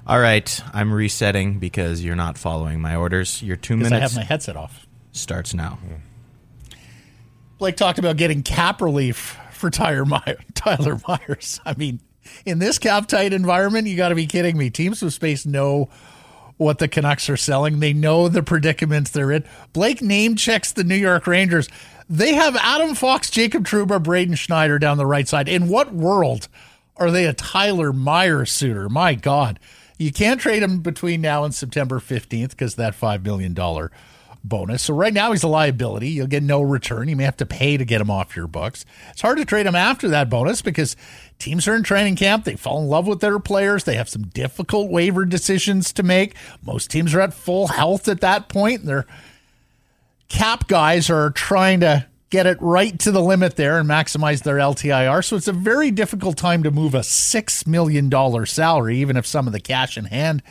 All 0.06 0.18
right, 0.18 0.62
I'm 0.72 0.92
resetting 0.94 1.58
because 1.58 2.02
you're 2.02 2.16
not 2.16 2.38
following 2.38 2.80
my 2.80 2.96
orders. 2.96 3.42
Your 3.42 3.56
two 3.56 3.76
minutes. 3.76 3.92
I 3.92 3.98
have 3.98 4.16
my 4.16 4.24
headset 4.24 4.56
off. 4.56 4.86
Starts 5.12 5.54
now. 5.54 5.78
Blake 7.58 7.76
talked 7.76 7.98
about 7.98 8.16
getting 8.16 8.42
cap 8.42 8.80
relief 8.82 9.38
for 9.52 9.70
Tyler, 9.70 10.04
Meyer, 10.04 10.38
Tyler 10.54 10.98
Myers. 11.06 11.60
I 11.64 11.74
mean, 11.74 12.00
in 12.44 12.58
this 12.58 12.78
cap 12.78 13.06
tight 13.06 13.32
environment, 13.32 13.86
you 13.86 13.96
got 13.96 14.08
to 14.08 14.14
be 14.14 14.26
kidding 14.26 14.56
me. 14.56 14.70
Teams 14.70 15.02
with 15.02 15.14
space 15.14 15.46
know 15.46 15.88
what 16.56 16.78
the 16.78 16.88
Canucks 16.88 17.28
are 17.28 17.36
selling. 17.36 17.80
They 17.80 17.92
know 17.92 18.28
the 18.28 18.42
predicaments 18.42 19.10
they're 19.10 19.30
in. 19.30 19.44
Blake 19.72 20.02
name 20.02 20.36
checks 20.36 20.72
the 20.72 20.84
New 20.84 20.96
York 20.96 21.26
Rangers. 21.26 21.68
They 22.08 22.34
have 22.34 22.56
Adam 22.56 22.94
Fox, 22.94 23.30
Jacob 23.30 23.66
Trouba, 23.66 24.02
Braden 24.02 24.34
Schneider 24.34 24.78
down 24.78 24.96
the 24.96 25.06
right 25.06 25.28
side. 25.28 25.48
In 25.48 25.68
what 25.68 25.94
world 25.94 26.48
are 26.96 27.10
they 27.10 27.26
a 27.26 27.32
Tyler 27.32 27.92
Myers 27.92 28.50
suitor? 28.50 28.88
My 28.88 29.14
God. 29.14 29.58
You 29.98 30.12
can't 30.12 30.40
trade 30.40 30.62
him 30.62 30.80
between 30.80 31.20
now 31.20 31.44
and 31.44 31.54
September 31.54 32.00
15th 32.00 32.50
because 32.50 32.74
that 32.74 32.94
$5 32.94 33.24
million 33.24 33.54
bonus. 34.44 34.82
So 34.82 34.94
right 34.94 35.12
now 35.12 35.32
he's 35.32 35.42
a 35.42 35.48
liability. 35.48 36.08
You'll 36.08 36.26
get 36.26 36.42
no 36.42 36.62
return. 36.62 37.08
You 37.08 37.16
may 37.16 37.24
have 37.24 37.36
to 37.38 37.46
pay 37.46 37.76
to 37.76 37.84
get 37.84 38.00
him 38.00 38.10
off 38.10 38.36
your 38.36 38.46
books. 38.46 38.84
It's 39.10 39.22
hard 39.22 39.38
to 39.38 39.44
trade 39.44 39.66
him 39.66 39.74
after 39.74 40.08
that 40.08 40.28
bonus 40.28 40.62
because 40.62 40.96
teams 41.38 41.68
are 41.68 41.74
in 41.74 41.82
training 41.82 42.16
camp. 42.16 42.44
They 42.44 42.56
fall 42.56 42.80
in 42.80 42.88
love 42.88 43.06
with 43.06 43.20
their 43.20 43.38
players. 43.38 43.84
They 43.84 43.96
have 43.96 44.08
some 44.08 44.24
difficult 44.24 44.90
waiver 44.90 45.24
decisions 45.24 45.92
to 45.94 46.02
make. 46.02 46.34
Most 46.64 46.90
teams 46.90 47.14
are 47.14 47.20
at 47.20 47.34
full 47.34 47.68
health 47.68 48.08
at 48.08 48.20
that 48.20 48.48
point. 48.48 48.84
Their 48.84 49.06
cap 50.28 50.66
guys 50.66 51.10
are 51.10 51.30
trying 51.30 51.80
to 51.80 52.06
get 52.30 52.46
it 52.46 52.56
right 52.62 52.98
to 52.98 53.12
the 53.12 53.20
limit 53.20 53.56
there 53.56 53.78
and 53.78 53.86
maximize 53.86 54.42
their 54.42 54.56
LTIR. 54.56 55.22
So 55.22 55.36
it's 55.36 55.48
a 55.48 55.52
very 55.52 55.90
difficult 55.90 56.38
time 56.38 56.62
to 56.62 56.70
move 56.70 56.94
a 56.94 57.00
$6 57.00 57.66
million 57.66 58.46
salary, 58.46 58.96
even 58.98 59.18
if 59.18 59.26
some 59.26 59.46
of 59.46 59.52
the 59.52 59.60
cash 59.60 59.98
in 59.98 60.06
hand 60.06 60.42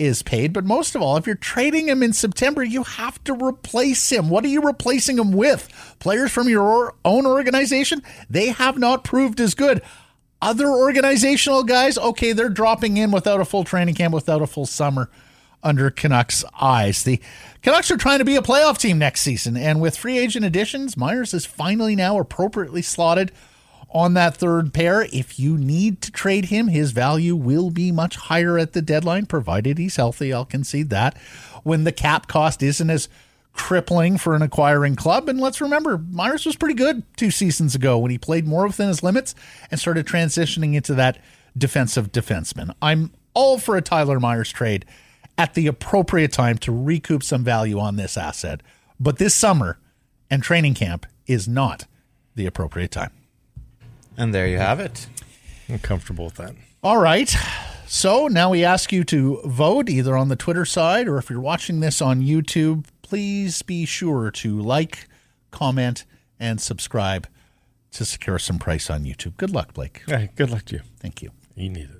is 0.00 0.22
paid. 0.22 0.52
But 0.54 0.64
most 0.64 0.94
of 0.94 1.02
all, 1.02 1.18
if 1.18 1.26
you're 1.26 1.36
trading 1.36 1.88
him 1.88 2.02
in 2.02 2.14
September, 2.14 2.64
you 2.64 2.82
have 2.82 3.22
to 3.24 3.34
replace 3.34 4.10
him. 4.10 4.30
What 4.30 4.44
are 4.44 4.48
you 4.48 4.62
replacing 4.62 5.18
him 5.18 5.32
with? 5.32 5.96
Players 5.98 6.32
from 6.32 6.48
your 6.48 6.94
own 7.04 7.26
organization? 7.26 8.02
They 8.30 8.48
have 8.48 8.78
not 8.78 9.04
proved 9.04 9.40
as 9.40 9.54
good. 9.54 9.82
Other 10.42 10.68
organizational 10.68 11.64
guys, 11.64 11.98
okay, 11.98 12.32
they're 12.32 12.48
dropping 12.48 12.96
in 12.96 13.10
without 13.10 13.40
a 13.40 13.44
full 13.44 13.62
training 13.62 13.94
camp, 13.94 14.14
without 14.14 14.40
a 14.40 14.46
full 14.46 14.64
summer 14.64 15.10
under 15.62 15.90
Canucks 15.90 16.42
eyes. 16.58 17.02
The 17.02 17.20
Canucks 17.62 17.90
are 17.90 17.98
trying 17.98 18.20
to 18.20 18.24
be 18.24 18.36
a 18.36 18.42
playoff 18.42 18.78
team 18.78 18.98
next 18.98 19.20
season, 19.20 19.58
and 19.58 19.82
with 19.82 19.98
free 19.98 20.18
agent 20.18 20.46
additions, 20.46 20.96
Myers 20.96 21.34
is 21.34 21.44
finally 21.44 21.94
now 21.94 22.18
appropriately 22.18 22.80
slotted 22.80 23.32
on 23.92 24.14
that 24.14 24.36
third 24.36 24.72
pair. 24.72 25.02
If 25.12 25.38
you 25.38 25.58
need 25.58 26.00
to 26.02 26.12
trade 26.12 26.46
him, 26.46 26.68
his 26.68 26.92
value 26.92 27.34
will 27.34 27.70
be 27.70 27.90
much 27.92 28.16
higher 28.16 28.58
at 28.58 28.72
the 28.72 28.82
deadline, 28.82 29.26
provided 29.26 29.78
he's 29.78 29.96
healthy. 29.96 30.32
I'll 30.32 30.44
concede 30.44 30.90
that. 30.90 31.16
When 31.62 31.84
the 31.84 31.92
cap 31.92 32.26
cost 32.26 32.62
isn't 32.62 32.90
as 32.90 33.08
crippling 33.52 34.16
for 34.16 34.34
an 34.34 34.42
acquiring 34.42 34.96
club. 34.96 35.28
And 35.28 35.40
let's 35.40 35.60
remember, 35.60 35.98
Myers 35.98 36.46
was 36.46 36.56
pretty 36.56 36.74
good 36.74 37.02
two 37.16 37.30
seasons 37.30 37.74
ago 37.74 37.98
when 37.98 38.10
he 38.10 38.18
played 38.18 38.46
more 38.46 38.66
within 38.66 38.88
his 38.88 39.02
limits 39.02 39.34
and 39.70 39.78
started 39.80 40.06
transitioning 40.06 40.74
into 40.74 40.94
that 40.94 41.18
defensive 41.56 42.12
defenseman. 42.12 42.74
I'm 42.80 43.12
all 43.34 43.58
for 43.58 43.76
a 43.76 43.82
Tyler 43.82 44.20
Myers 44.20 44.50
trade 44.50 44.86
at 45.36 45.54
the 45.54 45.66
appropriate 45.66 46.32
time 46.32 46.58
to 46.58 46.72
recoup 46.72 47.22
some 47.22 47.44
value 47.44 47.78
on 47.78 47.96
this 47.96 48.16
asset. 48.16 48.60
But 48.98 49.18
this 49.18 49.34
summer 49.34 49.78
and 50.30 50.42
training 50.42 50.74
camp 50.74 51.06
is 51.26 51.48
not 51.48 51.86
the 52.34 52.46
appropriate 52.46 52.90
time. 52.90 53.12
And 54.20 54.34
there 54.34 54.46
you 54.46 54.58
have 54.58 54.80
it. 54.80 55.06
I'm 55.70 55.78
comfortable 55.78 56.26
with 56.26 56.34
that. 56.34 56.54
All 56.82 56.98
right. 56.98 57.34
So 57.86 58.28
now 58.28 58.50
we 58.50 58.66
ask 58.66 58.92
you 58.92 59.02
to 59.04 59.40
vote 59.46 59.88
either 59.88 60.14
on 60.14 60.28
the 60.28 60.36
Twitter 60.36 60.66
side 60.66 61.08
or 61.08 61.16
if 61.16 61.30
you're 61.30 61.40
watching 61.40 61.80
this 61.80 62.02
on 62.02 62.20
YouTube, 62.20 62.84
please 63.00 63.62
be 63.62 63.86
sure 63.86 64.30
to 64.30 64.60
like, 64.60 65.08
comment, 65.50 66.04
and 66.38 66.60
subscribe 66.60 67.28
to 67.92 68.04
secure 68.04 68.38
some 68.38 68.58
price 68.58 68.90
on 68.90 69.04
YouTube. 69.04 69.38
Good 69.38 69.52
luck, 69.52 69.72
Blake. 69.72 70.02
Hey, 70.06 70.28
good 70.36 70.50
luck 70.50 70.66
to 70.66 70.76
you. 70.76 70.82
Thank 70.98 71.22
you. 71.22 71.30
You 71.54 71.70
need 71.70 71.88
it. 71.88 71.96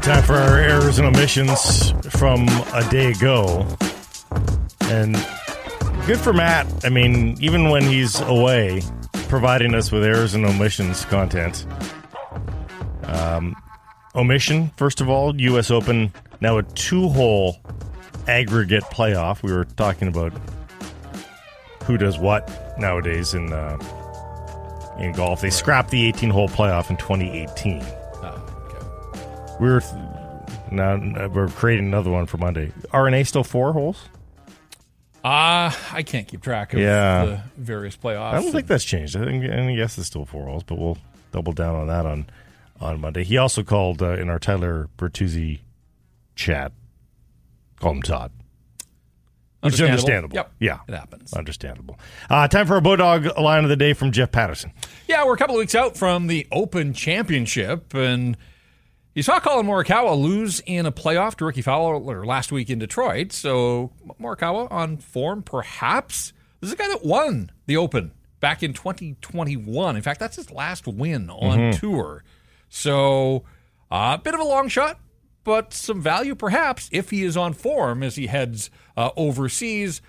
Right, 0.00 0.14
time 0.14 0.22
for 0.22 0.34
our 0.34 0.58
errors 0.58 0.98
and 0.98 1.06
omissions 1.06 1.92
from 2.10 2.48
a 2.74 2.86
day 2.90 3.10
ago. 3.10 3.66
And 4.82 5.14
good 6.06 6.18
for 6.18 6.32
Matt. 6.32 6.66
I 6.84 6.88
mean, 6.88 7.36
even 7.40 7.70
when 7.70 7.82
he's 7.82 8.20
away, 8.20 8.82
providing 9.28 9.74
us 9.74 9.92
with 9.92 10.04
errors 10.04 10.34
and 10.34 10.44
omissions 10.46 11.04
content. 11.04 11.66
Um, 13.04 13.56
omission, 14.14 14.70
first 14.76 15.00
of 15.00 15.08
all, 15.08 15.38
U.S. 15.40 15.70
Open, 15.70 16.12
now 16.40 16.58
a 16.58 16.62
two 16.62 17.08
hole 17.08 17.58
aggregate 18.28 18.84
playoff. 18.84 19.42
We 19.42 19.52
were 19.52 19.64
talking 19.64 20.08
about 20.08 20.32
who 21.84 21.98
does 21.98 22.18
what 22.18 22.78
nowadays 22.78 23.34
in 23.34 23.52
uh, 23.52 23.78
in 24.98 25.12
golf. 25.12 25.40
They 25.40 25.50
scrapped 25.50 25.90
the 25.90 26.06
18 26.06 26.30
hole 26.30 26.48
playoff 26.48 26.90
in 26.90 26.96
2018. 26.96 27.99
We 29.60 29.68
were 29.68 29.82
now 30.70 31.28
we're 31.28 31.48
creating 31.48 31.86
another 31.86 32.10
one 32.10 32.26
for 32.26 32.38
Monday. 32.38 32.72
R&A 32.92 33.24
still 33.24 33.44
four 33.44 33.72
holes? 33.72 34.08
Uh, 35.22 35.70
I 35.92 36.02
can't 36.06 36.26
keep 36.26 36.40
track 36.42 36.72
of 36.72 36.80
Yeah. 36.80 37.24
the 37.26 37.42
various 37.58 37.96
playoffs. 37.96 38.32
I 38.34 38.40
don't 38.42 38.52
think 38.52 38.66
that's 38.66 38.84
changed. 38.84 39.16
I 39.16 39.24
think 39.26 39.44
I 39.44 39.74
guess 39.74 39.98
it's 39.98 40.06
still 40.06 40.24
four 40.24 40.46
holes, 40.46 40.62
but 40.62 40.78
we'll 40.78 40.96
double 41.32 41.52
down 41.52 41.74
on 41.76 41.88
that 41.88 42.06
on 42.06 42.26
on 42.80 43.00
Monday. 43.00 43.22
He 43.24 43.36
also 43.36 43.62
called 43.62 44.00
uh, 44.02 44.12
in 44.14 44.30
our 44.30 44.38
Tyler 44.38 44.88
Bertuzzi 44.96 45.60
chat 46.36 46.72
call 47.80 47.92
him 47.92 48.02
Todd. 48.02 48.32
Which 49.60 49.74
is 49.74 49.82
understandable. 49.82 50.34
Yep. 50.36 50.52
Yeah. 50.58 50.78
It 50.88 50.94
happens. 50.94 51.34
Understandable. 51.34 51.98
Uh, 52.30 52.48
time 52.48 52.66
for 52.66 52.78
a 52.78 52.80
Bodog 52.80 53.38
line 53.38 53.62
of 53.62 53.68
the 53.68 53.76
day 53.76 53.92
from 53.92 54.10
Jeff 54.10 54.32
Paterson. 54.32 54.72
Yeah, 55.06 55.26
we're 55.26 55.34
a 55.34 55.36
couple 55.36 55.54
of 55.56 55.58
weeks 55.58 55.74
out 55.74 55.98
from 55.98 56.28
the 56.28 56.46
Open 56.50 56.94
Championship, 56.94 57.92
and 57.92 58.38
you 59.14 59.22
saw 59.22 59.40
Collin 59.40 59.66
Morikawa 59.66 60.20
lose 60.20 60.60
in 60.66 60.86
a 60.86 60.92
playoff 60.92 61.34
to 61.36 61.44
Rickie 61.44 61.62
Fowler 61.62 62.24
last 62.24 62.52
week 62.52 62.70
in 62.70 62.78
Detroit. 62.78 63.32
So 63.32 63.90
Morikawa 64.20 64.70
on 64.70 64.98
form, 64.98 65.42
perhaps. 65.42 66.32
This 66.60 66.68
is 66.68 66.74
a 66.74 66.76
guy 66.76 66.88
that 66.88 67.04
won 67.04 67.50
the 67.66 67.76
Open 67.76 68.12
back 68.38 68.62
in 68.62 68.72
2021. 68.72 69.96
In 69.96 70.02
fact, 70.02 70.20
that's 70.20 70.36
his 70.36 70.50
last 70.50 70.86
win 70.86 71.28
on 71.30 71.58
Mm-hmm. 71.58 71.78
tour. 71.80 72.24
So 72.68 73.44
a 73.90 73.94
uh, 73.94 74.16
bit 74.18 74.34
of 74.34 74.40
a 74.40 74.44
long 74.44 74.68
shot, 74.68 75.00
but 75.42 75.74
some 75.74 76.00
value 76.00 76.34
perhaps 76.34 76.88
if 76.92 77.10
he 77.10 77.24
is 77.24 77.36
on 77.36 77.52
form 77.52 78.02
as 78.02 78.16
he 78.16 78.28
heads 78.28 78.70
uh, 78.96 79.10
overseas. 79.16 80.00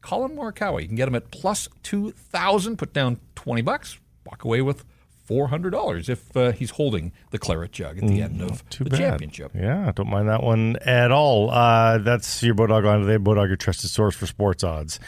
Collin 0.00 0.36
Morikawa, 0.36 0.80
you 0.80 0.86
can 0.86 0.96
get 0.96 1.08
him 1.08 1.14
at 1.16 1.30
plus 1.32 1.68
2,000. 1.82 2.76
Put 2.78 2.92
down 2.92 3.18
20 3.34 3.60
bucks, 3.62 3.98
walk 4.24 4.44
away 4.44 4.62
with 4.62 4.84
$400 5.26 6.08
if 6.08 6.36
uh, 6.36 6.52
he's 6.52 6.70
holding 6.70 7.12
the 7.30 7.38
claret 7.38 7.72
jug 7.72 7.98
at 7.98 8.06
the 8.08 8.22
end 8.22 8.40
of 8.42 8.64
Mm, 8.64 8.68
Too 8.70 8.84
the 8.84 8.90
bad. 8.90 8.98
championship. 8.98 9.52
Yeah, 9.54 9.92
don't 9.94 10.08
mind 10.10 10.28
that 10.28 10.42
one 10.42 10.76
at 10.84 11.10
all. 11.12 11.50
Uh, 11.50 11.98
that's 11.98 12.42
your 12.42 12.54
Bodog 12.54 12.84
line 12.84 13.00
today. 13.00 13.22
Bodog, 13.22 13.48
your 13.48 13.56
trusted 13.56 13.90
source 13.90 14.14
for 14.16 14.26
sports 14.26 14.62
odds. 14.64 14.98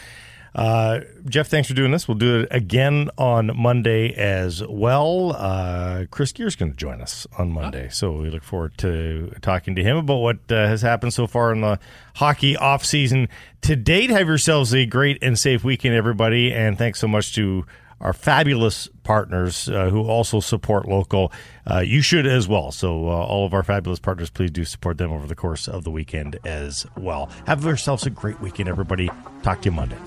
Uh, 0.55 1.01
Jeff, 1.27 1.47
thanks 1.49 1.69
for 1.69 1.74
doing 1.74 1.93
this. 1.93 2.09
We'll 2.09 2.16
do 2.16 2.40
it 2.40 2.49
again 2.51 3.11
on 3.19 3.51
Monday 3.55 4.12
as 4.15 4.62
well. 4.66 5.36
Uh, 5.36 6.07
Chris 6.11 6.32
Gear's 6.32 6.57
going 6.57 6.73
to 6.73 6.77
join 6.77 7.01
us 7.01 7.27
on 7.36 7.53
Monday, 7.53 7.89
so 7.90 8.12
we 8.12 8.31
look 8.31 8.43
forward 8.43 8.77
to 8.78 9.31
talking 9.43 9.77
to 9.77 9.82
him 9.85 9.99
about 9.99 10.16
what 10.16 10.39
uh, 10.51 10.66
has 10.66 10.81
happened 10.82 11.12
so 11.15 11.27
far 11.27 11.53
in 11.53 11.61
the 11.61 11.78
hockey 12.16 12.57
off 12.57 12.85
season 12.85 13.28
to 13.61 13.77
date. 13.77 14.11
Have 14.11 14.27
yourselves 14.27 14.74
a 14.74 14.86
great 14.86 15.19
and 15.23 15.39
safe 15.39 15.62
weekend, 15.62 15.95
everybody, 15.95 16.53
and 16.53 16.77
thanks 16.78 16.99
so 16.99 17.07
much 17.07 17.35
to 17.35 17.65
our 18.00 18.12
fabulous 18.12 18.88
partners 19.02 19.68
uh, 19.68 19.90
who 19.90 20.02
also 20.04 20.40
support 20.40 20.86
local. 20.86 21.32
Uh, 21.66 21.80
you 21.80 22.00
should 22.00 22.26
as 22.26 22.48
well. 22.48 22.72
So, 22.72 23.08
uh, 23.08 23.10
all 23.10 23.44
of 23.46 23.54
our 23.54 23.62
fabulous 23.62 23.98
partners, 23.98 24.30
please 24.30 24.50
do 24.50 24.64
support 24.64 24.98
them 24.98 25.12
over 25.12 25.26
the 25.26 25.34
course 25.34 25.68
of 25.68 25.84
the 25.84 25.90
weekend 25.90 26.38
as 26.44 26.86
well. 26.96 27.30
Have 27.46 27.64
yourselves 27.64 28.06
a 28.06 28.10
great 28.10 28.40
weekend, 28.40 28.68
everybody. 28.68 29.10
Talk 29.42 29.62
to 29.62 29.66
you 29.66 29.72
Monday. 29.72 29.98